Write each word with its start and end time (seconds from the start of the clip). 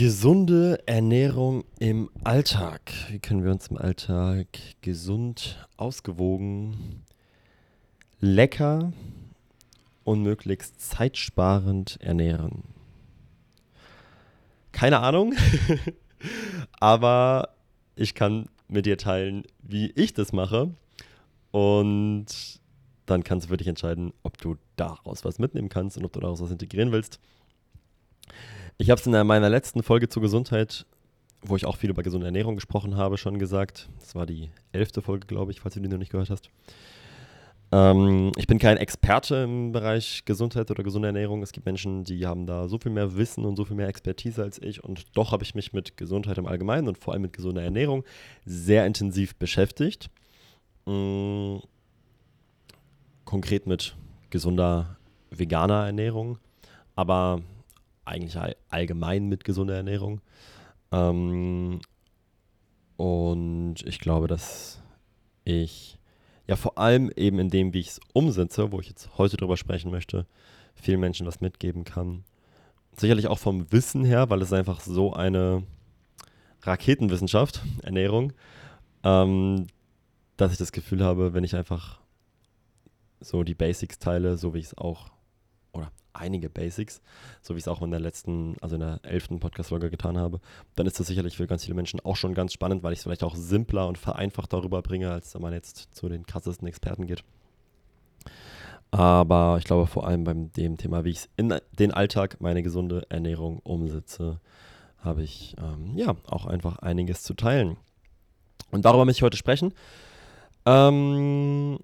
Gesunde 0.00 0.82
Ernährung 0.86 1.62
im 1.78 2.08
Alltag. 2.24 2.90
Wie 3.10 3.18
können 3.18 3.44
wir 3.44 3.50
uns 3.50 3.66
im 3.66 3.76
Alltag 3.76 4.46
gesund, 4.80 5.68
ausgewogen, 5.76 7.04
lecker 8.18 8.94
und 10.04 10.22
möglichst 10.22 10.80
zeitsparend 10.80 11.98
ernähren? 12.00 12.62
Keine 14.72 15.00
Ahnung, 15.00 15.34
aber 16.80 17.50
ich 17.94 18.14
kann 18.14 18.48
mit 18.68 18.86
dir 18.86 18.96
teilen, 18.96 19.42
wie 19.60 19.90
ich 19.96 20.14
das 20.14 20.32
mache. 20.32 20.70
Und 21.50 22.26
dann 23.04 23.22
kannst 23.22 23.44
du 23.44 23.50
für 23.50 23.58
dich 23.58 23.68
entscheiden, 23.68 24.14
ob 24.22 24.38
du 24.38 24.56
daraus 24.76 25.26
was 25.26 25.38
mitnehmen 25.38 25.68
kannst 25.68 25.98
und 25.98 26.06
ob 26.06 26.14
du 26.14 26.20
daraus 26.20 26.40
was 26.40 26.50
integrieren 26.50 26.90
willst. 26.90 27.20
Ich 28.80 28.88
habe 28.88 28.98
es 28.98 29.06
in 29.06 29.12
meiner 29.26 29.50
letzten 29.50 29.82
Folge 29.82 30.08
zur 30.08 30.22
Gesundheit, 30.22 30.86
wo 31.42 31.54
ich 31.54 31.66
auch 31.66 31.76
viel 31.76 31.90
über 31.90 32.02
gesunde 32.02 32.24
Ernährung 32.24 32.54
gesprochen 32.54 32.96
habe, 32.96 33.18
schon 33.18 33.38
gesagt. 33.38 33.90
Das 33.98 34.14
war 34.14 34.24
die 34.24 34.48
elfte 34.72 35.02
Folge, 35.02 35.26
glaube 35.26 35.52
ich, 35.52 35.60
falls 35.60 35.74
du 35.74 35.80
die 35.80 35.88
noch 35.90 35.98
nicht 35.98 36.10
gehört 36.10 36.30
hast. 36.30 36.48
Ähm, 37.72 38.32
ich 38.38 38.46
bin 38.46 38.58
kein 38.58 38.78
Experte 38.78 39.36
im 39.36 39.72
Bereich 39.72 40.24
Gesundheit 40.24 40.70
oder 40.70 40.82
gesunde 40.82 41.08
Ernährung. 41.08 41.42
Es 41.42 41.52
gibt 41.52 41.66
Menschen, 41.66 42.04
die 42.04 42.26
haben 42.26 42.46
da 42.46 42.68
so 42.68 42.78
viel 42.78 42.90
mehr 42.90 43.18
Wissen 43.18 43.44
und 43.44 43.56
so 43.56 43.66
viel 43.66 43.76
mehr 43.76 43.88
Expertise 43.88 44.42
als 44.42 44.58
ich. 44.62 44.82
Und 44.82 45.14
doch 45.14 45.32
habe 45.32 45.44
ich 45.44 45.54
mich 45.54 45.74
mit 45.74 45.98
Gesundheit 45.98 46.38
im 46.38 46.46
Allgemeinen 46.46 46.88
und 46.88 46.96
vor 46.96 47.12
allem 47.12 47.20
mit 47.20 47.34
gesunder 47.34 47.62
Ernährung 47.62 48.02
sehr 48.46 48.86
intensiv 48.86 49.36
beschäftigt. 49.36 50.08
Mhm. 50.86 51.60
Konkret 53.26 53.66
mit 53.66 53.94
gesunder 54.30 54.96
veganer 55.30 55.84
Ernährung. 55.84 56.38
Aber 56.96 57.42
eigentlich 58.04 58.56
allgemein 58.68 59.28
mit 59.28 59.44
gesunder 59.44 59.76
Ernährung. 59.76 60.20
Ähm, 60.92 61.80
und 62.96 63.76
ich 63.86 63.98
glaube, 63.98 64.26
dass 64.26 64.82
ich 65.44 65.98
ja 66.46 66.56
vor 66.56 66.78
allem 66.78 67.10
eben 67.16 67.38
in 67.38 67.48
dem, 67.48 67.72
wie 67.72 67.80
ich 67.80 67.88
es 67.88 68.00
umsetze, 68.12 68.72
wo 68.72 68.80
ich 68.80 68.88
jetzt 68.88 69.16
heute 69.18 69.36
drüber 69.36 69.56
sprechen 69.56 69.90
möchte, 69.90 70.26
vielen 70.74 71.00
Menschen 71.00 71.26
was 71.26 71.40
mitgeben 71.40 71.84
kann. 71.84 72.24
Sicherlich 72.96 73.28
auch 73.28 73.38
vom 73.38 73.70
Wissen 73.72 74.04
her, 74.04 74.30
weil 74.30 74.42
es 74.42 74.52
einfach 74.52 74.80
so 74.80 75.12
eine 75.12 75.62
Raketenwissenschaft, 76.62 77.62
Ernährung, 77.82 78.32
ähm, 79.04 79.66
dass 80.36 80.52
ich 80.52 80.58
das 80.58 80.72
Gefühl 80.72 81.04
habe, 81.04 81.34
wenn 81.34 81.44
ich 81.44 81.54
einfach 81.54 82.00
so 83.20 83.44
die 83.44 83.54
Basics 83.54 83.98
teile, 83.98 84.36
so 84.36 84.54
wie 84.54 84.58
ich 84.58 84.66
es 84.66 84.78
auch 84.78 85.10
oder 85.72 85.92
einige 86.12 86.50
Basics, 86.50 87.00
so 87.42 87.54
wie 87.54 87.58
ich 87.58 87.64
es 87.64 87.68
auch 87.68 87.82
in 87.82 87.90
der 87.90 88.00
letzten, 88.00 88.56
also 88.60 88.76
in 88.76 88.80
der 88.80 89.00
elften 89.02 89.40
Podcast-Folge 89.40 89.90
getan 89.90 90.18
habe, 90.18 90.40
dann 90.76 90.86
ist 90.86 91.00
das 91.00 91.06
sicherlich 91.06 91.36
für 91.36 91.46
ganz 91.46 91.64
viele 91.64 91.74
Menschen 91.74 92.00
auch 92.00 92.16
schon 92.16 92.34
ganz 92.34 92.52
spannend, 92.52 92.82
weil 92.82 92.92
ich 92.92 93.00
es 93.00 93.02
vielleicht 93.04 93.24
auch 93.24 93.36
simpler 93.36 93.88
und 93.88 93.98
vereinfacht 93.98 94.52
darüber 94.52 94.82
bringe, 94.82 95.10
als 95.10 95.34
wenn 95.34 95.42
man 95.42 95.52
jetzt 95.52 95.94
zu 95.94 96.08
den 96.08 96.26
krassesten 96.26 96.68
Experten 96.68 97.06
geht. 97.06 97.24
Aber 98.90 99.56
ich 99.58 99.64
glaube 99.64 99.86
vor 99.86 100.06
allem 100.06 100.24
beim 100.24 100.52
dem 100.52 100.76
Thema, 100.76 101.04
wie 101.04 101.10
ich 101.10 101.18
es 101.18 101.28
in 101.36 101.54
den 101.78 101.92
Alltag, 101.92 102.38
meine 102.40 102.62
gesunde 102.62 103.06
Ernährung 103.08 103.60
umsetze, 103.60 104.40
habe 104.98 105.22
ich 105.22 105.54
ähm, 105.58 105.96
ja 105.96 106.16
auch 106.26 106.46
einfach 106.46 106.78
einiges 106.78 107.22
zu 107.22 107.34
teilen. 107.34 107.76
Und 108.70 108.84
darüber 108.84 109.04
möchte 109.04 109.18
ich 109.18 109.22
heute 109.22 109.36
sprechen. 109.36 109.72
Ähm, 110.66 111.78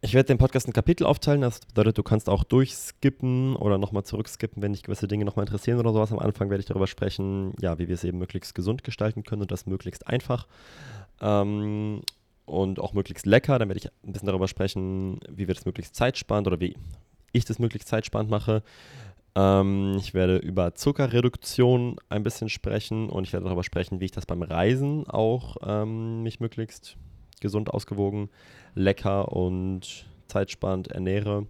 ich 0.00 0.14
werde 0.14 0.28
den 0.28 0.38
Podcast 0.38 0.66
in 0.66 0.72
Kapitel 0.72 1.04
aufteilen. 1.04 1.40
Das 1.40 1.60
bedeutet, 1.60 1.98
du 1.98 2.02
kannst 2.02 2.28
auch 2.28 2.44
durchskippen 2.44 3.56
oder 3.56 3.78
nochmal 3.78 4.04
zurückskippen, 4.04 4.62
wenn 4.62 4.72
dich 4.72 4.82
gewisse 4.82 5.08
Dinge 5.08 5.24
nochmal 5.24 5.46
interessieren 5.46 5.78
oder 5.78 5.92
sowas. 5.92 6.12
Am 6.12 6.18
Anfang 6.18 6.50
werde 6.50 6.60
ich 6.60 6.66
darüber 6.66 6.86
sprechen, 6.86 7.54
ja, 7.60 7.78
wie 7.78 7.88
wir 7.88 7.94
es 7.94 8.04
eben 8.04 8.18
möglichst 8.18 8.54
gesund 8.54 8.84
gestalten 8.84 9.24
können 9.24 9.42
und 9.42 9.50
das 9.50 9.66
möglichst 9.66 10.06
einfach. 10.06 10.46
Ähm, 11.20 12.02
und 12.44 12.78
auch 12.78 12.92
möglichst 12.92 13.26
lecker. 13.26 13.58
Dann 13.58 13.68
werde 13.68 13.78
ich 13.78 13.86
ein 14.04 14.12
bisschen 14.12 14.28
darüber 14.28 14.48
sprechen, 14.48 15.20
wie 15.28 15.48
wir 15.48 15.54
das 15.54 15.66
möglichst 15.66 15.96
zeitsparend 15.96 16.46
oder 16.46 16.60
wie 16.60 16.76
ich 17.32 17.44
das 17.44 17.58
möglichst 17.58 17.88
zeitsparend 17.88 18.30
mache. 18.30 18.62
Ähm, 19.34 19.96
ich 19.98 20.14
werde 20.14 20.38
über 20.38 20.74
Zuckerreduktion 20.74 21.96
ein 22.08 22.22
bisschen 22.22 22.48
sprechen 22.48 23.10
und 23.10 23.24
ich 23.24 23.32
werde 23.32 23.44
darüber 23.44 23.64
sprechen, 23.64 24.00
wie 24.00 24.06
ich 24.06 24.12
das 24.12 24.26
beim 24.26 24.42
Reisen 24.42 25.06
auch 25.08 25.56
ähm, 25.62 26.22
mich 26.22 26.40
möglichst 26.40 26.96
gesund 27.40 27.68
ausgewogen, 27.70 28.30
lecker 28.76 29.32
und 29.32 30.06
zeitsparend 30.28 30.88
ernähre. 30.88 31.46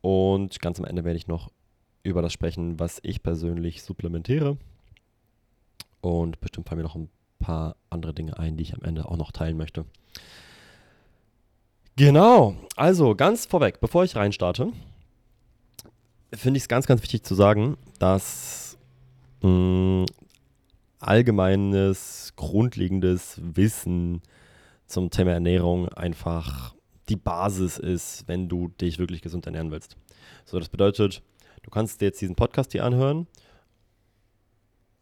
Und 0.00 0.60
ganz 0.60 0.78
am 0.78 0.86
Ende 0.86 1.04
werde 1.04 1.18
ich 1.18 1.28
noch 1.28 1.50
über 2.02 2.22
das 2.22 2.32
sprechen, 2.32 2.80
was 2.80 2.98
ich 3.02 3.22
persönlich 3.22 3.82
supplementiere. 3.82 4.56
Und 6.00 6.40
bestimmt 6.40 6.68
fallen 6.68 6.78
mir 6.78 6.84
noch 6.84 6.96
ein 6.96 7.10
paar 7.38 7.76
andere 7.90 8.14
Dinge 8.14 8.38
ein, 8.38 8.56
die 8.56 8.62
ich 8.62 8.74
am 8.74 8.82
Ende 8.82 9.08
auch 9.08 9.16
noch 9.16 9.32
teilen 9.32 9.56
möchte. 9.56 9.84
Genau, 11.96 12.56
also 12.74 13.14
ganz 13.14 13.44
vorweg, 13.44 13.80
bevor 13.80 14.02
ich 14.02 14.16
reinstarte, 14.16 14.72
finde 16.32 16.56
ich 16.56 16.64
es 16.64 16.68
ganz, 16.68 16.86
ganz 16.86 17.02
wichtig 17.02 17.22
zu 17.24 17.34
sagen, 17.34 17.76
dass 17.98 18.78
mh, 19.42 19.50
mm, 19.50 20.06
allgemeines, 20.98 22.32
grundlegendes 22.36 23.40
Wissen 23.42 24.22
zum 24.92 25.08
Thema 25.08 25.32
Ernährung 25.32 25.88
einfach 25.88 26.74
die 27.08 27.16
Basis 27.16 27.78
ist, 27.78 28.24
wenn 28.28 28.48
du 28.48 28.68
dich 28.68 28.98
wirklich 28.98 29.22
gesund 29.22 29.46
ernähren 29.46 29.70
willst. 29.70 29.96
So, 30.44 30.58
das 30.58 30.68
bedeutet, 30.68 31.22
du 31.62 31.70
kannst 31.70 32.00
dir 32.00 32.06
jetzt 32.06 32.20
diesen 32.20 32.36
Podcast 32.36 32.72
hier 32.72 32.84
anhören 32.84 33.26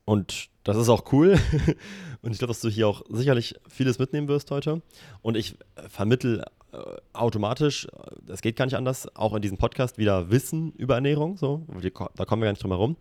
und 0.05 0.49
das 0.63 0.77
ist 0.77 0.89
auch 0.89 1.13
cool. 1.13 1.39
und 2.23 2.31
ich 2.31 2.39
glaube, 2.39 2.53
dass 2.53 2.61
du 2.61 2.69
hier 2.69 2.87
auch 2.87 3.03
sicherlich 3.09 3.57
vieles 3.69 3.99
mitnehmen 3.99 4.29
wirst 4.29 4.53
heute. 4.53 4.81
Und 5.23 5.37
ich 5.37 5.57
vermittel 5.89 6.45
äh, 6.73 6.79
automatisch, 7.13 7.89
das 8.23 8.43
geht 8.43 8.55
gar 8.55 8.67
nicht 8.67 8.77
anders, 8.77 9.15
auch 9.17 9.35
in 9.35 9.43
diesem 9.43 9.59
Podcast 9.59 9.99
wieder 9.99 10.31
Wissen 10.31 10.71
über 10.73 10.95
Ernährung. 10.95 11.37
So, 11.37 11.67
da 12.15 12.25
kommen 12.25 12.43
wir 12.43 12.47
gar 12.47 12.53
nicht 12.53 12.63
drum 12.63 12.71
herum. 12.71 12.97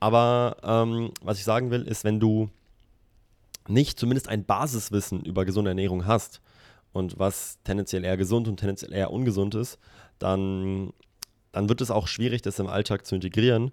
Aber 0.00 0.56
ähm, 0.64 1.12
was 1.22 1.38
ich 1.38 1.44
sagen 1.44 1.70
will, 1.70 1.82
ist, 1.82 2.02
wenn 2.02 2.18
du 2.18 2.50
nicht 3.68 3.98
zumindest 3.98 4.28
ein 4.28 4.44
Basiswissen 4.44 5.24
über 5.24 5.44
gesunde 5.44 5.70
Ernährung 5.70 6.06
hast 6.06 6.40
und 6.92 7.18
was 7.18 7.58
tendenziell 7.64 8.04
eher 8.04 8.16
gesund 8.16 8.46
und 8.48 8.58
tendenziell 8.58 8.92
eher 8.92 9.10
ungesund 9.10 9.54
ist, 9.54 9.78
dann, 10.18 10.92
dann 11.52 11.68
wird 11.68 11.80
es 11.80 11.90
auch 11.90 12.06
schwierig, 12.06 12.42
das 12.42 12.58
im 12.58 12.68
Alltag 12.68 13.04
zu 13.04 13.16
integrieren. 13.16 13.72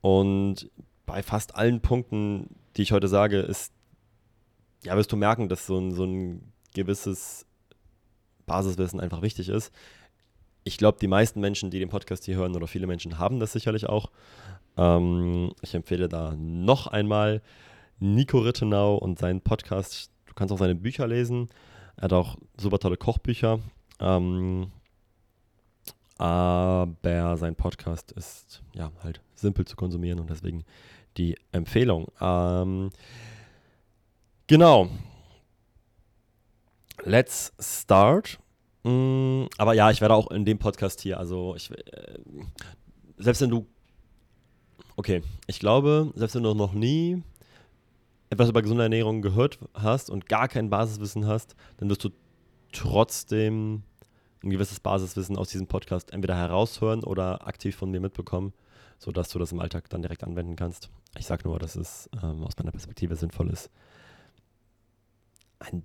Und 0.00 0.70
bei 1.06 1.22
fast 1.22 1.56
allen 1.56 1.80
Punkten, 1.80 2.54
die 2.76 2.82
ich 2.82 2.92
heute 2.92 3.08
sage, 3.08 3.40
ist, 3.40 3.72
ja, 4.84 4.96
wirst 4.96 5.12
du 5.12 5.16
merken, 5.16 5.48
dass 5.48 5.66
so 5.66 5.78
ein, 5.78 5.92
so 5.92 6.04
ein 6.04 6.52
gewisses 6.74 7.46
Basiswissen 8.46 9.00
einfach 9.00 9.22
wichtig 9.22 9.48
ist. 9.48 9.72
Ich 10.64 10.78
glaube, 10.78 10.98
die 11.00 11.08
meisten 11.08 11.40
Menschen, 11.40 11.70
die 11.70 11.80
den 11.80 11.88
Podcast 11.88 12.24
hier 12.24 12.36
hören, 12.36 12.54
oder 12.54 12.68
viele 12.68 12.86
Menschen 12.86 13.18
haben 13.18 13.40
das 13.40 13.52
sicherlich 13.52 13.88
auch. 13.88 14.10
Ähm, 14.76 15.52
ich 15.62 15.74
empfehle 15.74 16.08
da 16.08 16.34
noch 16.36 16.86
einmal 16.86 17.42
Nico 18.02 18.40
Rittenau 18.40 18.96
und 18.96 19.18
seinen 19.18 19.40
Podcast. 19.40 20.10
Du 20.26 20.34
kannst 20.34 20.52
auch 20.52 20.58
seine 20.58 20.74
Bücher 20.74 21.06
lesen. 21.06 21.48
Er 21.96 22.04
hat 22.04 22.12
auch 22.12 22.36
super 22.56 22.80
tolle 22.80 22.96
Kochbücher. 22.96 23.60
Ähm, 24.00 24.72
aber 26.18 27.36
sein 27.36 27.54
Podcast 27.54 28.10
ist 28.12 28.62
ja 28.74 28.90
halt 29.02 29.20
simpel 29.34 29.64
zu 29.66 29.76
konsumieren 29.76 30.18
und 30.18 30.30
deswegen 30.30 30.64
die 31.16 31.36
Empfehlung. 31.52 32.10
Ähm, 32.20 32.90
genau. 34.48 34.88
Let's 37.04 37.52
start. 37.60 38.40
Mm, 38.82 39.44
aber 39.58 39.74
ja, 39.74 39.92
ich 39.92 40.00
werde 40.00 40.14
auch 40.14 40.30
in 40.32 40.44
dem 40.44 40.58
Podcast 40.58 41.00
hier, 41.00 41.18
also 41.18 41.54
ich, 41.54 41.70
äh, 41.70 42.18
selbst 43.18 43.42
wenn 43.42 43.50
du, 43.50 43.66
okay, 44.96 45.22
ich 45.46 45.60
glaube, 45.60 46.12
selbst 46.16 46.34
wenn 46.34 46.42
du 46.42 46.54
noch 46.54 46.72
nie 46.72 47.22
etwas 48.32 48.48
über 48.48 48.62
gesunde 48.62 48.82
Ernährung 48.82 49.20
gehört 49.20 49.58
hast 49.74 50.08
und 50.08 50.26
gar 50.26 50.48
kein 50.48 50.70
Basiswissen 50.70 51.26
hast, 51.26 51.54
dann 51.76 51.90
wirst 51.90 52.02
du 52.02 52.08
trotzdem 52.72 53.82
ein 54.42 54.48
gewisses 54.48 54.80
Basiswissen 54.80 55.36
aus 55.36 55.50
diesem 55.50 55.66
Podcast 55.66 56.12
entweder 56.14 56.34
heraushören 56.34 57.04
oder 57.04 57.46
aktiv 57.46 57.76
von 57.76 57.90
mir 57.90 58.00
mitbekommen, 58.00 58.54
sodass 58.98 59.28
du 59.28 59.38
das 59.38 59.52
im 59.52 59.60
Alltag 59.60 59.90
dann 59.90 60.00
direkt 60.00 60.24
anwenden 60.24 60.56
kannst. 60.56 60.88
Ich 61.18 61.26
sage 61.26 61.46
nur, 61.46 61.58
dass 61.58 61.76
es 61.76 62.08
ähm, 62.22 62.42
aus 62.42 62.56
meiner 62.56 62.70
Perspektive 62.70 63.16
sinnvoll 63.16 63.50
ist, 63.50 63.70
ein 65.58 65.84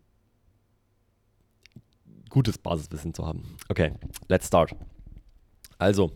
gutes 2.29 2.57
Basiswissen 2.57 3.13
zu 3.13 3.25
haben. 3.25 3.57
Okay, 3.67 3.91
let's 4.29 4.47
start. 4.47 4.73
Also, 5.79 6.13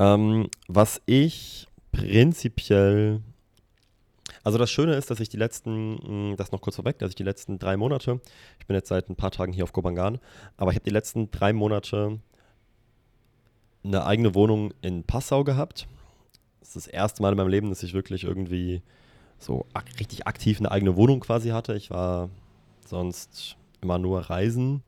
ähm, 0.00 0.48
was 0.66 1.00
ich 1.06 1.68
prinzipiell 1.92 3.22
also 4.44 4.58
das 4.58 4.70
Schöne 4.70 4.94
ist, 4.94 5.10
dass 5.10 5.20
ich 5.20 5.28
die 5.28 5.36
letzten, 5.36 6.32
mm, 6.32 6.36
das 6.36 6.52
noch 6.52 6.60
kurz 6.60 6.76
vorweg, 6.76 6.98
dass 6.98 7.10
ich 7.10 7.14
die 7.16 7.24
letzten 7.24 7.58
drei 7.58 7.76
Monate, 7.76 8.20
ich 8.58 8.66
bin 8.66 8.74
jetzt 8.74 8.88
seit 8.88 9.08
ein 9.08 9.16
paar 9.16 9.30
Tagen 9.30 9.52
hier 9.52 9.64
auf 9.64 9.72
Kobangan, 9.72 10.18
aber 10.56 10.70
ich 10.70 10.76
habe 10.76 10.84
die 10.84 10.90
letzten 10.90 11.30
drei 11.30 11.52
Monate 11.52 12.20
eine 13.84 14.04
eigene 14.04 14.34
Wohnung 14.34 14.72
in 14.82 15.04
Passau 15.04 15.44
gehabt. 15.44 15.86
Das 16.60 16.70
ist 16.70 16.76
das 16.76 16.86
erste 16.86 17.22
Mal 17.22 17.32
in 17.32 17.38
meinem 17.38 17.48
Leben, 17.48 17.68
dass 17.70 17.82
ich 17.82 17.94
wirklich 17.94 18.24
irgendwie 18.24 18.82
so 19.38 19.66
ak 19.72 19.86
richtig 20.00 20.26
aktiv 20.26 20.58
eine 20.58 20.70
eigene 20.70 20.96
Wohnung 20.96 21.20
quasi 21.20 21.50
hatte. 21.50 21.74
Ich 21.74 21.90
war 21.90 22.28
sonst 22.84 23.56
immer 23.80 23.98
nur 23.98 24.20
reisen 24.20 24.82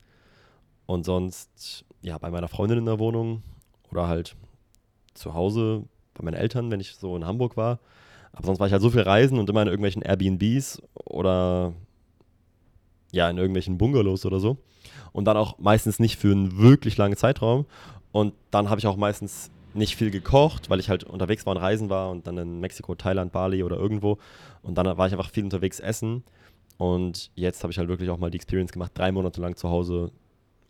und 0.85 1.05
sonst 1.05 1.85
ja 2.01 2.17
bei 2.17 2.29
meiner 2.29 2.47
Freundin 2.47 2.79
in 2.79 2.85
der 2.85 2.99
Wohnung 2.99 3.43
oder 3.91 4.07
halt 4.07 4.35
zu 5.13 5.33
Hause 5.33 5.83
bei 6.13 6.23
meinen 6.23 6.35
Eltern, 6.35 6.71
wenn 6.71 6.79
ich 6.79 6.95
so 6.95 7.15
in 7.15 7.25
Hamburg 7.25 7.57
war. 7.57 7.79
Aber 8.33 8.45
sonst 8.45 8.59
war 8.59 8.67
ich 8.67 8.73
halt 8.73 8.81
so 8.81 8.89
viel 8.89 9.01
reisen 9.01 9.39
und 9.39 9.49
immer 9.49 9.61
in 9.61 9.67
irgendwelchen 9.67 10.01
Airbnbs 10.01 10.81
oder 10.93 11.73
ja, 13.11 13.29
in 13.29 13.37
irgendwelchen 13.37 13.77
Bungalows 13.77 14.25
oder 14.25 14.39
so. 14.39 14.57
Und 15.11 15.25
dann 15.25 15.37
auch 15.37 15.59
meistens 15.59 15.99
nicht 15.99 16.17
für 16.17 16.31
einen 16.31 16.57
wirklich 16.57 16.97
langen 16.97 17.17
Zeitraum. 17.17 17.65
Und 18.11 18.33
dann 18.49 18.69
habe 18.69 18.79
ich 18.79 18.87
auch 18.87 18.95
meistens 18.95 19.51
nicht 19.73 19.95
viel 19.95 20.11
gekocht, 20.11 20.69
weil 20.69 20.79
ich 20.79 20.89
halt 20.89 21.03
unterwegs 21.03 21.45
war 21.45 21.55
und 21.55 21.61
reisen 21.61 21.89
war 21.89 22.09
und 22.09 22.27
dann 22.27 22.37
in 22.37 22.59
Mexiko, 22.59 22.95
Thailand, 22.95 23.31
Bali 23.31 23.63
oder 23.63 23.77
irgendwo. 23.77 24.17
Und 24.63 24.75
dann 24.75 24.85
war 24.97 25.07
ich 25.07 25.13
einfach 25.13 25.29
viel 25.29 25.43
unterwegs 25.43 25.79
essen. 25.79 26.23
Und 26.77 27.31
jetzt 27.35 27.63
habe 27.63 27.71
ich 27.71 27.77
halt 27.77 27.89
wirklich 27.89 28.09
auch 28.09 28.17
mal 28.17 28.31
die 28.31 28.37
Experience 28.37 28.71
gemacht, 28.71 28.91
drei 28.95 29.11
Monate 29.11 29.39
lang 29.39 29.55
zu 29.55 29.69
Hause, 29.69 30.11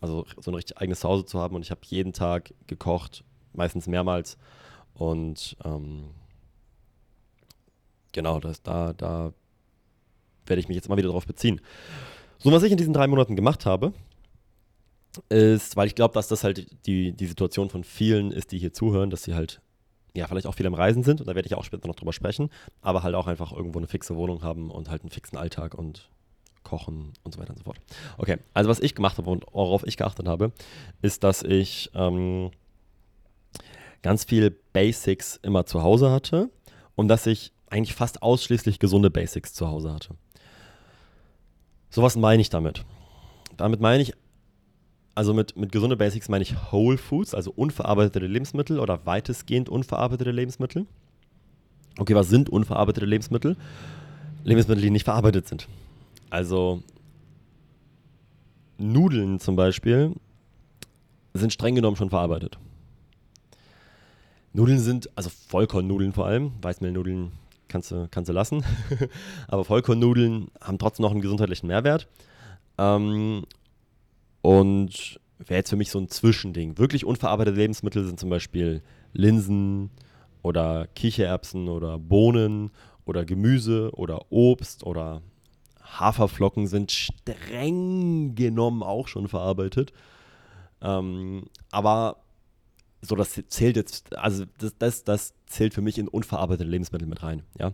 also 0.01 0.25
so 0.39 0.51
ein 0.51 0.55
richtig 0.55 0.77
eigenes 0.77 0.99
Zuhause 0.99 1.25
zu 1.25 1.39
haben. 1.39 1.55
Und 1.55 1.63
ich 1.63 1.71
habe 1.71 1.81
jeden 1.85 2.13
Tag 2.13 2.53
gekocht, 2.67 3.23
meistens 3.53 3.87
mehrmals. 3.87 4.37
Und 4.93 5.55
ähm, 5.63 6.09
genau, 8.11 8.39
das, 8.39 8.61
da, 8.61 8.93
da 8.93 9.33
werde 10.45 10.59
ich 10.59 10.67
mich 10.67 10.75
jetzt 10.75 10.89
mal 10.89 10.97
wieder 10.97 11.09
darauf 11.09 11.25
beziehen. 11.25 11.61
So, 12.39 12.51
was 12.51 12.63
ich 12.63 12.71
in 12.71 12.77
diesen 12.77 12.93
drei 12.93 13.07
Monaten 13.07 13.35
gemacht 13.35 13.65
habe, 13.65 13.93
ist, 15.29 15.75
weil 15.75 15.87
ich 15.87 15.95
glaube, 15.95 16.13
dass 16.13 16.27
das 16.27 16.43
halt 16.43 16.85
die, 16.85 17.11
die 17.11 17.27
Situation 17.27 17.69
von 17.69 17.83
vielen 17.83 18.31
ist, 18.31 18.51
die 18.51 18.59
hier 18.59 18.73
zuhören, 18.73 19.09
dass 19.09 19.23
sie 19.23 19.35
halt 19.35 19.61
ja, 20.13 20.27
vielleicht 20.27 20.47
auch 20.47 20.55
viel 20.55 20.67
am 20.67 20.73
Reisen 20.73 21.03
sind, 21.03 21.21
und 21.21 21.27
da 21.27 21.35
werde 21.35 21.47
ich 21.47 21.55
auch 21.55 21.63
später 21.63 21.87
noch 21.87 21.95
drüber 21.95 22.13
sprechen, 22.13 22.49
aber 22.81 23.03
halt 23.03 23.15
auch 23.15 23.27
einfach 23.27 23.53
irgendwo 23.53 23.79
eine 23.79 23.87
fixe 23.87 24.15
Wohnung 24.15 24.43
haben 24.43 24.69
und 24.69 24.89
halt 24.89 25.03
einen 25.03 25.09
fixen 25.09 25.37
Alltag 25.37 25.73
und 25.73 26.09
kochen 26.63 27.13
und 27.23 27.33
so 27.33 27.39
weiter 27.39 27.51
und 27.51 27.59
so 27.59 27.63
fort. 27.63 27.77
Okay, 28.17 28.37
also 28.53 28.69
was 28.69 28.79
ich 28.79 28.93
gemacht 28.93 29.17
habe 29.17 29.29
und 29.29 29.45
worauf 29.51 29.85
ich 29.85 29.97
geachtet 29.97 30.27
habe, 30.27 30.51
ist, 31.01 31.23
dass 31.23 31.43
ich 31.43 31.89
ähm, 31.93 32.51
ganz 34.01 34.25
viel 34.25 34.51
Basics 34.73 35.39
immer 35.41 35.65
zu 35.65 35.81
Hause 35.81 36.11
hatte 36.11 36.49
und 36.95 37.07
dass 37.07 37.25
ich 37.25 37.51
eigentlich 37.71 37.95
fast 37.95 38.21
ausschließlich 38.21 38.79
gesunde 38.79 39.09
Basics 39.09 39.53
zu 39.53 39.67
Hause 39.67 39.93
hatte. 39.93 40.15
So 41.89 42.03
was 42.03 42.15
meine 42.15 42.41
ich 42.41 42.49
damit? 42.49 42.85
Damit 43.57 43.81
meine 43.81 44.03
ich 44.03 44.13
also 45.13 45.33
mit, 45.33 45.57
mit 45.57 45.71
gesunde 45.71 45.97
Basics 45.97 46.29
meine 46.29 46.43
ich 46.43 46.71
Whole 46.71 46.97
Foods, 46.97 47.33
also 47.33 47.51
unverarbeitete 47.51 48.25
Lebensmittel 48.25 48.79
oder 48.79 49.05
weitestgehend 49.05 49.69
unverarbeitete 49.69 50.31
Lebensmittel. 50.31 50.85
Okay, 51.97 52.15
was 52.15 52.29
sind 52.29 52.49
unverarbeitete 52.49 53.05
Lebensmittel? 53.05 53.57
Lebensmittel, 54.43 54.81
die 54.81 54.89
nicht 54.89 55.03
verarbeitet 55.03 55.47
sind. 55.47 55.67
Also 56.29 56.81
Nudeln 58.77 59.39
zum 59.39 59.55
Beispiel 59.55 60.13
sind 61.33 61.51
streng 61.51 61.75
genommen 61.75 61.97
schon 61.97 62.09
verarbeitet. 62.09 62.57
Nudeln 64.53 64.79
sind, 64.79 65.09
also 65.15 65.29
Vollkornnudeln 65.29 66.13
vor 66.13 66.25
allem, 66.25 66.53
Weißmehlnudeln 66.61 67.31
kannst 67.71 67.91
du, 67.91 68.07
kannst 68.11 68.29
du 68.29 68.33
lassen, 68.33 68.63
aber 69.47 69.63
Vollkornnudeln 69.65 70.49
haben 70.61 70.77
trotzdem 70.77 71.03
noch 71.03 71.11
einen 71.11 71.21
gesundheitlichen 71.21 71.67
Mehrwert. 71.67 72.07
Ähm, 72.77 73.45
und 74.41 75.19
wäre 75.39 75.59
jetzt 75.59 75.69
für 75.69 75.75
mich 75.75 75.91
so 75.91 75.99
ein 75.99 76.09
Zwischending. 76.09 76.77
Wirklich 76.77 77.05
unverarbeitete 77.05 77.57
Lebensmittel 77.57 78.05
sind 78.05 78.19
zum 78.19 78.29
Beispiel 78.29 78.81
Linsen 79.13 79.89
oder 80.43 80.87
Kichererbsen 80.95 81.67
oder 81.69 81.99
Bohnen 81.99 82.71
oder 83.05 83.25
Gemüse 83.25 83.91
oder 83.93 84.31
Obst 84.31 84.85
oder 84.85 85.21
Haferflocken 85.83 86.67
sind 86.67 86.91
streng 86.91 88.35
genommen 88.35 88.83
auch 88.83 89.07
schon 89.07 89.27
verarbeitet. 89.27 89.91
Ähm, 90.81 91.43
aber 91.71 92.17
so, 93.01 93.15
das 93.15 93.41
zählt 93.47 93.75
jetzt, 93.75 94.15
also 94.15 94.45
das, 94.59 94.77
das, 94.77 95.03
das 95.03 95.33
zählt 95.47 95.73
für 95.73 95.81
mich 95.81 95.97
in 95.97 96.07
unverarbeitete 96.07 96.69
Lebensmittel 96.69 97.07
mit 97.07 97.23
rein, 97.23 97.43
ja. 97.59 97.73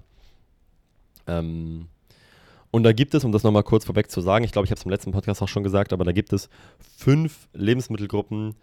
Ähm, 1.28 1.88
und 2.72 2.84
da 2.84 2.94
gibt 2.94 3.14
es, 3.14 3.24
um 3.24 3.32
das 3.32 3.44
nochmal 3.44 3.64
kurz 3.64 3.86
vorweg 3.86 4.12
zu 4.12 4.22
sagen, 4.22 4.46
ich 4.46 4.52
glaube, 4.52 4.66
ich 4.66 4.72
habe 4.72 4.80
es 4.80 4.86
im 4.86 4.92
letzten 4.92 5.12
Podcast 5.12 5.42
auch 5.42 5.48
schon 5.48 5.64
gesagt, 5.64 5.94
aber 5.94 6.06
da 6.06 6.12
gibt 6.12 6.34
es 6.34 6.50
fünf 6.98 7.48
Lebensmittelgruppen, 7.54 8.56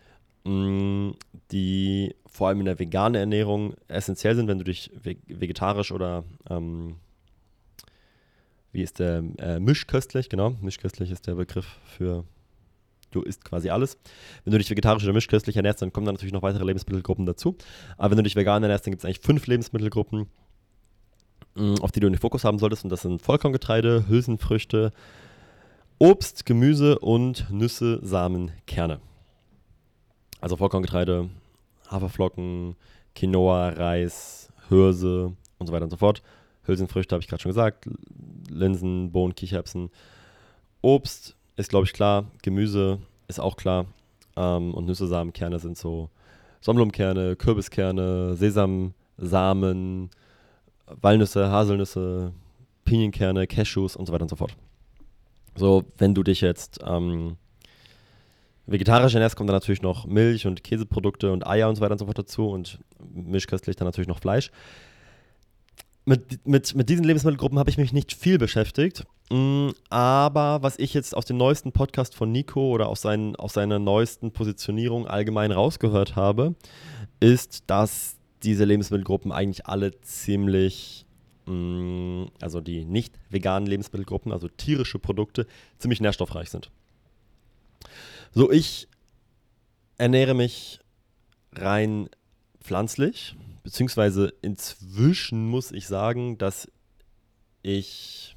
mm, 0.45 1.11
die 1.51 2.15
vor 2.27 2.49
allem 2.49 2.61
in 2.61 2.67
der 2.67 2.79
veganen 2.79 3.15
Ernährung 3.15 3.75
essentiell 3.89 4.37
sind, 4.37 4.49
wenn 4.49 4.59
du 4.59 4.65
dich 4.65 4.91
vegetarisch 5.03 5.93
oder 5.93 6.25
ähm, 6.51 6.97
wie 8.73 8.83
ist 8.83 8.99
der 8.99 9.23
äh, 9.39 9.61
mischköstlich, 9.61 10.29
genau, 10.29 10.51
mischköstlich 10.61 11.11
ist 11.11 11.27
der 11.27 11.35
Begriff 11.35 11.79
für 11.87 12.25
du 13.15 13.23
isst 13.23 13.45
quasi 13.45 13.71
alles. 13.71 13.99
Wenn 14.45 14.53
du 14.53 14.59
dich 14.59 14.71
vegetarisch 14.71 15.05
oder 15.05 15.13
mischköstlich 15.13 15.57
ernährst, 15.57 15.83
dann 15.83 15.93
kommen 15.93 16.07
dann 16.07 16.15
natürlich 16.15 16.33
noch 16.33 16.43
weitere 16.43 16.65
Lebensmittelgruppen 16.65 17.27
dazu. 17.27 17.57
Aber 17.97 18.11
wenn 18.11 18.19
du 18.19 18.23
dich 18.25 18.37
vegan 18.37 18.63
ernährst, 18.63 18.87
dann 18.87 18.93
gibt 18.93 19.03
es 19.03 19.05
eigentlich 19.05 19.21
fünf 19.21 19.47
Lebensmittelgruppen, 19.47 20.27
Mm, 21.55 21.75
auf 21.81 21.93
die 21.93 22.01
du 22.01 22.09
den 22.09 22.19
Fokus 22.19 22.45
haben 22.45 22.59
solltest. 22.59 22.85
Und 22.85 22.91
das 22.91 23.03
sind 23.03 23.23
Vollkorngetreide, 23.23 24.09
Hülsenfrüchte, 24.09 24.93
Obst, 25.99 26.47
Gemüse 26.47 26.99
und 26.99 27.51
Nüsse, 27.51 28.01
Samen, 28.03 28.51
Kerne. 28.67 29.01
Also 30.41 30.57
Vollkorngetreide, 30.57 31.31
Haferflocken, 31.89 32.77
Quinoa, 33.15 33.71
Reis, 33.71 34.53
Hirse 34.69 35.37
und 35.59 35.67
so 35.67 35.73
weiter 35.73 35.85
und 35.85 35.91
so 35.91 35.97
fort. 35.97 36.23
Hülsenfrüchte 36.67 37.15
habe 37.15 37.23
ich 37.23 37.29
gerade 37.29 37.43
schon 37.43 37.51
gesagt, 37.51 37.89
Linsen, 38.51 39.13
Bohnen, 39.13 39.35
Kichererbsen. 39.35 39.91
Obst 40.83 41.37
ist, 41.57 41.71
glaube 41.71 41.87
ich, 41.87 41.93
klar. 41.93 42.27
Gemüse 42.43 42.99
ist 43.29 43.41
auch 43.41 43.57
klar. 43.57 43.87
Ähm, 44.37 44.75
und 44.75 44.87
Nüsse, 44.87 45.07
Samen, 45.07 45.33
Kerne 45.33 45.59
sind 45.59 45.79
so 45.79 46.11
Sonnenblumenkerne, 46.61 47.37
Kürbiskerne, 47.37 48.35
Sesamsamen, 48.37 50.11
Walnüsse, 50.87 51.51
Haselnüsse, 51.51 52.33
Pinienkerne, 52.85 53.47
Cashews 53.47 53.97
und 53.97 54.07
so 54.07 54.13
weiter 54.13 54.23
und 54.23 54.31
so 54.31 54.37
fort. 54.37 54.57
So, 55.57 55.85
wenn 55.99 56.15
du 56.15 56.23
dich 56.23 56.41
jetzt 56.41 56.81
ähm, 56.85 57.37
vegetarisch 58.67 59.15
ernährst, 59.15 59.37
kommt 59.37 59.49
dann 59.49 59.57
natürlich 59.57 59.83
noch 59.83 60.07
Milch 60.07 60.47
und 60.47 60.65
Käseprodukte 60.65 61.33
und 61.33 61.47
Eier 61.47 61.69
und 61.69 61.77
so 61.77 61.83
weiter 61.83 61.93
und 61.93 61.99
so 61.99 62.07
fort 62.07 62.19
dazu 62.19 62.49
und 62.49 62.81
mischköstlich 63.15 63.77
dann 63.77 63.87
natürlich 63.87 64.09
noch 64.09 64.19
Fleisch. 64.19 64.51
Mit, 66.07 66.47
mit, 66.47 66.75
mit 66.75 66.91
diesen 66.91 67.05
Lebensmittelgruppen 67.05 67.59
habe 67.59 67.71
ich 67.71 67.79
mich 67.79 67.95
nicht 67.95 68.13
viel 68.13 68.37
beschäftigt, 68.37 69.07
mm, 69.31 69.71
aber 69.89 70.63
was 70.63 70.79
ich 70.79 70.93
jetzt 70.93 71.17
aus 71.17 71.25
dem 71.25 71.39
neuesten 71.39 71.73
Podcast 71.73 72.15
von 72.15 72.31
Nico 72.31 72.69
oder 72.69 72.89
aus, 72.89 73.01
seinen, 73.01 73.37
aus 73.37 73.55
seiner 73.55 73.79
neuesten 73.79 74.31
Positionierung 74.31 75.07
allgemein 75.07 75.51
rausgehört 75.51 76.15
habe, 76.15 76.57
ist, 77.21 77.65
dass 77.69 78.17
diese 78.43 78.65
Lebensmittelgruppen 78.65 79.33
eigentlich 79.33 79.65
alle 79.65 79.99
ziemlich, 80.03 81.07
mm, 81.47 82.25
also 82.39 82.61
die 82.61 82.85
nicht 82.85 83.19
veganen 83.31 83.67
Lebensmittelgruppen, 83.67 84.31
also 84.31 84.49
tierische 84.49 84.99
Produkte, 84.99 85.47
ziemlich 85.79 86.03
nährstoffreich 86.03 86.51
sind. 86.51 86.71
So, 88.33 88.51
ich 88.51 88.89
ernähre 89.97 90.35
mich 90.35 90.81
rein 91.53 92.11
pflanzlich, 92.61 93.37
beziehungsweise 93.65 94.33
inzwischen 94.43 95.49
muss 95.49 95.73
ich 95.73 95.89
sagen, 95.89 96.39
dass 96.39 96.71
ich, 97.63 98.37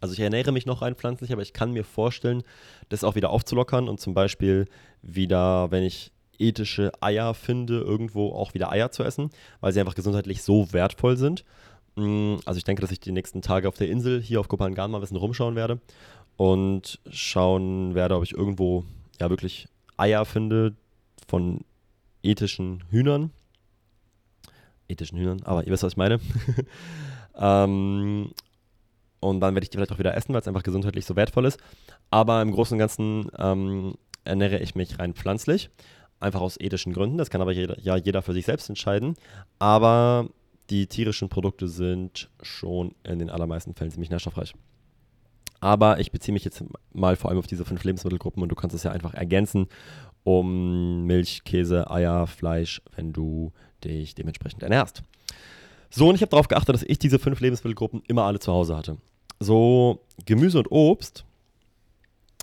also 0.00 0.14
ich 0.14 0.20
ernähre 0.20 0.52
mich 0.52 0.66
noch 0.66 0.82
rein 0.82 0.94
pflanzlich, 0.94 1.32
aber 1.32 1.42
ich 1.42 1.52
kann 1.52 1.72
mir 1.72 1.82
vorstellen, 1.82 2.44
das 2.90 3.02
auch 3.02 3.16
wieder 3.16 3.30
aufzulockern 3.30 3.88
und 3.88 3.98
zum 3.98 4.14
Beispiel 4.14 4.66
wieder, 5.02 5.70
wenn 5.72 5.82
ich 5.82 6.12
ethische 6.38 6.92
Eier 7.00 7.32
finde, 7.34 7.80
irgendwo 7.80 8.32
auch 8.32 8.52
wieder 8.52 8.70
Eier 8.70 8.92
zu 8.92 9.02
essen, 9.02 9.30
weil 9.60 9.72
sie 9.72 9.80
einfach 9.80 9.94
gesundheitlich 9.94 10.42
so 10.42 10.72
wertvoll 10.72 11.16
sind. 11.16 11.44
Mm, 11.96 12.36
also 12.44 12.58
ich 12.58 12.64
denke, 12.64 12.82
dass 12.82 12.90
ich 12.90 13.00
die 13.00 13.12
nächsten 13.12 13.40
Tage 13.40 13.68
auf 13.68 13.76
der 13.76 13.88
Insel 13.88 14.20
hier 14.20 14.40
auf 14.40 14.48
Kopangan 14.48 14.90
mal 14.90 14.98
ein 14.98 15.00
bisschen 15.00 15.16
rumschauen 15.16 15.56
werde 15.56 15.80
und 16.36 17.00
schauen 17.10 17.94
werde, 17.94 18.16
ob 18.16 18.22
ich 18.22 18.34
irgendwo 18.34 18.84
ja 19.18 19.30
wirklich 19.30 19.68
Eier 19.96 20.26
finde 20.26 20.74
von 21.26 21.64
ethischen 22.22 22.84
Hühnern. 22.90 23.30
Ethischen 24.88 25.18
Hühnern, 25.18 25.42
aber 25.44 25.64
ihr 25.64 25.72
wisst, 25.72 25.82
was 25.82 25.92
ich 25.92 25.96
meine. 25.96 26.20
ähm, 27.38 28.30
und 29.20 29.40
dann 29.40 29.54
werde 29.54 29.64
ich 29.64 29.70
die 29.70 29.78
vielleicht 29.78 29.92
auch 29.92 29.98
wieder 29.98 30.16
essen, 30.16 30.32
weil 30.32 30.40
es 30.40 30.48
einfach 30.48 30.62
gesundheitlich 30.62 31.06
so 31.06 31.16
wertvoll 31.16 31.46
ist. 31.46 31.58
Aber 32.10 32.42
im 32.42 32.52
Großen 32.52 32.74
und 32.74 32.78
Ganzen 32.78 33.30
ähm, 33.38 33.94
ernähre 34.24 34.58
ich 34.58 34.74
mich 34.74 34.98
rein 34.98 35.14
pflanzlich 35.14 35.70
einfach 36.20 36.40
aus 36.40 36.58
ethischen 36.58 36.92
Gründen. 36.92 37.18
Das 37.18 37.30
kann 37.30 37.40
aber 37.40 37.52
jeder, 37.52 37.78
ja 37.80 37.96
jeder 37.96 38.22
für 38.22 38.32
sich 38.32 38.46
selbst 38.46 38.68
entscheiden. 38.68 39.16
Aber 39.58 40.28
die 40.70 40.86
tierischen 40.86 41.28
Produkte 41.28 41.68
sind 41.68 42.30
schon 42.42 42.94
in 43.04 43.18
den 43.18 43.30
allermeisten 43.30 43.74
Fällen 43.74 43.90
ziemlich 43.90 44.10
nährstoffreich. 44.10 44.54
Aber 45.60 46.00
ich 46.00 46.12
beziehe 46.12 46.32
mich 46.32 46.44
jetzt 46.44 46.62
mal 46.92 47.16
vor 47.16 47.30
allem 47.30 47.38
auf 47.38 47.46
diese 47.46 47.64
fünf 47.64 47.82
Lebensmittelgruppen 47.82 48.42
und 48.42 48.48
du 48.50 48.54
kannst 48.54 48.76
es 48.76 48.82
ja 48.82 48.92
einfach 48.92 49.14
ergänzen 49.14 49.68
um 50.22 51.04
Milch, 51.04 51.44
Käse, 51.44 51.88
Eier, 51.88 52.26
Fleisch, 52.26 52.82
wenn 52.96 53.12
du 53.12 53.52
dich 53.88 54.14
dementsprechend 54.14 54.62
ernährst. 54.62 55.02
So, 55.90 56.08
und 56.08 56.14
ich 56.14 56.20
habe 56.20 56.30
darauf 56.30 56.48
geachtet, 56.48 56.74
dass 56.74 56.82
ich 56.82 56.98
diese 56.98 57.18
fünf 57.18 57.40
Lebensmittelgruppen 57.40 58.02
immer 58.06 58.24
alle 58.24 58.38
zu 58.38 58.52
Hause 58.52 58.76
hatte. 58.76 58.96
So, 59.40 60.00
Gemüse 60.24 60.58
und 60.58 60.70
Obst 60.70 61.24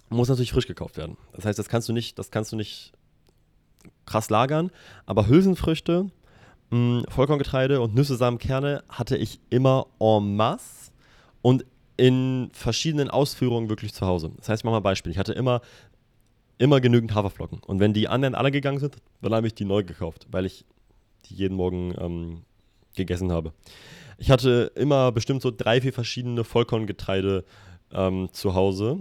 muss 0.09 0.29
natürlich 0.29 0.51
frisch 0.51 0.67
gekauft 0.67 0.97
werden. 0.97 1.17
Das 1.33 1.45
heißt, 1.45 1.57
das 1.57 1.69
kannst 1.69 1.89
du 1.89 1.93
nicht, 1.93 2.17
das 2.19 2.31
kannst 2.31 2.51
du 2.51 2.55
nicht 2.55 2.93
krass 4.05 4.29
lagern, 4.29 4.71
aber 5.05 5.27
Hülsenfrüchte, 5.27 6.09
mh, 6.69 7.01
hm, 7.01 7.05
Vollkorngetreide 7.09 7.81
und 7.81 7.95
Nüsse, 7.95 8.15
Samen, 8.15 8.37
Kerne 8.37 8.83
hatte 8.89 9.17
ich 9.17 9.39
immer 9.49 9.87
en 9.99 10.35
masse 10.35 10.91
und 11.41 11.65
in 11.97 12.49
verschiedenen 12.53 13.09
Ausführungen 13.09 13.69
wirklich 13.69 13.93
zu 13.93 14.05
Hause. 14.05 14.31
Das 14.37 14.49
heißt, 14.49 14.61
ich 14.61 14.63
mache 14.63 14.73
mal 14.73 14.79
ein 14.79 14.83
Beispiel. 14.83 15.11
Ich 15.11 15.17
hatte 15.17 15.33
immer, 15.33 15.61
immer 16.57 16.81
genügend 16.81 17.13
Haferflocken. 17.13 17.59
Und 17.59 17.79
wenn 17.79 17.93
die 17.93 18.07
anderen 18.07 18.35
alle 18.35 18.51
gegangen 18.51 18.79
sind, 18.79 18.97
dann 19.21 19.33
habe 19.33 19.47
ich 19.47 19.53
die 19.53 19.65
neu 19.65 19.83
gekauft, 19.83 20.27
weil 20.31 20.45
ich 20.45 20.65
die 21.25 21.35
jeden 21.35 21.55
Morgen 21.55 21.93
ähm, 21.99 22.41
gegessen 22.95 23.31
habe. 23.31 23.53
Ich 24.17 24.31
hatte 24.31 24.71
immer 24.75 25.11
bestimmt 25.11 25.41
so 25.41 25.51
drei, 25.51 25.81
vier 25.81 25.93
verschiedene 25.93 26.43
Vollkorngetreide 26.43 27.43
ähm, 27.91 28.29
zu 28.31 28.53
Hause, 28.53 28.99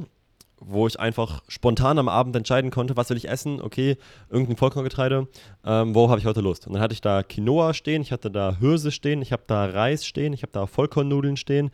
wo 0.58 0.86
ich 0.86 0.98
einfach 0.98 1.42
spontan 1.48 1.98
am 1.98 2.08
Abend 2.08 2.34
entscheiden 2.36 2.70
konnte, 2.70 2.96
was 2.96 3.10
will 3.10 3.16
ich 3.16 3.28
essen, 3.28 3.60
okay, 3.60 3.96
irgendein 4.30 4.56
Vollkorngetreide, 4.56 5.28
ähm, 5.64 5.94
wo 5.94 6.08
habe 6.08 6.20
ich 6.20 6.26
heute 6.26 6.40
Lust. 6.40 6.66
Und 6.66 6.74
dann 6.74 6.82
hatte 6.82 6.94
ich 6.94 7.00
da 7.00 7.22
Quinoa 7.22 7.74
stehen, 7.74 8.02
ich 8.02 8.12
hatte 8.12 8.30
da 8.30 8.56
Hirse 8.58 8.90
stehen, 8.90 9.22
ich 9.22 9.32
habe 9.32 9.42
da 9.46 9.66
Reis 9.66 10.06
stehen, 10.06 10.32
ich 10.32 10.42
habe 10.42 10.52
da 10.52 10.66
Vollkornnudeln 10.66 11.36
stehen. 11.36 11.70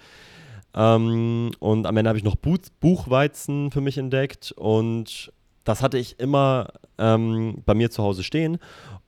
Ähm, 0.74 1.50
und 1.58 1.86
am 1.86 1.96
Ende 1.96 2.08
habe 2.08 2.18
ich 2.18 2.24
noch 2.24 2.36
Buchweizen 2.36 3.70
für 3.70 3.80
mich 3.80 3.98
entdeckt 3.98 4.52
und 4.52 5.32
das 5.64 5.82
hatte 5.82 5.98
ich 5.98 6.18
immer 6.18 6.68
ähm, 6.96 7.62
bei 7.66 7.74
mir 7.74 7.90
zu 7.90 8.02
Hause 8.02 8.24
stehen. 8.24 8.58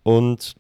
Und 0.03 0.55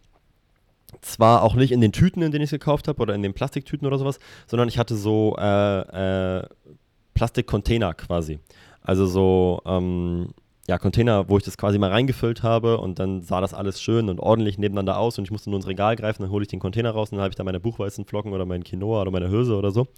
zwar 1.00 1.42
auch 1.42 1.54
nicht 1.54 1.72
in 1.72 1.80
den 1.80 1.92
Tüten, 1.92 2.22
in 2.22 2.32
denen 2.32 2.42
ich 2.42 2.48
es 2.48 2.58
gekauft 2.58 2.88
habe 2.88 3.00
oder 3.00 3.14
in 3.14 3.22
den 3.22 3.34
Plastiktüten 3.34 3.86
oder 3.86 3.98
sowas, 3.98 4.18
sondern 4.46 4.68
ich 4.68 4.78
hatte 4.78 4.96
so 4.96 5.36
äh, 5.38 6.38
äh, 6.38 6.42
Plastikcontainer 7.14 7.94
quasi. 7.94 8.38
Also 8.82 9.06
so 9.06 9.60
ähm, 9.66 10.28
ja, 10.68 10.78
Container, 10.78 11.28
wo 11.28 11.36
ich 11.36 11.42
das 11.44 11.58
quasi 11.58 11.78
mal 11.78 11.90
reingefüllt 11.90 12.42
habe 12.42 12.78
und 12.78 12.98
dann 12.98 13.22
sah 13.22 13.40
das 13.40 13.54
alles 13.54 13.82
schön 13.82 14.08
und 14.08 14.20
ordentlich 14.20 14.56
nebeneinander 14.56 14.98
aus 14.98 15.18
und 15.18 15.24
ich 15.24 15.30
musste 15.30 15.50
nur 15.50 15.58
ins 15.58 15.66
Regal 15.66 15.96
greifen, 15.96 16.22
dann 16.22 16.30
hole 16.30 16.42
ich 16.42 16.48
den 16.48 16.60
Container 16.60 16.92
raus 16.92 17.10
und 17.10 17.16
dann 17.16 17.22
habe 17.22 17.32
ich 17.32 17.36
da 17.36 17.42
meine 17.42 17.60
Buchweizenflocken 17.60 18.32
oder 18.32 18.46
mein 18.46 18.62
Quinoa 18.62 19.02
oder 19.02 19.10
meine 19.10 19.30
Hülse 19.30 19.56
oder 19.56 19.72
so. 19.72 19.88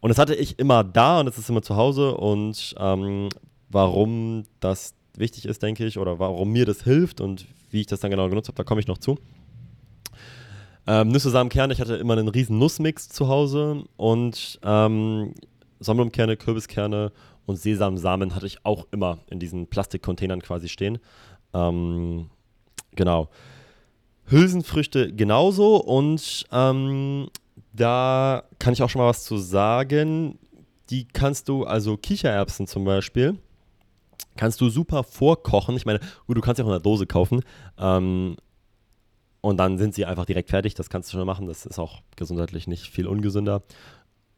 Und 0.00 0.10
das 0.10 0.18
hatte 0.18 0.34
ich 0.34 0.58
immer 0.58 0.84
da 0.84 1.20
und 1.20 1.26
das 1.26 1.36
ist 1.36 1.50
immer 1.50 1.62
zu 1.62 1.74
Hause 1.74 2.14
und 2.16 2.74
ähm, 2.78 3.28
warum 3.70 4.44
das 4.60 4.94
wichtig 5.16 5.46
ist, 5.46 5.62
denke 5.62 5.84
ich, 5.84 5.98
oder 5.98 6.18
warum 6.18 6.52
mir 6.52 6.64
das 6.64 6.84
hilft 6.84 7.20
und 7.20 7.46
wie 7.70 7.80
ich 7.80 7.86
das 7.86 8.00
dann 8.00 8.10
genau 8.10 8.28
genutzt 8.28 8.48
habe, 8.48 8.56
da 8.56 8.64
komme 8.64 8.80
ich 8.80 8.86
noch 8.86 8.98
zu. 8.98 9.18
Ähm, 10.90 11.08
Nüsse, 11.08 11.28
Samen, 11.28 11.50
Kerne, 11.50 11.74
ich 11.74 11.82
hatte 11.82 11.96
immer 11.96 12.14
einen 12.14 12.28
riesen 12.28 12.58
Nussmix 12.58 13.10
zu 13.10 13.28
Hause 13.28 13.84
und 13.98 14.58
ähm, 14.62 15.34
Sonnenblumenkerne, 15.80 16.38
Kürbiskerne 16.38 17.12
und 17.44 17.56
Sesamsamen 17.56 18.34
hatte 18.34 18.46
ich 18.46 18.64
auch 18.64 18.86
immer 18.90 19.18
in 19.28 19.38
diesen 19.38 19.66
Plastikcontainern 19.66 20.40
quasi 20.40 20.70
stehen. 20.70 20.98
Ähm, 21.52 22.30
genau. 22.96 23.28
Hülsenfrüchte 24.28 25.12
genauso 25.12 25.76
und 25.76 26.46
ähm, 26.52 27.28
da 27.74 28.44
kann 28.58 28.72
ich 28.72 28.82
auch 28.82 28.88
schon 28.88 29.02
mal 29.02 29.08
was 29.08 29.24
zu 29.24 29.36
sagen. 29.36 30.38
Die 30.88 31.06
kannst 31.06 31.50
du, 31.50 31.64
also 31.64 31.98
Kichererbsen 31.98 32.66
zum 32.66 32.86
Beispiel, 32.86 33.36
kannst 34.38 34.58
du 34.62 34.70
super 34.70 35.04
vorkochen. 35.04 35.76
Ich 35.76 35.84
meine, 35.84 36.00
gut, 36.26 36.38
du 36.38 36.40
kannst 36.40 36.58
ja 36.58 36.64
auch 36.64 36.68
in 36.68 36.72
einer 36.72 36.82
Dose 36.82 37.06
kaufen. 37.06 37.42
Ähm, 37.78 38.36
und 39.48 39.56
dann 39.56 39.78
sind 39.78 39.94
sie 39.94 40.04
einfach 40.04 40.26
direkt 40.26 40.50
fertig. 40.50 40.74
Das 40.74 40.90
kannst 40.90 41.12
du 41.12 41.16
schon 41.16 41.26
machen. 41.26 41.46
Das 41.46 41.64
ist 41.64 41.78
auch 41.78 42.02
gesundheitlich 42.16 42.66
nicht 42.66 42.88
viel 42.88 43.06
ungesünder. 43.06 43.62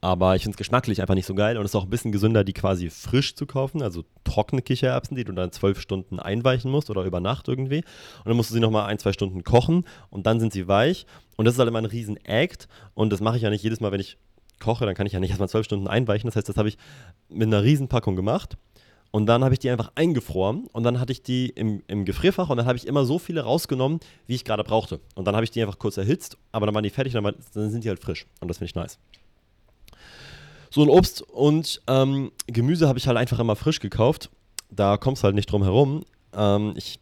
Aber 0.01 0.35
ich 0.35 0.43
finde 0.43 0.55
es 0.55 0.59
geschmacklich 0.59 1.03
einfach 1.03 1.15
nicht 1.15 1.27
so 1.27 1.35
geil 1.35 1.59
und 1.59 1.65
es 1.65 1.73
ist 1.73 1.75
auch 1.75 1.85
ein 1.85 1.91
bisschen 1.91 2.13
gesünder, 2.13 2.43
die 2.43 2.55
quasi 2.55 2.89
frisch 2.89 3.35
zu 3.35 3.45
kaufen, 3.45 3.83
also 3.83 4.05
trockene 4.25 4.63
Kichererbsen, 4.63 5.15
die 5.15 5.25
du 5.25 5.33
dann 5.33 5.53
zwölf 5.53 5.79
Stunden 5.79 6.19
einweichen 6.19 6.71
musst 6.71 6.89
oder 6.89 7.03
über 7.03 7.21
Nacht 7.21 7.49
irgendwie. 7.49 7.79
Und 8.19 8.27
dann 8.27 8.37
musst 8.37 8.49
du 8.49 8.55
sie 8.55 8.61
nochmal 8.61 8.87
ein, 8.87 8.99
zwei 8.99 9.13
Stunden 9.13 9.45
kochen 9.45 9.85
und 10.09 10.27
dann 10.27 10.41
sind 10.41 10.55
sie 10.55 10.69
weich. 10.69 11.05
Und 11.37 11.45
das 11.45 11.55
ist 11.55 11.59
halt 11.59 11.69
immer 11.69 11.81
ein 11.81 11.87
riesen 11.87 12.17
Act 12.25 12.67
und 12.95 13.13
das 13.13 13.21
mache 13.21 13.37
ich 13.37 13.43
ja 13.43 13.51
nicht 13.51 13.63
jedes 13.63 13.81
Mal, 13.81 13.93
wenn 13.93 14.01
ich 14.01 14.17
koche, 14.59 14.87
dann 14.87 14.95
kann 14.95 15.07
ich 15.07 15.13
ja 15.13 15.21
nicht 15.21 15.31
erstmal 15.31 15.49
zwölf 15.49 15.67
Stunden 15.67 15.89
einweichen. 15.89 16.29
Das 16.29 16.37
heißt, 16.37 16.49
das 16.49 16.57
habe 16.57 16.69
ich 16.69 16.79
mit 17.29 17.49
einer 17.49 17.63
riesen 17.63 17.89
Packung 17.89 18.17
gemacht. 18.17 18.57
Und 19.13 19.27
dann 19.27 19.43
habe 19.43 19.55
ich 19.55 19.59
die 19.59 19.71
einfach 19.71 19.91
eingefroren 19.97 20.69
und 20.73 20.85
dann 20.85 21.01
hatte 21.01 21.13
ich 21.13 21.23
die 21.23 21.49
im, 21.49 21.83
im 21.89 22.05
Gefrierfach 22.05 22.49
und 22.49 22.57
dann 22.57 22.67
habe 22.67 22.79
ich 22.79 22.87
immer 22.87 23.05
so 23.05 23.19
viele 23.19 23.43
rausgenommen, 23.43 23.99
wie 24.27 24.37
ich 24.37 24.45
gerade 24.45 24.63
brauchte. 24.63 25.01
Und 25.17 25.25
dann 25.25 25.35
habe 25.35 25.45
ich 25.45 25.51
die 25.51 25.61
einfach 25.61 25.79
kurz 25.79 25.97
erhitzt, 25.97 26.37
aber 26.53 26.67
dann 26.67 26.75
waren 26.75 26.85
die 26.85 26.91
fertig 26.91 27.17
und 27.17 27.25
dann, 27.25 27.35
dann 27.55 27.71
sind 27.71 27.83
die 27.83 27.89
halt 27.89 28.01
frisch. 28.01 28.27
Und 28.41 28.49
das 28.49 28.59
finde 28.59 28.71
ich 28.71 28.75
nice. 28.77 28.99
So 30.71 30.83
ein 30.83 30.89
Obst 30.89 31.23
und 31.23 31.83
ähm, 31.89 32.31
Gemüse 32.47 32.87
habe 32.87 32.99
ich 32.99 33.09
halt 33.09 33.19
einfach 33.19 33.41
immer 33.41 33.57
frisch 33.57 33.81
gekauft. 33.81 34.31
Da 34.71 34.97
kommst 34.97 35.23
du 35.23 35.25
halt 35.25 35.35
nicht 35.35 35.51
drum 35.51 35.65
herum. 35.65 36.05
Ähm, 36.33 36.75
ich 36.77 37.01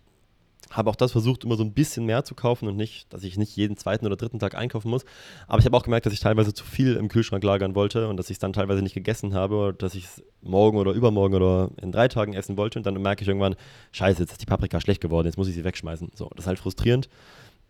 habe 0.71 0.91
auch 0.91 0.97
das 0.97 1.13
versucht, 1.13 1.45
immer 1.45 1.57
so 1.57 1.65
ein 1.65 1.73
bisschen 1.73 2.05
mehr 2.05 2.25
zu 2.25 2.35
kaufen 2.35 2.69
und 2.69 2.77
nicht, 2.77 3.13
dass 3.13 3.23
ich 3.23 3.37
nicht 3.39 3.57
jeden 3.57 3.77
zweiten 3.77 4.07
oder 4.07 4.17
dritten 4.17 4.39
Tag 4.39 4.55
einkaufen 4.55 4.91
muss. 4.91 5.05
Aber 5.47 5.59
ich 5.59 5.65
habe 5.65 5.77
auch 5.77 5.83
gemerkt, 5.83 6.07
dass 6.07 6.13
ich 6.13 6.21
teilweise 6.21 6.53
zu 6.53 6.65
viel 6.65 6.97
im 6.97 7.09
Kühlschrank 7.09 7.43
lagern 7.43 7.75
wollte 7.75 8.09
und 8.09 8.17
dass 8.17 8.31
ich 8.31 8.35
es 8.35 8.39
dann 8.39 8.53
teilweise 8.53 8.83
nicht 8.83 8.95
gegessen 8.95 9.35
habe 9.35 9.57
oder 9.57 9.73
dass 9.73 9.95
ich 9.95 10.05
es 10.05 10.23
morgen 10.43 10.79
oder 10.79 10.93
übermorgen 10.93 11.35
oder 11.35 11.71
in 11.81 11.93
drei 11.93 12.09
Tagen 12.09 12.35
essen 12.35 12.57
wollte. 12.57 12.79
Und 12.79 12.87
dann 12.87 13.01
merke 13.01 13.23
ich 13.23 13.29
irgendwann, 13.29 13.57
scheiße, 13.93 14.21
jetzt 14.21 14.33
ist 14.33 14.43
die 14.43 14.47
Paprika 14.47 14.81
schlecht 14.81 15.01
geworden, 15.01 15.27
jetzt 15.27 15.39
muss 15.39 15.49
ich 15.49 15.55
sie 15.55 15.65
wegschmeißen. 15.65 16.11
So, 16.15 16.29
das 16.35 16.45
ist 16.45 16.49
halt 16.49 16.59
frustrierend. 16.59 17.09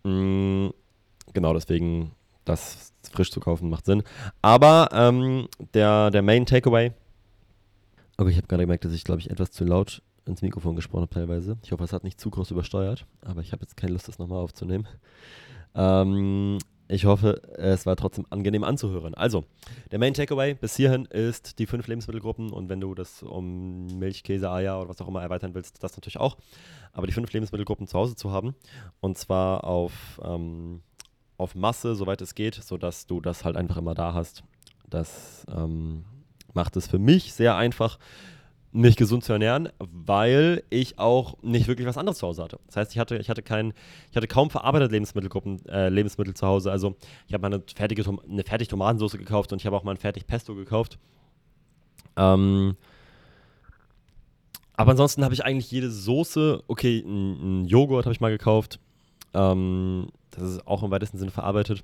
Mhm, 0.04 0.72
genau, 1.32 1.52
deswegen 1.54 2.12
das 2.44 2.92
frisch 3.12 3.30
zu 3.30 3.40
kaufen 3.40 3.70
macht 3.70 3.86
Sinn. 3.86 4.02
Aber 4.42 4.88
ähm, 4.92 5.48
der, 5.74 6.10
der 6.10 6.22
Main 6.22 6.46
Takeaway. 6.46 6.92
Okay, 8.16 8.30
ich 8.30 8.36
habe 8.36 8.48
gerade 8.48 8.64
gemerkt, 8.64 8.84
dass 8.84 8.92
ich, 8.92 9.04
glaube 9.04 9.20
ich, 9.20 9.30
etwas 9.30 9.52
zu 9.52 9.64
laut 9.64 10.02
ins 10.28 10.42
Mikrofon 10.42 10.76
gesprochen 10.76 11.02
habe 11.02 11.14
teilweise. 11.14 11.58
Ich 11.62 11.72
hoffe, 11.72 11.84
es 11.84 11.92
hat 11.92 12.04
nicht 12.04 12.20
zu 12.20 12.30
groß 12.30 12.50
übersteuert, 12.50 13.06
aber 13.22 13.40
ich 13.40 13.52
habe 13.52 13.62
jetzt 13.62 13.76
keine 13.76 13.92
Lust, 13.92 14.08
das 14.08 14.18
nochmal 14.18 14.38
aufzunehmen. 14.38 14.86
Ähm, 15.74 16.58
ich 16.86 17.04
hoffe, 17.04 17.42
es 17.58 17.84
war 17.84 17.96
trotzdem 17.96 18.26
angenehm 18.30 18.64
anzuhören. 18.64 19.14
Also, 19.14 19.44
der 19.90 19.98
Main 19.98 20.14
Takeaway 20.14 20.54
bis 20.54 20.76
hierhin 20.76 21.04
ist 21.04 21.58
die 21.58 21.66
fünf 21.66 21.86
Lebensmittelgruppen 21.86 22.50
und 22.50 22.68
wenn 22.68 22.80
du 22.80 22.94
das 22.94 23.22
um 23.22 23.86
Milch, 23.98 24.22
Käse, 24.22 24.50
Eier 24.50 24.80
oder 24.80 24.88
was 24.88 25.00
auch 25.00 25.08
immer 25.08 25.22
erweitern 25.22 25.54
willst, 25.54 25.82
das 25.82 25.96
natürlich 25.96 26.18
auch. 26.18 26.36
Aber 26.92 27.06
die 27.06 27.12
fünf 27.12 27.32
Lebensmittelgruppen 27.32 27.86
zu 27.86 27.98
Hause 27.98 28.16
zu 28.16 28.30
haben 28.30 28.54
und 29.00 29.18
zwar 29.18 29.64
auf 29.64 30.20
ähm, 30.24 30.80
auf 31.38 31.54
Masse, 31.54 31.94
soweit 31.94 32.20
es 32.20 32.34
geht, 32.34 32.56
sodass 32.56 33.06
du 33.06 33.20
das 33.20 33.44
halt 33.44 33.56
einfach 33.56 33.76
immer 33.76 33.94
da 33.94 34.12
hast. 34.12 34.42
Das 34.90 35.46
ähm, 35.54 36.04
macht 36.52 36.76
es 36.76 36.88
für 36.88 36.98
mich 36.98 37.32
sehr 37.32 37.56
einfach, 37.56 37.98
mich 38.78 38.96
gesund 38.96 39.24
zu 39.24 39.32
ernähren, 39.32 39.70
weil 39.78 40.62
ich 40.70 40.98
auch 40.98 41.36
nicht 41.42 41.66
wirklich 41.66 41.86
was 41.86 41.98
anderes 41.98 42.18
zu 42.18 42.26
Hause 42.26 42.44
hatte. 42.44 42.60
Das 42.66 42.76
heißt, 42.76 42.92
ich 42.92 42.98
hatte, 42.98 43.16
ich 43.16 43.28
hatte, 43.28 43.42
kein, 43.42 43.74
ich 44.10 44.16
hatte 44.16 44.28
kaum 44.28 44.50
verarbeitete 44.50 44.92
Lebensmittelgruppen, 44.92 45.66
äh, 45.66 45.88
Lebensmittel 45.88 46.34
zu 46.34 46.46
Hause. 46.46 46.70
Also 46.70 46.94
ich 47.26 47.34
habe 47.34 47.46
eine 47.46 47.62
fertige 47.74 48.04
eine 48.08 48.44
fertig 48.44 48.68
Tomatensauce 48.68 49.18
gekauft 49.18 49.52
und 49.52 49.60
ich 49.60 49.66
habe 49.66 49.76
auch 49.76 49.82
mal 49.82 49.92
ein 49.92 49.96
fertig 49.98 50.26
Pesto 50.26 50.54
gekauft. 50.54 50.98
Ähm, 52.16 52.76
aber 54.74 54.92
ansonsten 54.92 55.24
habe 55.24 55.34
ich 55.34 55.44
eigentlich 55.44 55.70
jede 55.72 55.90
Soße, 55.90 56.62
okay, 56.68 57.02
einen 57.04 57.64
Joghurt 57.66 58.06
habe 58.06 58.12
ich 58.12 58.20
mal 58.20 58.30
gekauft. 58.30 58.78
Ähm, 59.34 60.08
das 60.30 60.50
ist 60.50 60.66
auch 60.68 60.84
im 60.84 60.92
weitesten 60.92 61.18
Sinne 61.18 61.32
verarbeitet. 61.32 61.82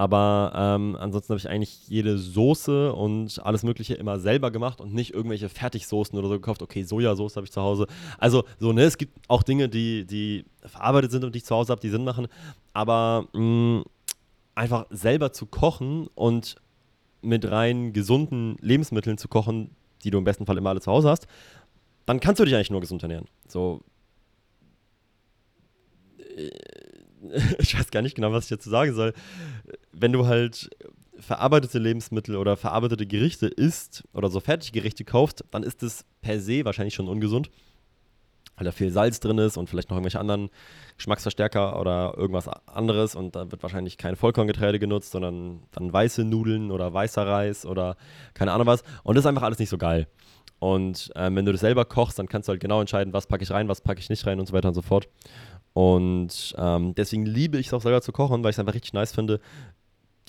Aber 0.00 0.52
ähm, 0.56 0.96
ansonsten 0.98 1.34
habe 1.34 1.40
ich 1.40 1.50
eigentlich 1.50 1.86
jede 1.86 2.16
Soße 2.16 2.90
und 2.94 3.38
alles 3.44 3.64
Mögliche 3.64 3.92
immer 3.92 4.18
selber 4.18 4.50
gemacht 4.50 4.80
und 4.80 4.94
nicht 4.94 5.12
irgendwelche 5.12 5.50
Fertigsoßen 5.50 6.18
oder 6.18 6.26
so 6.26 6.34
gekauft. 6.36 6.62
Okay, 6.62 6.84
Sojasauce 6.84 7.36
habe 7.36 7.44
ich 7.44 7.52
zu 7.52 7.60
Hause. 7.60 7.86
Also, 8.16 8.44
so, 8.58 8.72
ne, 8.72 8.84
es 8.84 8.96
gibt 8.96 9.12
auch 9.28 9.42
Dinge, 9.42 9.68
die, 9.68 10.06
die 10.06 10.46
verarbeitet 10.64 11.10
sind 11.10 11.22
und 11.22 11.34
die 11.34 11.40
ich 11.40 11.44
zu 11.44 11.54
Hause 11.54 11.72
habe, 11.72 11.82
die 11.82 11.90
Sinn 11.90 12.04
machen. 12.04 12.28
Aber 12.72 13.26
mh, 13.34 13.42
mm, 13.42 13.84
einfach 14.54 14.86
selber 14.88 15.34
zu 15.34 15.44
kochen 15.44 16.06
und 16.14 16.56
mit 17.20 17.50
rein 17.50 17.92
gesunden 17.92 18.56
Lebensmitteln 18.62 19.18
zu 19.18 19.28
kochen, 19.28 19.68
die 20.02 20.10
du 20.10 20.16
im 20.16 20.24
besten 20.24 20.46
Fall 20.46 20.56
immer 20.56 20.70
alle 20.70 20.80
zu 20.80 20.90
Hause 20.90 21.10
hast, 21.10 21.26
dann 22.06 22.20
kannst 22.20 22.40
du 22.40 22.46
dich 22.46 22.54
eigentlich 22.54 22.70
nur 22.70 22.80
gesund 22.80 23.02
ernähren. 23.02 23.26
So. 23.48 23.82
Äh, 26.38 26.48
ich 27.58 27.78
weiß 27.78 27.90
gar 27.90 28.02
nicht 28.02 28.14
genau, 28.14 28.32
was 28.32 28.44
ich 28.44 28.50
dazu 28.50 28.70
sagen 28.70 28.94
soll. 28.94 29.12
Wenn 29.92 30.12
du 30.12 30.26
halt 30.26 30.70
verarbeitete 31.18 31.78
Lebensmittel 31.78 32.36
oder 32.36 32.56
verarbeitete 32.56 33.06
Gerichte 33.06 33.46
isst 33.46 34.04
oder 34.14 34.30
so 34.30 34.40
Fertiggerichte 34.40 35.04
kaufst, 35.04 35.44
dann 35.50 35.62
ist 35.62 35.82
es 35.82 36.04
per 36.22 36.40
se 36.40 36.64
wahrscheinlich 36.64 36.94
schon 36.94 37.08
ungesund, 37.08 37.50
weil 38.56 38.64
da 38.64 38.72
viel 38.72 38.90
Salz 38.90 39.20
drin 39.20 39.38
ist 39.38 39.56
und 39.56 39.68
vielleicht 39.68 39.90
noch 39.90 39.96
irgendwelche 39.96 40.20
anderen 40.20 40.50
Geschmacksverstärker 40.96 41.78
oder 41.78 42.14
irgendwas 42.16 42.48
anderes 42.66 43.14
und 43.14 43.36
da 43.36 43.50
wird 43.50 43.62
wahrscheinlich 43.62 43.98
kein 43.98 44.16
Vollkorngetreide 44.16 44.78
genutzt, 44.78 45.12
sondern 45.12 45.62
dann 45.72 45.92
weiße 45.92 46.24
Nudeln 46.24 46.70
oder 46.70 46.92
weißer 46.92 47.26
Reis 47.26 47.66
oder 47.66 47.96
keine 48.34 48.52
Ahnung 48.52 48.66
was 48.66 48.82
und 49.02 49.14
das 49.14 49.24
ist 49.24 49.28
einfach 49.28 49.42
alles 49.42 49.58
nicht 49.58 49.70
so 49.70 49.78
geil. 49.78 50.08
Und 50.60 51.10
ähm, 51.16 51.36
wenn 51.36 51.46
du 51.46 51.52
das 51.52 51.62
selber 51.62 51.86
kochst, 51.86 52.18
dann 52.18 52.28
kannst 52.28 52.46
du 52.46 52.50
halt 52.50 52.60
genau 52.60 52.80
entscheiden, 52.80 53.14
was 53.14 53.26
packe 53.26 53.42
ich 53.42 53.50
rein, 53.50 53.68
was 53.68 53.80
packe 53.80 53.98
ich 53.98 54.10
nicht 54.10 54.26
rein 54.26 54.38
und 54.38 54.46
so 54.46 54.52
weiter 54.52 54.68
und 54.68 54.74
so 54.74 54.82
fort. 54.82 55.08
Und 55.72 56.54
ähm, 56.58 56.94
deswegen 56.94 57.26
liebe 57.26 57.58
ich 57.58 57.68
es 57.68 57.72
auch 57.72 57.82
selber 57.82 58.02
zu 58.02 58.12
kochen, 58.12 58.42
weil 58.42 58.50
ich 58.50 58.56
es 58.56 58.58
einfach 58.60 58.74
richtig 58.74 58.92
nice 58.92 59.12
finde, 59.12 59.40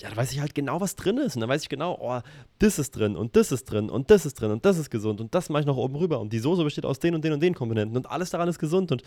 ja, 0.00 0.10
da 0.10 0.16
weiß 0.16 0.32
ich 0.32 0.40
halt 0.40 0.54
genau, 0.54 0.80
was 0.80 0.96
drin 0.96 1.18
ist. 1.18 1.36
Und 1.36 1.40
dann 1.40 1.50
weiß 1.50 1.62
ich 1.62 1.68
genau, 1.68 1.96
oh, 2.00 2.20
das 2.58 2.78
ist 2.78 2.92
drin 2.92 3.16
und 3.16 3.36
das 3.36 3.52
ist 3.52 3.64
drin 3.64 3.88
und 3.88 4.10
das 4.10 4.26
ist 4.26 4.34
drin 4.34 4.50
und 4.50 4.64
das 4.64 4.78
ist 4.78 4.90
gesund 4.90 5.20
und 5.20 5.34
das 5.34 5.48
mache 5.48 5.60
ich 5.60 5.66
noch 5.66 5.76
oben 5.76 5.94
rüber. 5.96 6.18
Und 6.20 6.32
die 6.32 6.38
Soße 6.38 6.64
besteht 6.64 6.84
aus 6.84 6.98
den 6.98 7.14
und 7.14 7.24
den 7.24 7.32
und 7.32 7.40
den 7.40 7.54
Komponenten 7.54 7.96
und 7.96 8.10
alles 8.10 8.30
daran 8.30 8.48
ist 8.48 8.58
gesund. 8.58 8.90
Und 8.90 9.02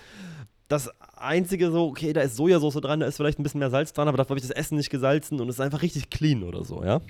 das 0.68 0.89
einzige 1.15 1.70
so, 1.72 1.88
okay, 1.88 2.13
da 2.13 2.22
ist 2.22 2.38
Sojasauce 2.38 2.75
dran, 2.75 3.01
da 3.01 3.08
ist 3.08 3.18
vielleicht 3.18 3.39
ein 3.39 3.44
bisschen 3.44 3.60
mehr 3.60 3.70
Salz 3.70 3.94
dran, 3.94 4.08
aber 4.08 4.18
dafür 4.18 4.32
habe 4.32 4.39
ich 4.39 4.48
das 4.48 4.56
Essen 4.56 4.77
nicht 4.77 4.89
gesalzen 4.89 5.39
und 5.42 5.50
es 5.50 5.56
ist 5.56 5.62
einfach 5.62 5.82
richtig 5.82 6.10
clean 6.10 6.44
oder 6.44 6.63
so, 6.63 6.84
ja. 6.84 7.01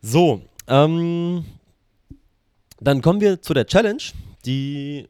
So, 0.00 0.42
ähm, 0.68 1.44
dann 2.80 3.02
kommen 3.02 3.20
wir 3.20 3.42
zu 3.42 3.52
der 3.54 3.66
Challenge, 3.66 4.02
die 4.44 5.08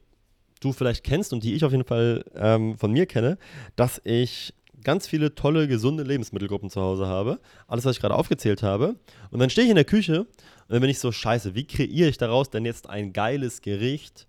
du 0.63 0.73
vielleicht 0.73 1.03
kennst 1.03 1.33
und 1.33 1.43
die 1.43 1.53
ich 1.53 1.65
auf 1.65 1.71
jeden 1.71 1.85
Fall 1.85 2.23
ähm, 2.35 2.77
von 2.77 2.91
mir 2.91 3.05
kenne, 3.05 3.37
dass 3.75 4.01
ich 4.03 4.53
ganz 4.83 5.07
viele 5.07 5.35
tolle, 5.35 5.67
gesunde 5.67 6.03
Lebensmittelgruppen 6.03 6.69
zu 6.69 6.81
Hause 6.81 7.07
habe. 7.07 7.39
Alles, 7.67 7.85
was 7.85 7.95
ich 7.95 8.01
gerade 8.01 8.15
aufgezählt 8.15 8.63
habe. 8.63 8.95
Und 9.31 9.39
dann 9.39 9.49
stehe 9.49 9.65
ich 9.65 9.69
in 9.69 9.75
der 9.75 9.85
Küche 9.85 10.21
und 10.21 10.27
dann 10.69 10.81
bin 10.81 10.89
ich 10.89 10.99
so, 10.99 11.11
scheiße, 11.11 11.55
wie 11.55 11.65
kreiere 11.65 12.09
ich 12.09 12.17
daraus 12.17 12.49
denn 12.49 12.65
jetzt 12.65 12.89
ein 12.89 13.13
geiles 13.13 13.61
Gericht, 13.61 14.27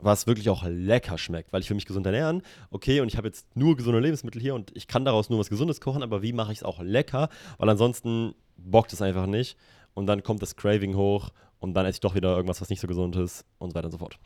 was 0.00 0.26
wirklich 0.26 0.48
auch 0.48 0.64
lecker 0.66 1.18
schmeckt? 1.18 1.52
Weil 1.52 1.60
ich 1.60 1.70
will 1.70 1.74
mich 1.74 1.86
gesund 1.86 2.06
ernähren, 2.06 2.42
okay, 2.70 3.00
und 3.00 3.08
ich 3.08 3.16
habe 3.16 3.28
jetzt 3.28 3.56
nur 3.56 3.76
gesunde 3.76 4.00
Lebensmittel 4.00 4.40
hier 4.40 4.54
und 4.54 4.76
ich 4.76 4.86
kann 4.86 5.04
daraus 5.04 5.30
nur 5.30 5.38
was 5.38 5.50
Gesundes 5.50 5.80
kochen, 5.80 6.02
aber 6.02 6.22
wie 6.22 6.32
mache 6.32 6.52
ich 6.52 6.58
es 6.58 6.64
auch 6.64 6.80
lecker? 6.80 7.28
Weil 7.58 7.68
ansonsten 7.68 8.34
bockt 8.56 8.92
es 8.92 9.02
einfach 9.02 9.26
nicht. 9.26 9.56
Und 9.94 10.06
dann 10.06 10.22
kommt 10.22 10.42
das 10.42 10.54
Craving 10.54 10.94
hoch 10.94 11.30
und 11.58 11.74
dann 11.74 11.84
esse 11.84 11.96
ich 11.96 12.00
doch 12.00 12.14
wieder 12.14 12.36
irgendwas, 12.36 12.60
was 12.60 12.70
nicht 12.70 12.80
so 12.80 12.86
gesund 12.86 13.16
ist 13.16 13.44
und 13.58 13.70
so 13.70 13.74
weiter 13.74 13.86
und 13.86 13.92
so 13.92 13.98
fort. 13.98 14.18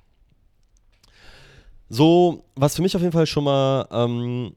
So, 1.95 2.43
was 2.57 2.75
für 2.75 2.81
mich 2.81 2.97
auf 2.97 3.03
jeden 3.03 3.13
Fall 3.13 3.27
schon 3.27 3.45
mal 3.45 3.87
ähm, 3.91 4.57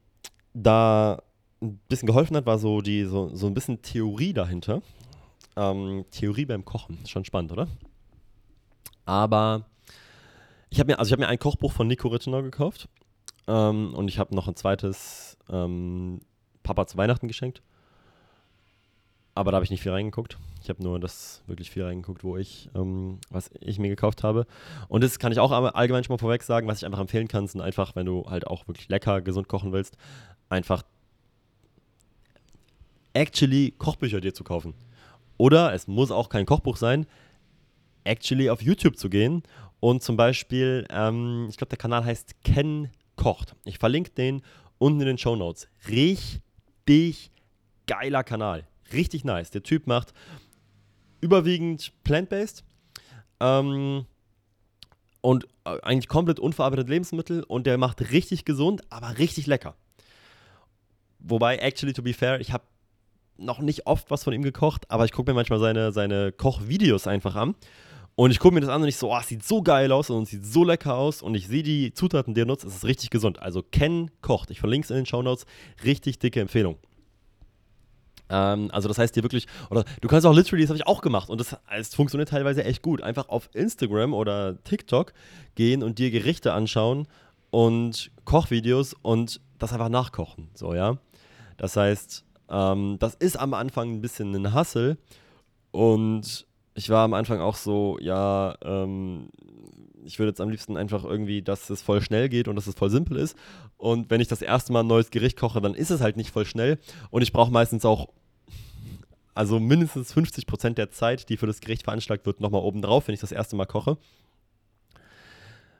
da 0.54 1.22
ein 1.60 1.78
bisschen 1.86 2.06
geholfen 2.06 2.34
hat, 2.34 2.46
war 2.46 2.58
so, 2.58 2.80
die, 2.80 3.04
so, 3.04 3.28
so 3.34 3.46
ein 3.46 3.52
bisschen 3.52 3.82
Theorie 3.82 4.32
dahinter. 4.32 4.80
Ähm, 5.54 6.06
Theorie 6.10 6.46
beim 6.46 6.64
Kochen. 6.64 6.96
Schon 7.06 7.26
spannend, 7.26 7.52
oder? 7.52 7.68
Aber 9.04 9.66
ich 10.70 10.80
habe 10.80 10.90
mir, 10.90 10.98
also 10.98 11.12
ich 11.14 11.20
mir 11.20 11.28
ein 11.28 11.38
Kochbuch 11.38 11.72
von 11.72 11.86
Nico 11.86 12.08
Rittenau 12.08 12.40
gekauft. 12.40 12.88
Ähm, 13.46 13.92
und 13.92 14.08
ich 14.08 14.18
habe 14.18 14.34
noch 14.34 14.48
ein 14.48 14.56
zweites 14.56 15.36
ähm, 15.50 16.20
Papa 16.62 16.86
zu 16.86 16.96
Weihnachten 16.96 17.28
geschenkt. 17.28 17.60
Aber 19.36 19.50
da 19.50 19.56
habe 19.56 19.64
ich 19.64 19.70
nicht 19.70 19.82
viel 19.82 19.92
reingeguckt. 19.92 20.38
Ich 20.62 20.70
habe 20.70 20.82
nur 20.82 20.98
das 20.98 21.42
wirklich 21.46 21.70
viel 21.70 21.84
reingeguckt, 21.84 22.24
wo 22.24 22.38
ich, 22.38 22.70
ähm, 22.74 23.18
was 23.28 23.50
ich 23.60 23.78
mir 23.78 23.88
gekauft 23.88 24.24
habe. 24.24 24.46
Und 24.88 25.04
das 25.04 25.18
kann 25.18 25.30
ich 25.30 25.38
auch 25.38 25.52
allgemein 25.52 26.04
schon 26.04 26.14
mal 26.14 26.18
vorweg 26.18 26.42
sagen, 26.42 26.66
was 26.66 26.78
ich 26.78 26.86
einfach 26.86 27.00
empfehlen 27.00 27.28
kann, 27.28 27.46
sind 27.46 27.60
einfach, 27.60 27.94
wenn 27.94 28.06
du 28.06 28.24
halt 28.30 28.46
auch 28.46 28.66
wirklich 28.66 28.88
lecker, 28.88 29.20
gesund 29.20 29.46
kochen 29.46 29.72
willst, 29.72 29.98
einfach 30.48 30.84
actually 33.12 33.74
Kochbücher 33.76 34.22
dir 34.22 34.32
zu 34.32 34.42
kaufen. 34.42 34.72
Oder 35.36 35.74
es 35.74 35.86
muss 35.86 36.10
auch 36.10 36.30
kein 36.30 36.46
Kochbuch 36.46 36.78
sein, 36.78 37.06
actually 38.04 38.48
auf 38.48 38.62
YouTube 38.62 38.96
zu 38.96 39.10
gehen 39.10 39.42
und 39.80 40.02
zum 40.02 40.16
Beispiel, 40.16 40.86
ähm, 40.88 41.46
ich 41.50 41.58
glaube, 41.58 41.68
der 41.68 41.78
Kanal 41.78 42.06
heißt 42.06 42.42
Ken 42.42 42.90
Kocht. 43.16 43.54
Ich 43.66 43.78
verlinke 43.78 44.12
den 44.12 44.40
unten 44.78 45.02
in 45.02 45.06
den 45.08 45.18
Show 45.18 45.36
Notes. 45.36 45.68
Richtig 45.88 47.30
geiler 47.86 48.24
Kanal. 48.24 48.66
Richtig 48.92 49.24
nice. 49.24 49.50
Der 49.50 49.62
Typ 49.62 49.86
macht 49.86 50.12
überwiegend 51.20 51.92
plant-based 52.04 52.64
ähm, 53.40 54.06
und 55.20 55.44
äh, 55.64 55.80
eigentlich 55.82 56.08
komplett 56.08 56.38
unverarbeitete 56.38 56.90
Lebensmittel 56.90 57.42
und 57.42 57.66
der 57.66 57.78
macht 57.78 58.12
richtig 58.12 58.44
gesund, 58.44 58.82
aber 58.90 59.18
richtig 59.18 59.46
lecker. 59.46 59.74
Wobei, 61.18 61.56
actually, 61.56 61.92
to 61.92 62.02
be 62.02 62.14
fair, 62.14 62.40
ich 62.40 62.52
habe 62.52 62.64
noch 63.38 63.58
nicht 63.58 63.86
oft 63.86 64.10
was 64.10 64.24
von 64.24 64.32
ihm 64.32 64.42
gekocht, 64.42 64.90
aber 64.90 65.04
ich 65.04 65.12
gucke 65.12 65.30
mir 65.30 65.34
manchmal 65.34 65.58
seine, 65.58 65.92
seine 65.92 66.32
Kochvideos 66.32 67.06
einfach 67.06 67.34
an. 67.34 67.54
Und 68.14 68.30
ich 68.30 68.38
gucke 68.38 68.54
mir 68.54 68.62
das 68.62 68.70
an 68.70 68.80
und 68.80 68.88
ich 68.88 68.96
so, 68.96 69.12
oh, 69.12 69.18
es 69.18 69.28
sieht 69.28 69.44
so 69.44 69.62
geil 69.62 69.92
aus 69.92 70.08
und 70.08 70.22
es 70.22 70.30
sieht 70.30 70.46
so 70.46 70.64
lecker 70.64 70.96
aus 70.96 71.20
und 71.20 71.34
ich 71.34 71.48
sehe 71.48 71.62
die 71.62 71.92
Zutaten, 71.92 72.32
die 72.32 72.40
er 72.40 72.46
nutzt, 72.46 72.64
es 72.64 72.76
ist 72.76 72.84
richtig 72.86 73.10
gesund. 73.10 73.42
Also 73.42 73.62
Ken 73.62 74.10
kocht. 74.22 74.50
Ich 74.50 74.58
verlinke 74.58 74.86
es 74.86 74.90
in 74.90 74.96
den 74.96 75.06
Show 75.06 75.20
Notes. 75.20 75.44
Richtig 75.84 76.18
dicke 76.18 76.40
Empfehlung. 76.40 76.78
Ähm, 78.28 78.70
also 78.72 78.88
das 78.88 78.98
heißt 78.98 79.14
dir 79.14 79.22
wirklich, 79.22 79.46
oder 79.70 79.84
du 80.00 80.08
kannst 80.08 80.26
auch 80.26 80.34
literally, 80.34 80.62
das 80.62 80.70
habe 80.70 80.78
ich 80.78 80.86
auch 80.86 81.00
gemacht 81.00 81.28
und 81.28 81.40
das, 81.40 81.56
es 81.76 81.94
funktioniert 81.94 82.28
teilweise 82.28 82.64
echt 82.64 82.82
gut. 82.82 83.02
Einfach 83.02 83.28
auf 83.28 83.48
Instagram 83.52 84.14
oder 84.14 84.62
TikTok 84.64 85.12
gehen 85.54 85.82
und 85.82 85.98
dir 85.98 86.10
Gerichte 86.10 86.52
anschauen 86.52 87.06
und 87.50 88.10
Kochvideos 88.24 88.94
und 88.94 89.40
das 89.58 89.72
einfach 89.72 89.88
nachkochen. 89.88 90.48
So, 90.54 90.74
ja. 90.74 90.98
Das 91.56 91.76
heißt, 91.76 92.24
ähm, 92.50 92.96
das 92.98 93.14
ist 93.14 93.38
am 93.38 93.54
Anfang 93.54 93.92
ein 93.92 94.00
bisschen 94.00 94.34
ein 94.34 94.52
Hassel. 94.52 94.98
Und 95.70 96.46
ich 96.76 96.88
war 96.90 97.04
am 97.04 97.14
Anfang 97.14 97.40
auch 97.40 97.56
so, 97.56 97.98
ja, 98.00 98.54
ähm, 98.62 99.30
ich 100.04 100.18
würde 100.18 100.30
jetzt 100.30 100.40
am 100.40 100.50
liebsten 100.50 100.76
einfach 100.76 101.04
irgendwie, 101.04 101.42
dass 101.42 101.68
es 101.70 101.82
voll 101.82 102.00
schnell 102.00 102.28
geht 102.28 102.46
und 102.46 102.54
dass 102.54 102.66
es 102.66 102.74
voll 102.74 102.90
simpel 102.90 103.16
ist. 103.16 103.36
Und 103.76 104.10
wenn 104.10 104.20
ich 104.20 104.28
das 104.28 104.42
erste 104.42 104.72
Mal 104.72 104.80
ein 104.80 104.86
neues 104.86 105.10
Gericht 105.10 105.38
koche, 105.38 105.60
dann 105.60 105.74
ist 105.74 105.90
es 105.90 106.00
halt 106.00 106.16
nicht 106.16 106.30
voll 106.30 106.46
schnell. 106.46 106.78
Und 107.10 107.22
ich 107.22 107.32
brauche 107.32 107.50
meistens 107.50 107.84
auch, 107.84 108.08
also 109.34 109.58
mindestens 109.58 110.12
50 110.12 110.46
Prozent 110.46 110.78
der 110.78 110.90
Zeit, 110.90 111.28
die 111.28 111.36
für 111.36 111.46
das 111.46 111.60
Gericht 111.60 111.82
veranschlagt 111.82 112.24
wird, 112.24 112.40
nochmal 112.40 112.62
oben 112.62 112.82
drauf, 112.82 113.08
wenn 113.08 113.14
ich 113.14 113.20
das 113.20 113.32
erste 113.32 113.56
Mal 113.56 113.66
koche 113.66 113.98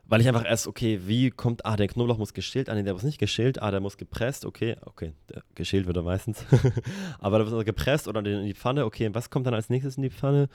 weil 0.09 0.20
ich 0.20 0.28
einfach 0.28 0.44
erst, 0.44 0.66
okay, 0.66 1.00
wie 1.04 1.30
kommt, 1.30 1.66
ah, 1.66 1.76
der 1.76 1.88
Knoblauch 1.88 2.18
muss 2.18 2.32
geschält, 2.32 2.68
ah, 2.68 2.74
nee, 2.74 2.82
der 2.82 2.92
muss 2.92 3.02
nicht 3.02 3.18
geschält, 3.18 3.61
ah, 3.61 3.70
der 3.70 3.80
muss 3.80 3.96
gepresst, 3.96 4.44
okay, 4.44 4.76
okay, 4.85 5.12
geschält 5.54 5.87
wird 5.87 5.96
er 5.96 6.02
meistens, 6.02 6.44
aber 7.18 7.38
der 7.38 7.50
wird 7.50 7.66
gepresst 7.66 8.06
oder 8.06 8.24
in 8.24 8.46
die 8.46 8.54
Pfanne, 8.54 8.85
okay, 8.85 9.11
was 9.12 9.30
kommt 9.30 9.46
dann 9.46 9.54
als 9.54 9.68
nächstes 9.68 9.96
in 9.96 10.04
die 10.04 10.11
Pfanne? 10.11 10.48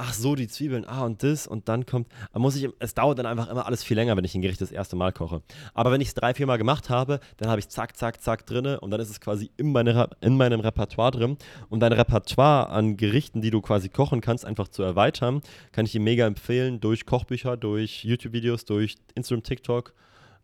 Ach 0.00 0.14
so, 0.14 0.34
die 0.34 0.48
Zwiebeln, 0.48 0.86
ah 0.86 1.04
und 1.04 1.22
das 1.22 1.46
und 1.46 1.68
dann 1.68 1.84
kommt, 1.84 2.08
muss 2.32 2.56
ich, 2.56 2.68
es 2.78 2.94
dauert 2.94 3.18
dann 3.18 3.26
einfach 3.26 3.48
immer 3.48 3.66
alles 3.66 3.84
viel 3.84 3.96
länger, 3.96 4.16
wenn 4.16 4.24
ich 4.24 4.34
ein 4.34 4.40
Gericht 4.40 4.60
das 4.60 4.72
erste 4.72 4.96
Mal 4.96 5.12
koche. 5.12 5.42
Aber 5.74 5.92
wenn 5.92 6.00
ich 6.00 6.08
es 6.08 6.14
drei, 6.14 6.32
vier 6.32 6.46
Mal 6.46 6.56
gemacht 6.56 6.88
habe, 6.88 7.20
dann 7.36 7.50
habe 7.50 7.60
ich 7.60 7.68
zack, 7.68 7.96
zack, 7.96 8.22
zack 8.22 8.46
drinne 8.46 8.80
und 8.80 8.90
dann 8.90 9.00
ist 9.00 9.10
es 9.10 9.20
quasi 9.20 9.50
in, 9.58 9.72
meine, 9.72 10.08
in 10.22 10.38
meinem 10.38 10.60
Repertoire 10.60 11.10
drin. 11.10 11.36
Und 11.68 11.80
dein 11.80 11.92
Repertoire 11.92 12.70
an 12.70 12.96
Gerichten, 12.96 13.42
die 13.42 13.50
du 13.50 13.60
quasi 13.60 13.90
kochen 13.90 14.22
kannst, 14.22 14.46
einfach 14.46 14.68
zu 14.68 14.82
erweitern, 14.82 15.42
kann 15.72 15.84
ich 15.84 15.92
dir 15.92 16.00
mega 16.00 16.26
empfehlen, 16.26 16.80
durch 16.80 17.04
Kochbücher, 17.04 17.58
durch 17.58 18.02
YouTube-Videos, 18.02 18.64
durch 18.64 18.96
Instagram, 19.14 19.42
TikTok, 19.42 19.92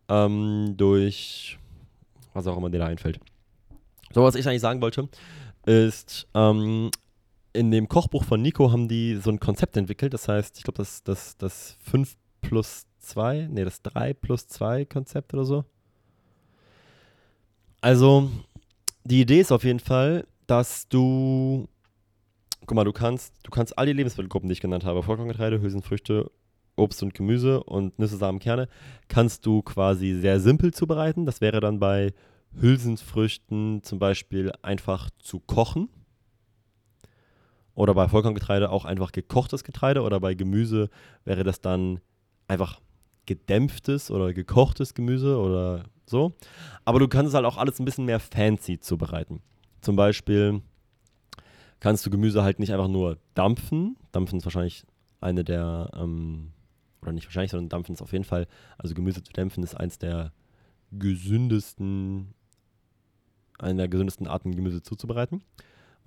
ähm, 0.07 0.75
durch 0.77 1.57
was 2.33 2.45
auch 2.45 2.57
immer 2.57 2.69
dir 2.69 2.79
da 2.79 2.85
einfällt. 2.85 3.19
So, 4.13 4.21
was 4.21 4.35
ich 4.35 4.47
eigentlich 4.47 4.61
sagen 4.61 4.81
wollte, 4.81 5.09
ist, 5.65 6.27
ähm, 6.35 6.91
in 7.57 7.71
dem 7.71 7.89
Kochbuch 7.89 8.23
von 8.23 8.41
Nico 8.41 8.71
haben 8.71 8.87
die 8.87 9.15
so 9.15 9.31
ein 9.31 9.39
Konzept 9.39 9.75
entwickelt. 9.77 10.13
Das 10.13 10.27
heißt, 10.27 10.57
ich 10.57 10.63
glaube, 10.63 10.77
das, 10.77 11.03
das, 11.03 11.37
das 11.37 11.75
5 11.81 12.15
plus 12.41 12.85
2, 12.99 13.47
nee, 13.51 13.63
das 13.63 13.81
3 13.81 14.13
plus 14.13 14.47
2 14.47 14.85
Konzept 14.85 15.33
oder 15.33 15.43
so. 15.43 15.65
Also, 17.81 18.29
die 19.03 19.21
Idee 19.21 19.39
ist 19.39 19.51
auf 19.51 19.63
jeden 19.63 19.79
Fall, 19.79 20.27
dass 20.45 20.87
du, 20.87 21.67
guck 22.65 22.75
mal, 22.75 22.83
du 22.83 22.93
kannst, 22.93 23.33
du 23.43 23.49
kannst 23.49 23.77
all 23.77 23.87
die 23.87 23.93
Lebensmittelgruppen, 23.93 24.49
die 24.49 24.53
ich 24.53 24.61
genannt 24.61 24.85
habe, 24.85 25.01
Vollkorngetreide, 25.01 25.59
Hülsenfrüchte, 25.59 26.29
Obst 26.75 27.01
und 27.01 27.15
Gemüse 27.15 27.63
und 27.63 27.97
Nüsse, 27.97 28.17
Samen, 28.17 28.39
Kerne, 28.39 28.67
kannst 29.07 29.45
du 29.47 29.63
quasi 29.63 30.13
sehr 30.13 30.39
simpel 30.39 30.73
zubereiten. 30.73 31.25
Das 31.25 31.41
wäre 31.41 31.59
dann 31.59 31.79
bei 31.79 32.13
Hülsenfrüchten 32.59 33.81
zum 33.83 33.97
Beispiel 33.97 34.51
einfach 34.61 35.09
zu 35.19 35.39
kochen 35.39 35.89
oder 37.77 37.93
bei 37.93 38.07
Vollkorngetreide 38.07 38.71
auch 38.71 38.85
einfach 38.85 39.11
gekochtes 39.11 39.63
Getreide 39.63 40.01
oder 40.01 40.19
bei 40.19 40.33
Gemüse 40.33 40.89
wäre 41.25 41.43
das 41.43 41.61
dann 41.61 41.99
einfach 42.47 42.81
gedämpftes 43.27 44.09
oder 44.09 44.33
gekochtes 44.33 44.95
Gemüse 44.95 45.37
oder 45.37 45.83
so. 46.07 46.33
Aber 46.85 46.97
du 46.97 47.07
kannst 47.07 47.29
es 47.29 47.33
halt 47.35 47.45
auch 47.45 47.57
alles 47.57 47.79
ein 47.79 47.85
bisschen 47.85 48.05
mehr 48.05 48.19
fancy 48.19 48.79
zubereiten. 48.79 49.41
Zum 49.81 49.95
Beispiel 49.95 50.63
kannst 51.79 52.03
du 52.03 52.09
Gemüse 52.09 52.41
halt 52.41 52.57
nicht 52.57 52.73
einfach 52.73 52.87
nur 52.87 53.19
dampfen. 53.35 53.95
Dampfen 54.11 54.39
ist 54.39 54.45
wahrscheinlich 54.45 54.83
eine 55.21 55.43
der, 55.43 55.91
ähm, 55.93 56.53
oder 57.03 57.11
nicht 57.11 57.27
wahrscheinlich, 57.27 57.51
sondern 57.51 57.69
dampfen 57.69 57.93
ist 57.93 58.01
auf 58.01 58.11
jeden 58.11 58.25
Fall, 58.25 58.47
also 58.79 58.95
Gemüse 58.95 59.21
zu 59.21 59.31
dämpfen 59.33 59.61
ist 59.61 59.77
eins 59.77 59.99
der 59.99 60.33
gesündesten, 60.91 62.33
eine 63.59 63.75
der 63.75 63.87
gesündesten 63.87 64.25
Arten, 64.25 64.55
Gemüse 64.55 64.81
zuzubereiten 64.81 65.43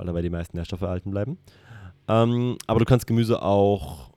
weil 0.00 0.06
dabei 0.06 0.22
die 0.22 0.30
meisten 0.30 0.56
Nährstoffe 0.56 0.80
erhalten 0.80 1.10
bleiben. 1.10 1.36
Ähm, 2.08 2.56
aber 2.66 2.78
du 2.78 2.86
kannst 2.86 3.06
Gemüse 3.06 3.42
auch 3.42 4.10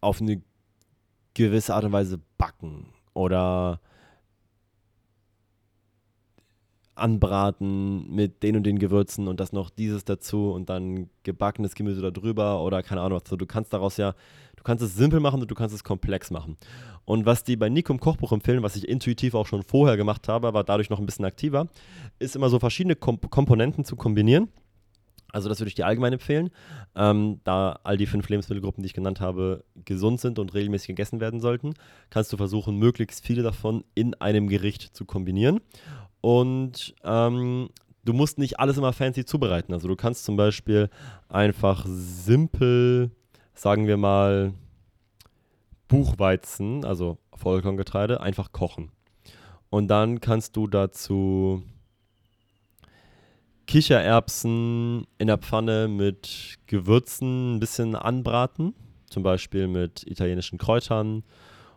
auf 0.00 0.20
eine 0.20 0.40
gewisse 1.34 1.74
Art 1.74 1.82
und 1.82 1.90
Weise 1.90 2.20
backen 2.38 2.86
oder 3.12 3.80
anbraten 6.94 8.14
mit 8.14 8.42
den 8.42 8.56
und 8.56 8.64
den 8.64 8.78
Gewürzen 8.78 9.28
und 9.28 9.40
das 9.40 9.52
noch 9.52 9.70
dieses 9.70 10.04
dazu 10.04 10.52
und 10.52 10.68
dann 10.68 11.08
gebackenes 11.22 11.74
Gemüse 11.74 12.02
da 12.02 12.10
drüber 12.10 12.62
oder 12.62 12.82
keine 12.82 13.00
Ahnung 13.00 13.20
was. 13.22 13.38
du 13.38 13.46
kannst 13.46 13.72
daraus 13.72 13.96
ja, 13.96 14.14
du 14.56 14.62
kannst 14.62 14.84
es 14.84 14.94
simpel 14.94 15.20
machen 15.20 15.40
und 15.40 15.50
du 15.50 15.54
kannst 15.54 15.74
es 15.74 15.84
komplex 15.84 16.30
machen. 16.30 16.56
Und 17.04 17.26
was 17.26 17.44
die 17.44 17.56
bei 17.56 17.68
Nico 17.68 17.92
im 17.92 18.00
Kochbuch 18.00 18.32
empfehlen, 18.32 18.62
was 18.62 18.76
ich 18.76 18.88
intuitiv 18.88 19.34
auch 19.34 19.46
schon 19.46 19.62
vorher 19.62 19.96
gemacht 19.96 20.28
habe, 20.28 20.48
aber 20.48 20.64
dadurch 20.64 20.90
noch 20.90 20.98
ein 20.98 21.06
bisschen 21.06 21.24
aktiver, 21.24 21.68
ist 22.18 22.36
immer 22.36 22.48
so 22.48 22.58
verschiedene 22.58 22.96
Kom 22.96 23.20
Komponenten 23.20 23.84
zu 23.84 23.96
kombinieren. 23.96 24.48
Also 25.34 25.48
das 25.48 25.58
würde 25.58 25.68
ich 25.68 25.74
dir 25.74 25.86
allgemein 25.86 26.12
empfehlen, 26.12 26.50
ähm, 26.94 27.40
da 27.42 27.80
all 27.82 27.96
die 27.96 28.06
fünf 28.06 28.28
Lebensmittelgruppen, 28.28 28.84
die 28.84 28.86
ich 28.86 28.94
genannt 28.94 29.20
habe, 29.20 29.64
gesund 29.84 30.20
sind 30.20 30.38
und 30.38 30.54
regelmäßig 30.54 30.86
gegessen 30.86 31.18
werden 31.18 31.40
sollten, 31.40 31.74
kannst 32.08 32.32
du 32.32 32.36
versuchen, 32.36 32.78
möglichst 32.78 33.26
viele 33.26 33.42
davon 33.42 33.82
in 33.96 34.14
einem 34.14 34.46
Gericht 34.46 34.94
zu 34.94 35.04
kombinieren. 35.04 35.60
Und 36.24 36.94
ähm, 37.04 37.68
du 38.06 38.14
musst 38.14 38.38
nicht 38.38 38.58
alles 38.58 38.78
immer 38.78 38.94
fancy 38.94 39.26
zubereiten. 39.26 39.74
Also 39.74 39.88
du 39.88 39.94
kannst 39.94 40.24
zum 40.24 40.38
Beispiel 40.38 40.88
einfach 41.28 41.84
simpel, 41.86 43.10
sagen 43.52 43.86
wir 43.86 43.98
mal, 43.98 44.54
Buchweizen, 45.86 46.82
also 46.86 47.18
Vollkorngetreide, 47.34 48.22
einfach 48.22 48.52
kochen. 48.52 48.90
Und 49.68 49.88
dann 49.88 50.22
kannst 50.22 50.56
du 50.56 50.66
dazu 50.66 51.62
Kichererbsen 53.66 55.06
in 55.18 55.26
der 55.26 55.36
Pfanne 55.36 55.88
mit 55.88 56.56
Gewürzen 56.66 57.56
ein 57.56 57.60
bisschen 57.60 57.94
anbraten. 57.94 58.72
Zum 59.10 59.22
Beispiel 59.22 59.68
mit 59.68 60.06
italienischen 60.06 60.56
Kräutern 60.56 61.22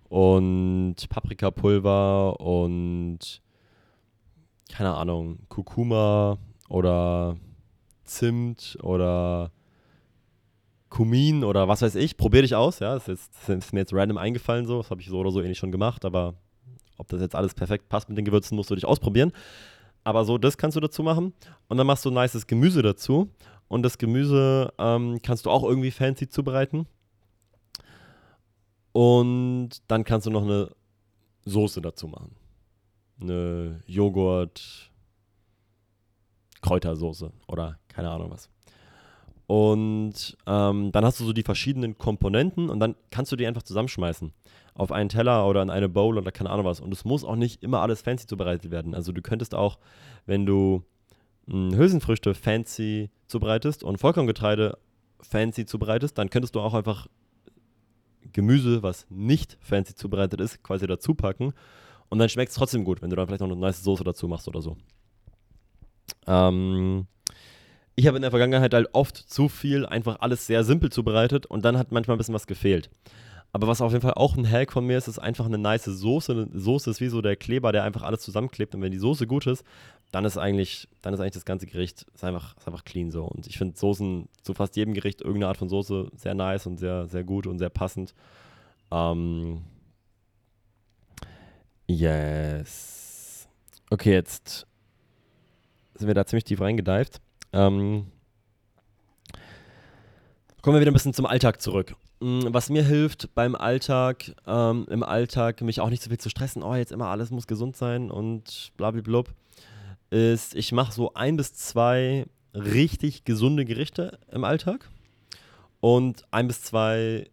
und 0.08 0.96
Paprikapulver 1.10 2.40
und 2.40 3.42
keine 4.72 4.96
Ahnung, 4.96 5.40
Kurkuma 5.50 6.38
oder 6.70 7.38
Zimt 8.04 8.78
oder 8.82 9.52
Kumin 10.90 11.44
oder 11.44 11.68
was 11.68 11.82
weiß 11.82 11.96
ich. 11.96 12.18
Probier 12.18 12.42
dich 12.42 12.56
aus, 12.56 12.80
ja. 12.80 12.94
Das 12.94 13.08
ist, 13.08 13.32
das 13.48 13.66
ist 13.66 13.74
mir 13.74 13.82
jetzt 13.82 13.94
random 13.94 14.18
eingefallen 14.18 14.66
so. 14.66 14.78
Das 14.82 14.90
habe 14.90 15.02
ich 15.02 15.08
so 15.08 15.18
oder 15.20 15.32
so 15.32 15.42
ähnlich 15.42 15.58
schon 15.58 15.72
gemacht, 15.72 16.06
aber 16.06 16.36
ob 16.98 17.08
das 17.10 17.22
jetzt 17.22 17.36
alles 17.36 17.54
perfekt 17.54 17.90
passt 17.90 18.10
mit 18.10 18.18
den 18.18 18.26
Gewürzen, 18.26 18.56
musst 18.56 18.70
du 18.70 18.76
dich 18.76 18.86
ausprobieren. 18.86 19.32
Aber 20.04 20.26
so, 20.26 20.38
das 20.38 20.58
kannst 20.58 20.78
du 20.78 20.80
dazu 20.80 21.04
machen. 21.04 21.34
Und 21.68 21.78
dann 21.78 21.86
machst 21.86 22.06
du 22.06 22.12
nices 22.12 22.48
Gemüse 22.48 22.82
dazu. 22.82 23.30
Und 23.68 23.84
das 23.84 23.98
Gemüse 23.98 24.74
ähm, 24.78 25.20
kannst 25.22 25.46
du 25.46 25.50
auch 25.50 25.64
irgendwie 25.64 25.92
fancy 25.92 26.30
zubereiten. 26.30 26.88
Und 28.94 29.70
dann 29.88 30.04
kannst 30.06 30.26
du 30.26 30.32
noch 30.32 30.44
eine 30.44 30.72
Soße 31.46 31.82
dazu 31.82 32.08
machen. 32.08 32.36
Eine 33.20 33.82
Joghurt, 33.88 34.92
Kräutersoße 36.62 37.32
oder 37.48 37.78
keine 37.88 38.10
Ahnung 38.10 38.32
was. 38.32 38.50
Und 39.48 40.38
ähm, 40.46 40.92
dann 40.92 41.06
hast 41.06 41.22
du 41.22 41.26
so 41.26 41.32
die 41.32 41.44
verschiedenen 41.44 41.98
Komponenten 41.98 42.70
und 42.70 42.82
dann 42.82 42.96
kannst 43.12 43.32
du 43.32 43.38
die 43.38 43.48
einfach 43.48 43.64
zusammenschmeißen. 43.64 44.34
Auf 44.74 44.92
einen 44.92 45.10
Teller 45.10 45.48
oder 45.48 45.62
in 45.62 45.70
eine 45.70 45.90
Bowl 45.90 46.18
oder 46.18 46.32
keine 46.32 46.50
Ahnung 46.50 46.66
was. 46.66 46.82
Und 46.82 46.94
es 46.94 47.06
muss 47.06 47.24
auch 47.24 47.38
nicht 47.38 47.64
immer 47.64 47.82
alles 47.82 48.02
fancy 48.02 48.28
zubereitet 48.28 48.72
werden. 48.72 48.94
Also 48.94 49.14
du 49.14 49.22
könntest 49.22 49.56
auch, 49.56 49.80
wenn 50.26 50.46
du 50.46 50.84
mh, 51.46 51.72
hm, 51.72 51.78
Hülsenfrüchte 51.78 52.36
fancy 52.36 53.10
zubereitest 53.28 53.84
und 53.84 54.00
Vollkorngetreide 54.00 54.78
fancy 55.22 55.66
zubereitest, 55.66 56.18
dann 56.18 56.30
könntest 56.30 56.56
du 56.56 56.60
auch 56.60 56.74
einfach 56.74 57.08
Gemüse, 58.34 58.84
was 58.84 59.08
nicht 59.10 59.58
fancy 59.62 59.96
zubereitet 59.96 60.42
ist, 60.42 60.62
quasi 60.62 60.88
dazu 60.88 61.16
packen. 61.16 61.54
Und 62.10 62.20
dann 62.20 62.30
schmeckt 62.30 62.50
es 62.50 62.56
trotzdem 62.56 62.84
gut, 62.84 63.02
wenn 63.02 63.10
du 63.10 63.15
dann 63.15 63.28
vielleicht 63.28 63.41
noch 63.41 63.50
eine 63.50 63.60
nice 63.60 63.84
Soße 63.84 64.04
dazu 64.04 64.28
machst 64.28 64.48
oder 64.48 64.62
so. 64.62 64.78
Ähm, 66.26 67.08
ich 67.96 68.08
habe 68.08 68.17
in 68.17 68.22
der 68.22 68.32
Vergangenheit 68.32 68.74
halt 68.74 68.89
oft 68.93 69.17
zu 69.17 69.50
viel 69.50 69.86
einfach 69.86 70.17
alles 70.20 70.46
sehr 70.48 70.63
simpel 70.63 70.91
zubereitet 70.91 71.46
und 71.46 71.65
dann 71.65 71.78
hat 71.78 71.91
manchmal 71.91 72.15
ein 72.15 72.20
bisschen 72.20 72.36
was 72.36 72.48
gefehlt. 72.48 72.89
Aber 73.54 73.67
was 73.67 73.82
auf 73.82 73.91
jeden 73.91 74.02
Fall 74.02 74.13
auch 74.13 74.38
ein 74.38 74.50
Hack 74.50 74.72
von 74.72 74.86
mir 74.86 74.98
ist, 74.98 75.08
ist 75.08 75.20
einfach 75.20 75.46
eine 75.46 75.58
nice 75.58 75.86
Soße. 75.86 76.32
Eine 76.32 76.60
Soße 76.60 76.91
ist 76.91 77.02
wie 77.02 77.08
so 77.08 77.22
der 77.22 77.36
Kleber, 77.36 77.72
der 77.72 77.84
einfach 77.84 78.04
alles 78.04 78.22
zusammenklebt. 78.22 78.76
Und 78.76 78.82
wenn 78.82 78.91
die 78.91 79.00
Soße 79.00 79.26
gut 79.26 79.48
ist, 79.48 79.63
dann 80.12 80.26
ist 80.26 80.38
eigentlich, 80.38 80.88
dann 81.02 81.13
ist 81.13 81.20
eigentlich 81.20 81.34
das 81.34 81.46
ganze 81.46 81.65
Gericht 81.65 82.06
ist 82.13 82.24
einfach, 82.24 82.56
ist 82.58 82.67
einfach 82.67 82.84
clean 82.86 83.10
so. 83.10 83.24
Und 83.24 83.48
ich 83.48 83.58
finde 83.58 83.78
Soßen 83.78 84.28
zu 84.43 84.54
fast 84.54 84.76
jedem 84.76 84.93
Gericht 84.93 85.22
irgendeine 85.22 85.48
Art 85.48 85.58
von 85.58 85.70
Soße 85.70 86.12
sehr 86.15 86.36
nice 86.36 86.67
und 86.67 86.78
sehr, 86.78 87.08
sehr 87.08 87.24
gut 87.24 87.48
und 87.48 87.58
sehr 87.58 87.70
passend. 87.70 88.13
Ähm 88.91 89.62
yes. 91.88 93.47
Okay, 93.89 94.13
jetzt 94.13 94.67
sind 95.95 96.08
wir 96.08 96.13
da 96.13 96.26
ziemlich 96.26 96.43
tief 96.43 96.62
reingedived. 96.62 97.19
Ähm, 97.54 98.08
kommen 100.62 100.76
wir 100.76 100.82
wieder 100.82 100.91
ein 100.91 100.93
bisschen 100.93 101.13
zum 101.13 101.26
Alltag 101.26 101.62
zurück. 101.62 101.95
Mm, 102.19 102.47
was 102.47 102.69
mir 102.69 102.84
hilft 102.84 103.34
beim 103.36 103.56
Alltag, 103.56 104.36
ähm, 104.45 104.86
im 104.89 105.04
Alltag 105.04 105.62
mich 105.62 105.80
auch 105.82 105.89
nicht 105.89 106.04
so 106.04 106.10
viel 106.10 106.19
zu 106.19 106.30
stressen, 106.30 106.63
oh, 106.63 106.76
jetzt 106.76 106.91
immer 106.91 107.08
alles 107.08 107.32
muss 107.32 107.47
gesund 107.47 107.78
sein 107.78 108.12
und 108.12 108.71
blablabla, 108.78 109.23
ist, 110.10 110.56
ich 110.56 110.71
mache 110.71 110.91
so 110.91 111.13
ein 111.13 111.38
bis 111.38 111.54
zwei 111.54 112.26
richtig 112.54 113.23
gesunde 113.23 113.65
Gerichte 113.65 114.19
im 114.32 114.43
Alltag 114.43 114.89
und 115.80 116.23
ein 116.32 116.47
bis 116.47 116.63
zwei 116.63 117.30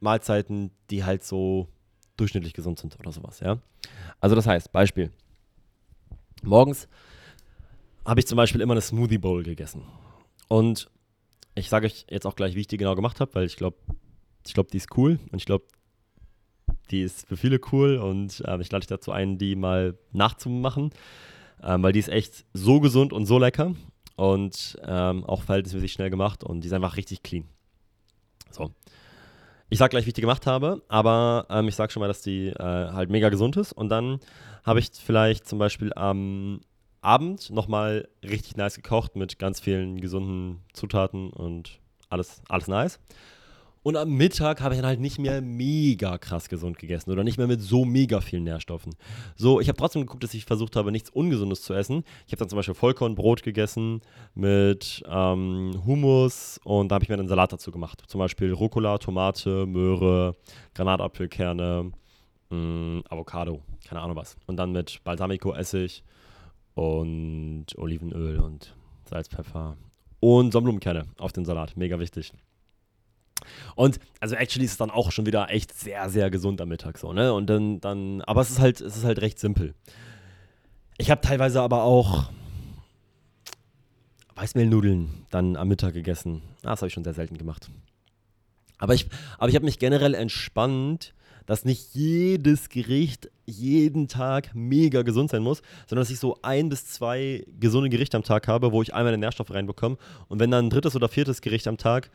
Mahlzeiten, 0.00 0.70
die 0.88 1.04
halt 1.04 1.24
so 1.24 1.68
durchschnittlich 2.20 2.52
gesund 2.52 2.78
sind 2.78 2.98
oder 3.00 3.12
sowas, 3.12 3.40
ja. 3.40 3.58
Also 4.20 4.36
das 4.36 4.46
heißt, 4.46 4.72
Beispiel. 4.72 5.10
Morgens 6.42 6.88
habe 8.04 8.20
ich 8.20 8.26
zum 8.26 8.36
Beispiel 8.36 8.60
immer 8.60 8.72
eine 8.72 8.80
Smoothie 8.80 9.18
Bowl 9.18 9.42
gegessen. 9.42 9.82
Und 10.48 10.90
ich 11.54 11.68
sage 11.68 11.86
euch 11.86 12.06
jetzt 12.08 12.26
auch 12.26 12.36
gleich, 12.36 12.54
wie 12.54 12.60
ich 12.60 12.66
die 12.66 12.76
genau 12.76 12.94
gemacht 12.94 13.20
habe, 13.20 13.34
weil 13.34 13.44
ich 13.44 13.56
glaube, 13.56 13.76
ich 14.46 14.54
glaube, 14.54 14.70
die 14.70 14.78
ist 14.78 14.96
cool 14.96 15.18
und 15.30 15.38
ich 15.38 15.46
glaube, 15.46 15.64
die 16.90 17.02
ist 17.02 17.26
für 17.26 17.36
viele 17.36 17.60
cool 17.72 17.96
und 17.96 18.40
äh, 18.46 18.60
ich 18.60 18.70
lade 18.70 18.82
euch 18.82 18.86
dazu 18.86 19.12
ein, 19.12 19.38
die 19.38 19.54
mal 19.54 19.98
nachzumachen, 20.12 20.90
ähm, 21.62 21.82
weil 21.82 21.92
die 21.92 21.98
ist 21.98 22.08
echt 22.08 22.44
so 22.52 22.80
gesund 22.80 23.12
und 23.12 23.26
so 23.26 23.38
lecker 23.38 23.74
und 24.16 24.78
ähm, 24.84 25.24
auch 25.24 25.42
verhältnismäßig 25.42 25.92
schnell 25.92 26.10
gemacht 26.10 26.42
und 26.42 26.62
die 26.62 26.68
ist 26.68 26.72
einfach 26.72 26.96
richtig 26.96 27.22
clean. 27.22 27.44
So. 28.50 28.72
Ich 29.72 29.78
sage 29.78 29.90
gleich, 29.90 30.04
wie 30.04 30.08
ich 30.08 30.14
die 30.14 30.20
gemacht 30.20 30.46
habe, 30.46 30.82
aber 30.88 31.46
ähm, 31.48 31.68
ich 31.68 31.76
sage 31.76 31.92
schon 31.92 32.00
mal, 32.00 32.08
dass 32.08 32.22
die 32.22 32.48
äh, 32.48 32.58
halt 32.58 33.08
mega 33.08 33.28
gesund 33.28 33.56
ist 33.56 33.72
und 33.72 33.88
dann 33.88 34.18
habe 34.64 34.80
ich 34.80 34.90
vielleicht 34.92 35.46
zum 35.48 35.60
Beispiel 35.60 35.92
am 35.94 36.60
Abend 37.02 37.50
nochmal 37.50 38.08
richtig 38.24 38.56
nice 38.56 38.74
gekocht 38.74 39.14
mit 39.14 39.38
ganz 39.38 39.60
vielen 39.60 40.00
gesunden 40.00 40.60
Zutaten 40.72 41.30
und 41.30 41.78
alles, 42.08 42.42
alles 42.48 42.66
nice. 42.66 42.98
Und 43.82 43.96
am 43.96 44.10
Mittag 44.10 44.60
habe 44.60 44.74
ich 44.74 44.80
dann 44.80 44.88
halt 44.88 45.00
nicht 45.00 45.18
mehr 45.18 45.40
mega 45.40 46.18
krass 46.18 46.50
gesund 46.50 46.78
gegessen 46.78 47.10
oder 47.10 47.24
nicht 47.24 47.38
mehr 47.38 47.46
mit 47.46 47.62
so 47.62 47.86
mega 47.86 48.20
vielen 48.20 48.44
Nährstoffen. 48.44 48.94
So, 49.36 49.58
ich 49.58 49.68
habe 49.68 49.78
trotzdem 49.78 50.02
geguckt, 50.02 50.22
dass 50.22 50.34
ich 50.34 50.44
versucht 50.44 50.76
habe, 50.76 50.92
nichts 50.92 51.08
Ungesundes 51.08 51.62
zu 51.62 51.72
essen. 51.72 52.04
Ich 52.26 52.32
habe 52.32 52.40
dann 52.40 52.50
zum 52.50 52.56
Beispiel 52.58 52.74
Vollkornbrot 52.74 53.42
gegessen 53.42 54.02
mit 54.34 55.02
ähm, 55.08 55.80
Hummus 55.86 56.60
und 56.64 56.90
da 56.90 56.96
habe 56.96 57.04
ich 57.04 57.08
mir 57.08 57.18
einen 57.18 57.28
Salat 57.28 57.54
dazu 57.54 57.70
gemacht. 57.70 58.02
Zum 58.06 58.18
Beispiel 58.18 58.52
Rucola, 58.52 58.98
Tomate, 58.98 59.64
Möhre, 59.64 60.36
Granatapfelkerne, 60.74 61.92
mh, 62.50 62.56
mm, 62.56 63.02
Avocado, 63.08 63.62
keine 63.88 64.02
Ahnung 64.02 64.16
was. 64.16 64.36
Und 64.46 64.56
dann 64.56 64.72
mit 64.72 65.02
Balsamico-Essig 65.04 66.04
und 66.74 67.66
Olivenöl 67.76 68.40
und 68.40 68.74
Salz, 69.04 69.28
Pfeffer 69.28 69.78
und 70.20 70.52
Sonnenblumenkerne 70.52 71.06
auf 71.18 71.32
den 71.32 71.46
Salat. 71.46 71.78
Mega 71.78 71.98
wichtig. 71.98 72.34
Und 73.74 73.98
also 74.20 74.34
actually 74.34 74.64
ist 74.64 74.72
es 74.72 74.76
dann 74.76 74.90
auch 74.90 75.12
schon 75.12 75.26
wieder 75.26 75.50
echt 75.50 75.76
sehr, 75.76 76.08
sehr 76.10 76.30
gesund 76.30 76.60
am 76.60 76.68
Mittag 76.68 76.98
so, 76.98 77.12
ne? 77.12 77.32
Und 77.32 77.46
dann, 77.48 77.80
dann, 77.80 78.22
aber 78.22 78.40
es 78.40 78.50
ist 78.50 78.60
halt, 78.60 78.80
es 78.80 78.96
ist 78.96 79.04
halt 79.04 79.20
recht 79.20 79.38
simpel. 79.38 79.74
Ich 80.98 81.10
habe 81.10 81.20
teilweise 81.20 81.60
aber 81.62 81.84
auch 81.84 82.30
Weißmehlnudeln 84.34 85.26
dann 85.30 85.56
am 85.56 85.68
Mittag 85.68 85.94
gegessen. 85.94 86.42
Ah, 86.62 86.70
das 86.70 86.80
habe 86.80 86.88
ich 86.88 86.94
schon 86.94 87.04
sehr 87.04 87.14
selten 87.14 87.38
gemacht. 87.38 87.70
Aber 88.78 88.94
ich, 88.94 89.06
aber 89.38 89.48
ich 89.48 89.54
habe 89.54 89.64
mich 89.64 89.78
generell 89.78 90.14
entspannt 90.14 91.14
dass 91.50 91.64
nicht 91.64 91.96
jedes 91.96 92.68
Gericht 92.68 93.28
jeden 93.44 94.06
Tag 94.06 94.54
mega 94.54 95.02
gesund 95.02 95.30
sein 95.30 95.42
muss, 95.42 95.62
sondern 95.88 96.02
dass 96.02 96.10
ich 96.10 96.20
so 96.20 96.38
ein 96.42 96.68
bis 96.68 96.86
zwei 96.86 97.44
gesunde 97.58 97.90
Gerichte 97.90 98.16
am 98.16 98.22
Tag 98.22 98.46
habe, 98.46 98.70
wo 98.70 98.82
ich 98.82 98.94
einmal 98.94 99.12
den 99.12 99.18
Nährstoff 99.18 99.52
reinbekomme. 99.52 99.96
Und 100.28 100.38
wenn 100.38 100.52
dann 100.52 100.66
ein 100.66 100.70
drittes 100.70 100.94
oder 100.94 101.08
viertes 101.08 101.40
Gericht 101.40 101.66
am 101.66 101.76
Tag 101.76 102.12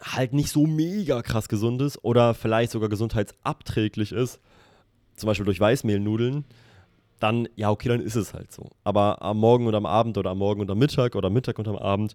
halt 0.00 0.32
nicht 0.32 0.50
so 0.50 0.66
mega 0.66 1.22
krass 1.22 1.48
gesund 1.48 1.80
ist 1.82 2.02
oder 2.04 2.34
vielleicht 2.34 2.72
sogar 2.72 2.88
gesundheitsabträglich 2.88 4.12
ist, 4.12 4.40
zum 5.16 5.26
Beispiel 5.26 5.46
durch 5.46 5.60
Weißmehlnudeln, 5.60 6.44
dann, 7.18 7.48
ja, 7.56 7.70
okay, 7.70 7.88
dann 7.88 8.00
ist 8.00 8.16
es 8.16 8.34
halt 8.34 8.52
so. 8.52 8.70
Aber 8.84 9.22
am 9.22 9.38
Morgen 9.38 9.66
und 9.66 9.74
am 9.74 9.86
Abend 9.86 10.18
oder 10.18 10.30
am 10.30 10.38
Morgen 10.38 10.60
und 10.60 10.70
am 10.70 10.78
Mittag 10.78 11.14
oder 11.14 11.30
Mittag 11.30 11.58
und 11.58 11.68
am 11.68 11.76
Abend 11.76 12.14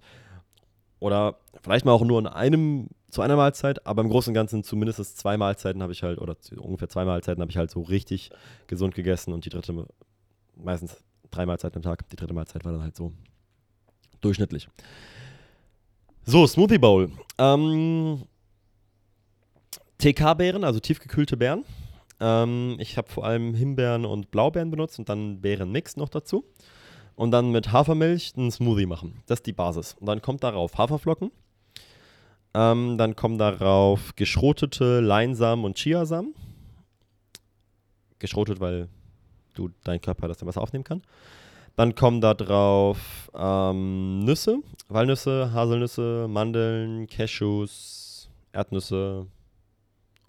oder 1.00 1.38
vielleicht 1.64 1.84
mal 1.84 1.92
auch 1.92 2.04
nur 2.04 2.20
in 2.20 2.28
einem, 2.28 2.90
zu 3.10 3.24
einer 3.24 3.36
Mahlzeit, 3.36 3.86
aber 3.88 4.04
im 4.04 4.10
Großen 4.10 4.30
und 4.30 4.36
Ganzen 4.36 4.64
zumindest 4.64 5.18
zwei 5.18 5.36
Mahlzeiten 5.38 5.82
habe 5.82 5.92
ich 5.92 6.04
halt, 6.04 6.20
oder 6.20 6.38
ungefähr 6.58 6.90
zwei 6.90 7.06
Mahlzeiten 7.06 7.42
habe 7.42 7.50
ich 7.50 7.58
halt 7.58 7.72
so 7.72 7.82
richtig 7.82 8.30
gesund 8.68 8.94
gegessen 8.94 9.34
und 9.34 9.44
die 9.46 9.50
dritte 9.50 9.88
meistens 10.56 11.04
drei 11.32 11.48
Mahlzeiten 11.48 11.78
am 11.78 11.82
Tag. 11.82 12.08
Die 12.10 12.16
dritte 12.16 12.36
Mahlzeit 12.36 12.64
war 12.64 12.72
dann 12.72 12.84
halt 12.84 12.96
so 12.96 13.12
durchschnittlich. 14.22 14.70
So, 16.24 16.46
Smoothie 16.46 16.78
Bowl. 16.78 17.12
Ähm, 17.40 18.24
TK-Beeren, 19.98 20.64
also 20.64 20.80
tiefgekühlte 20.80 21.36
Beeren. 21.36 21.66
Ähm, 22.20 22.76
ich 22.80 22.96
habe 22.98 23.10
vor 23.10 23.26
allem 23.26 23.56
Himbeeren 23.56 24.06
und 24.06 24.30
Blaubeeren 24.30 24.70
benutzt 24.70 25.00
und 25.00 25.10
dann 25.10 25.42
Beerenmix 25.42 25.98
noch 25.98 26.10
dazu. 26.10 26.46
Und 27.16 27.32
dann 27.32 27.52
mit 27.52 27.72
Hafermilch 27.72 28.34
einen 28.38 28.52
Smoothie 28.52 28.86
machen. 28.86 29.24
Das 29.26 29.40
ist 29.40 29.48
die 29.48 29.54
Basis. 29.54 29.96
Und 30.00 30.06
dann 30.06 30.22
kommt 30.22 30.44
darauf 30.44 30.78
Haferflocken. 30.78 31.32
Ähm, 32.54 32.98
dann 33.00 33.16
kommen 33.16 33.40
darauf 33.40 34.16
geschrotete 34.16 35.00
Leinsamen 35.00 35.66
und 35.66 35.78
Chiasamen. 35.78 36.36
Geschrotet, 38.20 38.60
weil 38.60 38.90
du 39.56 39.70
dein 39.84 40.00
Körper 40.00 40.28
das 40.28 40.38
dann 40.38 40.46
besser 40.46 40.62
aufnehmen 40.62 40.84
kann. 40.84 41.02
Dann 41.76 41.96
kommen 41.96 42.22
da 42.22 42.34
drauf 42.34 43.32
ähm, 43.34 44.20
Nüsse, 44.20 44.60
Walnüsse, 44.90 45.52
Haselnüsse, 45.54 46.28
Mandeln, 46.30 47.08
Cashews, 47.08 48.30
Erdnüsse, 48.52 49.28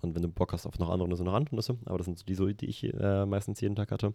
und 0.03 0.15
wenn 0.17 0.23
du 0.23 0.29
Bock 0.29 0.53
hast 0.53 0.67
auf 0.67 0.79
noch 0.79 0.91
andere 0.91 1.09
Nüsse, 1.09 1.25
noch 1.25 1.33
andere 1.33 1.55
Nüsse. 1.55 1.79
Aber 1.87 1.99
das 1.99 2.07
sind 2.07 2.29
die 2.29 2.35
so, 2.35 2.47
die 2.49 2.67
ich 2.67 2.85
äh, 2.85 3.25
meistens 3.25 3.61
jeden 3.61 3.77
Tag 3.77 3.93
hatte. 3.93 4.13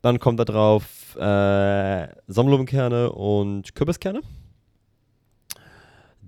Dann 0.00 0.20
kommt 0.20 0.38
da 0.38 0.44
drauf 0.44 1.16
äh, 1.16 2.08
Sonnenblumenkerne 2.28 3.10
und 3.12 3.74
Kürbiskerne. 3.74 4.20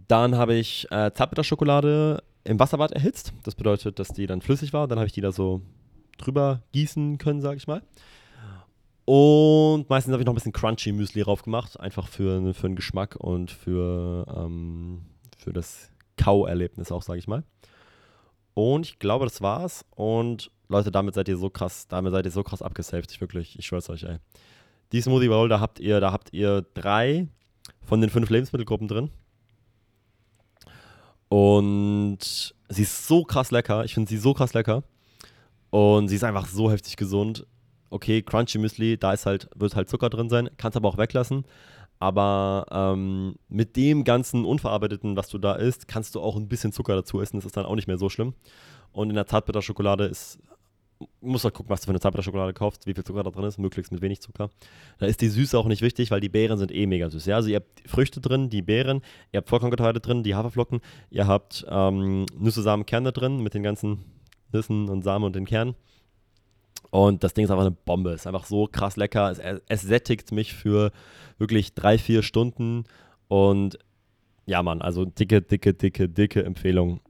Dann 0.09 0.37
habe 0.37 0.55
ich 0.55 0.87
äh, 0.91 1.13
Zartbitterschokolade 1.13 2.23
im 2.45 2.59
Wasserbad 2.59 2.93
erhitzt. 2.93 3.33
Das 3.45 3.55
bedeutet, 3.55 3.99
dass 3.99 4.09
die 4.09 4.27
dann 4.27 4.41
flüssig 4.41 4.73
war. 4.73 4.89
Dann 4.89 4.99
habe 4.99 5.07
ich 5.07 5.13
die 5.13 5.21
da 5.21 5.31
so 5.31 5.63
drüber 6.19 6.63
gießen 6.73 7.19
können, 7.19 7.41
sage 7.41 7.59
ich 7.59 7.67
mal. 7.67 7.83
Und 9.07 9.89
meistens 9.89 10.13
habe 10.13 10.23
ich 10.23 10.27
noch 10.27 10.33
ein 10.33 10.35
bisschen 10.35 10.53
Crunchy 10.53 10.91
Müsli 10.91 11.23
drauf 11.23 11.43
gemacht. 11.43 11.79
Einfach 11.79 12.09
für, 12.09 12.53
für 12.53 12.67
den 12.67 12.75
Geschmack 12.75 13.15
und 13.17 13.53
für, 13.53 14.27
ähm, 14.37 15.03
für 15.39 15.53
das 15.53 15.91
Kauerlebnis 16.17 16.91
auch, 16.91 17.03
sage 17.03 17.21
ich 17.21 17.29
mal. 17.29 17.45
Und 18.55 18.87
ich 18.87 18.99
glaube, 18.99 19.25
das 19.25 19.41
war's. 19.41 19.85
Und 19.95 20.51
Leute, 20.69 20.91
damit 20.91 21.15
seid 21.15 21.29
ihr 21.29 21.37
so 21.37 21.51
krass, 21.51 21.87
damit 21.87 22.13
seid 22.13 22.25
ihr 22.25 22.33
so 22.33 22.43
krass 22.43 22.63
abgesaved. 22.63 23.13
Ich 23.13 23.21
wirklich, 23.21 23.57
ich 23.57 23.67
schwör's 23.67 23.89
euch, 23.91 24.03
ey. 24.03 24.17
Die 24.91 25.01
Smoothie 25.01 25.29
Bowl, 25.29 25.49
da 25.49 25.61
habt 25.61 25.79
ihr, 25.79 26.01
da 26.01 26.11
habt 26.11 26.33
ihr 26.33 26.67
drei 26.75 27.29
von 27.83 28.01
den 28.01 28.11
fünf 28.11 28.29
Lebensmittelgruppen 28.29 28.89
drin. 28.89 29.11
Und 31.29 32.55
sie 32.69 32.83
ist 32.83 33.07
so 33.07 33.23
krass 33.23 33.53
lecker. 33.53 33.85
Ich 33.85 33.95
finde 33.95 34.09
sie 34.09 34.19
so 34.19 34.35
krass 34.35 34.53
lecker. 34.53 34.83
Und 35.71 36.09
sie 36.09 36.17
ist 36.17 36.25
einfach 36.25 36.49
so 36.49 36.73
heftig 36.73 36.97
gesund. 36.97 37.47
Okay, 37.97 38.21
Crunchy 38.21 38.59
Müsli, 38.59 38.99
da 38.99 39.15
ist 39.15 39.25
halt, 39.25 39.49
wird 39.55 39.75
halt 39.75 39.89
Zucker 39.89 40.11
drin 40.11 40.29
sein, 40.29 40.51
kannst 40.59 40.77
aber 40.77 40.91
auch 40.91 40.99
weglassen. 40.99 41.47
Aber 41.99 42.67
ähm, 42.71 43.37
mit 43.49 43.75
dem 43.75 44.05
ganzen 44.05 44.45
Unverarbeiteten, 44.45 45.17
was 45.17 45.31
du 45.31 45.39
da 45.39 45.55
isst, 45.55 45.89
kannst 45.89 46.15
du 46.15 46.21
auch 46.21 46.37
ein 46.37 46.47
bisschen 46.47 46.73
Zucker 46.73 46.95
dazu 46.95 47.23
essen. 47.23 47.39
Das 47.39 47.47
ist 47.47 47.57
dann 47.57 47.65
auch 47.65 47.75
nicht 47.75 47.89
mehr 47.89 47.97
so 47.97 48.11
schlimm. 48.11 48.35
Und 48.93 49.09
in 49.09 49.15
der 49.15 49.27
Zartbitterschokolade 49.27 50.05
ist, 50.05 50.39
musst 51.23 51.45
halt 51.45 51.55
gucken, 51.55 51.71
was 51.71 51.81
du 51.81 51.87
für 51.87 51.93
eine 51.93 52.01
Zartbitterschokolade 52.01 52.53
kaufst, 52.53 52.87
wie 52.87 52.93
viel 52.93 53.03
Zucker 53.03 53.23
da 53.23 53.31
drin 53.31 53.45
ist, 53.45 53.57
möglichst 53.57 53.93
mit 53.93 54.03
wenig 54.03 54.21
Zucker. 54.21 54.51
Da 54.99 55.07
ist 55.07 55.23
die 55.23 55.29
Süße 55.31 55.59
auch 55.59 55.65
nicht 55.65 55.81
wichtig, 55.81 56.11
weil 56.11 56.21
die 56.21 56.29
Beeren 56.29 56.59
sind 56.59 56.71
eh 56.71 56.87
mega 56.87 57.09
süß. 57.09 57.25
Ja? 57.25 57.37
Also 57.37 57.49
ihr 57.49 57.57
habt 57.57 57.89
Früchte 57.89 58.21
drin, 58.21 58.51
die 58.51 58.61
Beeren, 58.61 59.01
ihr 59.33 59.39
habt 59.39 59.49
Vollkorngetreide 59.49 60.01
drin, 60.01 60.23
die 60.23 60.35
Haferflocken, 60.35 60.81
ihr 61.09 61.27
habt 61.27 61.65
ähm, 61.67 62.27
Nüsse, 62.39 62.61
Samen, 62.61 62.85
Kerne 62.85 63.13
drin 63.13 63.43
mit 63.43 63.55
den 63.55 63.63
ganzen 63.63 64.05
Nüssen 64.53 64.91
und 64.91 65.03
Samen 65.03 65.25
und 65.25 65.35
den 65.35 65.47
Kernen. 65.47 65.77
Und 66.91 67.25
das 67.25 67.35
Ding 67.35 67.45
ist 67.45 67.51
einfach 67.51 67.67
eine 67.67 67.77
Bombe. 67.85 68.13
Ist 68.13 68.27
einfach 68.27 68.47
so 68.47 68.69
krass 68.71 68.97
lecker. 68.97 69.31
Es, 69.31 69.41
es 69.67 69.83
sättigt 69.83 70.33
mich 70.33 70.55
für 70.55 70.93
wirklich 71.39 71.75
drei, 71.75 71.99
vier 71.99 72.23
Stunden. 72.23 72.85
Und 73.29 73.79
ja, 74.47 74.63
Mann, 74.63 74.83
also 74.83 75.05
dicke, 75.05 75.43
dicke, 75.43 75.75
dicke, 75.75 76.09
dicke 76.09 76.45
Empfehlung. 76.45 77.01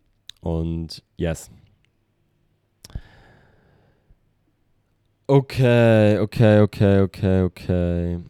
Und 0.41 1.03
yes. 1.17 1.51
Okay, 5.29 6.19
okay, 6.21 6.61
okay, 6.61 7.01
okay, 7.01 7.43
okay. 7.43 8.21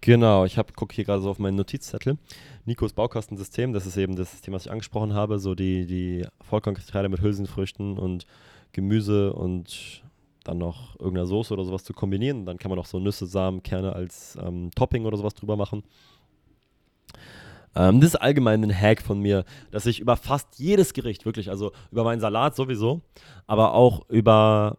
Genau, 0.00 0.44
ich 0.44 0.56
gucke 0.76 0.94
hier 0.94 1.04
gerade 1.04 1.20
so 1.20 1.30
auf 1.30 1.38
meinen 1.38 1.56
Notizzettel. 1.56 2.16
Nikos 2.64 2.92
Baukastensystem, 2.92 3.72
das 3.72 3.86
ist 3.86 3.96
eben 3.96 4.16
das 4.16 4.30
System, 4.30 4.54
was 4.54 4.66
ich 4.66 4.70
angesprochen 4.70 5.14
habe, 5.14 5.38
so 5.38 5.54
die, 5.54 5.86
die 5.86 6.26
Vollkorngetreide 6.42 7.08
mit 7.08 7.20
Hülsenfrüchten 7.20 7.98
und 7.98 8.26
Gemüse 8.72 9.32
und 9.32 10.03
dann 10.44 10.58
noch 10.58 10.98
irgendeiner 11.00 11.26
Soße 11.26 11.52
oder 11.52 11.64
sowas 11.64 11.84
zu 11.84 11.92
kombinieren. 11.92 12.46
Dann 12.46 12.58
kann 12.58 12.68
man 12.68 12.78
noch 12.78 12.86
so 12.86 12.98
Nüsse, 12.98 13.26
Samen, 13.26 13.62
Kerne 13.62 13.94
als 13.94 14.38
ähm, 14.40 14.70
Topping 14.74 15.06
oder 15.06 15.16
sowas 15.16 15.34
drüber 15.34 15.56
machen. 15.56 15.82
Ähm, 17.74 18.00
das 18.00 18.10
ist 18.10 18.16
allgemein 18.16 18.62
ein 18.62 18.78
Hack 18.78 19.02
von 19.02 19.20
mir, 19.20 19.44
dass 19.70 19.86
ich 19.86 20.00
über 20.00 20.16
fast 20.16 20.58
jedes 20.58 20.92
Gericht, 20.92 21.24
wirklich, 21.24 21.50
also 21.50 21.72
über 21.90 22.04
meinen 22.04 22.20
Salat 22.20 22.54
sowieso, 22.54 23.00
aber 23.46 23.74
auch 23.74 24.08
über, 24.08 24.78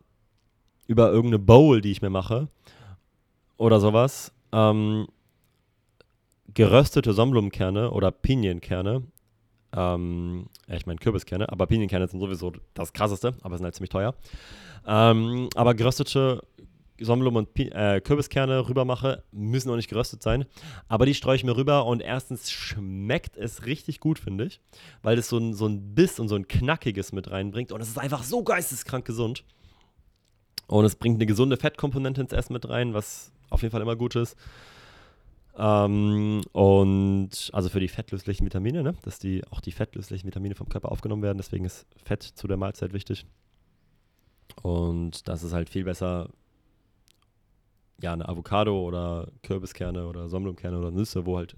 über 0.87 1.09
irgendeine 1.09 1.39
Bowl, 1.39 1.81
die 1.81 1.91
ich 1.91 2.01
mir 2.01 2.09
mache 2.09 2.47
oder 3.57 3.79
sowas, 3.79 4.31
ähm, 4.51 5.07
geröstete 6.53 7.13
Sonnenblumenkerne 7.13 7.91
oder 7.91 8.11
Pinienkerne, 8.11 9.03
ähm, 9.73 10.47
ich 10.67 10.85
meine 10.85 10.99
Kürbiskerne, 10.99 11.51
aber 11.51 11.67
Pinienkerne 11.67 12.07
sind 12.07 12.19
sowieso 12.19 12.53
das 12.73 12.93
krasseste, 12.93 13.35
aber 13.41 13.57
sind 13.57 13.65
halt 13.65 13.75
ziemlich 13.75 13.89
teuer. 13.89 14.15
Ähm, 14.87 15.49
aber 15.55 15.73
geröstete 15.73 16.41
Sonnenblumen 16.99 17.45
und 17.45 17.59
äh, 17.59 17.99
Kürbiskerne 17.99 18.69
rüber 18.69 18.85
mache, 18.85 19.23
müssen 19.31 19.69
auch 19.69 19.75
nicht 19.75 19.89
geröstet 19.89 20.23
sein. 20.23 20.45
Aber 20.87 21.05
die 21.05 21.13
streue 21.13 21.35
ich 21.35 21.43
mir 21.43 21.57
rüber 21.57 21.85
und 21.85 22.01
erstens 22.01 22.51
schmeckt 22.51 23.35
es 23.37 23.65
richtig 23.65 23.99
gut, 23.99 24.19
finde 24.19 24.45
ich, 24.45 24.61
weil 25.01 25.17
es 25.17 25.27
so 25.27 25.37
ein, 25.37 25.53
so 25.53 25.67
ein 25.67 25.93
Biss 25.93 26.19
und 26.19 26.29
so 26.29 26.35
ein 26.35 26.47
Knackiges 26.47 27.11
mit 27.11 27.29
reinbringt 27.31 27.71
und 27.71 27.81
es 27.81 27.89
ist 27.89 27.99
einfach 27.99 28.23
so 28.23 28.43
geisteskrank 28.43 29.05
gesund. 29.05 29.43
Und 30.67 30.85
es 30.85 30.95
bringt 30.95 31.17
eine 31.17 31.25
gesunde 31.25 31.57
Fettkomponente 31.57 32.21
ins 32.21 32.33
Essen 32.33 32.53
mit 32.53 32.67
rein, 32.67 32.93
was 32.93 33.31
auf 33.49 33.61
jeden 33.61 33.71
Fall 33.71 33.81
immer 33.81 33.95
gut 33.95 34.15
ist. 34.15 34.35
Ähm, 35.57 36.41
und 36.51 37.49
also 37.53 37.69
für 37.69 37.79
die 37.79 37.87
fettlöslichen 37.87 38.45
Vitamine, 38.45 38.83
ne? 38.83 38.95
dass 39.03 39.19
die, 39.19 39.43
auch 39.51 39.61
die 39.61 39.71
fettlöslichen 39.71 40.27
Vitamine 40.27 40.55
vom 40.55 40.69
Körper 40.69 40.91
aufgenommen 40.91 41.23
werden. 41.23 41.37
Deswegen 41.37 41.65
ist 41.65 41.85
Fett 42.03 42.23
zu 42.23 42.47
der 42.47 42.57
Mahlzeit 42.57 42.93
wichtig. 42.93 43.25
Und 44.61 45.27
das 45.27 45.43
ist 45.43 45.53
halt 45.53 45.69
viel 45.69 45.85
besser, 45.85 46.29
ja, 48.01 48.13
eine 48.13 48.27
Avocado 48.27 48.81
oder 48.81 49.29
Kürbiskerne 49.43 50.07
oder 50.07 50.29
Sonnenblumenkerne 50.29 50.77
oder 50.77 50.91
Nüsse, 50.91 51.25
wo 51.25 51.37
halt 51.37 51.55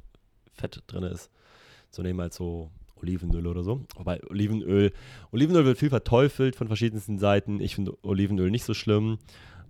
Fett 0.54 0.84
drin 0.88 1.04
ist, 1.04 1.32
zu 1.90 2.02
nehmen 2.02 2.20
als 2.20 2.36
so 2.36 2.70
Olivenöl 3.02 3.48
oder 3.48 3.64
so. 3.64 3.82
Wobei 3.96 4.22
Olivenöl, 4.30 4.92
Olivenöl 5.32 5.66
wird 5.66 5.78
viel 5.78 5.90
verteufelt 5.90 6.56
von 6.56 6.68
verschiedensten 6.68 7.20
Seiten. 7.20 7.60
Ich 7.60 7.76
finde 7.76 7.98
Olivenöl 8.04 8.52
nicht 8.52 8.64
so 8.64 8.74
schlimm. 8.74 9.20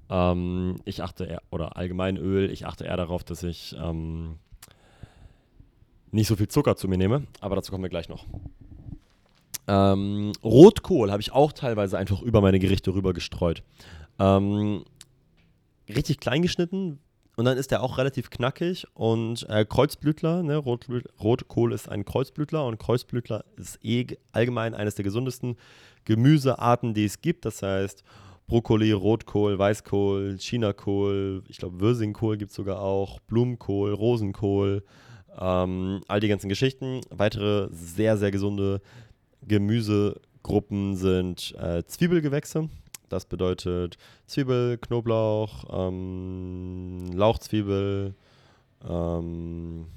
Ähm, 0.10 0.76
ich 0.86 1.04
achte 1.04 1.26
eher, 1.26 1.42
oder 1.50 1.78
allgemein 1.78 2.18
Öl, 2.18 2.50
ich 2.50 2.66
achte 2.66 2.86
eher 2.86 2.98
darauf, 2.98 3.24
dass 3.24 3.44
ich 3.44 3.76
ähm, 3.80 4.40
nicht 6.12 6.28
so 6.28 6.36
viel 6.36 6.48
Zucker 6.48 6.76
zu 6.76 6.88
mir 6.88 6.98
nehme, 6.98 7.24
aber 7.42 7.56
dazu 7.56 7.72
kommen 7.72 7.84
wir 7.84 7.90
gleich 7.90 8.10
noch. 8.10 8.26
Ähm, 9.68 10.32
Rotkohl 10.44 11.12
habe 11.12 11.22
ich 11.22 11.34
auch 11.34 11.52
teilweise 11.52 11.98
einfach 11.98 12.22
über 12.22 12.42
meine 12.42 12.60
Gerichte 12.60 12.94
rüber 12.94 13.14
gestreut. 13.14 13.64
Ähm, 14.18 14.86
richtig 15.90 16.20
klein 16.20 16.42
geschnitten 16.42 17.00
und 17.36 17.46
dann 17.46 17.58
ist 17.58 17.72
der 17.72 17.84
auch 17.84 17.98
relativ 17.98 18.30
knackig 18.30 18.88
und 18.94 19.48
äh, 19.50 19.64
Kreuzblütler, 19.64 20.42
ne, 20.42 20.56
Rotblü 20.56 21.04
Rotkohl 21.22 21.74
ist 21.74 21.88
ein 21.88 22.04
Kreuzblütler 22.04 22.66
und 22.66 22.80
Kreuzblütler 22.80 23.46
ist 23.58 23.78
eh 23.84 24.08
allgemein 24.32 24.74
eines 24.74 24.96
der 24.96 25.04
gesundesten 25.04 25.58
Gemüsearten, 26.06 26.94
die 26.94 27.06
es 27.06 27.22
gibt. 27.22 27.46
Das 27.46 27.62
heißt, 27.62 28.04
Brokkoli, 28.48 28.94
Rotkohl, 28.94 29.60
Weißkohl, 29.60 30.38
Chinakohl, 30.40 31.44
ich 31.50 31.58
glaube 31.58 31.82
Wirsingkohl 31.82 32.38
gibt 32.38 32.52
es 32.52 32.56
sogar 32.56 32.82
auch, 32.82 33.20
Blumenkohl, 33.20 33.94
Rosenkohl, 33.94 34.86
ähm, 35.38 36.02
all 36.08 36.22
die 36.22 36.30
ganzen 36.30 36.48
Geschichten. 36.48 37.02
Weitere 37.10 37.68
sehr, 37.72 38.18
sehr 38.18 38.32
gesunde 38.32 38.82
Gemüsegruppen 39.46 40.96
sind 40.96 41.56
äh, 41.60 41.84
Zwiebelgewächse. 41.86 42.70
Das 43.10 43.26
bedeutet 43.26 43.98
Zwiebel, 44.28 44.78
Knoblauch, 44.78 45.66
ähm, 45.70 47.12
Lauchzwiebel, 47.14 48.16
ähm, 48.88 49.88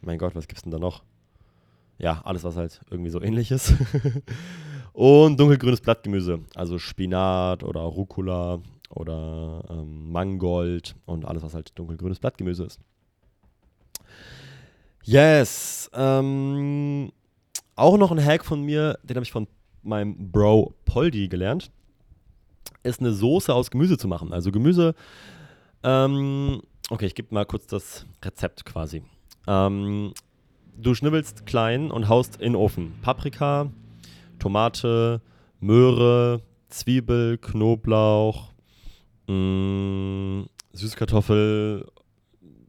mein 0.00 0.18
Gott, 0.18 0.34
was 0.34 0.48
gibt's 0.48 0.62
denn 0.62 0.72
da 0.72 0.78
noch? 0.78 1.02
Ja, 1.98 2.22
alles, 2.24 2.44
was 2.44 2.56
halt 2.56 2.80
irgendwie 2.90 3.10
so 3.10 3.20
ähnlich 3.20 3.50
ist. 3.50 3.74
Und 4.98 5.38
dunkelgrünes 5.38 5.80
Blattgemüse, 5.80 6.40
also 6.56 6.76
Spinat 6.76 7.62
oder 7.62 7.82
Rucola 7.82 8.58
oder 8.90 9.62
ähm, 9.70 10.10
Mangold 10.10 10.96
und 11.06 11.24
alles, 11.24 11.44
was 11.44 11.54
halt 11.54 11.70
dunkelgrünes 11.78 12.18
Blattgemüse 12.18 12.64
ist. 12.64 12.80
Yes. 15.04 15.88
Ähm, 15.94 17.12
auch 17.76 17.96
noch 17.96 18.10
ein 18.10 18.18
Hack 18.18 18.44
von 18.44 18.62
mir, 18.62 18.98
den 19.04 19.14
habe 19.14 19.22
ich 19.22 19.30
von 19.30 19.46
meinem 19.84 20.32
Bro 20.32 20.74
Poldi 20.84 21.28
gelernt. 21.28 21.70
ist 22.82 22.98
eine 22.98 23.12
Soße 23.12 23.54
aus 23.54 23.70
Gemüse 23.70 23.98
zu 23.98 24.08
machen. 24.08 24.32
Also 24.32 24.50
Gemüse, 24.50 24.96
ähm, 25.84 26.60
okay, 26.90 27.06
ich 27.06 27.14
gebe 27.14 27.32
mal 27.32 27.46
kurz 27.46 27.68
das 27.68 28.04
Rezept 28.24 28.64
quasi. 28.64 29.04
Ähm, 29.46 30.12
du 30.76 30.92
schnibbelst 30.92 31.46
klein 31.46 31.92
und 31.92 32.08
haust 32.08 32.38
in 32.38 32.54
den 32.54 32.56
Ofen 32.56 32.94
Paprika, 33.00 33.70
Tomate, 34.38 35.20
Möhre, 35.60 36.42
Zwiebel, 36.68 37.38
Knoblauch, 37.38 38.52
mh, 39.26 39.34
mm, 39.34 40.48
Süßkartoffel, 40.72 41.86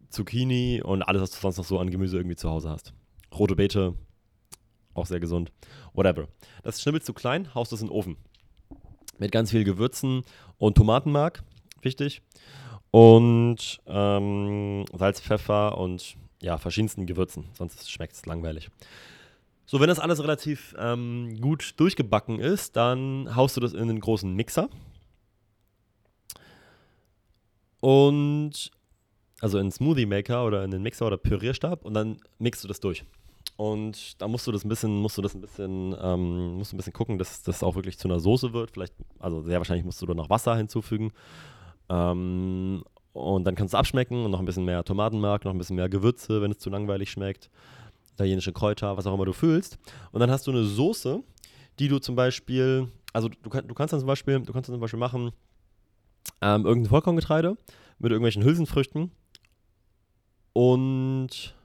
Zucchini 0.10 0.82
und 0.84 1.04
alles, 1.04 1.22
was 1.22 1.32
du 1.32 1.38
sonst 1.38 1.58
noch 1.58 1.66
so 1.66 1.80
an 1.80 1.92
Gemüse 1.92 2.18
irgendwie 2.18 2.36
zu 2.36 2.50
Hause 2.50 2.70
hast. 2.70 2.94
Rote 3.38 3.56
Beete, 3.56 3.94
auch 4.94 5.06
sehr 5.06 5.20
gesund. 5.20 5.52
Whatever. 5.94 6.28
Das 6.64 6.82
schnibbelst 6.82 7.08
du 7.08 7.14
klein, 7.14 7.54
haust 7.54 7.72
es 7.74 7.82
in 7.82 7.88
den 7.88 7.94
Ofen. 7.94 8.18
Mit 9.18 9.32
ganz 9.32 9.52
viel 9.52 9.64
Gewürzen 9.64 10.24
und 10.58 10.76
Tomatenmark, 10.76 11.44
wichtig. 11.82 12.22
Und 12.92 13.80
ähm, 13.86 14.86
Salz, 14.94 15.22
Pfeffer 15.22 15.78
und 15.78 16.16
ja, 16.42 16.58
verschiedensten 16.58 17.06
Gewürzen. 17.06 17.46
Sonst 17.54 17.92
schmeckt 17.92 18.14
es 18.14 18.26
langweilig. 18.26 18.70
So, 19.70 19.80
wenn 19.80 19.88
das 19.88 20.00
alles 20.00 20.20
relativ 20.24 20.74
ähm, 20.80 21.40
gut 21.40 21.80
durchgebacken 21.80 22.40
ist, 22.40 22.76
dann 22.76 23.36
haust 23.36 23.56
du 23.56 23.62
das 23.62 23.74
in 23.74 23.82
einen 23.82 24.00
großen 24.00 24.34
Mixer. 24.34 24.68
Und 27.80 28.72
also 29.42 29.60
in 29.60 29.66
einen 29.66 29.72
Smoothie 29.72 30.08
Maker 30.08 30.44
oder 30.44 30.64
in 30.64 30.72
den 30.72 30.82
Mixer 30.82 31.06
oder 31.06 31.18
Pürierstab 31.18 31.86
und 31.86 31.94
dann 31.94 32.18
mixt 32.40 32.64
du 32.64 32.68
das 32.68 32.80
durch. 32.80 33.06
Und 33.58 34.20
da 34.20 34.28
musst 34.28 34.48
du 34.48 34.52
das 34.52 34.66
ein 34.66 34.70
bisschen, 34.70 35.04
musst 35.04 35.20
du 35.20 35.22
das 35.22 35.36
ein 35.36 35.42
bisschen, 35.42 35.96
ähm, 36.02 36.56
musst 36.56 36.74
ein 36.74 36.78
bisschen 36.78 36.94
gucken, 36.94 37.20
dass 37.20 37.44
das 37.44 37.62
auch 37.62 37.76
wirklich 37.76 38.00
zu 38.00 38.08
einer 38.08 38.20
Soße 38.20 38.54
wird. 38.54 38.72
Vielleicht, 38.72 38.96
also 39.20 39.44
sehr 39.44 39.60
wahrscheinlich 39.60 39.86
musst 39.86 40.02
du 40.02 40.08
da 40.08 40.16
noch 40.16 40.32
Wasser 40.32 40.56
hinzufügen. 40.58 41.12
Ähm, 41.90 42.84
und 43.14 43.44
dann 43.44 43.54
kannst 43.54 43.76
du 43.76 43.78
abschmecken 43.78 44.26
und 44.26 44.32
noch 44.32 44.40
ein 44.40 44.46
bisschen 44.46 44.66
mehr 44.66 44.84
Tomatenmark, 44.84 45.46
noch 45.46 45.54
ein 45.54 45.60
bisschen 45.60 45.76
mehr 45.76 45.90
Gewürze, 45.90 46.42
wenn 46.42 46.50
es 46.50 46.58
zu 46.58 46.72
langweilig 46.72 47.12
schmeckt. 47.12 47.52
Italienische 48.20 48.52
Kräuter, 48.52 48.98
was 48.98 49.08
auch 49.08 49.14
immer 49.14 49.26
du 49.26 49.32
fühlst. 49.32 49.80
Und 50.12 50.20
dann 50.20 50.30
hast 50.30 50.46
du 50.46 50.52
eine 50.52 50.66
Soße, 50.66 51.24
die 51.80 51.88
du 51.88 52.00
zum 52.00 52.16
Beispiel, 52.16 52.92
also 53.14 53.30
du, 53.30 53.38
du 53.50 53.74
kannst 53.74 53.94
dann 53.94 54.00
zum 54.02 54.08
Beispiel, 54.08 54.42
du 54.42 54.52
kannst 54.52 54.68
dann 54.68 54.76
zum 54.76 54.82
Beispiel 54.82 55.00
machen, 55.00 55.32
ähm, 56.42 56.66
irgendein 56.66 56.90
Vollkorngetreide 56.90 57.56
mit 57.98 58.12
irgendwelchen 58.12 58.44
Hülsenfrüchten 58.44 59.12
und 60.52 61.56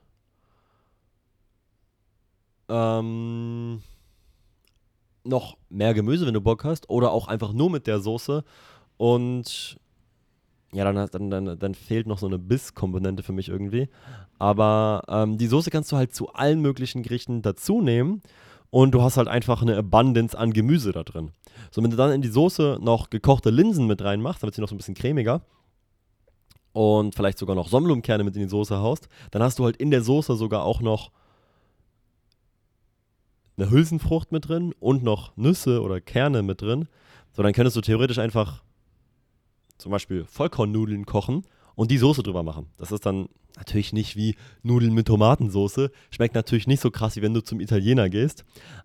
ähm, 2.69 3.83
noch 5.25 5.57
mehr 5.69 5.93
Gemüse, 5.93 6.25
wenn 6.25 6.35
du 6.35 6.41
Bock 6.41 6.63
hast, 6.63 6.89
oder 6.89 7.11
auch 7.11 7.27
einfach 7.27 7.53
nur 7.53 7.69
mit 7.69 7.89
der 7.89 7.99
Soße 7.99 8.45
und 8.97 9.77
ja, 10.75 10.91
dann, 10.91 11.09
dann, 11.11 11.31
dann, 11.31 11.59
dann 11.59 11.75
fehlt 11.75 12.07
noch 12.07 12.19
so 12.19 12.27
eine 12.27 12.39
Bisskomponente 12.39 13.23
für 13.23 13.33
mich 13.33 13.49
irgendwie. 13.49 13.89
Aber 14.39 15.03
ähm, 15.09 15.39
die 15.39 15.47
Soße 15.47 15.71
kannst 15.71 15.93
du 15.93 15.97
halt 15.97 16.15
zu 16.15 16.33
allen 16.33 16.61
möglichen 16.61 17.03
Gerichten 17.03 17.43
dazu 17.43 17.81
nehmen 17.81 18.23
und 18.71 18.93
du 18.93 19.03
hast 19.03 19.17
halt 19.17 19.29
einfach 19.29 19.63
eine 19.63 19.77
Abundance 19.77 20.37
an 20.37 20.53
Gemüse 20.53 20.91
da 20.91 21.05
drin. 21.05 21.31
So, 21.71 21.83
wenn 21.83 21.91
du 21.91 21.97
dann 21.97 22.11
in 22.11 22.23
die 22.23 22.29
Soße 22.29 22.79
noch 22.83 23.09
gekochte 23.09 23.51
Linsen 23.51 23.87
mit 23.87 24.03
reinmachst, 24.03 24.43
damit 24.43 24.57
sie 24.57 24.61
noch 24.61 24.69
so 24.69 24.75
ein 24.75 24.79
bisschen 24.79 24.97
cremiger 24.97 25.43
und 26.73 27.15
vielleicht 27.15 27.39
sogar 27.39 27.55
noch 27.55 27.69
Sonnenblumenkerne 27.69 28.25
mit 28.25 28.35
in 28.35 28.43
die 28.43 28.49
Soße 28.49 28.77
haust, 28.79 29.09
dann 29.31 29.43
hast 29.43 29.61
du 29.61 29.65
halt 29.65 29.77
in 29.77 29.93
der 29.93 30.03
Soße 30.03 30.35
sogar 30.35 30.65
auch 30.65 30.81
noch 30.81 31.13
eine 33.57 33.71
Hülsenfrucht 33.71 34.33
mit 34.33 34.49
drin 34.49 34.75
und 34.81 35.05
noch 35.05 35.37
Nüsse 35.37 35.81
oder 35.81 36.01
Kerne 36.01 36.43
mit 36.43 36.61
drin. 36.61 36.89
So, 37.33 37.45
dann 37.45 37.53
könntest 37.53 37.77
du 37.77 37.81
theoretisch 37.81 38.19
einfach 38.19 38.65
zum 39.79 39.93
Beispiel 39.93 40.25
Vollkornnudeln 40.25 41.07
kochen 41.07 41.45
und 41.75 41.91
die 41.91 41.99
Soße 41.99 42.23
drüber 42.23 42.43
machen. 42.43 42.67
Das 42.77 42.93
ist 42.93 43.07
dann 43.07 43.29
natürlich 43.57 43.93
nicht 43.93 44.17
wie 44.17 44.37
Nudeln 44.63 44.95
mit 44.95 45.07
Tomatensoße. 45.07 45.91
Schmeckt 46.11 46.35
natürlich 46.35 46.67
nicht 46.67 46.81
so 46.81 46.91
krass, 46.91 47.17
wie 47.17 47.23
wenn 47.23 47.35
du 47.35 47.41
zum 47.41 47.61
Italiener 47.61 48.09
gehst. 48.09 48.45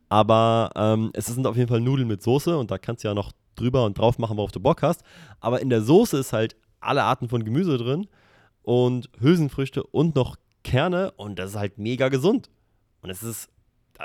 Aber 0.09 0.71
ähm, 0.75 1.11
es 1.13 1.27
sind 1.27 1.47
auf 1.47 1.57
jeden 1.57 1.69
Fall 1.69 1.81
Nudeln 1.81 2.07
mit 2.07 2.21
Soße 2.21 2.57
und 2.57 2.71
da 2.71 2.77
kannst 2.77 3.03
du 3.03 3.07
ja 3.07 3.13
noch 3.13 3.31
drüber 3.55 3.85
und 3.85 3.97
drauf 3.97 4.17
machen, 4.17 4.37
worauf 4.37 4.51
du 4.51 4.59
Bock 4.59 4.81
hast. 4.81 5.03
Aber 5.39 5.61
in 5.61 5.69
der 5.69 5.81
Soße 5.81 6.17
ist 6.17 6.33
halt 6.33 6.55
alle 6.79 7.03
Arten 7.03 7.29
von 7.29 7.43
Gemüse 7.43 7.77
drin 7.77 8.07
und 8.63 9.09
Hülsenfrüchte 9.19 9.83
und 9.83 10.15
noch 10.15 10.37
Kerne 10.63 11.11
und 11.11 11.39
das 11.39 11.51
ist 11.51 11.55
halt 11.57 11.77
mega 11.77 12.09
gesund. 12.09 12.49
Und 13.01 13.09
es 13.09 13.23
ist 13.23 13.49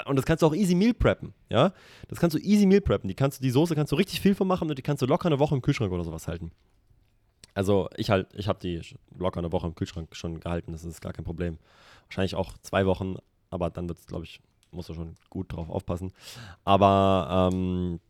und 0.07 0.17
das 0.17 0.25
kannst 0.25 0.43
du 0.43 0.47
auch 0.47 0.55
easy 0.55 0.75
meal 0.75 0.93
preppen, 0.93 1.35
ja? 1.49 1.73
Das 2.09 2.19
kannst 2.19 2.35
du 2.35 2.41
easy 2.41 2.67
meal 2.67 2.81
preppen. 2.81 3.07
Die 3.07 3.15
kannst 3.15 3.39
du 3.39 3.43
die 3.45 3.51
Soße 3.51 3.77
kannst 3.77 3.93
du 3.93 3.97
richtig 3.97 4.21
viel 4.21 4.35
von 4.35 4.49
machen 4.49 4.69
und 4.69 4.77
die 4.77 4.83
kannst 4.83 5.03
du 5.03 5.07
locker 5.07 5.27
eine 5.27 5.39
Woche 5.39 5.55
im 5.55 5.63
Kühlschrank 5.63 5.93
oder 5.93 6.03
sowas 6.03 6.27
halten. 6.27 6.51
Also 7.55 7.89
ich 7.97 8.11
halt, 8.11 8.29
ich 8.35 8.49
habe 8.49 8.59
die 8.59 8.81
locker 9.17 9.39
eine 9.39 9.53
Woche 9.53 9.67
im 9.67 9.75
Kühlschrank 9.75 10.15
schon 10.15 10.41
gehalten, 10.41 10.73
das 10.73 10.85
ist 10.85 11.01
gar 11.01 11.13
kein 11.13 11.25
Problem. 11.25 11.59
Wahrscheinlich 12.09 12.35
auch 12.35 12.53
zwei 12.63 12.85
Wochen, 12.87 13.17
aber 13.51 13.71
dann 13.71 13.89
wird 13.89 13.99
es, 13.99 14.07
glaube 14.07 14.25
ich, 14.25 14.41
musst 14.73 14.89
du 14.89 14.95
schon 14.95 15.15
gut 15.31 15.53
drauf 15.53 15.71
aufpassen. 15.71 16.13
Aber 16.65 17.51
ähm, 17.53 18.01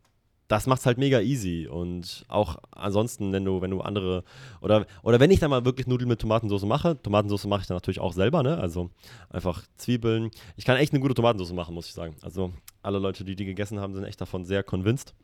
das 0.48 0.66
macht 0.66 0.80
es 0.80 0.86
halt 0.86 0.98
mega 0.98 1.20
easy. 1.20 1.66
Und 1.66 2.24
auch 2.28 2.56
ansonsten, 2.72 3.32
wenn 3.32 3.44
du, 3.44 3.60
wenn 3.60 3.70
du 3.70 3.80
andere, 3.80 4.24
oder, 4.60 4.86
oder 5.02 5.20
wenn 5.20 5.30
ich 5.30 5.40
dann 5.40 5.50
mal 5.50 5.64
wirklich 5.64 5.86
Nudeln 5.86 6.08
mit 6.08 6.20
Tomatensauce 6.20 6.64
mache, 6.64 7.00
Tomatensauce 7.02 7.46
mache 7.46 7.62
ich 7.62 7.66
dann 7.66 7.76
natürlich 7.76 8.00
auch 8.00 8.12
selber, 8.12 8.42
ne? 8.42 8.58
Also 8.58 8.90
einfach 9.30 9.62
Zwiebeln. 9.76 10.30
Ich 10.56 10.64
kann 10.64 10.76
echt 10.76 10.92
eine 10.92 11.00
gute 11.00 11.14
Tomatensauce 11.14 11.52
machen, 11.52 11.74
muss 11.74 11.86
ich 11.86 11.94
sagen. 11.94 12.16
Also 12.22 12.52
alle 12.82 12.98
Leute, 12.98 13.24
die 13.24 13.36
die 13.36 13.44
gegessen 13.44 13.80
haben, 13.80 13.94
sind 13.94 14.04
echt 14.04 14.20
davon 14.20 14.44
sehr 14.44 14.62
convinced. 14.62 15.14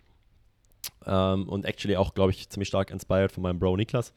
Ähm, 1.06 1.48
und 1.48 1.64
actually 1.64 1.96
auch, 1.96 2.14
glaube 2.14 2.32
ich, 2.32 2.48
ziemlich 2.48 2.68
stark 2.68 2.90
inspired 2.90 3.32
von 3.32 3.42
meinem 3.42 3.58
Bro 3.58 3.76
Niklas. 3.76 4.12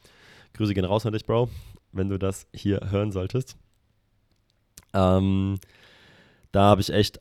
Grüße 0.54 0.74
gehen 0.74 0.86
raus 0.86 1.06
an 1.06 1.14
dich, 1.14 1.26
Bro, 1.26 1.50
wenn 1.92 2.10
du 2.10 2.18
das 2.18 2.48
hier 2.54 2.80
hören 2.90 3.12
solltest. 3.12 3.58
Ähm, 4.94 5.60
da 6.52 6.64
habe 6.64 6.82
ich 6.82 6.92
echt 6.92 7.20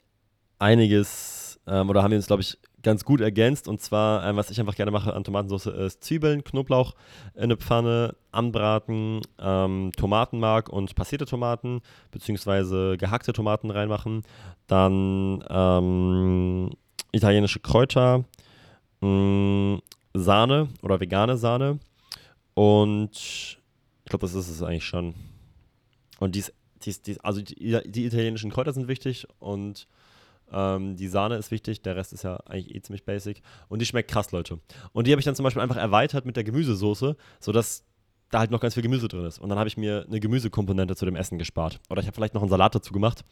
einiges, 0.58 1.58
ähm, 1.66 1.88
oder 1.88 2.02
haben 2.02 2.10
wir 2.10 2.18
uns, 2.18 2.26
glaube 2.26 2.42
ich, 2.42 2.58
ganz 2.82 3.04
gut 3.04 3.20
ergänzt. 3.20 3.68
Und 3.68 3.80
zwar, 3.80 4.26
ähm, 4.26 4.36
was 4.36 4.50
ich 4.50 4.60
einfach 4.60 4.74
gerne 4.74 4.90
mache 4.90 5.14
an 5.14 5.24
Tomatensauce, 5.24 5.66
ist 5.66 6.04
Zwiebeln, 6.04 6.44
Knoblauch 6.44 6.94
in 7.34 7.44
eine 7.44 7.56
Pfanne, 7.56 8.14
anbraten, 8.30 9.20
ähm, 9.38 9.92
Tomatenmark 9.96 10.68
und 10.68 10.94
passierte 10.94 11.24
Tomaten, 11.24 11.80
beziehungsweise 12.10 12.96
gehackte 12.98 13.32
Tomaten 13.32 13.70
reinmachen. 13.70 14.22
Dann 14.66 15.44
ähm, 15.48 16.70
italienische 17.12 17.60
Kräuter, 17.60 18.24
mh, 19.02 19.08
mm, 19.08 19.82
Sahne 20.14 20.68
oder 20.82 21.00
vegane 21.00 21.36
Sahne. 21.36 21.78
Und 22.54 23.10
ich 24.04 24.08
glaube, 24.10 24.26
das 24.26 24.34
ist 24.34 24.48
es 24.48 24.62
eigentlich 24.62 24.84
schon. 24.84 25.14
Und 26.18 26.34
dies, 26.34 26.52
dies, 26.84 27.02
dies 27.02 27.18
also 27.18 27.40
die, 27.40 27.80
die, 27.86 28.04
italienischen 28.04 28.50
Kräuter 28.50 28.72
sind 28.72 28.88
wichtig 28.88 29.26
und 29.38 29.86
ähm, 30.52 30.96
die 30.96 31.08
Sahne 31.08 31.36
ist 31.36 31.50
wichtig. 31.50 31.82
Der 31.82 31.96
Rest 31.96 32.12
ist 32.12 32.24
ja 32.24 32.36
eigentlich 32.46 32.74
eh 32.74 32.82
ziemlich 32.82 33.04
basic. 33.04 33.42
Und 33.68 33.80
die 33.80 33.86
schmeckt 33.86 34.10
krass, 34.10 34.32
Leute. 34.32 34.60
Und 34.92 35.06
die 35.06 35.12
habe 35.12 35.20
ich 35.20 35.24
dann 35.24 35.34
zum 35.34 35.44
Beispiel 35.44 35.62
einfach 35.62 35.76
erweitert 35.76 36.26
mit 36.26 36.36
der 36.36 36.44
Gemüsesoße, 36.44 37.16
sodass 37.40 37.84
da 38.30 38.38
halt 38.38 38.50
noch 38.50 38.60
ganz 38.60 38.74
viel 38.74 38.82
Gemüse 38.82 39.08
drin 39.08 39.24
ist. 39.24 39.38
Und 39.38 39.50
dann 39.50 39.58
habe 39.58 39.68
ich 39.68 39.76
mir 39.76 40.06
eine 40.08 40.18
Gemüsekomponente 40.18 40.96
zu 40.96 41.04
dem 41.04 41.16
Essen 41.16 41.38
gespart. 41.38 41.80
Oder 41.90 42.00
ich 42.00 42.06
habe 42.06 42.14
vielleicht 42.14 42.34
noch 42.34 42.42
einen 42.42 42.50
Salat 42.50 42.74
dazu 42.74 42.92
gemacht 42.92 43.24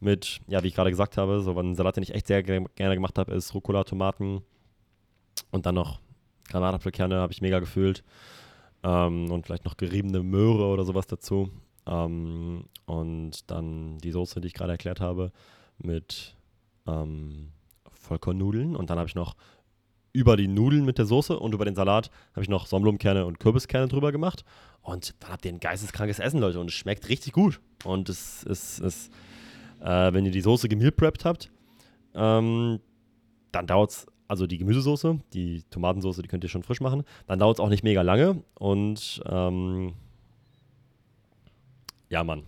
mit, 0.00 0.40
ja, 0.46 0.62
wie 0.62 0.68
ich 0.68 0.74
gerade 0.74 0.90
gesagt 0.90 1.16
habe, 1.16 1.40
so 1.40 1.58
einen 1.58 1.74
Salat, 1.74 1.96
den 1.96 2.02
ich 2.02 2.14
echt 2.14 2.26
sehr 2.26 2.42
gerne 2.42 2.94
gemacht 2.94 3.18
habe, 3.18 3.34
ist 3.34 3.52
Rucola, 3.52 3.84
Tomaten, 3.84 4.42
und 5.54 5.66
dann 5.66 5.76
noch 5.76 6.00
Granatapfelkerne 6.48 7.14
habe 7.16 7.32
ich 7.32 7.40
mega 7.40 7.60
gefühlt. 7.60 8.02
Ähm, 8.82 9.30
und 9.30 9.46
vielleicht 9.46 9.64
noch 9.64 9.76
geriebene 9.76 10.22
Möhre 10.22 10.66
oder 10.66 10.84
sowas 10.84 11.06
dazu. 11.06 11.48
Ähm, 11.86 12.64
und 12.86 13.50
dann 13.50 13.98
die 13.98 14.10
Soße, 14.10 14.40
die 14.40 14.48
ich 14.48 14.54
gerade 14.54 14.72
erklärt 14.72 15.00
habe, 15.00 15.30
mit 15.78 16.36
ähm, 16.88 17.52
Vollkornnudeln. 17.92 18.74
Und 18.74 18.90
dann 18.90 18.98
habe 18.98 19.08
ich 19.08 19.14
noch 19.14 19.36
über 20.12 20.36
die 20.36 20.48
Nudeln 20.48 20.84
mit 20.84 20.98
der 20.98 21.06
Soße 21.06 21.38
und 21.38 21.54
über 21.54 21.64
den 21.64 21.76
Salat 21.76 22.10
habe 22.32 22.42
ich 22.42 22.48
noch 22.48 22.66
Sonnenblumenkerne 22.66 23.24
und 23.24 23.38
Kürbiskerne 23.38 23.86
drüber 23.86 24.10
gemacht. 24.10 24.44
Und 24.82 25.14
dann 25.20 25.30
habt 25.30 25.44
ihr 25.44 25.52
ein 25.52 25.60
geisteskrankes 25.60 26.18
Essen, 26.18 26.40
Leute. 26.40 26.58
Und 26.58 26.68
es 26.68 26.74
schmeckt 26.74 27.08
richtig 27.08 27.32
gut. 27.32 27.60
Und 27.84 28.08
es 28.08 28.42
ist, 28.42 29.10
äh, 29.80 30.12
wenn 30.12 30.26
ihr 30.26 30.32
die 30.32 30.40
Soße 30.40 30.68
gemeal 30.68 30.90
preppt 30.90 31.24
habt, 31.24 31.48
ähm, 32.12 32.80
dann 33.52 33.66
dauert 33.68 33.90
es 33.90 34.06
also 34.28 34.46
die 34.46 34.58
Gemüsesoße, 34.58 35.20
die 35.32 35.62
Tomatensoße, 35.70 36.22
die 36.22 36.28
könnt 36.28 36.44
ihr 36.44 36.50
schon 36.50 36.62
frisch 36.62 36.80
machen. 36.80 37.04
Dann 37.26 37.38
dauert 37.38 37.58
es 37.58 37.60
auch 37.60 37.68
nicht 37.68 37.84
mega 37.84 38.02
lange 38.02 38.42
und 38.54 39.22
ähm, 39.26 39.94
ja, 42.08 42.24
Mann. 42.24 42.44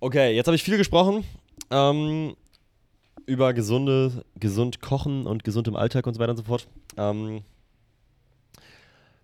Okay, 0.00 0.34
jetzt 0.34 0.46
habe 0.46 0.56
ich 0.56 0.62
viel 0.62 0.76
gesprochen 0.76 1.24
ähm, 1.70 2.36
über 3.26 3.54
gesunde, 3.54 4.24
gesund 4.38 4.80
kochen 4.80 5.26
und 5.26 5.44
gesund 5.44 5.68
im 5.68 5.76
Alltag 5.76 6.06
und 6.06 6.14
so 6.14 6.20
weiter 6.20 6.32
und 6.32 6.36
so 6.36 6.42
fort. 6.42 6.68
Ähm, 6.96 7.42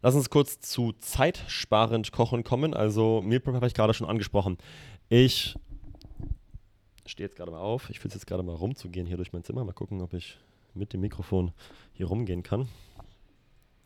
lass 0.02 0.14
uns 0.14 0.30
kurz 0.30 0.60
zu 0.60 0.92
zeitsparend 1.00 2.12
kochen 2.12 2.44
kommen. 2.44 2.74
Also 2.74 3.22
Meal 3.22 3.40
Prep 3.40 3.54
habe 3.54 3.66
ich 3.66 3.74
gerade 3.74 3.94
schon 3.94 4.08
angesprochen. 4.08 4.58
Ich 5.08 5.56
stehe 7.06 7.26
jetzt 7.28 7.36
gerade 7.36 7.50
mal 7.50 7.60
auf. 7.60 7.90
Ich 7.90 8.02
will 8.02 8.10
jetzt 8.12 8.26
gerade 8.26 8.42
mal 8.42 8.54
rumzugehen 8.54 9.06
hier 9.06 9.16
durch 9.16 9.32
mein 9.32 9.44
Zimmer. 9.44 9.64
Mal 9.64 9.72
gucken, 9.72 10.00
ob 10.00 10.14
ich 10.14 10.38
mit 10.78 10.92
dem 10.92 11.00
Mikrofon 11.00 11.52
hier 11.92 12.06
rumgehen 12.06 12.42
kann. 12.42 12.68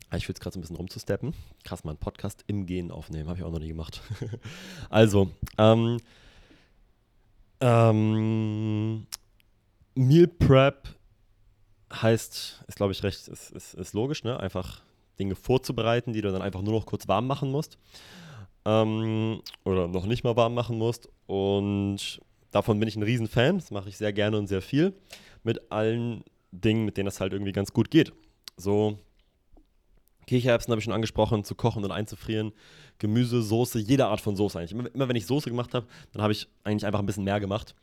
Ah, 0.09 0.17
ich 0.17 0.27
will 0.27 0.35
es 0.35 0.39
gerade 0.39 0.53
so 0.53 0.59
ein 0.59 0.61
bisschen 0.61 0.75
rumzusteppen. 0.75 1.33
Krass, 1.63 1.83
mal 1.83 1.91
einen 1.91 1.99
Podcast 1.99 2.43
im 2.45 2.67
Gehen 2.67 2.91
aufnehmen. 2.91 3.27
Habe 3.27 3.39
ich 3.39 3.43
auch 3.43 3.51
noch 3.51 3.59
nie 3.59 3.69
gemacht. 3.69 4.01
also, 4.89 5.31
ähm, 5.57 5.97
ähm, 7.61 9.07
Meal 9.95 10.27
Prep 10.27 10.87
heißt, 11.91 12.63
ist 12.67 12.75
glaube 12.75 12.91
ich 12.91 13.01
recht, 13.01 13.27
ist, 13.27 13.51
ist, 13.51 13.73
ist 13.73 13.93
logisch, 13.93 14.23
ne? 14.23 14.39
Einfach 14.39 14.81
Dinge 15.17 15.35
vorzubereiten, 15.35 16.13
die 16.13 16.21
du 16.21 16.31
dann 16.31 16.41
einfach 16.41 16.61
nur 16.61 16.73
noch 16.73 16.85
kurz 16.85 17.07
warm 17.07 17.25
machen 17.25 17.51
musst. 17.51 17.77
Ähm, 18.65 19.41
oder 19.63 19.87
noch 19.87 20.05
nicht 20.05 20.23
mal 20.23 20.35
warm 20.35 20.53
machen 20.53 20.77
musst. 20.77 21.09
Und 21.25 22.21
davon 22.51 22.79
bin 22.79 22.87
ich 22.87 22.95
ein 22.95 23.03
Riesenfan. 23.03 23.57
Das 23.57 23.71
mache 23.71 23.89
ich 23.89 23.97
sehr 23.97 24.13
gerne 24.13 24.37
und 24.37 24.47
sehr 24.47 24.61
viel. 24.61 24.93
Mit 25.43 25.71
allen 25.71 26.23
Dingen, 26.53 26.85
mit 26.85 26.97
denen 26.97 27.05
das 27.05 27.19
halt 27.19 27.33
irgendwie 27.33 27.51
ganz 27.51 27.73
gut 27.73 27.91
geht. 27.91 28.13
So 28.57 28.97
Kichererbsen 30.27 30.71
habe 30.71 30.79
ich 30.79 30.85
schon 30.85 30.93
angesprochen, 30.93 31.43
zu 31.43 31.55
kochen 31.55 31.83
und 31.83 31.91
einzufrieren. 31.91 32.53
Gemüse, 32.99 33.41
Soße, 33.41 33.79
jede 33.79 34.05
Art 34.05 34.21
von 34.21 34.35
Soße 34.35 34.57
eigentlich. 34.57 34.71
Immer, 34.71 34.93
immer 34.93 35.09
wenn 35.09 35.15
ich 35.15 35.25
Soße 35.25 35.49
gemacht 35.49 35.73
habe, 35.73 35.87
dann 36.11 36.21
habe 36.21 36.33
ich 36.33 36.47
eigentlich 36.63 36.85
einfach 36.85 36.99
ein 36.99 37.05
bisschen 37.05 37.23
mehr 37.23 37.39
gemacht 37.39 37.75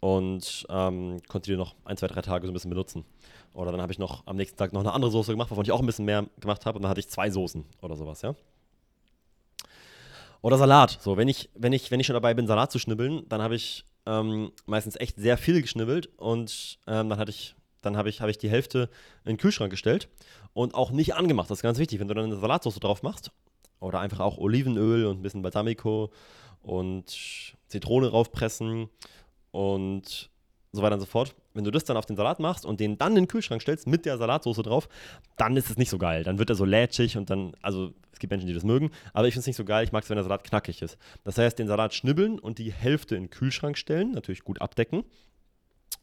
und 0.00 0.66
ähm, 0.68 1.20
konnte 1.28 1.50
die 1.50 1.56
noch 1.56 1.74
ein, 1.84 1.96
zwei, 1.96 2.08
drei 2.08 2.22
Tage 2.22 2.46
so 2.46 2.52
ein 2.52 2.54
bisschen 2.54 2.70
benutzen. 2.70 3.04
Oder 3.52 3.70
dann 3.70 3.80
habe 3.80 3.92
ich 3.92 3.98
noch 3.98 4.26
am 4.26 4.36
nächsten 4.36 4.56
Tag 4.56 4.72
noch 4.72 4.80
eine 4.80 4.92
andere 4.92 5.10
Soße 5.10 5.32
gemacht, 5.32 5.50
wovon 5.50 5.64
ich 5.64 5.72
auch 5.72 5.80
ein 5.80 5.86
bisschen 5.86 6.04
mehr 6.04 6.26
gemacht 6.40 6.66
habe 6.66 6.78
und 6.78 6.82
dann 6.82 6.90
hatte 6.90 7.00
ich 7.00 7.08
zwei 7.08 7.30
Soßen 7.30 7.64
oder 7.82 7.96
sowas, 7.96 8.22
ja. 8.22 8.34
Oder 10.42 10.58
Salat. 10.58 10.98
So, 11.00 11.16
wenn 11.16 11.28
ich, 11.28 11.48
wenn 11.54 11.72
ich, 11.72 11.90
wenn 11.90 12.00
ich 12.00 12.06
schon 12.06 12.14
dabei 12.14 12.34
bin, 12.34 12.46
Salat 12.46 12.70
zu 12.70 12.78
schnibbeln, 12.78 13.26
dann 13.28 13.40
habe 13.40 13.54
ich 13.54 13.84
ähm, 14.04 14.52
meistens 14.66 14.96
echt 14.96 15.16
sehr 15.16 15.38
viel 15.38 15.62
geschnibbelt 15.62 16.10
und 16.18 16.78
ähm, 16.86 17.08
dann 17.08 17.18
hatte 17.18 17.30
ich, 17.30 17.54
dann 17.84 17.96
habe 17.96 18.08
ich, 18.08 18.20
habe 18.20 18.30
ich 18.30 18.38
die 18.38 18.50
Hälfte 18.50 18.88
in 19.24 19.32
den 19.32 19.36
Kühlschrank 19.36 19.70
gestellt 19.70 20.08
und 20.52 20.74
auch 20.74 20.90
nicht 20.90 21.14
angemacht. 21.14 21.50
Das 21.50 21.58
ist 21.58 21.62
ganz 21.62 21.78
wichtig. 21.78 22.00
Wenn 22.00 22.08
du 22.08 22.14
dann 22.14 22.24
eine 22.24 22.36
Salatsauce 22.36 22.80
drauf 22.80 23.02
machst 23.02 23.30
oder 23.80 24.00
einfach 24.00 24.20
auch 24.20 24.38
Olivenöl 24.38 25.06
und 25.06 25.18
ein 25.18 25.22
bisschen 25.22 25.42
Balsamico 25.42 26.10
und 26.62 27.56
Zitrone 27.68 28.08
raufpressen 28.08 28.88
und 29.50 30.30
so 30.74 30.82
weiter 30.82 30.94
und 30.94 31.00
so 31.00 31.06
fort. 31.06 31.34
Wenn 31.52 31.64
du 31.64 31.70
das 31.70 31.84
dann 31.84 31.96
auf 31.96 32.06
den 32.06 32.16
Salat 32.16 32.40
machst 32.40 32.66
und 32.66 32.80
den 32.80 32.98
dann 32.98 33.12
in 33.12 33.24
den 33.24 33.28
Kühlschrank 33.28 33.62
stellst 33.62 33.86
mit 33.86 34.06
der 34.06 34.18
Salatsauce 34.18 34.56
drauf, 34.56 34.88
dann 35.36 35.56
ist 35.56 35.70
es 35.70 35.76
nicht 35.76 35.90
so 35.90 35.98
geil. 35.98 36.24
Dann 36.24 36.38
wird 36.38 36.50
er 36.50 36.56
so 36.56 36.64
lätschig 36.64 37.16
und 37.16 37.30
dann, 37.30 37.52
also 37.62 37.92
es 38.12 38.18
gibt 38.18 38.32
Menschen, 38.32 38.46
die 38.46 38.54
das 38.54 38.64
mögen, 38.64 38.90
aber 39.12 39.28
ich 39.28 39.34
finde 39.34 39.42
es 39.42 39.46
nicht 39.46 39.56
so 39.56 39.64
geil. 39.64 39.84
Ich 39.84 39.92
mag 39.92 40.02
es, 40.02 40.10
wenn 40.10 40.16
der 40.16 40.24
Salat 40.24 40.44
knackig 40.44 40.82
ist. 40.82 40.98
Das 41.22 41.38
heißt, 41.38 41.58
den 41.58 41.68
Salat 41.68 41.94
schnibbeln 41.94 42.38
und 42.38 42.58
die 42.58 42.72
Hälfte 42.72 43.14
in 43.14 43.24
den 43.24 43.30
Kühlschrank 43.30 43.78
stellen, 43.78 44.12
natürlich 44.12 44.42
gut 44.42 44.60
abdecken 44.60 45.04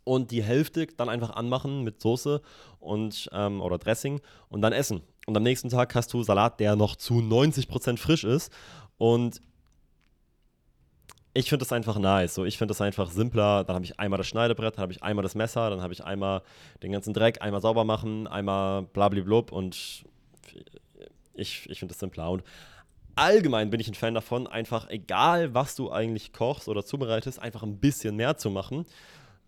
und 0.04 0.32
die 0.32 0.44
Hälfte 0.44 0.88
dann 0.88 1.10
einfach 1.10 1.32
anmachen 1.32 1.84
mit 1.84 2.02
Soße 2.02 2.42
und 2.80 3.30
ähm, 3.34 3.62
oder 3.62 3.78
Dressing 3.78 4.22
und 4.50 4.62
dann 4.62 4.74
essen. 4.74 5.02
Und 5.28 5.38
am 5.38 5.44
nächsten 5.44 5.70
Tag 5.70 5.94
hast 5.96 6.14
du 6.14 6.24
Salat, 6.24 6.60
der 6.60 6.76
noch 6.76 6.96
zu 6.96 7.16
90% 7.16 7.98
frisch 7.98 8.24
ist 8.24 8.52
und 8.98 9.42
ich 11.34 11.48
finde 11.50 11.64
das 11.64 11.72
einfach 11.72 11.98
nice. 11.98 12.34
So, 12.34 12.46
ich 12.46 12.58
finde 12.58 12.72
das 12.72 12.82
einfach 12.82 13.10
simpler. 13.10 13.64
Dann 13.64 13.76
habe 13.76 13.86
ich 13.86 14.00
einmal 14.00 14.18
das 14.18 14.28
Schneidebrett, 14.28 14.76
dann 14.76 14.82
habe 14.82 14.92
ich 14.92 15.02
einmal 15.02 15.24
das 15.24 15.36
Messer, 15.36 15.70
dann 15.70 15.82
habe 15.82 15.94
ich 15.94 16.04
einmal 16.04 16.42
den 16.84 16.92
ganzen 16.92 17.14
Dreck, 17.14 17.42
einmal 17.42 17.62
sauber 17.62 17.86
machen, 17.86 18.28
einmal 18.28 18.84
blablablub 18.84 19.52
und 19.52 20.04
ich, 21.34 21.70
ich 21.70 21.80
finde 21.80 21.94
das 21.94 22.00
simpler. 22.00 22.30
Und 22.30 22.44
allgemein 23.16 23.70
bin 23.70 23.80
ich 23.80 23.88
ein 23.88 23.94
Fan 23.94 24.14
davon, 24.14 24.48
einfach 24.48 24.90
egal, 24.90 25.54
was 25.54 25.76
du 25.76 25.92
eigentlich 25.92 26.34
kochst 26.34 26.68
oder 26.68 26.84
zubereitest, 26.84 27.40
einfach 27.40 27.64
ein 27.64 27.78
bisschen 27.78 28.16
mehr 28.16 28.38
zu 28.38 28.50
machen. 28.50 28.86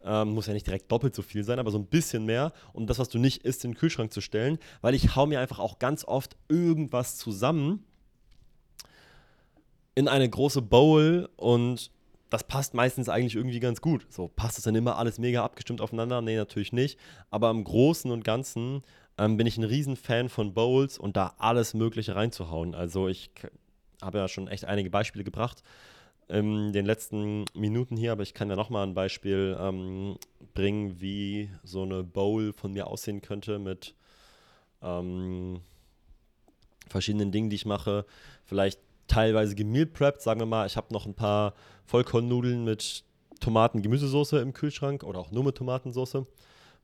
Ähm, 0.04 0.30
muss 0.30 0.48
ja 0.48 0.54
nicht 0.54 0.68
direkt 0.68 0.92
doppelt 0.92 1.16
so 1.16 1.22
viel 1.22 1.44
sein, 1.44 1.60
aber 1.60 1.72
so 1.72 1.78
ein 1.78 1.86
bisschen 1.86 2.26
mehr. 2.26 2.52
Und 2.74 2.88
das, 2.90 3.00
was 3.00 3.10
du 3.10 3.20
nicht 3.20 3.44
isst, 3.46 3.64
in 3.64 3.72
den 3.72 3.78
Kühlschrank 3.78 4.12
zu 4.12 4.22
stellen, 4.22 4.60
weil 4.82 4.96
ich 4.96 5.16
hau 5.16 5.26
mir 5.26 5.40
einfach 5.40 5.60
auch 5.60 5.80
ganz 5.80 6.04
oft 6.06 6.36
irgendwas 6.50 7.18
zusammen 7.18 7.86
in 9.96 10.08
eine 10.08 10.30
große 10.30 10.62
Bowl 10.62 11.30
und 11.36 11.92
das 12.30 12.44
passt 12.44 12.74
meistens 12.74 13.10
eigentlich 13.10 13.36
irgendwie 13.36 13.60
ganz 13.60 13.80
gut. 13.80 14.08
So, 14.10 14.28
passt 14.28 14.58
es 14.58 14.64
dann 14.64 14.74
immer 14.74 14.98
alles 14.98 15.20
mega 15.20 15.44
abgestimmt 15.44 15.82
aufeinander? 15.82 16.20
Nee, 16.22 16.36
natürlich 16.36 16.74
nicht. 16.74 17.00
Aber 17.30 17.52
im 17.52 17.64
Großen 17.64 18.10
und 18.10 18.24
Ganzen 18.24 18.82
ähm, 19.20 19.38
bin 19.38 19.46
ich 19.46 19.58
ein 19.58 19.64
Riesenfan 19.64 20.30
von 20.30 20.56
Bowls 20.56 20.98
und 20.98 21.16
da 21.16 21.36
alles 21.38 21.76
Mögliche 21.76 22.16
reinzuhauen. 22.16 22.74
Also 22.74 23.08
ich 23.08 23.30
habe 24.02 24.18
ja 24.18 24.28
schon 24.28 24.48
echt 24.48 24.66
einige 24.66 24.90
Beispiele 24.90 25.24
gebracht 25.24 25.62
in 26.28 26.74
den 26.74 26.86
letzten 26.86 27.46
Minuten 27.54 27.98
hier, 27.98 28.12
aber 28.12 28.24
ich 28.24 28.34
kann 28.34 28.50
ja 28.50 28.56
nochmal 28.56 28.86
ein 28.86 28.94
Beispiel 28.94 29.58
ähm, 29.60 30.18
bringen, 30.54 31.00
wie 31.02 31.50
so 31.64 31.84
eine 31.84 32.04
Bowl 32.04 32.54
von 32.54 32.74
mir 32.74 32.88
aussehen 32.88 33.22
könnte 33.22 33.60
mit 33.60 33.94
ähm, 34.82 35.62
verschiedenen 36.88 37.32
Dingen, 37.32 37.50
die 37.50 37.56
ich 37.56 37.66
mache. 37.66 38.06
Vielleicht 38.46 38.80
teilweise 39.08 39.56
gemeal 39.56 39.86
prepped. 39.86 40.22
Sagen 40.22 40.40
wir 40.40 40.46
mal, 40.46 40.66
ich 40.68 40.78
habe 40.78 40.94
noch 40.94 41.06
ein 41.06 41.14
paar 41.14 41.54
Vollkornnudeln 41.86 42.64
mit 42.64 43.04
Tomaten-Gemüsesoße 43.40 44.40
im 44.40 44.54
Kühlschrank 44.54 45.04
oder 45.04 45.20
auch 45.20 45.32
nur 45.32 45.44
mit 45.44 45.56
Tomatensoße, 45.56 46.26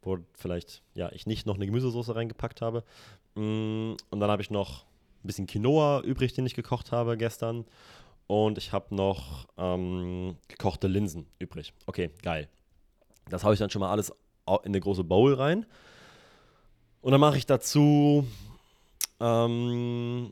wo 0.01 0.17
vielleicht 0.33 0.81
ja 0.93 1.11
ich 1.11 1.25
nicht 1.25 1.45
noch 1.45 1.55
eine 1.55 1.65
Gemüsesoße 1.65 2.15
reingepackt 2.15 2.61
habe. 2.61 2.83
Mm, 3.35 3.93
und 4.09 4.19
dann 4.19 4.29
habe 4.29 4.41
ich 4.41 4.51
noch 4.51 4.83
ein 5.23 5.27
bisschen 5.27 5.47
Quinoa 5.47 6.01
übrig, 6.01 6.33
den 6.33 6.45
ich 6.45 6.53
gekocht 6.53 6.91
habe 6.91 7.17
gestern. 7.17 7.65
Und 8.29 8.59
ich 8.59 8.73
habe 8.73 8.93
noch 8.93 9.47
ähm, 9.57 10.37
gekochte 10.47 10.85
Linsen 10.85 11.25
übrig. 11.39 11.73
Okay, 11.87 12.11
geil. 12.21 12.47
Das 13.27 13.43
haue 13.43 13.53
ich 13.53 13.59
dann 13.59 13.71
schon 13.71 13.79
mal 13.79 13.89
alles 13.89 14.11
in 14.11 14.57
eine 14.65 14.79
große 14.79 15.03
Bowl 15.03 15.33
rein. 15.33 15.65
Und 17.01 17.11
dann 17.11 17.19
mache 17.19 17.39
ich 17.39 17.47
dazu 17.47 18.27
ähm, 19.19 20.31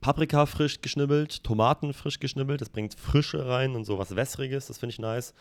Paprika 0.00 0.46
frisch 0.46 0.80
geschnibbelt, 0.82 1.42
Tomaten 1.42 1.92
frisch 1.92 2.20
geschnibbelt. 2.20 2.60
Das 2.60 2.68
bringt 2.68 2.94
Frische 2.94 3.48
rein 3.48 3.74
und 3.74 3.84
so 3.84 3.98
was 3.98 4.14
Wässriges. 4.14 4.68
Das 4.68 4.78
finde 4.78 4.92
ich 4.92 5.00
nice. 5.00 5.34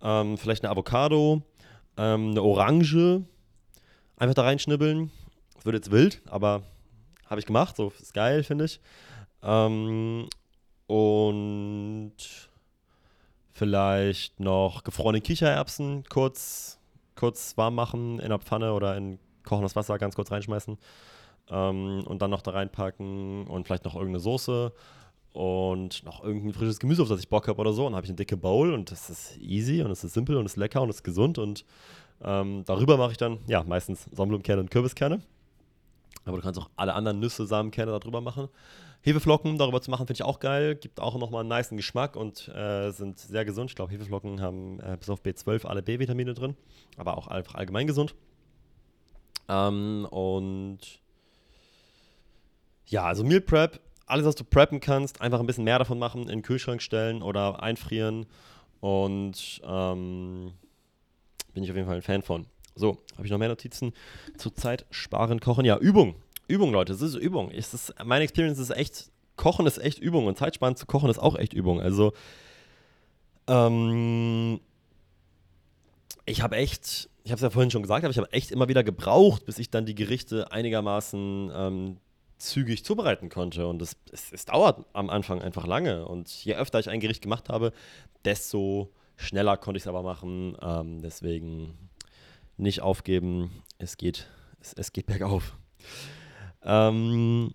Ähm, 0.00 0.38
vielleicht 0.38 0.64
eine 0.64 0.70
Avocado, 0.70 1.42
ähm, 1.98 2.30
eine 2.30 2.42
Orange. 2.42 3.24
Einfach 4.16 4.34
da 4.34 4.44
reinschnibbeln. 4.44 5.10
Das 5.54 5.66
wird 5.66 5.74
jetzt 5.74 5.90
wild, 5.90 6.22
aber 6.24 6.62
habe 7.26 7.40
ich 7.40 7.46
gemacht. 7.46 7.76
So 7.76 7.92
ist 8.00 8.14
geil, 8.14 8.42
finde 8.42 8.64
ich. 8.64 8.80
Ähm, 9.42 10.28
und 10.86 12.12
vielleicht 13.52 14.40
noch 14.40 14.84
gefrorene 14.84 15.20
Kichererbsen 15.20 16.04
kurz, 16.08 16.78
kurz 17.14 17.56
warm 17.56 17.74
machen 17.74 18.20
in 18.20 18.28
der 18.28 18.38
Pfanne 18.38 18.72
oder 18.72 18.96
in 18.96 19.18
kochendes 19.44 19.76
Wasser 19.76 19.98
ganz 19.98 20.14
kurz 20.14 20.30
reinschmeißen 20.30 20.78
ähm, 21.50 22.04
und 22.06 22.22
dann 22.22 22.30
noch 22.30 22.42
da 22.42 22.52
reinpacken 22.52 23.46
und 23.46 23.66
vielleicht 23.66 23.84
noch 23.84 23.94
irgendeine 23.94 24.20
Soße 24.20 24.72
und 25.32 26.04
noch 26.04 26.24
irgendein 26.24 26.52
frisches 26.52 26.78
Gemüse, 26.78 27.02
auf 27.02 27.08
das 27.08 27.20
ich 27.20 27.28
Bock 27.28 27.48
habe 27.48 27.60
oder 27.60 27.72
so. 27.72 27.86
Und 27.86 27.92
dann 27.92 27.96
habe 27.96 28.06
ich 28.06 28.10
eine 28.10 28.16
dicke 28.16 28.36
Bowl 28.36 28.72
und 28.72 28.90
das 28.90 29.10
ist 29.10 29.36
easy 29.38 29.82
und 29.82 29.90
es 29.90 30.04
ist 30.04 30.14
simpel 30.14 30.36
und 30.36 30.46
es 30.46 30.52
ist 30.52 30.56
lecker 30.56 30.82
und 30.82 30.88
es 30.90 30.96
ist 30.96 31.04
gesund 31.04 31.38
und 31.38 31.64
ähm, 32.22 32.64
darüber 32.66 32.96
mache 32.96 33.12
ich 33.12 33.18
dann, 33.18 33.38
ja, 33.46 33.62
meistens 33.62 34.04
Sonnenblumenkerne 34.12 34.62
und 34.62 34.70
Kürbiskerne. 34.70 35.20
Aber 36.28 36.36
du 36.36 36.42
kannst 36.42 36.60
auch 36.60 36.70
alle 36.76 36.94
anderen 36.94 37.20
Nüsse, 37.20 37.46
Samenkerne 37.46 37.98
darüber 37.98 38.20
machen. 38.20 38.48
Hefeflocken 39.00 39.58
darüber 39.58 39.80
zu 39.80 39.90
machen, 39.90 40.06
finde 40.06 40.14
ich 40.14 40.22
auch 40.22 40.40
geil. 40.40 40.74
Gibt 40.74 41.00
auch 41.00 41.16
nochmal 41.16 41.40
einen 41.40 41.48
niceen 41.48 41.76
Geschmack 41.76 42.16
und 42.16 42.48
äh, 42.48 42.90
sind 42.90 43.18
sehr 43.18 43.44
gesund. 43.44 43.70
Ich 43.70 43.76
glaube, 43.76 43.92
Hefeflocken 43.92 44.40
haben 44.40 44.80
äh, 44.80 44.96
bis 44.98 45.08
auf 45.08 45.22
B12 45.22 45.66
alle 45.66 45.82
B-Vitamine 45.82 46.34
drin, 46.34 46.56
aber 46.96 47.16
auch 47.16 47.28
einfach 47.28 47.54
allgemein 47.54 47.86
gesund. 47.86 48.14
Ähm, 49.48 50.06
und 50.10 51.00
ja, 52.86 53.04
also 53.04 53.24
Meal 53.24 53.40
Prep, 53.40 53.80
alles, 54.06 54.26
was 54.26 54.34
du 54.34 54.44
preppen 54.44 54.80
kannst, 54.80 55.20
einfach 55.20 55.40
ein 55.40 55.46
bisschen 55.46 55.64
mehr 55.64 55.78
davon 55.78 55.98
machen, 55.98 56.22
in 56.22 56.28
den 56.28 56.42
Kühlschrank 56.42 56.82
stellen 56.82 57.22
oder 57.22 57.62
einfrieren. 57.62 58.26
Und 58.80 59.60
ähm, 59.64 60.52
bin 61.52 61.64
ich 61.64 61.70
auf 61.70 61.76
jeden 61.76 61.86
Fall 61.86 61.96
ein 61.96 62.02
Fan 62.02 62.22
von. 62.22 62.46
So, 62.78 62.98
habe 63.16 63.26
ich 63.26 63.30
noch 63.30 63.38
mehr 63.38 63.48
Notizen 63.48 63.92
zur 64.36 64.54
Zeit 64.54 64.86
sparen, 64.90 65.40
kochen? 65.40 65.64
Ja, 65.64 65.76
Übung. 65.78 66.14
Übung, 66.46 66.72
Leute, 66.72 66.92
es 66.92 67.02
ist 67.02 67.14
Übung. 67.14 67.50
Es 67.50 67.74
ist, 67.74 67.94
meine 68.04 68.24
Experience 68.24 68.58
ist 68.58 68.70
echt, 68.70 69.10
Kochen 69.36 69.66
ist 69.66 69.78
echt 69.78 69.98
Übung 69.98 70.26
und 70.26 70.38
Zeitsparen 70.38 70.76
zu 70.76 70.86
kochen 70.86 71.10
ist 71.10 71.18
auch 71.18 71.36
echt 71.36 71.52
Übung. 71.52 71.80
Also, 71.80 72.12
ähm, 73.48 74.60
ich 76.24 76.42
habe 76.42 76.56
echt, 76.56 77.10
ich 77.24 77.30
habe 77.30 77.36
es 77.36 77.42
ja 77.42 77.50
vorhin 77.50 77.70
schon 77.70 77.82
gesagt, 77.82 78.04
aber 78.04 78.10
ich 78.10 78.18
habe 78.18 78.32
echt 78.32 78.50
immer 78.50 78.68
wieder 78.68 78.84
gebraucht, 78.84 79.44
bis 79.44 79.58
ich 79.58 79.70
dann 79.70 79.84
die 79.84 79.94
Gerichte 79.94 80.52
einigermaßen 80.52 81.50
ähm, 81.54 81.96
zügig 82.38 82.84
zubereiten 82.84 83.28
konnte. 83.28 83.66
Und 83.66 83.82
es, 83.82 83.96
es, 84.12 84.32
es, 84.32 84.44
dauert 84.44 84.86
am 84.92 85.10
Anfang 85.10 85.42
einfach 85.42 85.66
lange. 85.66 86.06
Und 86.06 86.28
je 86.44 86.54
öfter 86.54 86.78
ich 86.78 86.88
ein 86.88 87.00
Gericht 87.00 87.22
gemacht 87.22 87.48
habe, 87.48 87.72
desto 88.24 88.92
schneller 89.16 89.56
konnte 89.56 89.78
ich 89.78 89.82
es 89.84 89.88
aber 89.88 90.02
machen. 90.02 90.56
Ähm, 90.62 91.02
deswegen 91.02 91.87
nicht 92.58 92.82
aufgeben. 92.82 93.62
Es 93.78 93.96
geht, 93.96 94.28
es, 94.60 94.72
es 94.74 94.92
geht 94.92 95.06
bergauf. 95.06 95.56
Ähm, 96.62 97.52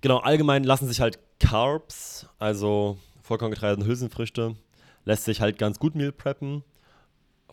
genau, 0.00 0.18
allgemein 0.18 0.64
lassen 0.64 0.88
sich 0.88 1.00
halt 1.00 1.18
Carbs, 1.38 2.26
also 2.38 2.98
Vollkorngetreide 3.22 3.76
und 3.76 3.86
Hülsenfrüchte, 3.86 4.56
lässt 5.04 5.24
sich 5.24 5.40
halt 5.40 5.58
ganz 5.58 5.78
gut 5.78 5.94
Meal 5.94 6.12
preppen. 6.12 6.64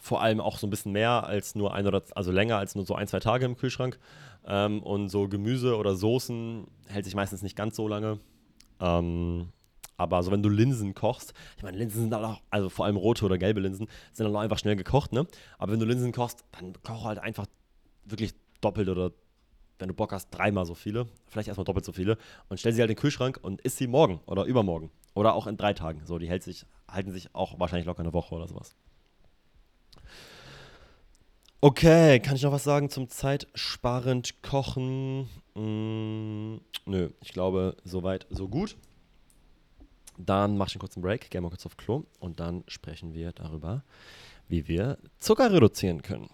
vor 0.03 0.21
allem 0.21 0.41
auch 0.41 0.57
so 0.57 0.67
ein 0.67 0.69
bisschen 0.69 0.91
mehr 0.91 1.25
als 1.25 1.55
nur 1.55 1.73
ein 1.73 1.87
oder, 1.87 2.03
also 2.13 2.29
länger 2.29 2.57
als 2.57 2.75
nur 2.75 2.85
so 2.85 2.93
ein, 2.93 3.07
zwei 3.07 3.21
Tage 3.21 3.45
im 3.45 3.55
Kühlschrank. 3.55 3.97
Ähm, 4.45 4.83
und 4.83 5.07
so 5.07 5.29
Gemüse 5.29 5.77
oder 5.77 5.95
Soßen 5.95 6.67
hält 6.87 7.05
sich 7.05 7.15
meistens 7.15 7.41
nicht 7.41 7.55
ganz 7.55 7.77
so 7.77 7.87
lange. 7.87 8.19
Ähm, 8.81 9.47
aber 9.97 10.23
so, 10.23 10.31
wenn 10.31 10.43
du 10.43 10.49
Linsen 10.49 10.93
kochst, 10.93 11.33
ich 11.57 11.63
meine, 11.63 11.77
Linsen 11.77 12.01
sind 12.01 12.13
auch, 12.13 12.41
also 12.49 12.69
vor 12.69 12.85
allem 12.85 12.97
rote 12.97 13.25
oder 13.25 13.37
gelbe 13.37 13.59
Linsen, 13.59 13.87
sind 14.11 14.25
dann 14.25 14.35
auch 14.35 14.41
einfach 14.41 14.57
schnell 14.57 14.75
gekocht, 14.75 15.13
ne? 15.13 15.27
Aber 15.57 15.71
wenn 15.71 15.79
du 15.79 15.85
Linsen 15.85 16.11
kochst, 16.11 16.43
dann 16.51 16.73
koch 16.83 17.05
halt 17.05 17.19
einfach 17.19 17.45
wirklich 18.05 18.33
doppelt 18.61 18.89
oder 18.89 19.11
wenn 19.79 19.87
du 19.89 19.93
Bock 19.93 20.11
hast, 20.11 20.29
dreimal 20.29 20.65
so 20.65 20.75
viele, 20.75 21.07
vielleicht 21.27 21.47
erstmal 21.47 21.65
doppelt 21.65 21.85
so 21.85 21.91
viele 21.91 22.17
und 22.49 22.59
stell 22.59 22.73
sie 22.73 22.81
halt 22.81 22.89
in 22.89 22.95
den 22.95 23.01
Kühlschrank 23.01 23.39
und 23.41 23.61
isst 23.61 23.77
sie 23.77 23.87
morgen 23.87 24.21
oder 24.25 24.45
übermorgen 24.45 24.91
oder 25.13 25.33
auch 25.33 25.47
in 25.47 25.57
drei 25.57 25.73
Tagen. 25.73 26.01
So, 26.05 26.19
die 26.19 26.29
hält 26.29 26.43
sich, 26.43 26.65
halten 26.87 27.11
sich 27.11 27.33
auch 27.35 27.59
wahrscheinlich 27.59 27.85
locker 27.85 28.01
eine 28.01 28.13
Woche 28.13 28.35
oder 28.35 28.47
sowas. 28.47 28.75
Okay, 31.61 32.19
kann 32.19 32.35
ich 32.35 32.43
noch 32.43 32.51
was 32.51 32.65
sagen 32.65 32.89
zum 32.89 33.07
zeitsparend 33.07 34.41
Kochen? 34.41 35.29
Mm, 35.55 36.57
nö, 36.85 37.09
ich 37.21 37.31
glaube, 37.31 37.77
soweit, 37.85 38.27
so 38.29 38.49
gut. 38.49 38.75
Dann 40.17 40.57
mache 40.57 40.69
ich 40.69 40.75
einen 40.75 40.81
kurzen 40.81 41.01
Break, 41.01 41.29
gehe 41.29 41.41
mal 41.41 41.49
kurz 41.49 41.65
auf 41.65 41.77
Klo 41.77 42.03
und 42.19 42.39
dann 42.39 42.63
sprechen 42.67 43.13
wir 43.13 43.31
darüber, 43.31 43.83
wie 44.47 44.67
wir 44.67 44.97
Zucker 45.19 45.51
reduzieren 45.51 46.01
können. 46.01 46.29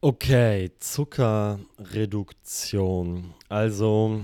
Okay, 0.00 0.70
Zuckerreduktion. 0.78 3.34
Also, 3.48 4.20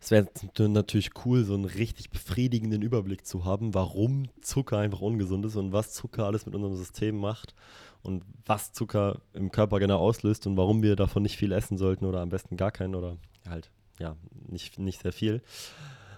es 0.00 0.10
wäre 0.10 0.26
natürlich 0.68 1.10
cool, 1.26 1.44
so 1.44 1.52
einen 1.52 1.66
richtig 1.66 2.08
befriedigenden 2.08 2.80
Überblick 2.80 3.26
zu 3.26 3.44
haben, 3.44 3.74
warum 3.74 4.28
Zucker 4.40 4.78
einfach 4.78 5.02
ungesund 5.02 5.44
ist 5.44 5.56
und 5.56 5.72
was 5.72 5.92
Zucker 5.92 6.24
alles 6.24 6.46
mit 6.46 6.54
unserem 6.54 6.76
System 6.76 7.18
macht 7.18 7.54
und 8.02 8.24
was 8.46 8.72
Zucker 8.72 9.20
im 9.34 9.50
Körper 9.50 9.80
genau 9.80 9.98
auslöst 9.98 10.46
und 10.46 10.56
warum 10.56 10.82
wir 10.82 10.96
davon 10.96 11.22
nicht 11.22 11.36
viel 11.36 11.52
essen 11.52 11.76
sollten 11.76 12.06
oder 12.06 12.20
am 12.20 12.30
besten 12.30 12.56
gar 12.56 12.70
keinen 12.70 12.94
oder 12.94 13.18
halt, 13.46 13.70
ja, 13.98 14.16
nicht, 14.48 14.78
nicht 14.78 15.02
sehr 15.02 15.12
viel 15.12 15.42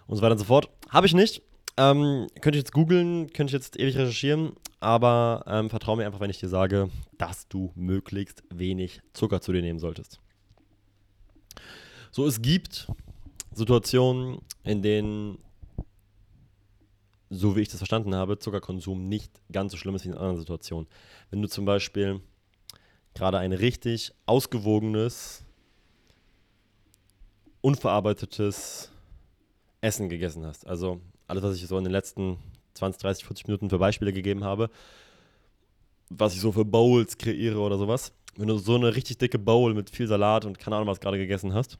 und 0.06 0.16
so 0.16 0.22
weiter 0.22 0.32
und 0.32 0.38
so 0.38 0.44
fort. 0.44 0.68
Habe 0.88 1.06
ich 1.06 1.14
nicht. 1.14 1.42
Ähm, 1.76 2.26
könnte 2.40 2.58
ich 2.58 2.64
jetzt 2.64 2.72
googeln, 2.72 3.32
könnte 3.32 3.50
ich 3.50 3.52
jetzt 3.52 3.78
ewig 3.78 3.96
recherchieren, 3.96 4.52
aber 4.80 5.44
ähm, 5.46 5.70
vertraue 5.70 5.96
mir 5.96 6.06
einfach, 6.06 6.20
wenn 6.20 6.30
ich 6.30 6.38
dir 6.38 6.48
sage, 6.48 6.90
dass 7.16 7.48
du 7.48 7.72
möglichst 7.74 8.42
wenig 8.52 9.00
Zucker 9.12 9.40
zu 9.40 9.52
dir 9.52 9.62
nehmen 9.62 9.78
solltest. 9.78 10.20
So, 12.10 12.26
es 12.26 12.42
gibt 12.42 12.88
Situationen, 13.52 14.40
in 14.64 14.82
denen, 14.82 15.38
so 17.30 17.56
wie 17.56 17.60
ich 17.60 17.68
das 17.68 17.78
verstanden 17.78 18.14
habe, 18.14 18.38
Zuckerkonsum 18.38 19.08
nicht 19.08 19.40
ganz 19.52 19.72
so 19.72 19.78
schlimm 19.78 19.94
ist 19.94 20.04
wie 20.04 20.08
in 20.08 20.14
anderen 20.14 20.38
Situationen. 20.38 20.88
Wenn 21.30 21.40
du 21.40 21.48
zum 21.48 21.64
Beispiel 21.64 22.20
gerade 23.14 23.38
ein 23.38 23.52
richtig 23.52 24.12
ausgewogenes, 24.26 25.44
unverarbeitetes 27.60 28.90
Essen 29.80 30.08
gegessen 30.08 30.46
hast. 30.46 30.66
Also 30.66 31.00
alles, 31.26 31.42
was 31.42 31.56
ich 31.56 31.66
so 31.66 31.78
in 31.78 31.84
den 31.84 31.92
letzten 31.92 32.38
20, 32.74 33.00
30, 33.02 33.24
40 33.24 33.46
Minuten 33.46 33.70
für 33.70 33.78
Beispiele 33.78 34.12
gegeben 34.12 34.44
habe, 34.44 34.70
was 36.08 36.34
ich 36.34 36.40
so 36.40 36.52
für 36.52 36.64
Bowls 36.64 37.18
kreiere 37.18 37.58
oder 37.58 37.78
sowas. 37.78 38.12
Wenn 38.36 38.48
du 38.48 38.58
so 38.58 38.74
eine 38.74 38.94
richtig 38.94 39.18
dicke 39.18 39.38
Bowl 39.38 39.74
mit 39.74 39.90
viel 39.90 40.06
Salat 40.06 40.44
und 40.44 40.58
keine 40.58 40.76
Ahnung 40.76 40.88
was 40.88 41.00
gerade 41.00 41.18
gegessen 41.18 41.52
hast, 41.54 41.78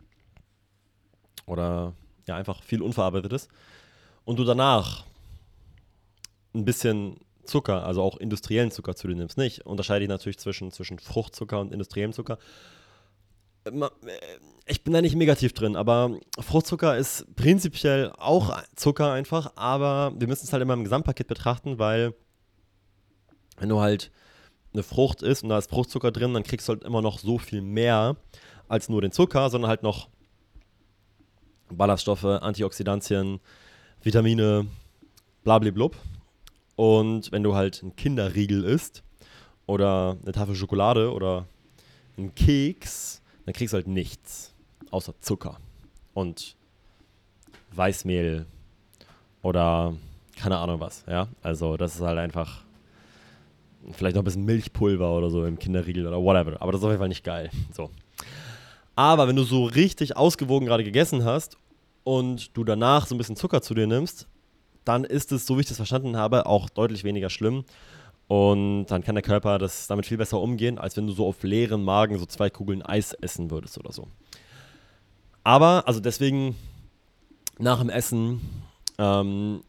oder 1.47 1.95
ja, 2.27 2.37
einfach 2.37 2.63
viel 2.63 2.83
Unverarbeitetes. 2.83 3.49
Und 4.25 4.39
du 4.39 4.45
danach 4.45 5.05
ein 6.55 6.65
bisschen 6.65 7.17
Zucker, 7.45 7.85
also 7.85 8.03
auch 8.03 8.17
industriellen 8.17 8.71
Zucker 8.71 8.95
zu 8.95 9.09
dir 9.09 9.17
nimmst. 9.17 9.37
Nicht. 9.37 9.67
Unterscheide 9.67 10.05
ich 10.05 10.09
natürlich 10.09 10.39
zwischen, 10.39 10.71
zwischen 10.71 10.99
Fruchtzucker 10.99 11.61
und 11.61 11.73
industriellem 11.73 12.13
Zucker. 12.13 12.39
Äh, 13.65 13.71
ich 14.67 14.85
bin 14.85 14.93
da 14.93 15.03
nicht 15.03 15.17
negativ 15.17 15.53
drin, 15.53 15.77
aber 15.77 16.19
Fruchtzucker 16.39 16.97
ist 16.97 17.27
prinzipiell 17.35 18.13
auch 18.19 18.57
Zucker 18.77 19.13
einfach, 19.13 19.53
aber 19.57 20.13
wir 20.17 20.29
müssen 20.29 20.45
es 20.45 20.53
halt 20.53 20.63
immer 20.63 20.75
im 20.75 20.85
Gesamtpaket 20.85 21.27
betrachten, 21.27 21.79
weil 21.79 22.15
wenn 23.59 23.69
du 23.69 23.81
halt 23.81 24.11
eine 24.73 24.83
Frucht 24.83 25.23
isst 25.23 25.43
und 25.43 25.49
da 25.49 25.59
ist 25.59 25.71
Fruchtzucker 25.71 26.13
drin, 26.13 26.35
dann 26.35 26.45
kriegst 26.45 26.69
du 26.69 26.75
halt 26.75 26.85
immer 26.85 27.03
noch 27.03 27.19
so 27.19 27.39
viel 27.39 27.61
mehr 27.61 28.17
als 28.69 28.89
nur 28.89 29.03
den 29.03 29.13
Zucker, 29.13 29.51
sondern 29.51 29.69
halt 29.69 29.83
noch 29.83 30.09
Ballaststoffe, 31.71 32.25
Antioxidantien, 32.25 33.41
Vitamine, 34.03 34.67
blablablub. 35.45 35.97
Und 36.77 37.33
wenn 37.33 37.43
du 37.43 37.55
halt 37.55 37.83
einen 37.83 37.97
Kinderriegel 37.97 38.65
isst 38.65 39.03
oder 39.67 40.17
eine 40.23 40.33
Tafel 40.33 40.55
Schokolade 40.55 41.13
oder 41.13 41.47
einen 42.17 42.35
Keks, 42.35 43.20
dann 43.51 43.55
kriegst 43.57 43.73
du 43.73 43.79
halt 43.79 43.89
nichts 43.89 44.55
außer 44.93 45.13
Zucker 45.21 45.59
und 46.15 46.55
Weißmehl 47.73 48.47
oder 49.43 49.93
keine 50.37 50.59
Ahnung 50.59 50.79
was, 50.79 51.05
ja. 51.09 51.27
Also 51.43 51.77
das 51.77 51.97
ist 51.97 52.01
halt 52.01 52.19
einfach 52.19 52.63
vielleicht 53.91 54.15
noch 54.15 54.23
ein 54.23 54.25
bisschen 54.25 54.45
Milchpulver 54.45 55.13
oder 55.13 55.31
so 55.31 55.45
im 55.45 55.59
Kinderriegel 55.59 56.07
oder 56.07 56.23
whatever. 56.23 56.63
Aber 56.63 56.71
das 56.71 56.81
ist 56.81 56.85
auf 56.85 56.91
jeden 56.91 57.01
Fall 57.01 57.09
nicht 57.09 57.25
geil. 57.25 57.51
So. 57.73 57.91
Aber 58.95 59.27
wenn 59.27 59.35
du 59.35 59.43
so 59.43 59.65
richtig 59.65 60.17
ausgewogen 60.17 60.69
gerade 60.69 60.85
gegessen 60.85 61.25
hast 61.25 61.57
und 62.05 62.57
du 62.57 62.63
danach 62.63 63.07
so 63.07 63.17
ein 63.17 63.19
bisschen 63.19 63.35
Zucker 63.35 63.63
zu 63.63 63.75
dir 63.75 63.89
nimmst, 63.89 64.29
dann 64.85 65.03
ist 65.03 65.33
es, 65.33 65.45
so 65.45 65.57
wie 65.57 65.63
ich 65.63 65.67
das 65.67 65.79
verstanden 65.79 66.17
habe, 66.17 66.47
auch 66.47 66.71
deutlich 66.71 67.03
weniger 67.03 67.31
schlimm. 67.31 67.65
Und 68.31 68.87
dann 68.87 69.03
kann 69.03 69.17
der 69.17 69.23
Körper 69.23 69.59
das 69.59 69.89
damit 69.89 70.07
viel 70.07 70.17
besser 70.17 70.41
umgehen, 70.41 70.79
als 70.79 70.97
wenn 70.97 71.05
du 71.05 71.13
so 71.13 71.27
auf 71.27 71.43
leeren 71.43 71.83
Magen 71.83 72.17
so 72.17 72.27
zwei 72.27 72.49
Kugeln 72.49 72.81
Eis 72.81 73.13
essen 73.13 73.51
würdest 73.51 73.77
oder 73.77 73.91
so. 73.91 74.07
Aber, 75.43 75.83
also 75.89 75.99
deswegen, 75.99 76.55
nach 77.59 77.81
dem 77.81 77.91
Essen 77.91 78.41
ähm, 78.99 79.65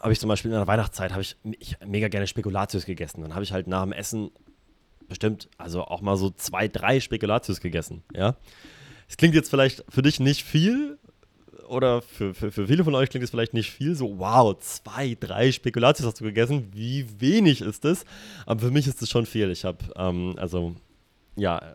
habe 0.00 0.14
ich 0.14 0.18
zum 0.18 0.28
Beispiel 0.28 0.50
in 0.50 0.56
der 0.56 0.66
Weihnachtszeit 0.66 1.12
habe 1.12 1.20
ich, 1.20 1.36
ich 1.58 1.76
mega 1.84 2.08
gerne 2.08 2.26
Spekulatius 2.26 2.86
gegessen. 2.86 3.20
Dann 3.20 3.34
habe 3.34 3.44
ich 3.44 3.52
halt 3.52 3.66
nach 3.66 3.82
dem 3.82 3.92
Essen 3.92 4.30
bestimmt, 5.06 5.50
also 5.58 5.82
auch 5.84 6.00
mal 6.00 6.16
so 6.16 6.30
zwei, 6.30 6.68
drei 6.68 7.00
Spekulatius 7.00 7.60
gegessen, 7.60 8.02
ja. 8.14 8.34
Es 9.10 9.18
klingt 9.18 9.34
jetzt 9.34 9.50
vielleicht 9.50 9.84
für 9.90 10.00
dich 10.00 10.20
nicht 10.20 10.42
viel, 10.42 10.98
oder 11.68 12.02
für, 12.02 12.34
für, 12.34 12.50
für 12.50 12.66
viele 12.66 12.84
von 12.84 12.94
euch 12.94 13.10
klingt 13.10 13.24
es 13.24 13.30
vielleicht 13.30 13.54
nicht 13.54 13.70
viel, 13.70 13.94
so 13.94 14.18
wow, 14.18 14.56
zwei, 14.58 15.16
drei 15.18 15.52
Spekulatius 15.52 16.06
hast 16.06 16.20
du 16.20 16.24
gegessen, 16.24 16.68
wie 16.72 17.06
wenig 17.20 17.60
ist 17.60 17.84
das? 17.84 18.04
Aber 18.46 18.60
für 18.60 18.70
mich 18.70 18.86
ist 18.86 19.02
es 19.02 19.10
schon 19.10 19.26
viel. 19.26 19.50
Ich 19.50 19.64
habe, 19.64 19.78
ähm, 19.96 20.34
also, 20.38 20.74
ja, 21.36 21.74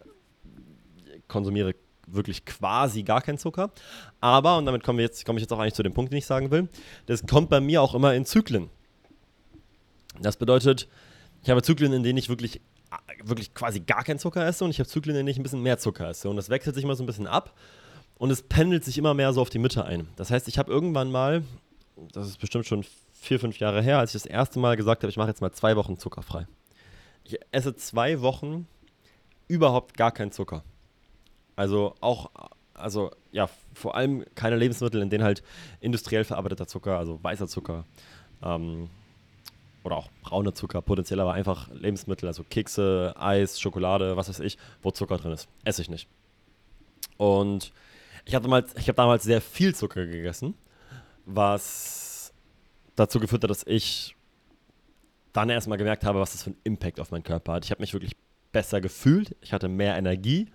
konsumiere 1.28 1.76
wirklich 2.08 2.46
quasi 2.46 3.04
gar 3.04 3.22
keinen 3.22 3.38
Zucker. 3.38 3.72
Aber, 4.20 4.58
und 4.58 4.66
damit 4.66 4.84
komme 4.84 5.04
ich 5.04 5.10
jetzt 5.10 5.54
auch 5.54 5.60
eigentlich 5.60 5.74
zu 5.74 5.84
dem 5.84 5.94
Punkt, 5.94 6.12
den 6.12 6.18
ich 6.18 6.26
sagen 6.26 6.52
will, 6.52 6.68
das 7.06 7.26
kommt 7.26 7.50
bei 7.50 7.60
mir 7.60 7.82
auch 7.82 7.94
immer 7.94 8.14
in 8.16 8.26
Zyklen. 8.26 8.70
Das 10.20 10.38
bedeutet, 10.38 10.88
ich 11.44 11.50
habe 11.50 11.62
Zyklen, 11.62 11.94
in 11.94 12.04
denen 12.04 12.18
ich 12.18 12.30
wirklich 12.30 12.62
wirklich 13.24 13.54
quasi 13.54 13.82
gar 13.82 14.04
keinen 14.04 14.20
Zucker 14.20 14.46
esse 14.46 14.64
und 14.64 14.72
ich 14.72 14.80
habe 14.80 14.90
Zyklen, 14.90 15.16
in 15.16 15.26
denen 15.26 15.30
ich 15.30 15.38
ein 15.38 15.44
bisschen 15.44 15.62
mehr 15.62 15.78
Zucker 15.78 16.10
esse. 16.10 16.30
Und 16.30 16.36
das 16.36 16.50
wechselt 16.50 16.76
sich 16.76 16.84
immer 16.84 16.96
so 16.96 17.04
ein 17.04 17.06
bisschen 17.06 17.28
ab 17.28 17.54
und 18.20 18.30
es 18.30 18.44
pendelt 18.44 18.84
sich 18.84 18.98
immer 18.98 19.16
mehr 19.16 19.34
so 19.34 19.42
auf 19.42 19.50
die 19.50 19.58
Mitte 19.60 19.86
ein. 19.86 20.08
Das 20.18 20.30
heißt, 20.30 20.48
ich 20.48 20.60
habe 20.60 20.72
irgendwann 20.72 21.10
mal, 21.10 21.44
das 22.12 22.28
ist 22.28 22.38
bestimmt 22.38 22.68
schon 22.68 22.86
vier, 23.14 23.40
fünf 23.40 23.58
Jahre 23.60 23.82
her, 23.82 23.98
als 23.98 24.14
ich 24.14 24.22
das 24.22 24.30
erste 24.30 24.60
Mal 24.60 24.78
gesagt 24.78 25.02
habe, 25.02 25.10
ich 25.10 25.18
mache 25.18 25.30
jetzt 25.30 25.42
mal 25.42 25.52
zwei 25.52 25.76
Wochen 25.76 25.98
zuckerfrei. 25.98 26.46
Ich 27.24 27.40
esse 27.52 27.76
zwei 27.76 28.22
Wochen 28.22 28.68
überhaupt 29.48 29.98
gar 29.98 30.12
keinen 30.12 30.32
Zucker. 30.32 30.64
Also 31.56 31.96
auch, 32.02 32.30
also 32.74 33.12
ja, 33.32 33.50
vor 33.74 33.96
allem 33.96 34.26
keine 34.36 34.58
Lebensmittel, 34.58 35.02
in 35.02 35.10
denen 35.10 35.24
halt 35.24 35.42
industriell 35.80 36.26
verarbeiteter 36.26 36.68
Zucker, 36.68 36.98
also 36.98 37.24
weißer 37.24 37.48
Zucker, 37.48 37.86
ähm, 38.44 38.90
oder 39.84 39.96
auch 39.96 40.10
brauner 40.24 40.54
Zucker 40.54 40.82
potenziell, 40.82 41.22
aber 41.22 41.34
einfach 41.34 41.70
Lebensmittel, 41.70 42.28
also 42.28 42.44
Kekse, 42.44 43.14
Eis, 43.18 43.62
Schokolade, 43.62 44.18
was 44.18 44.28
weiß 44.28 44.42
ich, 44.42 44.58
wo 44.82 44.92
Zucker 44.92 45.18
drin 45.18 45.32
ist. 45.32 45.48
Esse 45.64 45.82
ich 45.82 45.90
nicht. 45.90 46.10
Und 47.18 47.72
ich 48.26 48.36
habe 48.36 48.44
damals, 48.44 48.74
hab 48.76 48.96
damals 48.96 49.24
sehr 49.24 49.42
viel 49.42 49.76
Zucker 49.76 50.06
gegessen, 50.06 50.56
was 51.26 52.34
dazu 52.96 53.20
geführt 53.20 53.44
hat, 53.44 53.50
dass 53.50 53.66
ich 53.66 54.16
dann 55.34 55.50
erstmal 55.50 55.78
gemerkt 55.78 56.04
habe, 56.06 56.20
was 56.20 56.32
das 56.32 56.44
für 56.44 56.52
einen 56.52 56.60
Impact 56.64 57.00
auf 57.00 57.12
meinen 57.12 57.24
Körper 57.24 57.54
hat. 57.54 57.66
Ich 57.66 57.72
habe 57.72 57.82
mich 57.82 57.94
wirklich 57.94 58.16
besser 58.52 58.82
gefühlt, 58.82 59.36
ich 59.42 59.54
hatte 59.54 59.68
mehr 59.68 59.96
Energie 59.96 60.48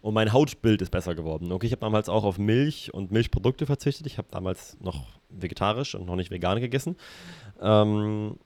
und 0.00 0.14
mein 0.14 0.32
Hautbild 0.32 0.82
ist 0.82 0.90
besser 0.90 1.14
geworden. 1.14 1.50
Okay, 1.52 1.66
ich 1.66 1.72
habe 1.72 1.80
damals 1.80 2.08
auch 2.08 2.24
auf 2.24 2.38
Milch 2.38 2.92
und 2.94 3.10
Milchprodukte 3.10 3.66
verzichtet. 3.66 4.06
Ich 4.06 4.18
habe 4.18 4.28
damals 4.30 4.76
noch 4.80 5.06
vegetarisch 5.28 5.94
und 5.94 6.06
noch 6.06 6.16
nicht 6.16 6.30
vegan 6.30 6.60
gegessen. 6.60 6.96
Ähm, 7.60 8.36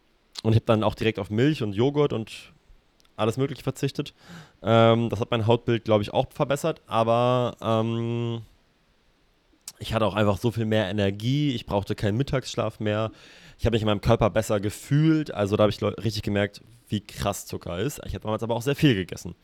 und 0.43 0.53
ich 0.53 0.57
habe 0.57 0.67
dann 0.67 0.83
auch 0.83 0.95
direkt 0.95 1.19
auf 1.19 1.31
Milch 1.31 1.63
und 1.63 1.75
Joghurt 1.75 2.13
und 2.13 2.53
alles 3.17 3.37
Mögliche 3.37 3.63
verzichtet. 3.63 4.15
Ähm, 4.63 5.11
das 5.11 5.21
hat 5.21 5.31
mein 5.31 5.47
Hautbild, 5.47 5.85
glaube 5.85 6.03
ich, 6.03 6.13
auch 6.13 6.27
verbessert. 6.33 6.81
Aber 6.87 7.57
ähm, 7.61 8.43
Ich 9.83 9.93
hatte 9.93 10.07
auch 10.07 10.15
einfach 10.15 10.39
so 10.39 10.53
viel 10.53 10.65
mehr 10.65 10.89
Energie, 10.89 11.55
ich 11.55 11.67
brauchte 11.67 11.97
keinen 11.97 12.17
Mittagsschlaf 12.17 12.79
mehr. 12.79 13.11
Ich 13.59 13.67
habe 13.67 13.75
mich 13.75 13.83
in 13.83 13.87
meinem 13.87 14.01
Körper 14.01 14.31
besser 14.31 14.61
gefühlt, 14.61 15.35
also 15.35 15.57
da 15.57 15.65
habe 15.65 15.73
ich 15.73 15.83
richtig 15.83 16.23
gemerkt, 16.23 16.63
wie 16.89 17.01
krass 17.01 17.47
Zucker 17.47 17.81
ist. 17.81 18.01
Ich 18.07 18.15
habe 18.15 18.23
damals 18.23 18.45
aber 18.45 18.55
auch 18.55 18.63
sehr 18.63 18.77
viel 18.77 18.95
gegessen. 18.95 19.35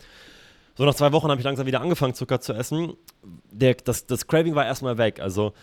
So 0.77 0.85
nach 0.85 0.95
zwei 0.95 1.11
Wochen 1.11 1.29
habe 1.29 1.41
ich 1.41 1.45
langsam 1.45 1.67
wieder 1.67 1.81
angefangen, 1.81 2.15
Zucker 2.15 2.41
zu 2.41 2.53
essen. 2.53 2.95
Der, 3.51 3.75
das, 3.75 4.07
das 4.07 4.29
Craving 4.29 4.55
war 4.55 4.65
erstmal 4.65 4.97
weg. 4.97 5.19
Also 5.19 5.55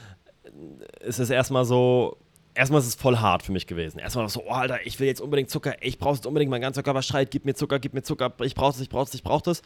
es 1.00 1.20
ist 1.20 1.30
erstmal 1.30 1.64
so, 1.64 2.18
erstmal 2.54 2.82
ist 2.82 2.88
es 2.88 2.96
voll 2.96 3.16
hart 3.16 3.44
für 3.44 3.54
mich 3.54 3.68
gewesen. 3.68 4.00
Erstmal 4.00 4.28
so, 4.28 4.44
oh 4.46 4.52
Alter, 4.52 4.86
ich 4.86 5.00
will 5.00 5.08
jetzt 5.08 5.22
unbedingt 5.22 5.50
Zucker, 5.50 5.76
ich 5.80 6.00
brauche 6.00 6.16
es 6.16 6.26
unbedingt, 6.26 6.52
mein 6.52 6.62
ganzer 6.62 6.84
Körper 6.84 7.02
schreit, 7.02 7.32
gib 7.32 7.46
mir 7.46 7.54
Zucker, 7.54 7.80
gib 7.80 7.94
mir 7.94 8.04
Zucker, 8.04 8.34
ich 8.42 8.56
brauche 8.56 8.72
es, 8.72 8.82
ich 8.82 8.90
brauche 8.90 9.08
es, 9.08 9.14
ich 9.14 9.24
brauche 9.24 9.52
es. 9.52 9.62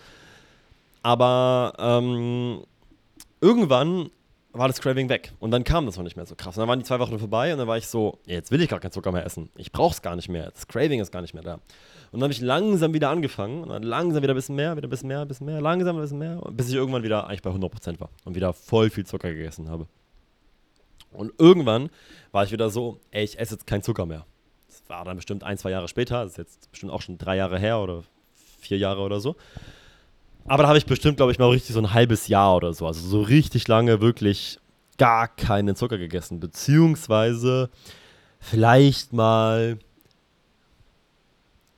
Aber 1.02 1.74
ähm, 1.80 2.64
irgendwann 3.42 4.12
war 4.60 4.68
das 4.68 4.82
Craving 4.82 5.08
weg 5.08 5.32
und 5.40 5.52
dann 5.52 5.64
kam 5.64 5.86
das 5.86 5.96
noch 5.96 6.04
nicht 6.04 6.18
mehr 6.18 6.26
so 6.26 6.36
krass. 6.36 6.58
Und 6.58 6.62
dann 6.62 6.68
waren 6.68 6.80
die 6.80 6.86
zwei 6.86 7.00
Wochen 7.00 7.18
vorbei 7.18 7.54
und 7.54 7.60
dann 7.60 7.68
war 7.68 7.78
ich 7.78 7.88
so, 7.88 8.20
jetzt 8.26 8.52
will 8.52 8.62
ich 8.62 8.68
gar 8.68 8.82
keinen 8.82 8.92
Zucker 8.92 9.14
mehr 9.14 9.26
essen. 9.26 9.50
Ich 9.56 9.72
brauche 9.72 9.94
es 9.94 10.02
gar 10.02 10.18
nicht 10.18 10.28
mehr. 10.28 10.52
Das 10.52 10.68
Craving 10.68 11.00
ist 11.00 11.12
gar 11.12 11.22
nicht 11.22 11.34
mehr 11.34 11.44
da. 11.44 11.54
Und 11.54 12.20
dann 12.20 12.24
habe 12.24 12.34
ich 12.34 12.42
langsam 12.42 12.94
wieder 12.94 13.10
angefangen 13.10 13.64
und 13.64 13.70
dann 13.70 13.84
langsam 13.84 14.22
wieder 14.22 14.34
ein 14.34 14.36
bisschen 14.36 14.56
mehr, 14.56 14.76
wieder 14.76 14.88
ein 14.88 14.90
bisschen 14.90 15.08
mehr, 15.08 15.22
ein 15.22 15.28
bisschen 15.30 15.46
mehr, 15.46 15.62
langsam 15.62 15.96
ein 15.96 16.02
bisschen 16.02 16.20
mehr, 16.20 16.42
bis 16.52 16.68
ich 16.68 16.76
irgendwann 16.76 17.04
wieder 17.04 17.28
eigentlich 17.28 17.42
bei 17.42 17.52
100% 17.52 18.02
war 18.02 18.10
und 18.26 18.36
wieder 18.36 18.52
voll 18.52 18.90
viel 18.90 19.06
Zucker 19.06 19.34
gegessen 19.34 19.70
habe. 19.70 19.88
Und 21.14 21.32
irgendwann 21.38 21.90
war 22.34 22.44
ich 22.44 22.52
wieder 22.52 22.70
so, 22.70 23.00
ey, 23.12 23.24
ich 23.24 23.40
esse 23.40 23.56
jetzt 23.56 23.66
keinen 23.66 23.82
Zucker 23.82 24.06
mehr. 24.06 24.26
Das 24.68 24.84
war 24.88 25.06
dann 25.06 25.16
bestimmt 25.16 25.44
ein, 25.46 25.58
zwei 25.58 25.72
Jahre 25.72 25.88
später, 25.88 26.24
das 26.24 26.34
ist 26.34 26.38
jetzt 26.38 26.72
bestimmt 26.72 26.92
auch 26.92 27.02
schon 27.02 27.18
drei 27.18 27.38
Jahre 27.38 27.58
her 27.58 27.80
oder 27.80 28.04
vier 28.60 28.78
Jahre 28.78 29.02
oder 29.02 29.22
so. 29.22 29.38
Aber 30.46 30.64
da 30.64 30.70
habe 30.70 30.78
ich 30.78 30.86
bestimmt, 30.86 31.18
glaube 31.18 31.32
ich, 31.32 31.40
mal 31.40 31.50
richtig 31.50 31.74
so 31.74 31.80
ein 31.80 31.94
halbes 31.94 32.28
Jahr 32.28 32.56
oder 32.56 32.74
so, 32.74 32.88
also 32.88 33.08
so 33.08 33.22
richtig 33.22 33.68
lange 33.68 34.02
wirklich 34.02 34.60
gar 34.98 35.28
keinen 35.28 35.76
Zucker 35.76 35.98
gegessen, 35.98 36.40
beziehungsweise 36.40 37.70
vielleicht 38.40 39.14
mal 39.14 39.80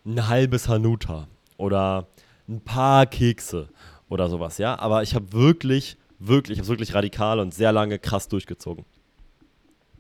ein 0.05 0.27
halbes 0.27 0.67
Hanuta 0.67 1.27
oder 1.57 2.07
ein 2.47 2.61
paar 2.61 3.05
Kekse 3.05 3.69
oder 4.09 4.29
sowas, 4.29 4.57
ja. 4.57 4.77
Aber 4.79 5.03
ich 5.03 5.15
habe 5.15 5.31
wirklich, 5.33 5.97
wirklich, 6.19 6.57
ich 6.57 6.59
habe 6.59 6.69
wirklich 6.69 6.93
radikal 6.93 7.39
und 7.39 7.53
sehr 7.53 7.71
lange 7.71 7.99
krass 7.99 8.27
durchgezogen. 8.27 8.85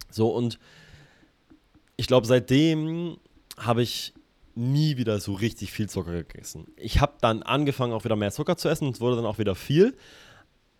So, 0.09 0.29
und 0.29 0.59
ich 1.97 2.07
glaube, 2.07 2.27
seitdem 2.27 3.17
habe 3.57 3.83
ich 3.83 4.13
nie 4.55 4.97
wieder 4.97 5.19
so 5.19 5.33
richtig 5.33 5.71
viel 5.71 5.89
Zucker 5.89 6.11
gegessen. 6.11 6.67
Ich 6.75 6.99
habe 6.99 7.13
dann 7.21 7.43
angefangen, 7.43 7.93
auch 7.93 8.03
wieder 8.03 8.15
mehr 8.15 8.31
Zucker 8.31 8.57
zu 8.57 8.69
essen 8.69 8.89
es 8.89 9.01
wurde 9.01 9.17
dann 9.17 9.25
auch 9.25 9.37
wieder 9.37 9.55
viel, 9.55 9.95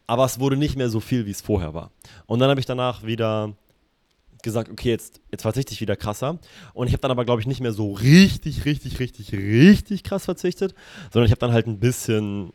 aber 0.08 0.26
es 0.26 0.40
wurde 0.40 0.58
nicht 0.58 0.76
mehr 0.76 0.90
so 0.90 1.00
viel, 1.00 1.26
wie 1.26 1.32
es 1.32 1.42
vorher 1.42 1.74
war. 1.74 1.92
Und 2.26 2.40
dann 2.40 2.50
habe 2.50 2.60
ich 2.60 2.66
danach 2.66 3.04
wieder 3.04 3.54
gesagt, 4.42 4.70
okay, 4.72 4.90
jetzt, 4.90 5.22
jetzt 5.32 5.44
verzichte 5.44 5.74
ich 5.74 5.82
wieder 5.82 5.96
krasser. 5.96 6.40
Und 6.74 6.88
ich 6.88 6.94
habe 6.94 7.02
dann 7.02 7.12
aber, 7.12 7.26
glaube 7.26 7.42
ich, 7.42 7.48
nicht 7.48 7.62
mehr 7.62 7.74
so 7.74 7.94
richtig, 7.94 8.66
richtig, 8.66 9.00
richtig, 9.00 9.34
richtig 9.34 10.04
krass 10.04 10.26
verzichtet, 10.26 10.74
sondern 11.12 11.26
ich 11.26 11.32
habe 11.32 11.40
dann 11.40 11.54
halt 11.54 11.68
ein 11.68 11.80
bisschen, 11.80 12.52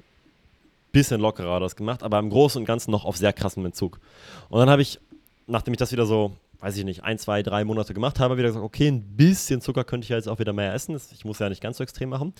bisschen 0.92 1.20
lockerer 1.20 1.60
das 1.60 1.76
gemacht, 1.76 2.02
aber 2.02 2.18
im 2.18 2.30
Großen 2.30 2.60
und 2.60 2.66
Ganzen 2.66 2.90
noch 2.90 3.04
auf 3.04 3.16
sehr 3.16 3.32
krassem 3.32 3.64
Entzug. 3.64 4.00
Und 4.48 4.60
dann 4.60 4.70
habe 4.70 4.82
ich, 4.82 4.98
nachdem 5.46 5.74
ich 5.74 5.78
das 5.78 5.92
wieder 5.92 6.06
so 6.06 6.32
weiß 6.60 6.76
ich 6.76 6.84
nicht, 6.84 7.04
ein, 7.04 7.18
zwei, 7.18 7.42
drei 7.42 7.64
Monate 7.64 7.94
gemacht 7.94 8.20
habe, 8.20 8.36
wieder 8.36 8.48
gesagt, 8.48 8.64
okay, 8.64 8.88
ein 8.88 9.16
bisschen 9.16 9.60
Zucker 9.60 9.84
könnte 9.84 10.04
ich 10.04 10.08
jetzt 10.08 10.28
auch 10.28 10.38
wieder 10.38 10.52
mehr 10.52 10.72
essen. 10.74 10.98
Ich 11.12 11.24
muss 11.24 11.38
ja 11.38 11.48
nicht 11.48 11.62
ganz 11.62 11.78
so 11.78 11.84
extrem 11.84 12.08
machen. 12.08 12.34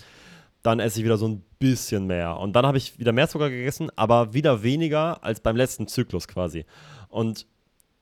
Dann 0.63 0.79
esse 0.79 0.99
ich 0.99 1.05
wieder 1.05 1.17
so 1.17 1.27
ein 1.27 1.43
bisschen 1.59 2.07
mehr. 2.07 2.37
Und 2.37 2.55
dann 2.55 2.65
habe 2.65 2.77
ich 2.77 2.97
wieder 2.99 3.11
mehr 3.11 3.29
Zucker 3.29 3.49
gegessen, 3.49 3.89
aber 3.95 4.33
wieder 4.33 4.63
weniger 4.63 5.23
als 5.23 5.39
beim 5.39 5.55
letzten 5.55 5.87
Zyklus 5.87 6.27
quasi. 6.27 6.65
Und 7.09 7.45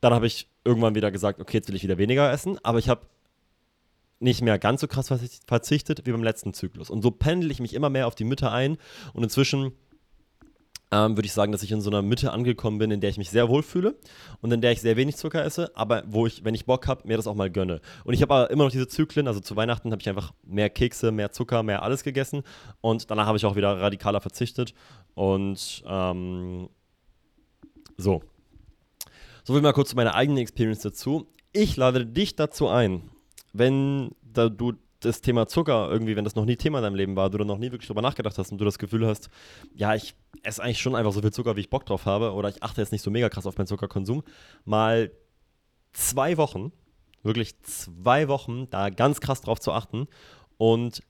dann 0.01 0.13
habe 0.13 0.27
ich 0.27 0.49
irgendwann 0.63 0.95
wieder 0.95 1.11
gesagt, 1.11 1.39
okay, 1.39 1.57
jetzt 1.57 1.67
will 1.67 1.75
ich 1.75 1.83
wieder 1.83 1.97
weniger 1.97 2.31
essen, 2.31 2.57
aber 2.63 2.79
ich 2.79 2.89
habe 2.89 3.07
nicht 4.19 4.41
mehr 4.41 4.57
ganz 4.57 4.81
so 4.81 4.87
krass 4.87 5.13
verzichtet 5.45 6.05
wie 6.05 6.11
beim 6.11 6.23
letzten 6.23 6.53
Zyklus. 6.53 6.89
Und 6.89 7.01
so 7.01 7.11
pendel 7.11 7.51
ich 7.51 7.59
mich 7.59 7.73
immer 7.73 7.89
mehr 7.89 8.07
auf 8.07 8.15
die 8.15 8.23
Mitte 8.23 8.51
ein 8.51 8.77
und 9.13 9.23
inzwischen 9.23 9.73
ähm, 10.91 11.17
würde 11.17 11.25
ich 11.25 11.33
sagen, 11.33 11.51
dass 11.51 11.63
ich 11.63 11.71
in 11.71 11.81
so 11.81 11.89
einer 11.89 12.01
Mitte 12.01 12.31
angekommen 12.31 12.77
bin, 12.77 12.91
in 12.91 13.01
der 13.01 13.09
ich 13.09 13.17
mich 13.17 13.29
sehr 13.29 13.49
wohl 13.49 13.63
fühle 13.63 13.95
und 14.41 14.51
in 14.51 14.61
der 14.61 14.71
ich 14.71 14.81
sehr 14.81 14.97
wenig 14.97 15.15
Zucker 15.17 15.43
esse, 15.43 15.75
aber 15.75 16.03
wo 16.07 16.27
ich, 16.27 16.43
wenn 16.43 16.55
ich 16.55 16.65
Bock 16.65 16.87
habe, 16.87 17.07
mir 17.07 17.17
das 17.17 17.27
auch 17.27 17.35
mal 17.35 17.49
gönne. 17.49 17.81
Und 18.03 18.13
ich 18.13 18.21
habe 18.21 18.33
aber 18.33 18.51
immer 18.51 18.65
noch 18.65 18.71
diese 18.71 18.87
Zyklen, 18.87 19.27
also 19.27 19.39
zu 19.39 19.55
Weihnachten 19.55 19.91
habe 19.91 20.01
ich 20.01 20.09
einfach 20.09 20.33
mehr 20.43 20.69
Kekse, 20.69 21.11
mehr 21.11 21.31
Zucker, 21.31 21.63
mehr 21.63 21.83
alles 21.83 22.03
gegessen 22.03 22.43
und 22.81 23.09
danach 23.09 23.25
habe 23.25 23.37
ich 23.37 23.45
auch 23.45 23.55
wieder 23.55 23.79
radikaler 23.79 24.21
verzichtet 24.21 24.73
und 25.15 25.83
ähm, 25.87 26.69
so. 27.97 28.21
So 29.43 29.53
viel 29.53 29.61
mal 29.61 29.73
kurz 29.73 29.89
zu 29.89 29.95
meiner 29.95 30.15
eigenen 30.15 30.39
Experience 30.39 30.81
dazu. 30.81 31.27
Ich 31.53 31.77
lade 31.77 32.05
dich 32.05 32.35
dazu 32.35 32.67
ein, 32.67 33.09
wenn 33.53 34.11
da 34.23 34.49
du 34.49 34.73
das 35.05 35.21
Thema 35.21 35.47
Zucker 35.47 35.89
irgendwie, 35.89 36.15
wenn 36.15 36.23
das 36.23 36.35
noch 36.35 36.45
nie 36.45 36.55
Thema 36.55 36.79
in 36.79 36.83
deinem 36.83 36.95
Leben 36.95 37.15
war, 37.15 37.29
du 37.29 37.37
da 37.37 37.45
noch 37.45 37.57
nie 37.57 37.71
wirklich 37.71 37.87
drüber 37.87 38.01
nachgedacht 38.01 38.37
hast 38.37 38.51
und 38.51 38.57
du 38.57 38.65
das 38.65 38.79
Gefühl 38.79 39.05
hast, 39.07 39.29
ja, 39.73 39.95
ich 39.95 40.15
esse 40.43 40.61
eigentlich 40.61 40.81
schon 40.81 40.95
einfach 40.95 41.13
so 41.13 41.21
viel 41.21 41.31
Zucker, 41.31 41.55
wie 41.55 41.61
ich 41.61 41.69
Bock 41.69 41.85
drauf 41.85 42.05
habe, 42.05 42.33
oder 42.33 42.49
ich 42.49 42.63
achte 42.63 42.81
jetzt 42.81 42.91
nicht 42.91 43.01
so 43.01 43.11
mega 43.11 43.29
krass 43.29 43.45
auf 43.45 43.57
meinen 43.57 43.67
Zuckerkonsum, 43.67 44.23
mal 44.65 45.11
zwei 45.93 46.37
Wochen, 46.37 46.71
wirklich 47.23 47.61
zwei 47.61 48.27
Wochen, 48.27 48.69
da 48.69 48.89
ganz 48.89 49.21
krass 49.21 49.41
drauf 49.41 49.59
zu 49.59 49.71
achten 49.71 50.07
und 50.57 51.01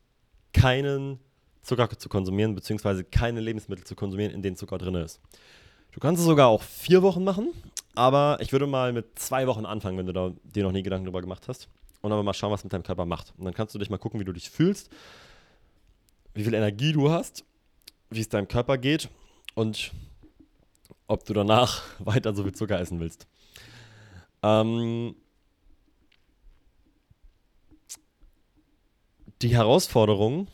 keinen 0.54 1.20
Zucker 1.62 1.90
zu 1.90 2.10
konsumieren, 2.10 2.56
beziehungsweise 2.56 3.04
keine 3.04 3.40
Lebensmittel 3.40 3.86
zu 3.86 3.96
konsumieren, 3.96 4.32
in 4.32 4.42
denen 4.42 4.56
Zucker 4.56 4.78
drin 4.78 4.96
ist. 4.96 5.20
Du 5.92 6.00
kannst 6.00 6.20
es 6.20 6.26
sogar 6.26 6.48
auch 6.48 6.62
vier 6.62 7.02
Wochen 7.02 7.24
machen, 7.24 7.54
aber 7.96 8.38
ich 8.42 8.52
würde 8.52 8.68
mal 8.68 8.94
mit 8.94 9.18
zwei 9.18 9.48
Wochen 9.48 9.66
anfangen, 9.66 9.98
wenn 9.98 10.06
du 10.06 10.14
da 10.14 10.32
dir 10.44 10.64
noch 10.64 10.72
nie 10.72 10.84
Gedanken 10.84 11.06
drüber 11.06 11.22
gemacht 11.22 11.48
hast 11.48 11.70
und 12.06 12.12
aber 12.12 12.22
mal 12.22 12.34
schauen, 12.34 12.52
was 12.52 12.64
mit 12.64 12.72
deinem 12.72 12.84
Körper 12.84 13.06
macht. 13.06 13.34
Und 13.38 13.46
dann 13.46 13.54
kannst 13.54 13.74
du 13.74 13.80
dich 13.80 13.90
mal 13.90 13.98
gucken, 13.98 14.20
wie 14.20 14.26
du 14.26 14.32
dich 14.32 14.52
fühlst, 14.52 14.90
wie 16.36 16.44
viel 16.44 16.54
Energie 16.54 16.92
du 16.92 17.10
hast, 17.10 17.44
wie 18.12 18.20
es 18.20 18.30
deinem 18.30 18.48
Körper 18.48 18.78
geht 18.78 19.10
und 19.56 19.92
ob 21.08 21.26
du 21.26 21.34
danach 21.34 21.82
weiter 22.00 22.36
so 22.36 22.44
viel 22.44 22.54
Zucker 22.54 22.80
essen 22.80 23.00
willst. 23.00 23.28
Ähm, 24.44 25.16
die 29.42 29.50
Herausforderung 29.50 30.48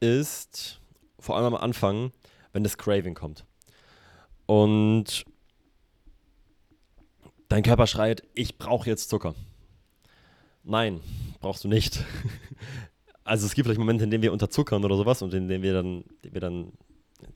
ist 0.00 0.80
vor 1.18 1.36
allem 1.38 1.54
am 1.54 1.60
Anfang, 1.62 2.12
wenn 2.52 2.62
das 2.62 2.76
Craving 2.76 3.14
kommt. 3.14 3.46
Und 4.44 5.24
dein 7.48 7.62
Körper 7.62 7.86
schreit, 7.86 8.22
ich 8.34 8.58
brauche 8.58 8.90
jetzt 8.90 9.08
Zucker. 9.08 9.34
Nein, 10.64 11.00
brauchst 11.40 11.64
du 11.64 11.68
nicht. 11.68 12.02
also 13.24 13.46
es 13.46 13.54
gibt 13.54 13.66
vielleicht 13.66 13.78
Momente, 13.78 14.04
in 14.04 14.10
denen 14.10 14.22
wir 14.22 14.32
unterzuckern 14.32 14.84
oder 14.84 14.96
sowas 14.96 15.22
und 15.22 15.32
in 15.34 15.48
denen 15.48 15.62
wir 15.62 15.74
dann, 15.74 16.04
wir 16.22 16.40
dann, 16.40 16.72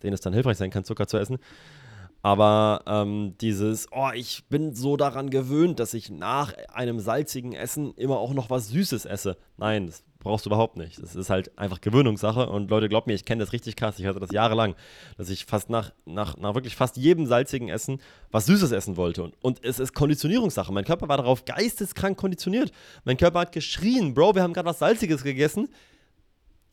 denen 0.03 0.14
es 0.14 0.20
dann 0.20 0.33
hilfreich 0.33 0.57
sein 0.57 0.70
kann, 0.70 0.85
Zucker 0.85 1.07
zu 1.07 1.18
essen. 1.18 1.39
Aber 2.22 2.83
ähm, 2.87 3.37
dieses, 3.41 3.87
oh, 3.93 4.11
ich 4.12 4.45
bin 4.49 4.74
so 4.74 4.97
daran 4.97 5.31
gewöhnt, 5.31 5.79
dass 5.79 5.95
ich 5.95 6.11
nach 6.11 6.53
einem 6.72 6.99
salzigen 6.99 7.53
Essen 7.53 7.95
immer 7.95 8.18
auch 8.18 8.35
noch 8.35 8.51
was 8.51 8.68
Süßes 8.68 9.05
esse. 9.05 9.37
Nein, 9.57 9.87
das 9.87 10.03
brauchst 10.19 10.47
du 10.47 10.51
überhaupt 10.51 10.77
nicht. 10.77 11.01
Das 11.01 11.14
ist 11.14 11.31
halt 11.31 11.57
einfach 11.59 11.81
Gewöhnungssache. 11.81 12.49
Und 12.49 12.71
Leute, 12.71 12.89
glaubt 12.89 13.07
mir, 13.07 13.14
ich 13.14 13.25
kenne 13.25 13.43
das 13.43 13.53
richtig 13.53 13.77
krass. 13.77 13.99
Ich 13.99 14.07
hatte 14.07 14.21
das 14.21 14.33
jahrelang, 14.33 14.75
dass 15.16 15.31
ich 15.31 15.45
fast 15.45 15.71
nach, 15.71 15.93
nach, 16.07 16.37
nach 16.37 16.55
wirklich 16.55 16.77
fast 16.77 16.97
jedem 16.97 17.27
salzigen 17.27 17.69
Essen 17.69 18.01
was 18.31 18.47
Süßes 18.47 18.73
essen 18.73 18.97
wollte. 18.97 19.23
Und, 19.23 19.35
und 19.43 19.64
es 19.64 19.79
ist 19.79 19.95
Konditionierungssache. 19.95 20.73
Mein 20.73 20.85
Körper 20.85 21.09
war 21.09 21.16
darauf 21.16 21.45
geisteskrank 21.45 22.19
konditioniert. 22.19 22.73
Mein 23.05 23.16
Körper 23.16 23.41
hat 23.41 23.53
geschrien, 23.53 24.14
Bro, 24.14 24.35
wir 24.35 24.43
haben 24.43 24.53
gerade 24.53 24.69
was 24.69 24.81
Salziges 24.81 25.23
gegessen. 25.23 25.69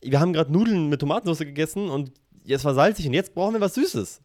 Wir 0.00 0.20
haben 0.20 0.32
gerade 0.32 0.52
Nudeln 0.52 0.88
mit 0.88 1.00
Tomatensauce 1.00 1.38
gegessen 1.38 1.88
und 1.88 2.12
jetzt 2.44 2.64
war 2.64 2.74
salzig 2.74 3.06
und 3.06 3.14
jetzt 3.14 3.34
brauchen 3.34 3.54
wir 3.54 3.60
was 3.60 3.74
Süßes. 3.74 4.20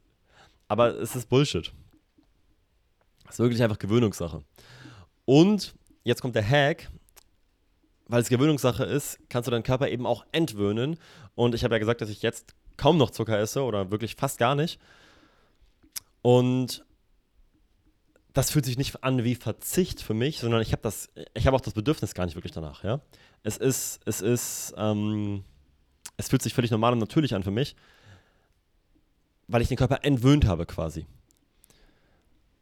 Aber 0.67 0.99
es 0.99 1.15
ist 1.15 1.29
Bullshit. 1.29 1.71
Es 3.27 3.35
ist 3.35 3.39
wirklich 3.39 3.63
einfach 3.63 3.79
Gewöhnungssache. 3.79 4.43
Und 5.25 5.73
jetzt 6.03 6.21
kommt 6.21 6.35
der 6.35 6.47
Hack 6.47 6.89
weil 8.11 8.21
es 8.21 8.27
Gewöhnungssache 8.27 8.83
ist, 8.83 9.19
kannst 9.29 9.47
du 9.47 9.51
deinen 9.51 9.63
Körper 9.63 9.87
eben 9.87 10.05
auch 10.05 10.25
entwöhnen. 10.33 10.97
Und 11.33 11.55
ich 11.55 11.63
habe 11.63 11.75
ja 11.75 11.79
gesagt, 11.79 12.01
dass 12.01 12.09
ich 12.09 12.21
jetzt 12.21 12.53
kaum 12.75 12.97
noch 12.97 13.09
Zucker 13.09 13.39
esse 13.39 13.63
oder 13.63 13.89
wirklich 13.89 14.17
fast 14.17 14.37
gar 14.37 14.53
nicht. 14.53 14.81
Und 16.21 16.85
das 18.33 18.51
fühlt 18.51 18.65
sich 18.65 18.77
nicht 18.77 19.01
an 19.01 19.23
wie 19.23 19.35
Verzicht 19.35 20.01
für 20.01 20.13
mich, 20.13 20.39
sondern 20.39 20.61
ich 20.61 20.73
habe 20.73 20.81
das, 20.81 21.09
ich 21.33 21.47
habe 21.47 21.55
auch 21.55 21.61
das 21.61 21.73
Bedürfnis 21.73 22.13
gar 22.13 22.25
nicht 22.25 22.35
wirklich 22.35 22.51
danach, 22.51 22.83
ja. 22.83 22.99
Es 23.43 23.55
ist, 23.55 24.01
es 24.05 24.19
ist, 24.19 24.73
ähm, 24.75 25.45
es 26.17 26.27
fühlt 26.27 26.41
sich 26.41 26.53
völlig 26.53 26.69
normal 26.69 26.91
und 26.91 26.99
natürlich 26.99 27.33
an 27.33 27.43
für 27.43 27.51
mich, 27.51 27.77
weil 29.47 29.61
ich 29.61 29.69
den 29.69 29.77
Körper 29.77 29.99
entwöhnt 30.03 30.45
habe 30.45 30.65
quasi. 30.65 31.05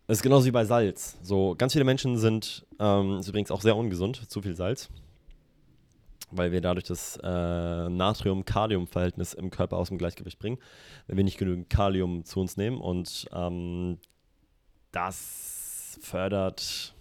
Es 0.06 0.20
ist 0.20 0.24
genauso 0.24 0.46
wie 0.46 0.52
bei 0.52 0.66
Salz. 0.66 1.18
So, 1.24 1.56
ganz 1.58 1.74
viele 1.74 1.86
Menschen 1.86 2.20
sind, 2.20 2.68
ähm, 2.80 3.18
ist 3.18 3.28
übrigens 3.28 3.50
auch 3.50 3.62
sehr 3.62 3.76
ungesund, 3.76 4.30
zu 4.30 4.44
viel 4.44 4.56
Salz 4.56 4.90
weil 6.32 6.52
wir 6.52 6.62
dadurch 6.62 6.86
das 6.86 7.18
äh, 7.18 7.90
Natrium-Kalium-Verhältnis 7.90 9.34
im 9.34 9.50
Körper 9.50 9.78
aus 9.78 9.90
dem 9.90 9.98
Gleichgewicht 9.98 10.40
bringen, 10.40 10.58
wenn 11.08 11.18
wir 11.18 11.24
nicht 11.24 11.38
genügend 11.38 11.70
Kalium 11.70 12.26
zu 12.26 12.40
uns 12.40 12.58
nehmen. 12.58 12.80
Und 12.80 13.28
ähm, 13.34 13.98
das 14.92 16.00
fördert 16.02 16.94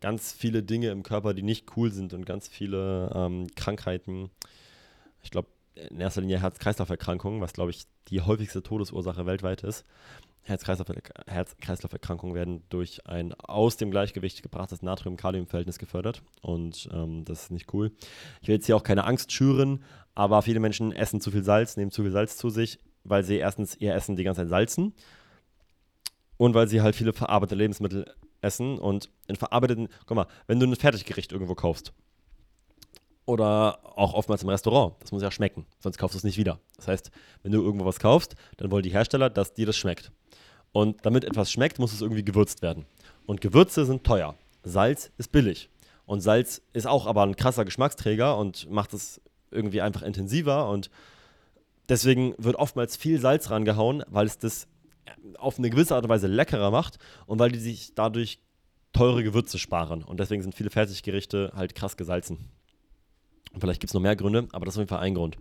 ganz 0.00 0.32
viele 0.32 0.62
Dinge 0.62 0.90
im 0.90 1.02
Körper, 1.02 1.34
die 1.34 1.42
nicht 1.42 1.76
cool 1.76 1.90
sind 1.90 2.12
und 2.12 2.26
ganz 2.26 2.48
viele 2.48 3.10
ähm, 3.14 3.46
Krankheiten. 3.54 4.30
Ich 5.22 5.30
glaube, 5.30 5.48
in 5.74 6.00
erster 6.00 6.20
Linie 6.20 6.40
Herz-Kreislauf-Erkrankungen, 6.40 7.40
was, 7.40 7.52
glaube 7.52 7.70
ich, 7.70 7.86
die 8.08 8.20
häufigste 8.20 8.62
Todesursache 8.62 9.26
weltweit 9.26 9.62
ist. 9.62 9.84
Herz-Kreislauf-Erkrankungen 10.44 12.34
werden 12.34 12.62
durch 12.68 13.06
ein 13.06 13.32
aus 13.34 13.76
dem 13.76 13.90
Gleichgewicht 13.90 14.42
gebrachtes 14.42 14.82
Natrium-Kalium-Verhältnis 14.82 15.78
gefördert 15.78 16.22
und 16.42 16.88
ähm, 16.92 17.24
das 17.24 17.44
ist 17.44 17.50
nicht 17.50 17.72
cool. 17.72 17.92
Ich 18.42 18.48
will 18.48 18.56
jetzt 18.56 18.66
hier 18.66 18.76
auch 18.76 18.82
keine 18.82 19.04
Angst 19.04 19.32
schüren, 19.32 19.82
aber 20.14 20.42
viele 20.42 20.60
Menschen 20.60 20.92
essen 20.92 21.20
zu 21.20 21.30
viel 21.30 21.44
Salz, 21.44 21.76
nehmen 21.76 21.90
zu 21.90 22.02
viel 22.02 22.12
Salz 22.12 22.36
zu 22.36 22.50
sich, 22.50 22.78
weil 23.04 23.24
sie 23.24 23.36
erstens 23.36 23.76
ihr 23.76 23.94
Essen 23.94 24.16
die 24.16 24.24
ganze 24.24 24.42
Zeit 24.42 24.50
salzen 24.50 24.94
und 26.36 26.54
weil 26.54 26.68
sie 26.68 26.82
halt 26.82 26.94
viele 26.94 27.12
verarbeitete 27.12 27.56
Lebensmittel 27.56 28.14
essen 28.40 28.78
und 28.78 29.10
in 29.26 29.36
verarbeiteten, 29.36 29.88
guck 30.06 30.16
mal, 30.16 30.26
wenn 30.46 30.60
du 30.60 30.66
ein 30.66 30.76
Fertiggericht 30.76 31.32
irgendwo 31.32 31.54
kaufst 31.54 31.92
oder 33.26 33.80
auch 33.98 34.12
oftmals 34.12 34.42
im 34.42 34.50
Restaurant, 34.50 34.94
das 35.00 35.12
muss 35.12 35.22
ja 35.22 35.30
schmecken, 35.30 35.66
sonst 35.78 35.98
kaufst 35.98 36.14
du 36.14 36.18
es 36.18 36.24
nicht 36.24 36.36
wieder. 36.36 36.60
Das 36.76 36.88
heißt, 36.88 37.10
wenn 37.42 37.52
du 37.52 37.62
irgendwo 37.62 37.86
was 37.86 37.98
kaufst, 37.98 38.34
dann 38.58 38.70
wollen 38.70 38.82
die 38.82 38.92
Hersteller, 38.92 39.30
dass 39.30 39.54
dir 39.54 39.66
das 39.66 39.76
schmeckt. 39.76 40.12
Und 40.74 41.06
damit 41.06 41.22
etwas 41.22 41.52
schmeckt, 41.52 41.78
muss 41.78 41.92
es 41.92 42.00
irgendwie 42.00 42.24
gewürzt 42.24 42.60
werden. 42.60 42.84
Und 43.26 43.40
Gewürze 43.40 43.86
sind 43.86 44.02
teuer. 44.02 44.34
Salz 44.64 45.12
ist 45.18 45.30
billig. 45.30 45.70
Und 46.04 46.20
Salz 46.20 46.62
ist 46.72 46.88
auch 46.88 47.06
aber 47.06 47.22
ein 47.22 47.36
krasser 47.36 47.64
Geschmacksträger 47.64 48.36
und 48.36 48.68
macht 48.68 48.92
es 48.92 49.20
irgendwie 49.52 49.80
einfach 49.80 50.02
intensiver. 50.02 50.68
Und 50.68 50.90
deswegen 51.88 52.34
wird 52.38 52.56
oftmals 52.56 52.96
viel 52.96 53.20
Salz 53.20 53.50
rangehauen, 53.50 54.02
weil 54.08 54.26
es 54.26 54.36
das 54.38 54.66
auf 55.38 55.58
eine 55.58 55.70
gewisse 55.70 55.94
Art 55.94 56.06
und 56.06 56.10
Weise 56.10 56.26
leckerer 56.26 56.72
macht 56.72 56.98
und 57.26 57.38
weil 57.38 57.52
die 57.52 57.60
sich 57.60 57.94
dadurch 57.94 58.40
teure 58.92 59.22
Gewürze 59.22 59.60
sparen. 59.60 60.02
Und 60.02 60.18
deswegen 60.18 60.42
sind 60.42 60.56
viele 60.56 60.70
Fertiggerichte 60.70 61.52
halt 61.54 61.76
krass 61.76 61.96
gesalzen. 61.96 62.50
Und 63.52 63.60
vielleicht 63.60 63.80
gibt 63.80 63.90
es 63.90 63.94
noch 63.94 64.00
mehr 64.00 64.16
Gründe, 64.16 64.48
aber 64.50 64.66
das 64.66 64.74
ist 64.74 64.78
auf 64.78 64.82
jeden 64.82 64.88
Fall 64.88 65.06
ein 65.06 65.14
Grund. 65.14 65.36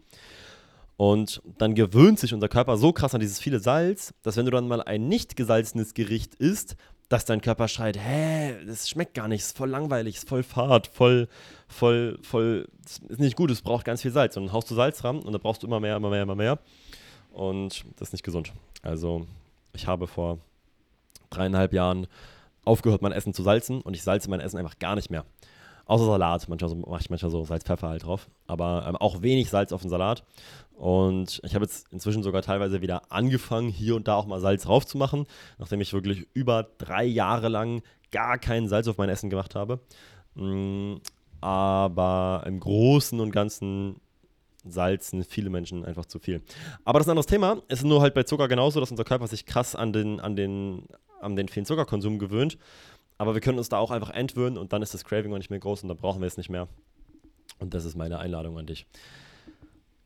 Und 0.98 1.42
dann 1.58 1.76
gewöhnt 1.76 2.20
sich 2.20 2.34
unser 2.34 2.50
Körper 2.50 2.78
so 2.78 2.94
krass 2.94 3.14
an 3.14 3.20
dieses 3.20 3.40
viele 3.40 3.60
Salz, 3.60 4.14
dass 4.22 4.38
wenn 4.38 4.46
du 4.46 4.52
dann 4.52 4.68
mal 4.68 4.82
ein 4.82 5.08
nicht 5.08 5.36
gesalzenes 5.36 5.94
Gericht 5.94 6.36
isst, 6.36 6.76
dass 7.10 7.26
dein 7.26 7.42
Körper 7.42 7.68
schreit, 7.68 7.98
hä, 7.98 8.56
das 8.66 8.90
schmeckt 8.90 9.14
gar 9.14 9.28
nicht, 9.28 9.42
ist 9.42 9.58
voll 9.58 9.70
langweilig, 9.70 10.16
ist 10.16 10.30
voll 10.30 10.44
fad, 10.44 10.88
voll, 10.88 11.28
voll, 11.68 12.18
voll, 12.22 12.68
ist 12.84 13.20
nicht 13.20 13.36
gut, 13.36 13.52
es 13.52 13.62
braucht 13.62 13.86
ganz 13.86 14.02
viel 14.02 14.12
Salz. 14.12 14.38
Und 14.38 14.46
dann 14.46 14.54
haust 14.54 14.70
du 14.72 14.76
Salz 14.76 15.04
ran 15.04 15.20
und 15.20 15.32
dann 15.32 15.42
brauchst 15.42 15.64
du 15.64 15.68
immer 15.68 15.80
mehr, 15.80 15.96
immer 15.96 16.10
mehr, 16.10 16.24
immer 16.24 16.36
mehr. 16.36 16.60
Und 17.32 17.86
das 17.98 18.10
ist 18.10 18.14
nicht 18.14 18.24
gesund. 18.24 18.54
Also 18.82 19.26
ich 19.74 19.88
habe 19.88 20.08
vor 20.08 20.40
dreieinhalb 21.30 21.74
Jahren 21.74 22.08
aufgehört, 22.66 23.02
mein 23.02 23.12
Essen 23.12 23.34
zu 23.34 23.44
salzen 23.44 23.82
und 23.82 23.96
ich 23.96 24.04
salze 24.04 24.30
mein 24.30 24.40
Essen 24.40 24.58
einfach 24.58 24.80
gar 24.80 24.96
nicht 24.96 25.10
mehr. 25.10 25.26
Außer 25.86 26.06
Salat, 26.06 26.48
manchmal 26.48 26.70
so, 26.70 26.76
mache 26.76 27.02
ich 27.02 27.10
manchmal 27.10 27.32
so 27.32 27.44
Salz, 27.44 27.64
Pfeffer 27.64 27.90
halt 27.90 28.06
drauf. 28.06 28.30
Aber 28.48 28.86
ähm, 28.88 28.96
auch 28.96 29.22
wenig 29.22 29.50
Salz 29.50 29.72
auf 29.72 29.82
den 29.82 29.90
Salat. 29.90 30.24
Und 30.76 31.42
ich 31.44 31.56
habe 31.56 31.66
jetzt 31.66 31.92
inzwischen 31.92 32.24
sogar 32.24 32.42
teilweise 32.42 32.82
wieder 32.82 33.12
angefangen, 33.12 33.70
hier 33.70 33.96
und 33.96 34.08
da 34.08 34.16
auch 34.16 34.26
mal 34.26 34.40
Salz 34.40 34.64
drauf 34.64 34.86
zu 34.86 34.98
machen, 34.98 35.26
nachdem 35.58 35.82
ich 35.82 35.94
wirklich 35.94 36.28
über 36.34 36.68
drei 36.78 37.04
Jahre 37.04 37.50
lang 37.50 37.82
gar 38.12 38.38
keinen 38.38 38.68
Salz 38.68 38.88
auf 38.88 38.98
mein 38.98 39.10
Essen 39.10 39.30
gemacht 39.30 39.56
habe. 39.56 39.80
Mm, 40.36 40.96
aber 41.42 42.44
im 42.46 42.60
Großen 42.60 43.20
und 43.20 43.32
Ganzen 43.32 43.98
salzen 44.66 45.24
viele 45.24 45.50
Menschen 45.50 45.84
einfach 45.84 46.06
zu 46.06 46.20
viel. 46.20 46.42
Aber 46.86 47.00
das 47.00 47.06
ist 47.06 47.10
ein 47.10 47.12
anderes 47.12 47.26
Thema. 47.28 47.62
Es 47.68 47.80
ist 47.80 47.86
nur 47.86 48.02
halt 48.02 48.14
bei 48.14 48.24
Zucker 48.24 48.48
genauso, 48.48 48.80
dass 48.80 48.92
unser 48.92 49.04
Körper 49.04 49.28
sich 49.28 49.46
krass 49.46 49.76
an 49.76 49.92
den, 49.92 50.20
an 50.20 50.36
den, 50.36 50.88
an 51.20 51.36
den 51.36 51.50
vielen 51.50 51.66
Zuckerkonsum 51.66 52.18
gewöhnt. 52.18 52.58
Aber 53.18 53.34
wir 53.34 53.42
können 53.42 53.58
uns 53.58 53.70
da 53.70 53.78
auch 53.78 53.92
einfach 53.92 54.10
entwöhnen 54.10 54.58
und 54.58 54.74
dann 54.74 54.82
ist 54.82 54.94
das 54.94 55.04
Craving 55.06 55.34
auch 55.34 55.38
nicht 55.38 55.50
mehr 55.50 55.60
groß 55.60 55.84
und 55.84 55.90
dann 55.90 55.98
brauchen 55.98 56.22
wir 56.22 56.28
es 56.28 56.38
nicht 56.38 56.50
mehr. 56.50 56.68
Und 57.60 57.74
das 57.74 57.86
ist 57.86 57.96
meine 57.96 58.20
Einladung 58.20 58.58
an 58.58 58.66
dich. 58.66 58.86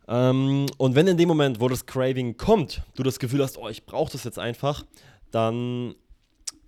Ähm, 0.08 0.68
und 0.78 0.95
wenn 0.95 1.08
in 1.08 1.18
dem 1.18 1.28
Moment, 1.28 1.60
wo 1.60 1.68
das 1.68 1.86
Craving 1.86 2.38
kommt, 2.38 2.82
du 2.95 3.03
das 3.03 3.20
Gefühl 3.20 3.41
hast, 3.41 3.58
oh, 3.58 3.68
ich 3.70 3.86
brauche 3.86 4.12
das 4.12 4.24
jetzt 4.24 4.39
einfach, 4.39 4.84
dann 5.32 5.95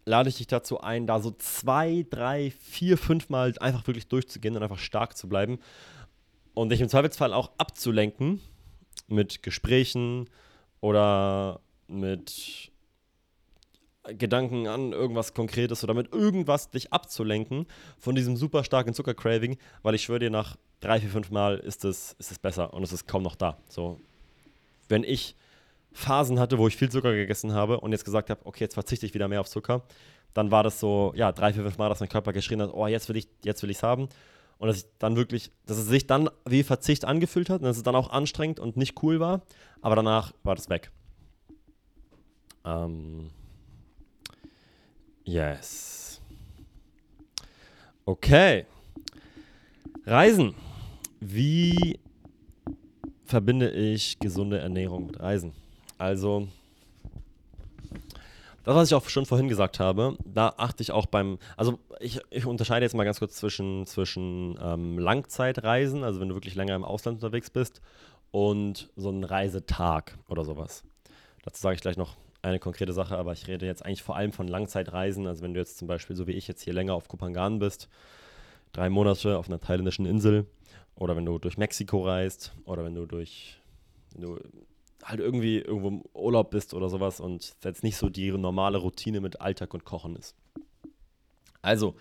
lade 0.06 0.30
ich 0.30 0.38
dich 0.38 0.48
dazu 0.48 0.82
ein, 0.82 1.08
da 1.08 1.22
so 1.22 1.32
zwei, 1.32 2.06
drei, 2.10 2.52
vier, 2.52 2.98
fünf 2.98 3.30
Mal 3.30 3.54
einfach 3.60 3.86
wirklich 3.88 4.08
durchzugehen 4.08 4.56
und 4.56 4.64
einfach 4.64 4.80
stark 4.80 5.16
zu 5.16 5.30
bleiben 5.30 5.60
und 6.54 6.70
dich 6.70 6.82
im 6.82 6.90
Zweifelsfall 6.90 7.34
auch 7.34 7.52
abzulenken 7.58 8.42
mit 9.08 9.44
Gesprächen 9.44 10.30
oder 10.82 11.62
mit 11.88 12.69
Gedanken 14.18 14.68
an 14.68 14.92
irgendwas 14.92 15.34
Konkretes 15.34 15.84
oder 15.84 15.94
mit 15.94 16.14
irgendwas 16.14 16.70
dich 16.70 16.94
abzulenken 16.94 17.66
von 17.98 18.16
diesem 18.16 18.36
super 18.36 18.64
starken 18.64 18.94
Zuckercraving, 18.94 19.58
weil 19.84 19.96
ich 19.96 20.04
schwöre 20.04 20.20
dir, 20.20 20.30
nach 20.30 20.58
drei, 20.80 21.00
vier, 21.00 21.10
fünf 21.10 21.32
Mal 21.32 21.58
ist 21.58 21.86
es, 21.86 22.16
ist 22.20 22.32
es 22.32 22.40
besser 22.40 22.74
und 22.74 22.84
es 22.84 22.94
ist 22.94 23.08
kaum 23.08 23.24
noch 23.24 23.36
da. 23.36 23.58
So, 23.68 24.00
wenn 24.88 25.04
ich 25.04 25.36
Phasen 25.92 26.40
hatte, 26.40 26.58
wo 26.58 26.68
ich 26.68 26.78
viel 26.78 26.90
Zucker 26.90 27.14
gegessen 27.14 27.54
habe 27.54 27.80
und 27.80 27.92
jetzt 27.92 28.06
gesagt 28.06 28.30
habe, 28.30 28.42
okay, 28.46 28.64
jetzt 28.64 28.74
verzichte 28.74 29.06
ich 29.06 29.14
wieder 29.14 29.28
mehr 29.28 29.42
auf 29.42 29.50
Zucker, 29.50 29.84
dann 30.34 30.52
war 30.52 30.64
das 30.64 30.80
so, 30.80 31.14
ja, 31.16 31.32
drei, 31.32 31.54
vier, 31.54 31.64
fünf 31.64 31.78
Mal, 31.78 31.90
dass 31.90 32.00
mein 32.00 32.10
Körper 32.10 32.34
geschrien 32.34 32.62
hat, 32.62 32.72
oh, 32.74 32.88
jetzt 32.88 33.10
will 33.10 33.18
ich, 33.18 33.28
jetzt 33.44 33.64
will 33.64 33.70
ich 33.70 33.78
es 33.78 33.84
haben. 33.84 34.10
Und 34.58 34.68
dass 34.68 34.78
ich 34.78 34.86
dann 35.00 35.16
wirklich, 35.16 35.52
dass 35.66 35.78
es 35.78 35.88
sich 35.88 36.06
dann 36.06 36.30
wie 36.46 36.64
Verzicht 36.64 37.06
angefühlt 37.06 37.50
hat 37.50 37.62
und 37.62 37.68
dass 37.68 37.78
es 37.78 37.84
dann 37.84 37.96
auch 37.96 38.10
anstrengend 38.10 38.60
und 38.60 38.76
nicht 38.76 39.02
cool 39.02 39.20
war, 39.20 39.42
aber 39.82 39.96
danach 39.96 40.34
war 40.44 40.56
das 40.56 40.70
weg. 40.70 40.92
Ähm, 42.66 43.30
yes. 45.24 46.22
Okay. 48.06 48.66
Reisen. 50.06 50.56
Wie 51.20 52.00
verbinde 53.26 53.70
ich 53.70 54.20
gesunde 54.20 54.60
Ernährung 54.60 55.08
mit 55.08 55.20
Reisen? 55.20 55.54
Also, 55.98 56.48
das, 58.64 58.76
was 58.76 58.88
ich 58.90 58.96
auch 58.96 59.08
schon 59.10 59.26
vorhin 59.26 59.48
gesagt 59.48 59.80
habe, 59.80 60.18
da 60.26 60.54
achte 60.58 60.84
ich 60.84 60.92
auch 60.92 61.06
beim, 61.06 61.40
also 61.58 61.80
ich, 62.00 62.20
ich 62.30 62.46
unterscheide 62.46 62.86
jetzt 62.86 62.96
mal 62.96 63.04
ganz 63.04 63.20
kurz 63.20 63.36
zwischen, 63.36 63.86
zwischen 63.86 64.58
ähm, 64.62 64.98
Langzeitreisen, 64.98 66.04
also 66.04 66.20
wenn 66.20 66.30
du 66.30 66.36
wirklich 66.36 66.56
länger 66.56 66.76
im 66.76 66.84
Ausland 66.84 67.16
unterwegs 67.16 67.50
bist, 67.50 67.82
und 68.32 68.90
so 68.96 69.10
einen 69.10 69.24
Reisetag 69.24 70.18
oder 70.28 70.46
sowas. 70.46 70.84
Dazu 71.44 71.62
sage 71.62 71.76
ich 71.76 71.82
gleich 71.82 71.98
noch 71.98 72.16
eine 72.42 72.60
konkrete 72.60 72.94
Sache, 72.94 73.18
aber 73.18 73.34
ich 73.34 73.48
rede 73.48 73.66
jetzt 73.66 73.86
eigentlich 73.86 74.04
vor 74.04 74.16
allem 74.16 74.32
von 74.32 74.48
Langzeitreisen. 74.48 75.28
Also 75.28 75.44
wenn 75.44 75.54
du 75.54 75.60
jetzt 75.60 75.78
zum 75.78 75.88
Beispiel, 75.88 76.16
so 76.16 76.28
wie 76.28 76.34
ich 76.34 76.48
jetzt 76.48 76.62
hier 76.62 76.74
länger 76.74 76.94
auf 76.94 77.08
Kupangan 77.08 77.60
bist, 77.60 77.90
drei 78.72 78.90
Monate 78.90 79.38
auf 79.38 79.48
einer 79.48 79.60
thailändischen 79.60 80.06
Insel, 80.06 80.46
oder 81.00 81.16
wenn 81.16 81.26
du 81.26 81.40
durch 81.40 81.58
Mexiko 81.58 82.06
reist 82.06 82.54
oder 82.66 82.84
wenn 82.84 82.94
du 82.94 83.06
durch 83.06 83.58
wenn 84.12 84.22
du 84.22 84.40
halt 85.04 85.20
irgendwie 85.20 85.60
irgendwo 85.60 85.88
im 85.88 86.04
Urlaub 86.14 86.52
bist 86.52 86.74
oder 86.74 86.90
sowas 86.90 87.20
und 87.20 87.56
jetzt 87.64 87.84
nicht 87.84 87.96
so 87.96 88.10
die 88.10 88.32
normale 88.32 88.78
Routine 88.78 89.22
mit 89.22 89.40
Alltag 89.40 89.74
und 89.74 89.86
Kochen 89.86 90.16
ist. 90.16 90.36
Also, 91.62 91.96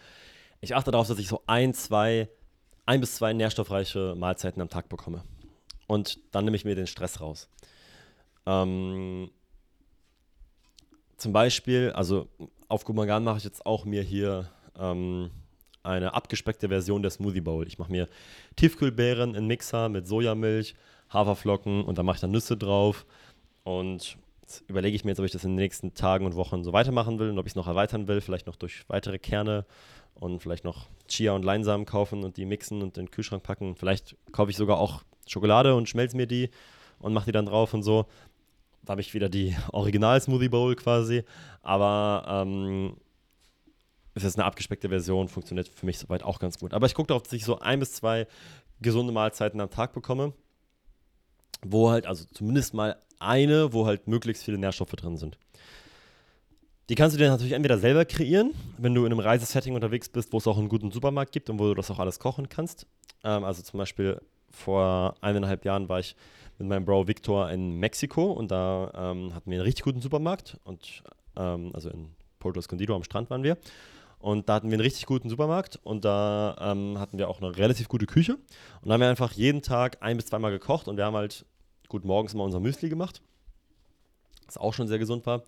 ich 0.60 0.74
achte 0.74 0.90
darauf, 0.90 1.06
dass 1.06 1.18
ich 1.18 1.28
so 1.28 1.42
ein, 1.46 1.74
zwei, 1.74 2.28
ein 2.86 3.00
bis 3.00 3.14
zwei 3.14 3.32
nährstoffreiche 3.32 4.14
Mahlzeiten 4.16 4.60
am 4.60 4.68
Tag 4.68 4.88
bekomme. 4.88 5.22
Und 5.86 6.18
dann 6.32 6.44
nehme 6.44 6.56
ich 6.56 6.64
mir 6.64 6.74
den 6.74 6.86
Stress 6.86 7.20
raus. 7.20 7.48
Ähm, 8.46 9.30
zum 11.18 11.32
Beispiel, 11.32 11.90
also 11.90 12.28
auf 12.68 12.84
Gumagan 12.84 13.24
mache 13.24 13.38
ich 13.38 13.44
jetzt 13.44 13.66
auch 13.66 13.84
mir 13.84 14.02
hier 14.02 14.48
ähm, 14.78 15.30
eine 15.82 16.14
abgespeckte 16.14 16.68
Version 16.68 17.02
der 17.02 17.10
Smoothie 17.10 17.40
Bowl. 17.40 17.66
Ich 17.66 17.78
mache 17.78 17.90
mir 17.90 18.08
Tiefkühlbeeren 18.56 19.34
in 19.34 19.46
Mixer 19.46 19.88
mit 19.88 20.06
Sojamilch, 20.06 20.74
Haferflocken 21.12 21.84
und 21.84 21.98
da 21.98 22.02
mache 22.02 22.16
ich 22.16 22.20
dann 22.20 22.30
Nüsse 22.30 22.56
drauf. 22.56 23.04
Und 23.64 24.16
überlege 24.66 24.94
ich 24.94 25.04
mir 25.04 25.10
jetzt, 25.10 25.18
ob 25.18 25.26
ich 25.26 25.32
das 25.32 25.44
in 25.44 25.50
den 25.50 25.56
nächsten 25.56 25.94
Tagen 25.94 26.24
und 26.24 26.36
Wochen 26.36 26.64
so 26.64 26.72
weitermachen 26.72 27.18
will 27.18 27.30
und 27.30 27.38
ob 27.38 27.46
ich 27.46 27.52
es 27.52 27.56
noch 27.56 27.66
erweitern 27.66 28.08
will, 28.08 28.20
vielleicht 28.20 28.46
noch 28.46 28.56
durch 28.56 28.84
weitere 28.88 29.18
Kerne 29.18 29.66
und 30.14 30.42
vielleicht 30.42 30.64
noch 30.64 30.86
Chia 31.08 31.32
und 31.32 31.44
Leinsamen 31.44 31.86
kaufen 31.86 32.24
und 32.24 32.36
die 32.36 32.46
mixen 32.46 32.82
und 32.82 32.96
in 32.96 33.06
den 33.06 33.10
Kühlschrank 33.10 33.42
packen. 33.42 33.76
Vielleicht 33.76 34.16
kaufe 34.32 34.50
ich 34.50 34.56
sogar 34.56 34.78
auch 34.78 35.02
Schokolade 35.26 35.74
und 35.74 35.88
schmelze 35.88 36.16
mir 36.16 36.26
die 36.26 36.50
und 36.98 37.12
mache 37.12 37.26
die 37.26 37.32
dann 37.32 37.46
drauf 37.46 37.74
und 37.74 37.82
so. 37.82 38.06
Da 38.84 38.92
habe 38.92 39.00
ich 39.00 39.14
wieder 39.14 39.28
die 39.28 39.56
Original-Smoothie 39.72 40.48
Bowl 40.48 40.74
quasi. 40.76 41.24
Aber 41.62 42.24
ähm, 42.28 42.96
es 44.14 44.24
ist 44.24 44.36
eine 44.36 44.44
abgespeckte 44.44 44.88
Version, 44.88 45.28
funktioniert 45.28 45.68
für 45.68 45.86
mich 45.86 45.98
soweit 45.98 46.22
auch 46.22 46.38
ganz 46.38 46.58
gut. 46.58 46.74
Aber 46.74 46.86
ich 46.86 46.94
gucke 46.94 47.08
darauf, 47.08 47.22
dass 47.22 47.32
ich 47.32 47.44
so 47.44 47.58
ein 47.60 47.78
bis 47.78 47.92
zwei 47.92 48.26
gesunde 48.80 49.12
Mahlzeiten 49.12 49.60
am 49.60 49.70
Tag 49.70 49.92
bekomme, 49.92 50.32
wo 51.62 51.90
halt, 51.90 52.06
also 52.06 52.24
zumindest 52.32 52.74
mal 52.74 52.96
eine, 53.18 53.72
wo 53.72 53.86
halt 53.86 54.06
möglichst 54.06 54.44
viele 54.44 54.58
Nährstoffe 54.58 54.90
drin 54.92 55.16
sind. 55.16 55.38
Die 56.88 56.94
kannst 56.94 57.14
du 57.14 57.18
dir 57.18 57.28
natürlich 57.28 57.52
entweder 57.52 57.78
selber 57.78 58.04
kreieren, 58.04 58.54
wenn 58.78 58.94
du 58.94 59.04
in 59.04 59.12
einem 59.12 59.20
Reisesetting 59.20 59.74
unterwegs 59.74 60.08
bist, 60.08 60.32
wo 60.32 60.38
es 60.38 60.46
auch 60.46 60.56
einen 60.56 60.70
guten 60.70 60.90
Supermarkt 60.90 61.32
gibt 61.32 61.50
und 61.50 61.58
wo 61.58 61.66
du 61.66 61.74
das 61.74 61.90
auch 61.90 61.98
alles 61.98 62.18
kochen 62.18 62.48
kannst. 62.48 62.86
Ähm, 63.24 63.44
also 63.44 63.62
zum 63.62 63.78
Beispiel 63.78 64.20
vor 64.50 65.14
eineinhalb 65.20 65.64
Jahren 65.64 65.88
war 65.88 66.00
ich 66.00 66.16
mit 66.58 66.68
meinem 66.68 66.84
Bro 66.84 67.06
Victor 67.06 67.50
in 67.50 67.78
Mexiko 67.78 68.32
und 68.32 68.50
da 68.50 68.90
ähm, 68.94 69.34
hatten 69.34 69.50
wir 69.50 69.58
einen 69.58 69.66
richtig 69.66 69.84
guten 69.84 70.00
Supermarkt 70.00 70.58
und 70.64 71.02
ähm, 71.36 71.70
also 71.74 71.90
in 71.90 72.10
Porto 72.38 72.58
Escondido 72.58 72.94
am 72.94 73.04
Strand 73.04 73.30
waren 73.30 73.42
wir. 73.42 73.56
Und 74.20 74.48
da 74.48 74.54
hatten 74.54 74.68
wir 74.68 74.74
einen 74.74 74.82
richtig 74.82 75.06
guten 75.06 75.28
Supermarkt 75.28 75.78
und 75.84 76.04
da 76.04 76.56
ähm, 76.60 76.98
hatten 76.98 77.18
wir 77.18 77.28
auch 77.28 77.40
eine 77.40 77.56
relativ 77.56 77.88
gute 77.88 78.06
Küche. 78.06 78.34
Und 78.80 78.88
da 78.88 78.94
haben 78.94 79.00
wir 79.00 79.08
einfach 79.08 79.32
jeden 79.32 79.62
Tag 79.62 79.98
ein 80.00 80.16
bis 80.16 80.26
zweimal 80.26 80.50
gekocht 80.50 80.88
und 80.88 80.96
wir 80.96 81.04
haben 81.04 81.14
halt 81.14 81.46
gut 81.88 82.04
morgens 82.04 82.34
immer 82.34 82.42
unser 82.42 82.58
Müsli 82.58 82.88
gemacht, 82.88 83.22
was 84.46 84.58
auch 84.58 84.74
schon 84.74 84.88
sehr 84.88 84.98
gesund 84.98 85.24
war. 85.24 85.44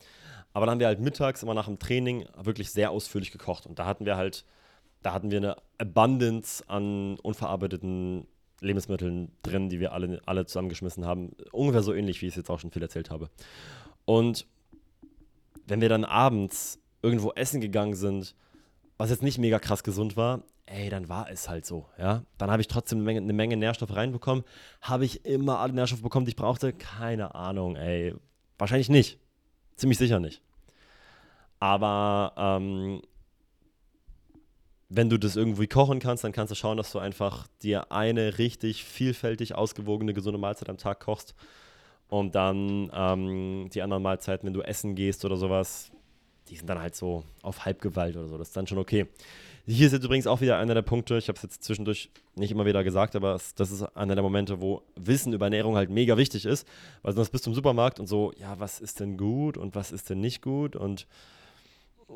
Aber 0.53 0.67
dann 0.67 0.75
haben 0.75 0.81
wir 0.81 0.87
halt 0.87 1.01
mittags 1.01 1.43
immer 1.43 1.55
nach 1.55 1.67
dem 1.67 1.79
Training 1.79 2.27
wirklich 2.41 2.71
sehr 2.71 2.93
ausführlich 2.93 3.33
gekocht. 3.33 3.67
Und 3.67 3.79
da 3.79 3.87
hatten 3.87 4.07
wir 4.07 4.17
halt, 4.17 4.45
da 5.03 5.13
hatten 5.13 5.31
wir 5.33 5.39
eine 5.39 5.57
Abundance 5.79 6.63
an 6.69 7.19
unverarbeiteten 7.19 8.27
Lebensmitteln 8.61 9.33
drin, 9.43 9.69
die 9.69 9.81
wir 9.81 9.93
alle, 9.93 10.21
alle 10.27 10.47
zusammengeschmissen 10.47 11.07
haben. 11.07 11.33
Ungefähr 11.53 11.83
so 11.83 11.95
ähnlich, 11.95 12.21
wie 12.23 12.27
ich 12.27 12.33
es 12.33 12.37
jetzt 12.37 12.51
auch 12.51 12.61
schon 12.61 12.71
viel 12.71 12.83
erzählt 12.83 13.11
habe. 13.11 13.31
Und 14.05 14.47
wenn 15.67 15.81
wir 15.81 15.89
dann 15.89 16.05
abends 16.05 16.79
irgendwo 17.03 17.33
essen 17.33 17.61
gegangen 17.61 17.95
sind, 17.95 18.35
was 18.99 19.11
jetzt 19.11 19.23
nicht 19.23 19.39
mega 19.39 19.59
krass 19.59 19.83
gesund 19.83 20.17
war, 20.17 20.43
ey, 20.67 20.91
dann 20.91 21.09
war 21.09 21.31
es 21.31 21.49
halt 21.49 21.67
so, 21.67 21.87
ja. 21.99 22.23
Dann 22.39 22.51
habe 22.51 22.61
ich 22.61 22.69
trotzdem 22.69 22.99
eine 22.99 23.05
Menge, 23.05 23.21
eine 23.21 23.33
Menge 23.33 23.57
Nährstoffe 23.57 23.95
reinbekommen. 23.95 24.45
Habe 24.81 25.05
ich 25.05 25.25
immer 25.25 25.59
alle 25.59 25.73
Nährstoffe 25.73 26.03
bekommen, 26.03 26.27
die 26.27 26.31
ich 26.31 26.37
brauchte? 26.37 26.73
Keine 26.73 27.35
Ahnung, 27.35 27.77
ey. 27.77 28.15
Wahrscheinlich 28.59 28.89
nicht. 28.89 29.19
Ziemlich 29.77 29.99
sicher 29.99 30.21
nicht. 30.21 30.43
Aber 31.59 32.35
ähm, 32.37 33.03
wenn 34.91 35.09
du 35.09 35.19
das 35.19 35.37
irgendwie 35.37 35.69
kochen 35.69 36.01
kannst, 36.01 36.25
dann 36.25 36.33
kannst 36.33 36.51
du 36.51 36.57
schauen, 36.57 36.77
dass 36.77 36.91
du 36.91 36.99
einfach 36.99 37.47
dir 37.63 37.93
eine 37.93 38.39
richtig 38.39 38.85
vielfältig 38.85 39.55
ausgewogene, 39.55 40.13
gesunde 40.13 40.39
Mahlzeit 40.39 40.69
am 40.69 40.79
Tag 40.79 41.01
kochst. 41.01 41.35
Und 42.09 42.35
dann 42.35 42.91
ähm, 42.93 43.71
die 43.73 43.83
anderen 43.83 44.03
Mahlzeiten, 44.03 44.47
wenn 44.47 44.53
du 44.53 44.63
essen 44.63 44.97
gehst 44.97 45.25
oder 45.25 45.37
sowas, 45.37 45.93
die 46.49 46.57
sind 46.57 46.69
dann 46.69 46.81
halt 46.81 46.97
so 46.97 47.23
auf 47.43 47.65
Halbgewalt 47.65 48.17
oder 48.17 48.27
so. 48.27 48.37
Das 48.37 48.49
ist 48.49 48.57
dann 48.57 48.67
schon 48.67 48.79
okay. 48.79 49.07
Hier 49.65 49.87
ist 49.87 49.93
jetzt 49.93 50.05
übrigens 50.05 50.27
auch 50.27 50.41
wieder 50.41 50.59
einer 50.59 50.75
der 50.75 50.83
Punkte, 50.83 51.17
ich 51.19 51.29
habe 51.29 51.37
es 51.37 51.43
jetzt 51.45 51.63
zwischendurch 51.63 52.11
nicht 52.35 52.51
immer 52.51 52.67
wieder 52.67 52.83
gesagt, 52.83 53.15
aber 53.15 53.37
es, 53.37 53.55
das 53.55 53.71
ist 53.71 53.85
einer 53.97 54.17
der 54.17 54.25
Momente, 54.25 54.61
wo 54.61 54.83
Wissen 54.97 55.33
über 55.33 55.47
Ernährung 55.47 55.77
halt 55.77 55.91
mega 55.91 56.17
wichtig 56.17 56.47
ist, 56.47 56.67
weil 57.03 57.15
sonst 57.15 57.31
bist 57.31 57.47
du 57.47 57.51
im 57.51 57.55
Supermarkt 57.55 58.01
und 58.01 58.09
so, 58.09 58.33
ja, 58.37 58.59
was 58.59 58.81
ist 58.81 58.99
denn 58.99 59.17
gut 59.17 59.57
und 59.57 59.77
was 59.77 59.93
ist 59.93 60.11
denn 60.11 60.21
nicht 60.21 60.43
gut 60.43 60.75
und 60.75 61.07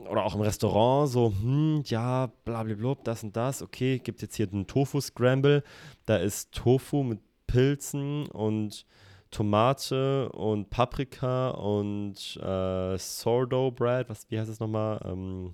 oder 0.08 0.24
auch 0.24 0.34
im 0.34 0.40
Restaurant 0.40 1.10
so, 1.10 1.32
hm, 1.40 1.82
ja, 1.86 2.30
blablabla, 2.44 2.96
das 3.04 3.22
und 3.22 3.36
das, 3.36 3.62
okay, 3.62 3.98
gibt 3.98 4.22
jetzt 4.22 4.36
hier 4.36 4.48
einen 4.50 4.66
Tofu-Scramble, 4.66 5.62
da 6.06 6.16
ist 6.16 6.52
Tofu 6.52 7.02
mit 7.02 7.20
Pilzen 7.46 8.26
und 8.26 8.86
Tomate 9.30 10.28
und 10.30 10.70
Paprika 10.70 11.50
und 11.50 12.36
äh, 12.36 12.98
Sourdough 12.98 13.74
Bread, 13.74 14.08
was, 14.08 14.30
wie 14.30 14.38
heißt 14.38 14.50
das 14.50 14.60
nochmal? 14.60 15.00
Ähm, 15.04 15.52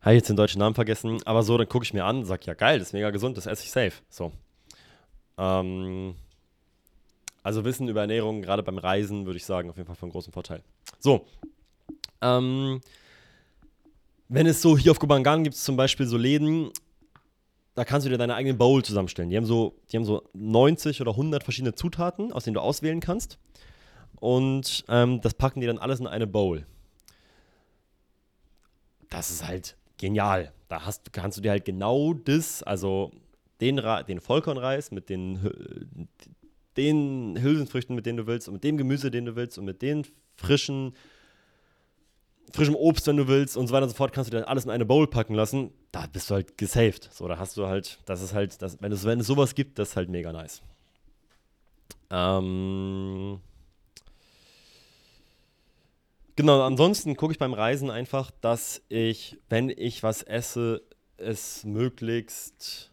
habe 0.00 0.14
ich 0.14 0.20
jetzt 0.20 0.28
den 0.28 0.36
deutschen 0.36 0.60
Namen 0.60 0.74
vergessen, 0.74 1.18
aber 1.24 1.42
so, 1.42 1.58
dann 1.58 1.68
gucke 1.68 1.84
ich 1.84 1.92
mir 1.92 2.04
an, 2.04 2.24
sag 2.24 2.46
ja 2.46 2.54
geil, 2.54 2.78
das 2.78 2.88
ist 2.88 2.92
mega 2.92 3.10
gesund, 3.10 3.36
das 3.36 3.46
esse 3.46 3.64
ich 3.64 3.70
safe. 3.70 3.94
So. 4.08 4.32
Ähm, 5.36 6.14
also 7.48 7.64
Wissen 7.64 7.88
über 7.88 8.02
Ernährung, 8.02 8.42
gerade 8.42 8.62
beim 8.62 8.76
Reisen, 8.76 9.24
würde 9.24 9.38
ich 9.38 9.46
sagen, 9.46 9.70
auf 9.70 9.78
jeden 9.78 9.86
Fall 9.86 9.96
von 9.96 10.10
großem 10.10 10.34
Vorteil. 10.34 10.62
So. 10.98 11.24
Ähm, 12.20 12.82
wenn 14.28 14.46
es 14.46 14.60
so 14.60 14.76
hier 14.76 14.90
auf 14.92 14.98
Kubangan 14.98 15.44
gibt 15.44 15.56
es 15.56 15.64
zum 15.64 15.74
Beispiel 15.74 16.04
so 16.04 16.18
Läden, 16.18 16.70
da 17.74 17.86
kannst 17.86 18.04
du 18.04 18.10
dir 18.10 18.18
deine 18.18 18.34
eigenen 18.34 18.58
Bowl 18.58 18.84
zusammenstellen. 18.84 19.30
Die 19.30 19.36
haben 19.38 19.46
so, 19.46 19.78
die 19.90 19.96
haben 19.96 20.04
so 20.04 20.28
90 20.34 21.00
oder 21.00 21.12
100 21.12 21.42
verschiedene 21.42 21.74
Zutaten, 21.74 22.34
aus 22.34 22.44
denen 22.44 22.52
du 22.52 22.60
auswählen 22.60 23.00
kannst. 23.00 23.38
Und 24.20 24.84
ähm, 24.90 25.22
das 25.22 25.32
packen 25.32 25.62
die 25.62 25.66
dann 25.66 25.78
alles 25.78 26.00
in 26.00 26.06
eine 26.06 26.26
Bowl. 26.26 26.66
Das 29.08 29.30
ist 29.30 29.46
halt 29.46 29.78
genial. 29.96 30.52
Da 30.68 30.84
hast, 30.84 31.14
kannst 31.14 31.38
du 31.38 31.40
dir 31.40 31.52
halt 31.52 31.64
genau 31.64 32.12
das, 32.12 32.62
also 32.62 33.10
den, 33.62 33.80
den 34.06 34.20
Vollkornreis 34.20 34.90
mit 34.90 35.08
den 35.08 36.08
den 36.78 37.38
Hülsenfrüchten, 37.40 37.94
mit 37.94 38.06
denen 38.06 38.18
du 38.18 38.26
willst, 38.26 38.48
und 38.48 38.54
mit 38.54 38.64
dem 38.64 38.78
Gemüse, 38.78 39.10
den 39.10 39.26
du 39.26 39.36
willst, 39.36 39.58
und 39.58 39.64
mit 39.64 39.82
den 39.82 40.06
frischen, 40.36 40.94
frischem 42.52 42.74
Obst, 42.74 43.06
wenn 43.06 43.16
du 43.16 43.28
willst, 43.28 43.56
und 43.56 43.66
so 43.66 43.74
weiter 43.74 43.84
und 43.84 43.90
so 43.90 43.96
fort, 43.96 44.12
kannst 44.12 44.32
du 44.32 44.36
dir 44.36 44.48
alles 44.48 44.64
in 44.64 44.70
eine 44.70 44.86
Bowl 44.86 45.06
packen 45.06 45.34
lassen. 45.34 45.72
Da 45.92 46.06
bist 46.06 46.30
du 46.30 46.34
halt 46.34 46.56
gesaved. 46.56 47.10
So, 47.12 47.28
da 47.28 47.38
hast 47.38 47.56
du 47.56 47.66
halt, 47.66 47.98
das 48.06 48.22
ist 48.22 48.32
halt, 48.32 48.62
das, 48.62 48.80
wenn, 48.80 48.92
es, 48.92 49.04
wenn 49.04 49.20
es 49.20 49.26
sowas 49.26 49.54
gibt, 49.54 49.78
das 49.78 49.90
ist 49.90 49.96
halt 49.96 50.08
mega 50.08 50.32
nice. 50.32 50.62
Ähm. 52.10 53.40
Genau, 56.36 56.62
ansonsten 56.62 57.16
gucke 57.16 57.32
ich 57.32 57.38
beim 57.38 57.52
Reisen 57.52 57.90
einfach, 57.90 58.30
dass 58.40 58.80
ich, 58.88 59.38
wenn 59.48 59.70
ich 59.70 60.04
was 60.04 60.22
esse, 60.22 60.82
es 61.16 61.64
möglichst 61.64 62.92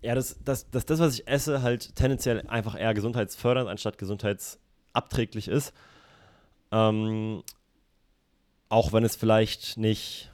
ja, 0.00 0.14
dass 0.14 0.38
das, 0.44 0.70
das, 0.70 0.86
das, 0.86 1.00
was 1.00 1.14
ich 1.14 1.28
esse, 1.28 1.62
halt 1.62 1.94
tendenziell 1.96 2.46
einfach 2.46 2.78
eher 2.78 2.94
gesundheitsfördernd 2.94 3.68
anstatt 3.68 3.98
gesundheitsabträglich 3.98 5.48
ist. 5.48 5.72
Ähm, 6.70 7.42
auch 8.68 8.92
wenn 8.92 9.04
es 9.04 9.16
vielleicht 9.16 9.76
nicht 9.76 10.30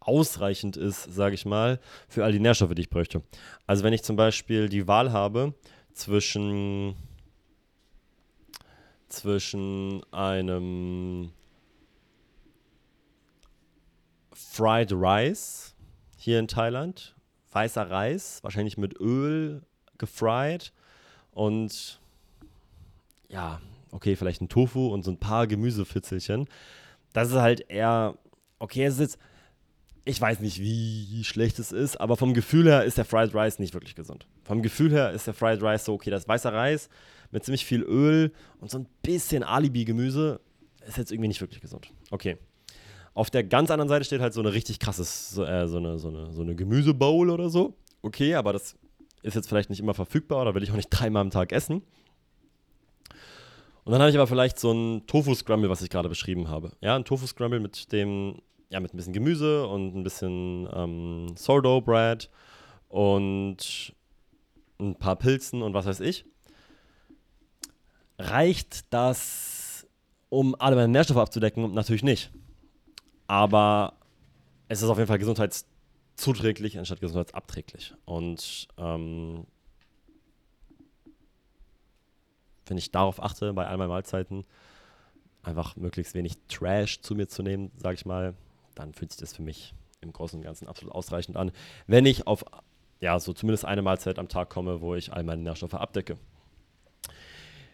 ausreichend 0.00 0.76
ist, 0.76 1.04
sage 1.04 1.34
ich 1.34 1.44
mal, 1.44 1.80
für 2.08 2.24
all 2.24 2.32
die 2.32 2.40
Nährstoffe, 2.40 2.74
die 2.74 2.82
ich 2.82 2.90
bräuchte. 2.90 3.22
Also 3.66 3.84
wenn 3.84 3.92
ich 3.92 4.02
zum 4.02 4.16
Beispiel 4.16 4.68
die 4.68 4.86
Wahl 4.86 5.12
habe 5.12 5.54
zwischen, 5.92 6.94
zwischen 9.08 10.02
einem 10.12 11.32
Fried 14.32 14.92
Rice 14.92 15.74
hier 16.16 16.38
in 16.38 16.48
Thailand 16.48 17.14
weißer 17.52 17.90
Reis, 17.90 18.42
wahrscheinlich 18.42 18.78
mit 18.78 18.98
Öl 19.00 19.62
gefried 19.98 20.72
und 21.32 22.00
ja, 23.28 23.60
okay, 23.92 24.16
vielleicht 24.16 24.40
ein 24.40 24.48
Tofu 24.48 24.88
und 24.88 25.04
so 25.04 25.10
ein 25.10 25.18
paar 25.18 25.46
Gemüsefitzelchen. 25.46 26.48
Das 27.12 27.28
ist 27.28 27.34
halt 27.34 27.68
eher, 27.68 28.16
okay, 28.58 28.84
es 28.84 28.94
ist 28.94 29.00
jetzt, 29.00 29.18
ich 30.04 30.20
weiß 30.20 30.40
nicht, 30.40 30.60
wie 30.60 31.22
schlecht 31.24 31.58
es 31.58 31.72
ist, 31.72 32.00
aber 32.00 32.16
vom 32.16 32.34
Gefühl 32.34 32.66
her 32.66 32.84
ist 32.84 32.98
der 32.98 33.04
Fried 33.04 33.34
Rice 33.34 33.58
nicht 33.58 33.74
wirklich 33.74 33.94
gesund. 33.94 34.26
Vom 34.44 34.62
Gefühl 34.62 34.90
her 34.90 35.12
ist 35.12 35.26
der 35.26 35.34
Fried 35.34 35.62
Rice 35.62 35.84
so, 35.84 35.94
okay, 35.94 36.10
das 36.10 36.22
ist 36.22 36.28
weißer 36.28 36.52
Reis 36.52 36.88
mit 37.30 37.44
ziemlich 37.44 37.64
viel 37.64 37.82
Öl 37.82 38.32
und 38.60 38.70
so 38.70 38.78
ein 38.78 38.86
bisschen 39.02 39.42
Alibi-Gemüse 39.42 40.40
ist 40.86 40.96
jetzt 40.96 41.12
irgendwie 41.12 41.28
nicht 41.28 41.40
wirklich 41.40 41.60
gesund. 41.60 41.92
Okay. 42.10 42.38
Auf 43.20 43.28
der 43.28 43.44
ganz 43.44 43.70
anderen 43.70 43.90
Seite 43.90 44.06
steht 44.06 44.22
halt 44.22 44.32
so 44.32 44.40
eine 44.40 44.54
richtig 44.54 44.78
krasses, 44.78 45.32
so, 45.32 45.44
äh, 45.44 45.68
so 45.68 45.76
eine, 45.76 45.98
so 45.98 46.08
eine, 46.08 46.32
so 46.32 46.40
eine 46.40 46.54
Gemüsebowl 46.54 47.28
oder 47.28 47.50
so. 47.50 47.74
Okay, 48.00 48.34
aber 48.34 48.54
das 48.54 48.76
ist 49.22 49.34
jetzt 49.34 49.46
vielleicht 49.46 49.68
nicht 49.68 49.78
immer 49.78 49.92
verfügbar 49.92 50.40
oder 50.40 50.54
will 50.54 50.62
ich 50.62 50.70
auch 50.70 50.76
nicht 50.76 50.88
dreimal 50.90 51.20
am 51.20 51.28
Tag 51.28 51.52
essen. 51.52 51.82
Und 53.84 53.92
dann 53.92 54.00
habe 54.00 54.08
ich 54.08 54.16
aber 54.16 54.26
vielleicht 54.26 54.58
so 54.58 54.72
ein 54.72 55.06
Tofu-Scramble, 55.06 55.68
was 55.68 55.82
ich 55.82 55.90
gerade 55.90 56.08
beschrieben 56.08 56.48
habe. 56.48 56.72
Ja, 56.80 56.96
ein 56.96 57.04
Tofu-Scramble 57.04 57.60
mit 57.60 57.92
dem, 57.92 58.40
ja, 58.70 58.80
mit 58.80 58.94
ein 58.94 58.96
bisschen 58.96 59.12
Gemüse 59.12 59.66
und 59.66 59.94
ein 59.94 60.02
bisschen 60.02 60.66
ähm, 60.72 61.34
Sourdough-Bread 61.36 62.30
und 62.88 63.92
ein 64.78 64.94
paar 64.94 65.16
Pilzen 65.16 65.60
und 65.60 65.74
was 65.74 65.84
weiß 65.84 66.00
ich. 66.00 66.24
Reicht 68.18 68.90
das, 68.94 69.86
um 70.30 70.56
alle 70.58 70.76
meine 70.76 70.88
Nährstoffe 70.88 71.18
abzudecken? 71.18 71.74
Natürlich 71.74 72.02
nicht. 72.02 72.30
Aber 73.30 73.92
es 74.66 74.82
ist 74.82 74.88
auf 74.88 74.98
jeden 74.98 75.06
Fall 75.06 75.20
gesundheitszuträglich 75.20 76.76
anstatt 76.80 77.00
gesundheitsabträglich. 77.00 77.94
Und 78.04 78.66
ähm, 78.76 79.46
wenn 82.66 82.76
ich 82.76 82.90
darauf 82.90 83.22
achte, 83.22 83.52
bei 83.52 83.68
all 83.68 83.76
meinen 83.76 83.90
Mahlzeiten, 83.90 84.44
einfach 85.44 85.76
möglichst 85.76 86.14
wenig 86.14 86.38
Trash 86.48 87.02
zu 87.02 87.14
mir 87.14 87.28
zu 87.28 87.44
nehmen, 87.44 87.70
sage 87.76 87.94
ich 87.94 88.04
mal, 88.04 88.34
dann 88.74 88.94
fühlt 88.94 89.12
sich 89.12 89.20
das 89.20 89.32
für 89.32 89.42
mich 89.42 89.74
im 90.00 90.12
Großen 90.12 90.36
und 90.36 90.44
Ganzen 90.44 90.66
absolut 90.66 90.92
ausreichend 90.92 91.36
an, 91.36 91.52
wenn 91.86 92.06
ich 92.06 92.26
auf 92.26 92.44
ja, 92.98 93.20
so 93.20 93.32
zumindest 93.32 93.64
eine 93.64 93.82
Mahlzeit 93.82 94.18
am 94.18 94.26
Tag 94.26 94.50
komme, 94.50 94.80
wo 94.80 94.96
ich 94.96 95.12
all 95.12 95.22
meine 95.22 95.42
Nährstoffe 95.42 95.74
abdecke. 95.74 96.18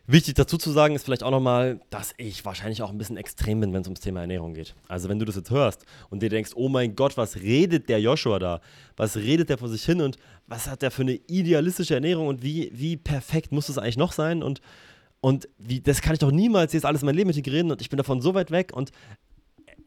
Wichtig 0.09 0.35
dazu 0.35 0.57
zu 0.57 0.71
sagen 0.71 0.95
ist 0.95 1.05
vielleicht 1.05 1.25
auch 1.25 1.33
nochmal, 1.33 1.81
dass 1.91 2.15
ich 2.17 2.45
wahrscheinlich 2.45 2.81
auch 2.81 2.91
ein 2.91 2.99
bisschen 2.99 3.17
extrem 3.17 3.59
bin, 3.59 3.73
wenn 3.73 3.83
es 3.83 3.89
ums 3.89 3.99
Thema 3.99 4.21
Ernährung 4.21 4.55
geht. 4.55 4.77
Also 4.87 5.09
wenn 5.09 5.19
du 5.19 5.25
das 5.25 5.35
jetzt 5.35 5.51
hörst 5.51 5.85
und 6.11 6.23
dir 6.23 6.29
denkst, 6.29 6.53
oh 6.55 6.69
mein 6.69 6.95
Gott, 6.95 7.17
was 7.17 7.37
redet 7.37 7.89
der 7.89 8.01
Joshua 8.01 8.39
da? 8.39 8.61
Was 8.97 9.17
redet 9.17 9.49
der 9.49 9.59
vor 9.59 9.69
sich 9.69 9.85
hin 9.85 10.01
und 10.01 10.17
was 10.47 10.69
hat 10.69 10.83
der 10.83 10.93
für 10.93 11.03
eine 11.03 11.15
idealistische 11.15 11.95
Ernährung 11.95 12.29
und 12.29 12.43
wie, 12.45 12.71
wie 12.73 12.97
perfekt 12.97 13.51
muss 13.51 13.67
das 13.67 13.79
eigentlich 13.79 13.97
noch 13.97 14.13
sein? 14.13 14.45
Und, 14.45 14.61
und 15.21 15.49
wie, 15.59 15.81
das 15.81 16.01
kann 16.03 16.13
ich 16.13 16.21
doch 16.21 16.31
niemals 16.31 16.73
jetzt 16.73 16.87
alles 16.87 17.03
in 17.03 17.07
mein 17.07 17.17
Leben 17.17 17.31
integrieren 17.31 17.73
und 17.73 17.81
ich 17.81 17.91
bin 17.91 17.97
davon 17.97 18.21
so 18.21 18.35
weit 18.35 18.53
weg 18.53 18.73
und 18.73 18.93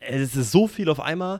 es 0.01 0.35
ist 0.35 0.51
so 0.51 0.67
viel 0.67 0.89
auf 0.89 0.99
einmal, 0.99 1.39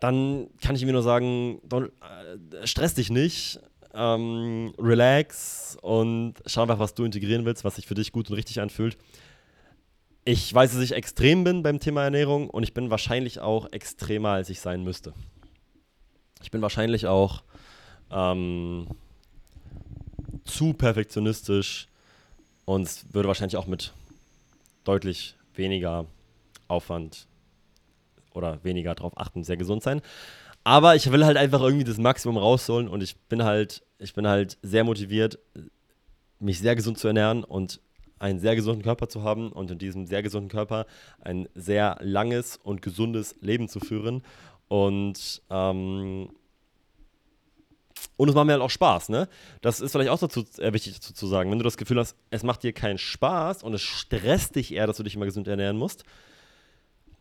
dann 0.00 0.48
kann 0.62 0.74
ich 0.74 0.84
mir 0.84 0.92
nur 0.92 1.02
sagen, 1.02 1.60
äh, 1.70 2.66
stress 2.66 2.94
dich 2.94 3.10
nicht, 3.10 3.60
ähm, 3.94 4.74
relax 4.78 5.76
und 5.82 6.34
schau 6.46 6.62
einfach, 6.62 6.78
was 6.78 6.94
du 6.94 7.04
integrieren 7.04 7.44
willst, 7.44 7.64
was 7.64 7.76
sich 7.76 7.86
für 7.86 7.94
dich 7.94 8.12
gut 8.12 8.30
und 8.30 8.36
richtig 8.36 8.60
anfühlt. 8.60 8.96
ich 10.24 10.52
weiß, 10.52 10.72
dass 10.72 10.80
ich 10.80 10.92
extrem 10.92 11.44
bin 11.44 11.62
beim 11.62 11.80
Thema 11.80 12.02
Ernährung 12.02 12.48
und 12.48 12.62
ich 12.62 12.74
bin 12.74 12.90
wahrscheinlich 12.90 13.40
auch 13.40 13.70
extremer, 13.72 14.30
als 14.30 14.48
ich 14.48 14.60
sein 14.60 14.82
müsste. 14.82 15.12
Ich 16.42 16.50
bin 16.50 16.62
wahrscheinlich 16.62 17.06
auch 17.06 17.42
ähm, 18.10 18.88
zu 20.44 20.72
perfektionistisch 20.72 21.88
und 22.64 22.88
würde 23.12 23.28
wahrscheinlich 23.28 23.56
auch 23.56 23.66
mit 23.66 23.92
deutlich 24.84 25.36
weniger 25.54 26.06
Aufwand 26.68 27.26
oder 28.32 28.62
weniger 28.64 28.94
darauf 28.94 29.16
achten, 29.16 29.44
sehr 29.44 29.56
gesund 29.56 29.82
sein. 29.82 30.02
Aber 30.64 30.96
ich 30.96 31.12
will 31.12 31.26
halt 31.26 31.36
einfach 31.36 31.60
irgendwie 31.60 31.84
das 31.84 31.98
Maximum 31.98 32.38
rausholen 32.38 32.88
und 32.88 33.02
ich 33.02 33.16
bin 33.16 33.44
halt, 33.44 33.82
ich 33.98 34.14
bin 34.14 34.26
halt 34.26 34.56
sehr 34.62 34.82
motiviert, 34.82 35.38
mich 36.38 36.58
sehr 36.58 36.74
gesund 36.74 36.98
zu 36.98 37.06
ernähren 37.06 37.44
und 37.44 37.80
einen 38.18 38.40
sehr 38.40 38.56
gesunden 38.56 38.82
Körper 38.82 39.08
zu 39.08 39.22
haben 39.22 39.52
und 39.52 39.70
in 39.70 39.78
diesem 39.78 40.06
sehr 40.06 40.22
gesunden 40.22 40.48
Körper 40.48 40.86
ein 41.20 41.48
sehr 41.54 41.98
langes 42.00 42.56
und 42.56 42.80
gesundes 42.80 43.34
Leben 43.40 43.68
zu 43.68 43.80
führen. 43.80 44.22
Und, 44.68 45.42
ähm, 45.50 46.30
und 48.16 48.28
es 48.28 48.34
macht 48.34 48.46
mir 48.46 48.52
halt 48.52 48.62
auch 48.62 48.70
Spaß, 48.70 49.10
ne? 49.10 49.28
Das 49.60 49.80
ist 49.80 49.92
vielleicht 49.92 50.10
auch 50.10 50.18
dazu, 50.18 50.44
äh, 50.58 50.72
wichtig 50.72 50.94
dazu 50.94 51.12
zu 51.12 51.26
sagen. 51.26 51.50
Wenn 51.50 51.58
du 51.58 51.64
das 51.64 51.76
Gefühl 51.76 51.98
hast, 51.98 52.16
es 52.30 52.42
macht 52.42 52.62
dir 52.62 52.72
keinen 52.72 52.98
Spaß 52.98 53.62
und 53.62 53.74
es 53.74 53.82
stresst 53.82 54.56
dich 54.56 54.72
eher, 54.72 54.86
dass 54.86 54.96
du 54.96 55.02
dich 55.02 55.16
immer 55.16 55.26
gesund 55.26 55.46
ernähren 55.46 55.76
musst, 55.76 56.04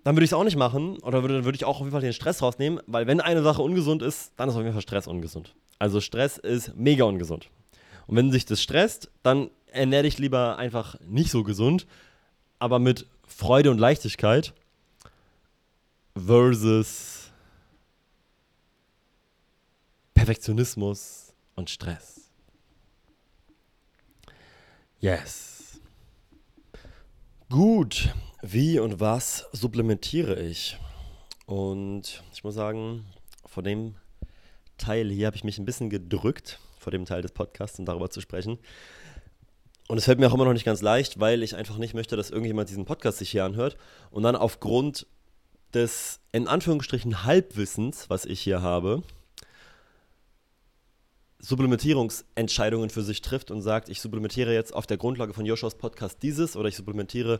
dann 0.04 0.16
würde 0.16 0.26
ich 0.26 0.30
es 0.30 0.34
auch 0.34 0.44
nicht 0.44 0.58
machen 0.58 0.98
oder 1.00 1.22
würde, 1.24 1.46
würde 1.46 1.56
ich 1.56 1.66
auch 1.66 1.78
auf 1.78 1.82
jeden 1.82 1.92
Fall 1.92 2.02
den 2.02 2.14
Stress 2.14 2.42
rausnehmen, 2.42 2.82
weil 2.88 3.08
wenn 3.08 3.22
eine 3.22 3.42
Sache 3.42 3.62
ungesund 3.62 4.02
ist, 4.02 4.34
dann 4.38 4.50
ist 4.50 4.56
auf 4.56 4.62
jeden 4.62 4.74
Fall 4.74 4.82
Stress 4.82 5.08
ungesund. 5.08 5.56
Also 5.80 6.02
Stress 6.02 6.38
ist 6.38 6.76
mega 6.76 7.06
ungesund. 7.06 7.50
Und 8.08 8.18
wenn 8.18 8.32
sich 8.32 8.46
das 8.46 8.62
stresst, 8.62 9.10
dann 9.24 9.50
ernähr 9.68 10.04
dich 10.04 10.18
lieber 10.18 10.58
einfach 10.58 11.00
nicht 11.08 11.32
so 11.32 11.44
gesund, 11.44 11.88
aber 12.60 12.80
mit 12.80 13.08
Freude 13.26 13.72
und 13.72 13.80
Leichtigkeit 13.80 14.54
versus 16.16 17.32
Perfektionismus 20.14 21.34
und 21.56 21.70
Stress. 21.70 22.30
Yes. 25.00 25.82
Gut, 27.50 28.14
wie 28.44 28.78
und 28.78 29.00
was 29.00 29.48
supplementiere 29.54 30.40
ich? 30.40 30.78
Und 31.46 32.22
ich 32.34 32.44
muss 32.44 32.56
sagen, 32.56 33.06
vor 33.46 33.64
dem 33.64 33.96
Teil 34.78 35.10
hier 35.10 35.28
habe 35.28 35.38
ich 35.38 35.46
mich 35.46 35.58
ein 35.58 35.66
bisschen 35.66 35.90
gedrückt, 35.90 36.60
vor 36.78 36.92
dem 36.92 37.06
Teil 37.06 37.22
des 37.22 37.32
Podcasts, 37.32 37.80
um 37.80 37.86
darüber 37.86 38.10
zu 38.10 38.20
sprechen. 38.20 38.60
Und 39.88 39.98
es 39.98 40.06
fällt 40.06 40.20
mir 40.20 40.28
auch 40.28 40.34
immer 40.34 40.44
noch 40.44 40.54
nicht 40.54 40.66
ganz 40.66 40.82
leicht, 40.82 41.22
weil 41.22 41.42
ich 41.42 41.56
einfach 41.56 41.78
nicht 41.78 41.94
möchte, 41.94 42.18
dass 42.18 42.32
irgendjemand 42.32 42.70
diesen 42.70 42.84
Podcast 42.84 43.20
sich 43.20 43.32
hier 43.32 43.46
anhört 43.46 43.78
und 44.12 44.24
dann 44.24 44.36
aufgrund 44.36 45.08
des 45.74 46.20
in 46.34 46.48
Anführungsstrichen 46.48 47.24
Halbwissens, 47.24 48.10
was 48.10 48.26
ich 48.26 48.42
hier 48.42 48.62
habe, 48.62 49.04
Supplementierungsentscheidungen 51.40 52.90
für 52.90 53.04
sich 53.04 53.22
trifft 53.22 53.52
und 53.52 53.62
sagt, 53.62 53.88
ich 53.88 54.02
supplementiere 54.02 54.54
jetzt 54.54 54.74
auf 54.74 54.86
der 54.86 54.98
Grundlage 54.98 55.34
von 55.34 55.46
Joshuas 55.46 55.76
Podcast 55.76 56.24
dieses 56.24 56.58
oder 56.58 56.68
ich 56.68 56.76
supplementiere 56.76 57.40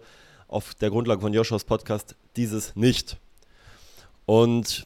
auf 0.54 0.76
der 0.76 0.92
Grundlage 0.92 1.22
von 1.22 1.34
Joshuas 1.34 1.64
Podcast 1.64 2.16
dieses 2.36 2.76
nicht. 2.76 3.18
Und 4.26 4.86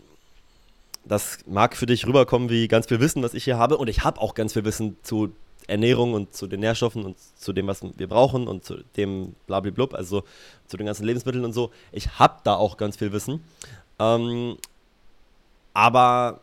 das 1.05 1.39
mag 1.45 1.75
für 1.75 1.85
dich 1.85 2.07
rüberkommen 2.07 2.49
wie 2.49 2.67
ganz 2.67 2.87
viel 2.87 2.99
Wissen, 2.99 3.21
was 3.21 3.33
ich 3.33 3.43
hier 3.43 3.57
habe. 3.57 3.77
Und 3.77 3.89
ich 3.89 4.03
habe 4.03 4.19
auch 4.21 4.33
ganz 4.33 4.53
viel 4.53 4.65
Wissen 4.65 4.97
zu 5.03 5.33
Ernährung 5.67 6.13
und 6.13 6.33
zu 6.33 6.47
den 6.47 6.61
Nährstoffen 6.61 7.03
und 7.03 7.17
zu 7.37 7.51
dem, 7.51 7.67
was 7.67 7.81
wir 7.83 8.07
brauchen 8.07 8.47
und 8.47 8.63
zu 8.63 8.77
dem 8.95 9.35
blablablub, 9.47 9.93
also 9.93 10.23
zu 10.67 10.77
den 10.77 10.85
ganzen 10.85 11.05
Lebensmitteln 11.05 11.43
und 11.43 11.53
so. 11.53 11.71
Ich 11.91 12.17
habe 12.17 12.39
da 12.43 12.55
auch 12.55 12.77
ganz 12.77 12.97
viel 12.97 13.11
Wissen. 13.11 13.43
Ähm, 13.99 14.57
aber 15.73 16.39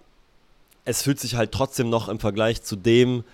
es 0.85 1.03
fühlt 1.03 1.18
sich 1.18 1.35
halt 1.35 1.53
trotzdem 1.53 1.89
noch 1.89 2.09
im 2.09 2.20
Vergleich 2.20 2.62
zu 2.62 2.77
dem, 2.77 3.25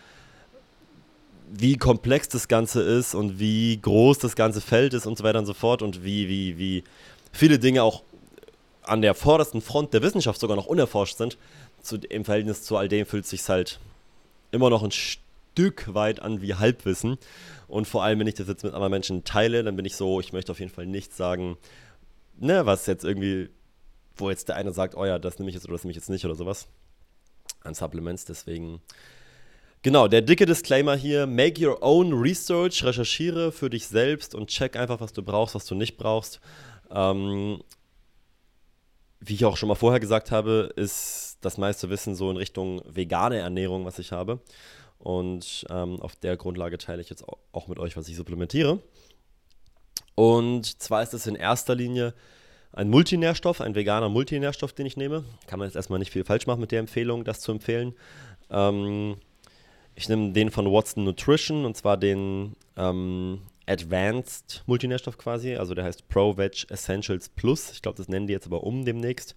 wie 1.52 1.76
komplex 1.76 2.28
das 2.28 2.48
Ganze 2.48 2.82
ist 2.82 3.14
und 3.14 3.38
wie 3.38 3.78
groß 3.80 4.18
das 4.18 4.36
ganze 4.36 4.60
Feld 4.60 4.94
ist 4.94 5.06
und 5.06 5.18
so 5.18 5.24
weiter 5.24 5.38
und 5.38 5.46
so 5.46 5.54
fort 5.54 5.82
und 5.82 6.04
wie, 6.04 6.28
wie, 6.28 6.58
wie 6.58 6.84
viele 7.32 7.58
Dinge 7.58 7.82
auch 7.82 8.02
an 8.82 9.02
der 9.02 9.14
vordersten 9.14 9.60
Front 9.60 9.92
der 9.92 10.02
Wissenschaft 10.02 10.40
sogar 10.40 10.56
noch 10.56 10.66
unerforscht 10.66 11.16
sind, 11.16 11.38
zu, 11.82 11.96
im 11.96 12.24
Verhältnis 12.24 12.62
zu 12.62 12.76
all 12.76 12.88
dem 12.88 13.06
fühlt 13.06 13.26
sich 13.26 13.48
halt 13.48 13.80
immer 14.52 14.70
noch 14.70 14.82
ein 14.82 14.90
Stück 14.90 15.24
Stück 15.52 15.92
weit 15.94 16.22
an 16.22 16.42
wie 16.42 16.54
Halbwissen. 16.54 17.18
Und 17.68 17.86
vor 17.86 18.02
allem, 18.02 18.20
wenn 18.20 18.26
ich 18.26 18.34
das 18.34 18.48
jetzt 18.48 18.64
mit 18.64 18.72
anderen 18.72 18.90
Menschen 18.90 19.24
teile, 19.24 19.62
dann 19.62 19.76
bin 19.76 19.84
ich 19.84 19.96
so, 19.96 20.20
ich 20.20 20.32
möchte 20.32 20.52
auf 20.52 20.58
jeden 20.58 20.72
Fall 20.72 20.86
nicht 20.86 21.14
sagen, 21.14 21.56
ne, 22.38 22.66
was 22.66 22.86
jetzt 22.86 23.04
irgendwie, 23.04 23.50
wo 24.16 24.30
jetzt 24.30 24.48
der 24.48 24.56
eine 24.56 24.72
sagt, 24.72 24.94
oh 24.96 25.04
ja, 25.04 25.18
das 25.18 25.38
nehme 25.38 25.50
ich 25.50 25.54
jetzt 25.54 25.64
oder 25.66 25.74
das 25.74 25.84
nehme 25.84 25.90
ich 25.90 25.96
jetzt 25.96 26.10
nicht 26.10 26.24
oder 26.24 26.34
sowas. 26.34 26.66
An 27.62 27.74
Supplements, 27.74 28.24
deswegen. 28.24 28.80
Genau, 29.82 30.08
der 30.08 30.20
dicke 30.20 30.44
Disclaimer 30.44 30.94
hier: 30.94 31.26
Make 31.26 31.66
your 31.66 31.82
own 31.82 32.12
research, 32.12 32.84
recherchiere 32.84 33.50
für 33.50 33.70
dich 33.70 33.86
selbst 33.86 34.34
und 34.34 34.48
check 34.48 34.76
einfach, 34.76 35.00
was 35.00 35.12
du 35.12 35.22
brauchst, 35.22 35.54
was 35.54 35.64
du 35.64 35.74
nicht 35.74 35.96
brauchst. 35.96 36.40
Ähm, 36.90 37.62
wie 39.20 39.34
ich 39.34 39.44
auch 39.44 39.56
schon 39.56 39.68
mal 39.68 39.74
vorher 39.74 40.00
gesagt 40.00 40.30
habe, 40.30 40.72
ist 40.76 41.38
das 41.40 41.58
meiste 41.58 41.88
Wissen 41.88 42.14
so 42.14 42.30
in 42.30 42.36
Richtung 42.36 42.82
vegane 42.86 43.38
Ernährung, 43.38 43.84
was 43.84 43.98
ich 43.98 44.12
habe. 44.12 44.40
Und 44.98 45.64
ähm, 45.70 46.00
auf 46.00 46.14
der 46.16 46.36
Grundlage 46.36 46.76
teile 46.76 47.00
ich 47.00 47.08
jetzt 47.08 47.24
auch 47.52 47.68
mit 47.68 47.78
euch, 47.78 47.96
was 47.96 48.08
ich 48.08 48.16
supplementiere. 48.16 48.80
Und 50.14 50.82
zwar 50.82 51.02
ist 51.02 51.14
es 51.14 51.26
in 51.26 51.36
erster 51.36 51.74
Linie 51.74 52.12
ein 52.72 52.90
Multinährstoff, 52.90 53.62
ein 53.62 53.74
veganer 53.74 54.10
Multinährstoff, 54.10 54.74
den 54.74 54.84
ich 54.84 54.98
nehme. 54.98 55.24
Kann 55.46 55.58
man 55.58 55.68
jetzt 55.68 55.76
erstmal 55.76 55.98
nicht 55.98 56.12
viel 56.12 56.24
falsch 56.24 56.46
machen 56.46 56.60
mit 56.60 56.70
der 56.70 56.80
Empfehlung, 56.80 57.24
das 57.24 57.40
zu 57.40 57.52
empfehlen. 57.52 57.94
Ähm, 58.50 59.16
ich 60.00 60.08
nehme 60.08 60.32
den 60.32 60.50
von 60.50 60.64
Watson 60.72 61.04
Nutrition 61.04 61.66
und 61.66 61.76
zwar 61.76 61.98
den 61.98 62.56
ähm, 62.78 63.42
Advanced 63.66 64.62
Multinährstoff 64.66 65.18
quasi. 65.18 65.56
Also 65.56 65.74
der 65.74 65.84
heißt 65.84 66.08
Pro 66.08 66.38
Veg 66.38 66.70
Essentials 66.70 67.28
Plus. 67.28 67.70
Ich 67.72 67.82
glaube, 67.82 67.98
das 67.98 68.08
nennen 68.08 68.26
die 68.26 68.32
jetzt 68.32 68.46
aber 68.46 68.64
um 68.64 68.86
demnächst. 68.86 69.34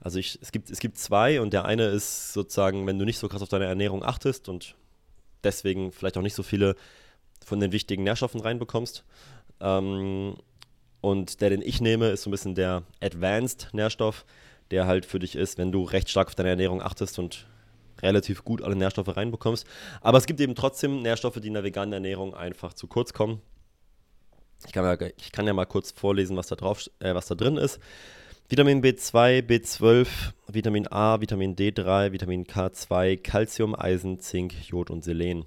Also 0.00 0.20
ich, 0.20 0.38
es, 0.40 0.52
gibt, 0.52 0.70
es 0.70 0.78
gibt 0.78 0.98
zwei 0.98 1.40
und 1.40 1.52
der 1.52 1.64
eine 1.64 1.86
ist 1.86 2.32
sozusagen, 2.32 2.86
wenn 2.86 2.96
du 2.96 3.04
nicht 3.04 3.18
so 3.18 3.28
krass 3.28 3.42
auf 3.42 3.48
deine 3.48 3.64
Ernährung 3.64 4.04
achtest 4.04 4.48
und 4.48 4.76
deswegen 5.42 5.90
vielleicht 5.90 6.16
auch 6.16 6.22
nicht 6.22 6.36
so 6.36 6.44
viele 6.44 6.76
von 7.44 7.58
den 7.58 7.72
wichtigen 7.72 8.04
Nährstoffen 8.04 8.40
reinbekommst. 8.40 9.04
Ähm, 9.60 10.36
und 11.00 11.40
der, 11.40 11.50
den 11.50 11.60
ich 11.60 11.80
nehme, 11.80 12.10
ist 12.10 12.22
so 12.22 12.30
ein 12.30 12.32
bisschen 12.32 12.54
der 12.54 12.84
Advanced 13.00 13.70
Nährstoff, 13.72 14.24
der 14.70 14.86
halt 14.86 15.06
für 15.06 15.18
dich 15.18 15.34
ist, 15.34 15.58
wenn 15.58 15.72
du 15.72 15.82
recht 15.82 16.08
stark 16.08 16.28
auf 16.28 16.36
deine 16.36 16.50
Ernährung 16.50 16.80
achtest 16.80 17.18
und 17.18 17.46
relativ 18.04 18.44
gut 18.44 18.62
alle 18.62 18.76
Nährstoffe 18.76 19.16
reinbekommst. 19.16 19.66
Aber 20.00 20.18
es 20.18 20.26
gibt 20.26 20.40
eben 20.40 20.54
trotzdem 20.54 21.02
Nährstoffe, 21.02 21.40
die 21.40 21.48
in 21.48 21.54
der 21.54 21.64
veganen 21.64 21.92
Ernährung 21.92 22.34
einfach 22.34 22.74
zu 22.74 22.86
kurz 22.86 23.12
kommen. 23.12 23.40
Ich 24.66 24.72
kann, 24.72 24.84
ja, 24.84 25.08
ich 25.16 25.32
kann 25.32 25.46
ja 25.46 25.52
mal 25.52 25.66
kurz 25.66 25.90
vorlesen, 25.90 26.36
was 26.36 26.46
da, 26.46 26.56
drauf, 26.56 26.88
äh, 27.00 27.14
was 27.14 27.26
da 27.26 27.34
drin 27.34 27.56
ist. 27.56 27.80
Vitamin 28.48 28.82
B2, 28.82 29.42
B12, 29.42 30.06
Vitamin 30.48 30.86
A, 30.90 31.20
Vitamin 31.20 31.56
D3, 31.56 32.12
Vitamin 32.12 32.44
K2, 32.44 33.16
Calcium, 33.16 33.74
Eisen, 33.74 34.20
Zink, 34.20 34.54
Jod 34.68 34.90
und 34.90 35.02
Selen. 35.02 35.46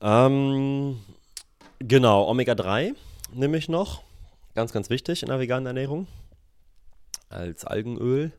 Ähm, 0.00 1.00
genau, 1.80 2.28
Omega-3 2.28 2.94
nehme 3.32 3.56
ich 3.56 3.68
noch. 3.68 4.02
Ganz, 4.54 4.72
ganz 4.72 4.90
wichtig 4.90 5.22
in 5.22 5.28
der 5.28 5.40
veganen 5.40 5.66
Ernährung. 5.66 6.06
Als 7.28 7.64
Algenöl. 7.64 8.32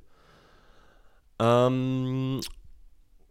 Ähm, 1.39 2.39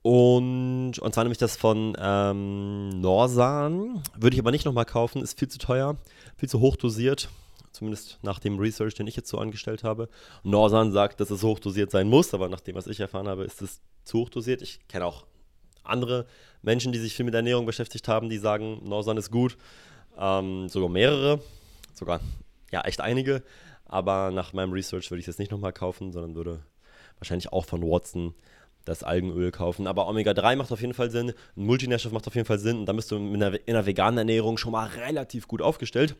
und, 0.06 1.00
und 1.00 1.14
zwar 1.14 1.24
nehme 1.24 1.32
ich 1.32 1.38
das 1.38 1.56
von 1.56 1.96
ähm, 1.98 2.90
Norsan. 3.00 4.04
Würde 4.16 4.34
ich 4.34 4.40
aber 4.40 4.52
nicht 4.52 4.64
nochmal 4.64 4.84
kaufen, 4.84 5.20
ist 5.20 5.36
viel 5.36 5.48
zu 5.48 5.58
teuer, 5.58 5.96
viel 6.36 6.48
zu 6.48 6.60
hoch 6.60 6.76
dosiert 6.76 7.28
zumindest 7.72 8.18
nach 8.22 8.38
dem 8.38 8.58
Research, 8.58 8.94
den 8.94 9.06
ich 9.06 9.16
jetzt 9.16 9.28
so 9.28 9.36
angestellt 9.36 9.84
habe. 9.84 10.08
Norsan 10.44 10.92
sagt, 10.92 11.20
dass 11.20 11.28
es 11.30 11.42
hochdosiert 11.42 11.90
sein 11.90 12.08
muss, 12.08 12.32
aber 12.32 12.48
nach 12.48 12.60
dem, 12.60 12.74
was 12.74 12.86
ich 12.86 13.00
erfahren 13.00 13.28
habe, 13.28 13.44
ist 13.44 13.60
es 13.60 13.82
zu 14.04 14.20
hochdosiert. 14.20 14.62
Ich 14.62 14.78
kenne 14.88 15.04
auch 15.04 15.26
andere 15.82 16.24
Menschen, 16.62 16.92
die 16.92 16.98
sich 16.98 17.14
viel 17.14 17.26
mit 17.26 17.34
Ernährung 17.34 17.66
beschäftigt 17.66 18.08
haben, 18.08 18.30
die 18.30 18.38
sagen, 18.38 18.80
Norsan 18.88 19.18
ist 19.18 19.30
gut. 19.30 19.58
Ähm, 20.16 20.70
sogar 20.70 20.88
mehrere, 20.88 21.40
sogar 21.92 22.20
ja 22.70 22.80
echt 22.82 23.02
einige. 23.02 23.42
Aber 23.84 24.30
nach 24.30 24.54
meinem 24.54 24.72
Research 24.72 25.10
würde 25.10 25.18
ich 25.18 25.24
es 25.24 25.34
jetzt 25.34 25.40
nicht 25.40 25.50
nochmal 25.50 25.74
kaufen, 25.74 26.12
sondern 26.12 26.34
würde 26.34 26.62
wahrscheinlich 27.18 27.52
auch 27.52 27.66
von 27.66 27.82
Watson 27.82 28.34
das 28.86 29.02
Algenöl 29.02 29.50
kaufen. 29.50 29.86
Aber 29.86 30.08
Omega-3 30.08 30.56
macht 30.56 30.72
auf 30.72 30.80
jeden 30.80 30.94
Fall 30.94 31.10
Sinn, 31.10 31.34
ein 31.56 31.66
Multinährstoff 31.66 32.12
macht 32.12 32.26
auf 32.26 32.34
jeden 32.34 32.46
Fall 32.46 32.58
Sinn 32.58 32.78
und 32.78 32.86
da 32.86 32.92
bist 32.94 33.10
du 33.10 33.16
in 33.16 33.34
einer, 33.42 33.54
in 33.68 33.74
einer 33.74 33.84
veganen 33.84 34.18
Ernährung 34.18 34.56
schon 34.56 34.72
mal 34.72 34.86
relativ 34.86 35.46
gut 35.48 35.60
aufgestellt. 35.60 36.16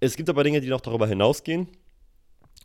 Es 0.00 0.16
gibt 0.16 0.28
aber 0.28 0.44
Dinge, 0.44 0.60
die 0.60 0.68
noch 0.68 0.82
darüber 0.82 1.06
hinausgehen. 1.06 1.68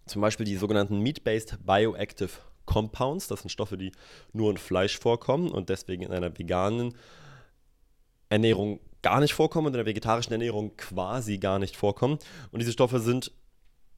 Zum 0.05 0.21
Beispiel 0.21 0.45
die 0.45 0.57
sogenannten 0.57 0.99
Meat-Based 0.99 1.59
Bioactive 1.65 2.31
Compounds. 2.65 3.27
Das 3.27 3.41
sind 3.41 3.49
Stoffe, 3.49 3.77
die 3.77 3.91
nur 4.33 4.51
in 4.51 4.57
Fleisch 4.57 4.97
vorkommen 4.97 5.49
und 5.49 5.69
deswegen 5.69 6.03
in 6.03 6.11
einer 6.11 6.37
veganen 6.37 6.95
Ernährung 8.29 8.79
gar 9.01 9.19
nicht 9.19 9.33
vorkommen 9.33 9.67
und 9.67 9.73
in 9.73 9.77
der 9.77 9.85
vegetarischen 9.85 10.31
Ernährung 10.31 10.75
quasi 10.77 11.37
gar 11.37 11.59
nicht 11.59 11.75
vorkommen. 11.75 12.17
Und 12.51 12.59
diese 12.59 12.71
Stoffe 12.71 12.99
sind, 12.99 13.31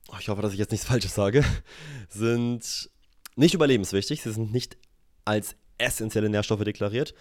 oh, 0.10 0.18
ich 0.20 0.30
hoffe, 0.30 0.41
dass 0.41 0.53
ich 0.53 0.60
jetzt 0.60 0.72
nichts 0.72 0.88
Falsches 0.88 1.16
sage, 1.16 1.43
sind 2.10 2.89
nicht 3.36 3.53
überlebenswichtig. 3.53 4.22
Sie 4.22 4.32
sind 4.32 4.51
nicht 4.51 4.78
als 5.26 5.55
essentielle 5.78 6.30
Nährstoffe 6.30 6.63
deklariert, 6.63 7.13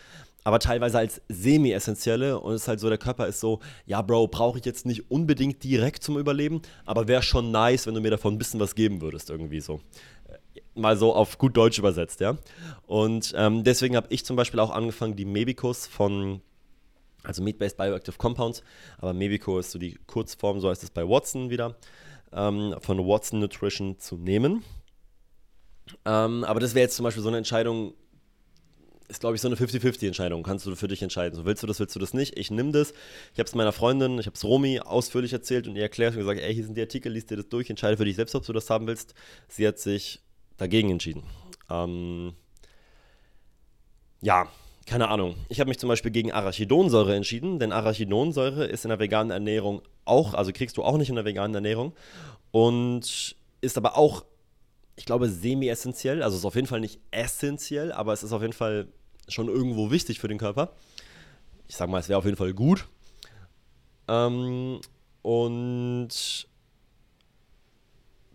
aber 0.44 0.59
teilweise 0.59 0.98
als 0.98 1.22
semi-essentielle. 1.28 2.38
Und 2.38 2.55
es 2.55 2.62
ist 2.62 2.68
halt 2.68 2.80
so, 2.80 2.88
der 2.88 2.98
Körper 2.98 3.26
ist 3.26 3.40
so, 3.40 3.61
ja, 3.86 4.02
Bro, 4.02 4.28
brauche 4.28 4.59
ich 4.59 4.64
jetzt 4.64 4.86
nicht 4.86 5.11
unbedingt 5.11 5.64
direkt 5.64 6.05
zum 6.05 6.18
Überleben, 6.18 6.62
aber 6.84 7.09
wäre 7.09 7.22
schon 7.22 7.50
nice, 7.50 7.86
wenn 7.86 7.94
du 7.94 8.00
mir 8.00 8.11
davon 8.11 8.34
ein 8.34 8.38
bisschen 8.38 8.61
was 8.61 8.74
geben 8.74 9.00
würdest, 9.00 9.30
irgendwie 9.30 9.61
so. 9.61 9.80
Äh, 10.28 10.61
mal 10.78 10.96
so 10.96 11.14
auf 11.14 11.38
gut 11.38 11.57
Deutsch 11.57 11.78
übersetzt, 11.78 12.20
ja. 12.20 12.36
Und 12.86 13.32
ähm, 13.36 13.64
deswegen 13.64 13.96
habe 13.96 14.07
ich 14.11 14.24
zum 14.24 14.36
Beispiel 14.36 14.61
auch 14.61 14.70
angefangen, 14.70 15.16
die 15.16 15.24
Mebicus 15.24 15.86
von, 15.86 16.42
also 17.22 17.42
Meat-Based 17.42 17.76
Bioactive 17.76 18.16
Compounds, 18.18 18.62
aber 18.98 19.12
Mebico 19.14 19.59
ist 19.59 19.70
so 19.70 19.78
die 19.78 19.98
Kurzform, 20.07 20.61
so 20.61 20.68
heißt 20.68 20.82
es 20.82 20.90
bei 20.90 21.09
Watson 21.09 21.48
wieder, 21.48 21.76
ähm, 22.32 22.74
von 22.80 22.98
Watson 22.98 23.40
Nutrition 23.40 23.98
zu 23.98 24.16
nehmen. 24.16 24.62
Ähm, 26.05 26.45
aber 26.45 26.61
das 26.61 26.74
wäre 26.74 26.85
jetzt 26.85 26.97
zum 26.97 27.05
Beispiel 27.05 27.22
so 27.22 27.28
eine 27.28 27.39
Entscheidung, 27.39 27.95
ist, 29.09 29.20
glaube 29.20 29.37
ich, 29.37 29.43
so 29.43 29.49
eine 29.49 29.57
50-50-Entscheidung. 29.57 30.43
Kannst 30.43 30.66
du 30.66 30.74
für 30.76 30.89
dich 30.89 31.03
entscheiden. 31.03 31.37
So 31.37 31.45
willst 31.45 31.62
du 31.62 31.66
das, 31.66 31.78
willst 31.78 31.95
du 31.95 32.01
das 32.01 32.14
nicht? 32.14 32.39
Ich 32.39 32.51
nehme 32.51 32.72
das. 32.72 32.93
Ich 33.32 33.39
habe 33.39 33.47
es 33.47 33.55
meiner 33.55 33.72
Freundin, 33.72 34.18
ich 34.18 34.26
habe 34.26 34.35
es 34.35 34.45
Romi 34.45 34.80
ausführlich 34.80 35.32
erzählt 35.32 35.68
und 35.68 35.76
ihr 35.76 35.82
erklärt 35.82 36.14
und 36.14 36.20
gesagt, 36.20 36.41
ey, 36.41 36.55
hier 36.55 36.64
sind 36.64 36.76
die 36.76 36.80
Artikel, 36.80 37.12
liest 37.12 37.30
dir 37.30 37.37
das 37.37 37.49
durch, 37.49 37.68
entscheide 37.68 37.97
für 37.97 38.05
dich 38.05 38.16
selbst, 38.16 38.35
ob 38.35 38.47
du 38.47 38.53
das 38.53 38.70
haben 38.70 38.87
willst. 38.87 39.14
Sie 39.49 39.66
hat 39.66 39.78
sich 39.78 40.20
dagegen 40.57 40.91
entschieden. 40.91 41.24
Ähm, 41.70 42.32
ja, 44.20 44.49
keine 44.87 45.09
Ahnung. 45.09 45.37
Ich 45.49 45.61
habe 45.61 45.68
mich 45.68 45.78
zum 45.78 45.89
Beispiel 45.89 46.11
gegen 46.11 46.32
Arachidonsäure 46.32 47.14
entschieden, 47.14 47.59
denn 47.59 47.72
Arachidonsäure 47.72 48.66
ist 48.66 48.85
in 48.85 48.91
der 48.91 48.99
veganen 48.99 49.30
Ernährung 49.30 49.82
auch, 50.05 50.35
also 50.35 50.53
kriegst 50.53 50.76
du 50.76 50.82
auch 50.82 50.97
nicht 50.97 51.09
in 51.09 51.14
der 51.14 51.24
veganen 51.24 51.55
Ernährung 51.55 51.95
und 52.51 53.37
ist 53.61 53.78
aber 53.78 53.97
auch 53.97 54.24
ich 54.97 55.05
glaube, 55.05 55.28
semi-essentiell. 55.28 56.22
Also 56.22 56.36
es 56.36 56.40
ist 56.40 56.47
auf 56.47 56.55
jeden 56.55 56.66
Fall 56.66 56.80
nicht 56.80 57.01
essentiell, 57.11 57.92
aber 57.92 58.12
es 58.12 58.22
ist 58.22 58.32
auf 58.32 58.42
jeden 58.42 58.53
Fall 58.53 58.88
schon 59.28 59.49
irgendwo 59.49 59.90
wichtig 59.90 60.20
für 60.20 60.28
den 60.28 60.38
Körper. 60.38 60.72
Ich 61.68 61.76
sage 61.76 61.90
mal, 61.90 61.99
es 61.99 62.09
wäre 62.09 62.18
auf 62.18 62.24
jeden 62.24 62.36
Fall 62.36 62.53
gut. 62.53 62.86
Ähm, 64.09 64.80
und 65.22 66.49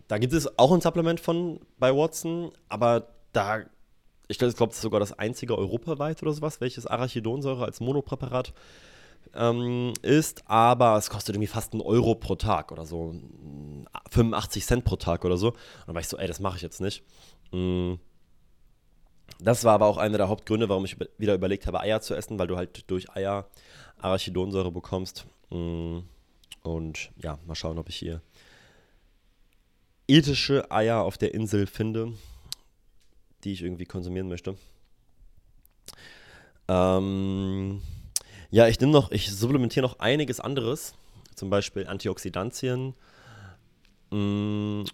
da 0.08 0.18
gibt 0.18 0.32
es 0.32 0.58
auch 0.58 0.72
ein 0.72 0.80
Supplement 0.80 1.20
von 1.20 1.60
bei 1.78 1.94
Watson, 1.94 2.50
aber 2.68 3.14
da, 3.32 3.60
ich 4.26 4.38
glaube, 4.38 4.52
das 4.54 4.76
ist 4.76 4.82
sogar 4.82 4.98
das 4.98 5.16
einzige 5.16 5.56
europaweit 5.56 6.20
oder 6.22 6.32
sowas, 6.32 6.60
welches 6.60 6.86
Arachidonsäure 6.86 7.64
als 7.64 7.78
Monopräparat 7.78 8.52
ähm, 9.34 9.92
ist, 10.02 10.48
aber 10.48 10.96
es 10.96 11.10
kostet 11.10 11.34
irgendwie 11.34 11.46
fast 11.46 11.72
einen 11.72 11.82
Euro 11.82 12.14
pro 12.14 12.34
Tag 12.34 12.72
oder 12.72 12.84
so. 12.84 13.14
85 14.10 14.64
Cent 14.64 14.84
pro 14.84 14.96
Tag 14.96 15.24
oder 15.24 15.36
so. 15.36 15.48
Und 15.48 15.58
dann 15.86 15.94
war 15.94 16.00
ich 16.00 16.08
so, 16.08 16.18
ey, 16.18 16.26
das 16.26 16.40
mache 16.40 16.56
ich 16.56 16.62
jetzt 16.62 16.80
nicht. 16.80 17.02
Mm. 17.52 17.94
Das 19.38 19.64
war 19.64 19.74
aber 19.74 19.86
auch 19.86 19.96
einer 19.96 20.18
der 20.18 20.28
Hauptgründe, 20.28 20.68
warum 20.68 20.84
ich 20.84 20.96
wieder 21.16 21.34
überlegt 21.34 21.66
habe, 21.66 21.80
Eier 21.80 22.00
zu 22.00 22.14
essen, 22.14 22.38
weil 22.38 22.46
du 22.46 22.56
halt 22.56 22.90
durch 22.90 23.10
Eier 23.10 23.46
Arachidonsäure 23.98 24.72
bekommst. 24.72 25.26
Mm. 25.50 26.00
Und 26.62 27.10
ja, 27.16 27.38
mal 27.46 27.54
schauen, 27.54 27.78
ob 27.78 27.88
ich 27.88 27.96
hier 27.96 28.20
ethische 30.08 30.70
Eier 30.70 31.02
auf 31.02 31.16
der 31.16 31.34
Insel 31.34 31.66
finde, 31.66 32.12
die 33.44 33.52
ich 33.52 33.62
irgendwie 33.62 33.84
konsumieren 33.84 34.28
möchte. 34.28 34.56
Ähm, 36.68 37.80
ja, 38.50 38.66
ich 38.66 38.80
nehme 38.80 38.92
noch, 38.92 39.10
ich 39.10 39.30
supplementiere 39.30 39.86
noch 39.86 39.98
einiges 39.98 40.40
anderes, 40.40 40.94
zum 41.34 41.50
Beispiel 41.50 41.86
Antioxidantien 41.86 42.94
mh, 44.10 44.16
mm, 44.18 44.84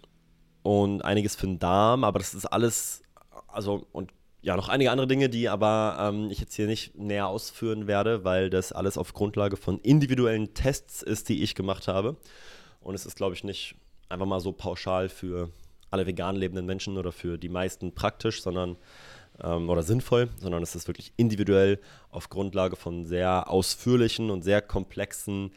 und 0.63 1.03
einiges 1.03 1.35
für 1.35 1.47
den 1.47 1.59
Darm, 1.59 2.03
aber 2.03 2.19
das 2.19 2.33
ist 2.33 2.45
alles, 2.45 3.01
also 3.47 3.87
und 3.91 4.11
ja, 4.41 4.55
noch 4.55 4.69
einige 4.69 4.91
andere 4.91 5.07
Dinge, 5.07 5.29
die 5.29 5.49
aber 5.49 5.97
ähm, 5.99 6.29
ich 6.29 6.39
jetzt 6.39 6.53
hier 6.53 6.67
nicht 6.67 6.95
näher 6.95 7.27
ausführen 7.27 7.87
werde, 7.87 8.23
weil 8.23 8.49
das 8.49 8.71
alles 8.71 8.97
auf 8.97 9.13
Grundlage 9.13 9.57
von 9.57 9.79
individuellen 9.79 10.53
Tests 10.53 11.01
ist, 11.01 11.29
die 11.29 11.43
ich 11.43 11.55
gemacht 11.55 11.87
habe. 11.87 12.15
Und 12.79 12.95
es 12.95 13.05
ist, 13.05 13.17
glaube 13.17 13.33
ich, 13.33 13.43
nicht 13.43 13.75
einfach 14.07 14.25
mal 14.25 14.39
so 14.39 14.53
pauschal 14.53 15.09
für 15.09 15.49
alle 15.89 16.05
vegan 16.05 16.35
lebenden 16.35 16.65
Menschen 16.65 16.97
oder 16.97 17.11
für 17.11 17.37
die 17.37 17.49
meisten 17.49 17.93
praktisch, 17.93 18.41
sondern 18.41 18.77
ähm, 19.43 19.69
oder 19.69 19.83
sinnvoll, 19.83 20.29
sondern 20.39 20.63
es 20.63 20.75
ist 20.75 20.87
wirklich 20.87 21.13
individuell 21.17 21.79
auf 22.09 22.29
Grundlage 22.29 22.75
von 22.75 23.05
sehr 23.05 23.49
ausführlichen 23.49 24.29
und 24.29 24.43
sehr 24.43 24.61
komplexen 24.61 25.51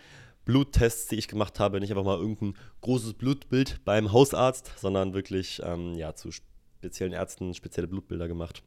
Bluttests, 0.44 1.08
die 1.08 1.16
ich 1.16 1.28
gemacht 1.28 1.60
habe. 1.60 1.80
Nicht 1.80 1.90
einfach 1.90 2.04
mal 2.04 2.18
irgendein 2.18 2.54
großes 2.80 3.14
Blutbild 3.14 3.84
beim 3.84 4.12
Hausarzt, 4.12 4.72
sondern 4.78 5.14
wirklich 5.14 5.60
ähm, 5.64 5.94
ja, 5.94 6.14
zu 6.14 6.30
speziellen 6.80 7.12
Ärzten 7.12 7.54
spezielle 7.54 7.88
Blutbilder 7.88 8.28
gemacht. 8.28 8.62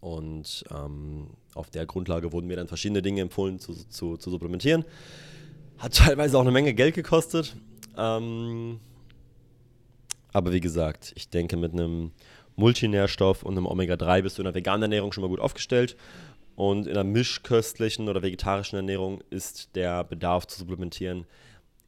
Und 0.00 0.64
ähm, 0.70 1.28
auf 1.54 1.70
der 1.70 1.84
Grundlage 1.86 2.32
wurden 2.32 2.46
mir 2.46 2.56
dann 2.56 2.68
verschiedene 2.68 3.02
Dinge 3.02 3.20
empfohlen 3.20 3.58
zu, 3.58 3.74
zu, 3.74 4.16
zu 4.16 4.30
supplementieren. 4.30 4.84
Hat 5.78 5.94
teilweise 5.96 6.36
auch 6.38 6.42
eine 6.42 6.52
Menge 6.52 6.74
Geld 6.74 6.94
gekostet. 6.94 7.56
Ähm, 7.96 8.80
aber 10.32 10.52
wie 10.52 10.60
gesagt, 10.60 11.12
ich 11.16 11.28
denke, 11.28 11.56
mit 11.56 11.72
einem 11.72 12.12
Multinährstoff 12.60 13.42
und 13.42 13.56
einem 13.56 13.66
Omega-3 13.66 14.22
bist 14.22 14.38
du 14.38 14.42
in 14.42 14.44
der 14.44 14.54
veganen 14.54 14.82
Ernährung 14.82 15.12
schon 15.12 15.22
mal 15.22 15.28
gut 15.28 15.40
aufgestellt. 15.40 15.96
Und 16.54 16.86
in 16.86 16.94
der 16.94 17.04
mischköstlichen 17.04 18.08
oder 18.08 18.22
vegetarischen 18.22 18.76
Ernährung 18.76 19.22
ist 19.30 19.74
der 19.74 20.04
Bedarf 20.04 20.46
zu 20.46 20.58
supplementieren 20.58 21.26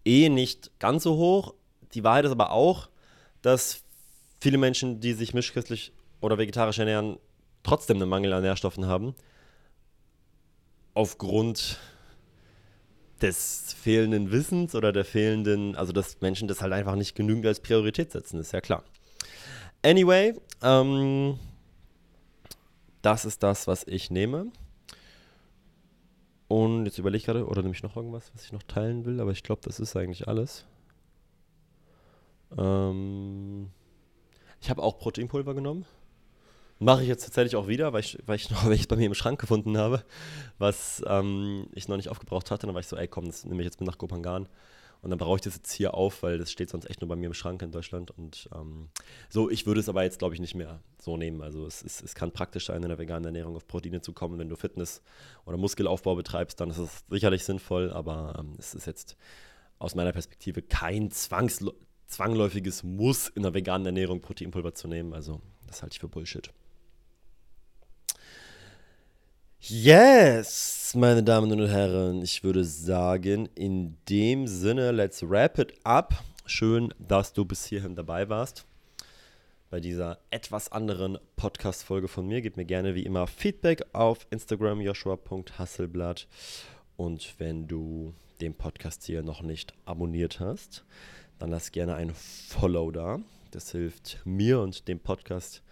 eh 0.05 0.29
nicht 0.29 0.71
ganz 0.79 1.05
so 1.05 1.17
hoch. 1.17 1.55
Die 1.95 2.05
Wahrheit 2.05 2.25
ist 2.25 2.33
aber 2.33 2.51
auch, 2.51 2.89
dass 3.43 3.83
viele 4.41 4.59
Menschen, 4.59 5.01
die 5.01 5.13
sich 5.13 5.35
mischköstlich 5.35 5.93
oder 6.21 6.39
vegetarisch 6.39 6.79
ernähren, 6.79 7.19
trotzdem 7.63 7.99
einen 7.99 8.09
Mangel 8.09 8.33
an 8.33 8.43
Nährstoffen 8.43 8.87
haben. 8.87 9.15
Aufgrund 10.95 11.79
des 13.21 13.75
fehlenden 13.81 14.33
Wissens 14.33 14.75
oder 14.75 14.93
der 14.93 15.05
fehlenden, 15.05 15.77
also 15.77 15.93
dass 15.93 16.21
Menschen 16.21 16.49
das 16.49 16.61
halt 16.61 16.73
einfach 16.73 16.97
nicht 16.97 17.15
genügend 17.15 17.47
als 17.47 17.61
Priorität 17.61 18.11
setzen, 18.11 18.41
ist 18.41 18.53
ja 18.53 18.61
klar. 18.61 18.85
Anyway, 19.85 20.35
ähm, 20.63 21.39
das 23.03 23.25
ist 23.25 23.43
das, 23.43 23.67
was 23.67 23.85
ich 23.87 24.11
nehme. 24.11 24.47
Und 26.49 26.85
jetzt 26.85 26.99
überlege 26.99 27.19
ich 27.19 27.25
gerade, 27.25 27.47
oder 27.47 27.63
nehme 27.63 27.75
ich 27.75 27.83
noch 27.83 27.97
irgendwas, 27.97 28.31
was 28.35 28.45
ich 28.45 28.53
noch 28.53 28.63
teilen 28.63 29.05
will, 29.05 29.21
aber 29.21 29.33
ich 29.33 29.43
glaube, 29.43 29.63
das 29.65 29.81
ist 29.81 29.97
eigentlich 29.97 30.29
alles. 30.29 30.65
Ähm, 32.57 33.71
ich 34.61 34.71
habe 34.71 34.83
auch 34.83 34.99
Proteinpulver 34.99 35.55
genommen. 35.55 35.85
Mache 36.79 37.03
ich 37.03 37.09
jetzt 37.09 37.25
tatsächlich 37.25 37.57
auch 37.57 37.69
wieder, 37.69 37.93
weil 37.93 38.01
ich, 38.01 38.19
weil 38.27 38.37
ich 38.37 38.51
noch 38.53 38.69
welches 38.69 38.87
bei 38.87 38.97
mir 38.97 39.07
im 39.07 39.15
Schrank 39.15 39.41
gefunden 39.41 39.79
habe, 39.79 40.05
was 40.59 41.03
ähm, 41.07 41.67
ich 41.73 41.89
noch 41.89 41.97
nicht 41.97 42.09
aufgebraucht 42.09 42.51
hatte. 42.51 42.67
Dann 42.67 42.75
war 42.75 42.81
ich 42.81 42.87
so, 42.87 42.97
ey 42.97 43.09
komm, 43.09 43.27
das 43.27 43.45
nehme 43.45 43.63
ich 43.63 43.67
jetzt 43.67 43.81
mit 43.81 43.89
nach 43.89 43.99
Kopangan. 43.99 44.49
Und 45.03 45.11
dann 45.11 45.19
brauche 45.19 45.37
ich 45.37 45.43
das 45.43 45.57
jetzt 45.57 45.73
hier 45.73 45.95
auf, 45.95 46.23
weil 46.23 46.39
das 46.39 46.53
steht 46.53 46.71
sonst 46.71 46.89
echt 46.89 47.01
nur 47.01 47.09
bei 47.09 47.17
mir 47.17 47.27
im 47.27 47.35
Schrank 47.35 47.61
in 47.63 47.73
Deutschland. 47.73 48.13
Und 48.13 48.49
ähm, 48.55 48.89
so, 49.29 49.51
ich 49.51 49.67
würde 49.67 49.81
es 49.81 49.89
aber 49.89 50.05
jetzt, 50.05 50.21
glaube 50.21 50.35
ich, 50.35 50.41
nicht 50.41 50.55
mehr 50.55 50.81
so 51.01 51.17
nehmen. 51.17 51.43
Also 51.43 51.67
es, 51.67 51.83
ist, 51.83 52.03
es 52.03 52.15
kann 52.15 52.31
praktisch 52.31 52.67
sein, 52.67 52.83
in 52.83 52.89
der 52.89 52.99
veganen 52.99 53.25
Ernährung 53.25 53.57
auf 53.57 53.67
Proteine 53.67 54.01
zu 54.01 54.13
kommen. 54.13 54.39
Wenn 54.39 54.49
du 54.49 54.55
Fitness 54.55 55.03
oder 55.45 55.57
Muskelaufbau 55.57 56.15
betreibst, 56.15 56.61
dann 56.61 56.71
ist 56.71 56.79
es 56.79 57.05
sicherlich 57.11 57.45
sinnvoll, 57.45 57.91
aber 57.91 58.37
ähm, 58.39 58.55
es 58.59 58.75
ist 58.75 58.87
jetzt 58.87 59.17
aus 59.81 59.97
meiner 59.97 60.13
Perspektive 60.13 60.63
kein 60.63 61.11
Zwangs 61.11 61.65
zwangläufiges 62.07 62.85
Muss 62.85 63.29
in 63.29 63.43
der 63.43 63.55
veganen 63.55 63.87
Ernährung 63.87 64.21
Proteinpulver 64.21 64.75
zu 64.75 64.87
nehmen. 64.87 65.15
Also 65.15 65.41
das 65.67 65.83
halte 65.83 65.95
ich 65.95 66.01
für 66.01 66.09
Bullshit. 66.09 66.53
Yes, 69.65 70.93
meine 70.97 71.23
Damen 71.23 71.53
und 71.53 71.69
Herren, 71.69 72.21
ich 72.21 72.43
würde 72.43 72.65
sagen, 72.65 73.49
in 73.55 73.97
dem 74.09 74.49
Sinne, 74.49 74.91
let's 74.91 75.23
wrap 75.23 75.57
it 75.57 75.75
up. 75.85 76.15
Schön, 76.47 76.93
dass 76.99 77.33
du 77.33 77.45
bis 77.45 77.67
hierhin 77.67 77.95
dabei 77.95 78.29
warst. 78.29 78.67
Bei 79.71 79.79
dieser 79.79 80.19
etwas 80.31 80.73
anderen 80.73 81.17
Podcast-Folge 81.37 82.09
von 82.09 82.27
mir. 82.27 82.43
Gib 82.43 82.57
mir 82.57 82.65
gerne 82.65 82.97
wie 82.97 83.05
immer 83.05 83.29
Feedback 83.29 83.85
auf 83.93 84.27
Instagram 84.31 84.81
joshua.hasselblatt. 84.81 86.27
Und 86.97 87.37
wenn 87.39 87.69
du 87.69 88.15
den 88.41 88.55
Podcast 88.55 89.05
hier 89.05 89.23
noch 89.23 89.43
nicht 89.43 89.75
abonniert 89.85 90.41
hast, 90.41 90.85
dann 91.39 91.51
lass 91.51 91.71
gerne 91.71 91.95
ein 91.95 92.11
Follow 92.11 92.91
da. 92.91 93.21
Das 93.53 93.71
hilft 93.71 94.23
mir 94.25 94.59
und 94.59 94.89
dem 94.89 94.99
Podcast 94.99 95.63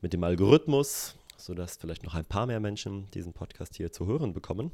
mit 0.00 0.14
dem 0.14 0.24
Algorithmus 0.24 1.14
sodass 1.44 1.76
vielleicht 1.76 2.04
noch 2.04 2.14
ein 2.14 2.24
paar 2.24 2.46
mehr 2.46 2.60
Menschen 2.60 3.10
diesen 3.12 3.32
Podcast 3.32 3.76
hier 3.76 3.92
zu 3.92 4.06
hören 4.06 4.32
bekommen. 4.32 4.72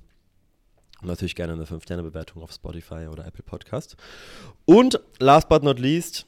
Und 1.01 1.09
natürlich 1.09 1.35
gerne 1.35 1.53
eine 1.53 1.65
5-Sterne-Bewertung 1.65 2.43
auf 2.43 2.53
Spotify 2.53 3.09
oder 3.11 3.27
Apple 3.27 3.43
Podcast. 3.43 3.97
Und 4.65 5.01
last 5.19 5.49
but 5.49 5.63
not 5.63 5.79
least, 5.79 6.27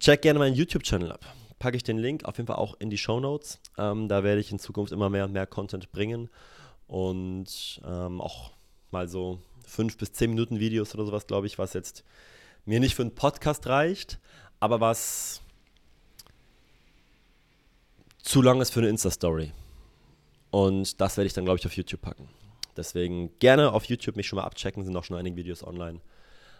check 0.00 0.22
gerne 0.22 0.38
meinen 0.38 0.54
YouTube-Channel 0.54 1.12
ab. 1.12 1.24
Packe 1.58 1.76
ich 1.76 1.82
den 1.82 1.98
Link 1.98 2.24
auf 2.24 2.36
jeden 2.36 2.46
Fall 2.46 2.56
auch 2.56 2.74
in 2.78 2.90
die 2.90 2.98
Show 2.98 3.20
Notes. 3.20 3.60
Ähm, 3.76 4.08
da 4.08 4.22
werde 4.24 4.40
ich 4.40 4.50
in 4.50 4.58
Zukunft 4.58 4.92
immer 4.92 5.10
mehr 5.10 5.24
und 5.24 5.32
mehr 5.32 5.46
Content 5.46 5.90
bringen. 5.92 6.28
und 6.88 7.80
ähm, 7.84 8.20
auch 8.20 8.52
mal 8.90 9.08
so 9.08 9.38
fünf 9.64 9.96
bis 9.98 10.12
zehn 10.12 10.30
Minuten 10.30 10.58
Videos 10.58 10.94
oder 10.94 11.04
sowas, 11.04 11.26
glaube 11.26 11.46
ich, 11.46 11.58
was 11.58 11.74
jetzt 11.74 12.02
mir 12.64 12.80
nicht 12.80 12.94
für 12.94 13.02
einen 13.02 13.14
Podcast 13.14 13.66
reicht, 13.66 14.18
aber 14.60 14.80
was 14.80 15.42
zu 18.22 18.42
lang 18.42 18.60
ist 18.60 18.70
für 18.70 18.80
eine 18.80 18.88
Insta-Story. 18.88 19.52
Und 20.50 21.00
das 21.00 21.16
werde 21.16 21.26
ich 21.26 21.32
dann, 21.32 21.44
glaube 21.44 21.58
ich, 21.58 21.66
auf 21.66 21.76
YouTube 21.76 22.00
packen. 22.00 22.28
Deswegen 22.76 23.36
gerne 23.38 23.72
auf 23.72 23.84
YouTube 23.84 24.16
mich 24.16 24.26
schon 24.26 24.38
mal 24.38 24.44
abchecken, 24.44 24.84
sind 24.84 24.96
auch 24.96 25.04
schon 25.04 25.16
einige 25.16 25.36
Videos 25.36 25.64
online. 25.64 26.00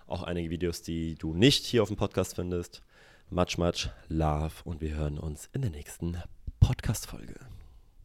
Auch 0.07 0.23
einige 0.23 0.51
Videos, 0.51 0.83
die 0.83 1.15
du 1.15 1.35
nicht 1.35 1.65
hier 1.65 1.83
auf 1.83 1.89
dem 1.89 1.97
Podcast 1.97 2.37
findest. 2.37 2.83
Much, 3.31 3.59
much 3.59 3.91
love 4.09 4.55
und 4.65 4.81
wir 4.81 4.95
hören 4.95 5.19
uns 5.19 5.49
in 5.53 5.63
der 5.63 5.71
nächsten 5.71 6.17
Podcast-Folge. 6.61 7.58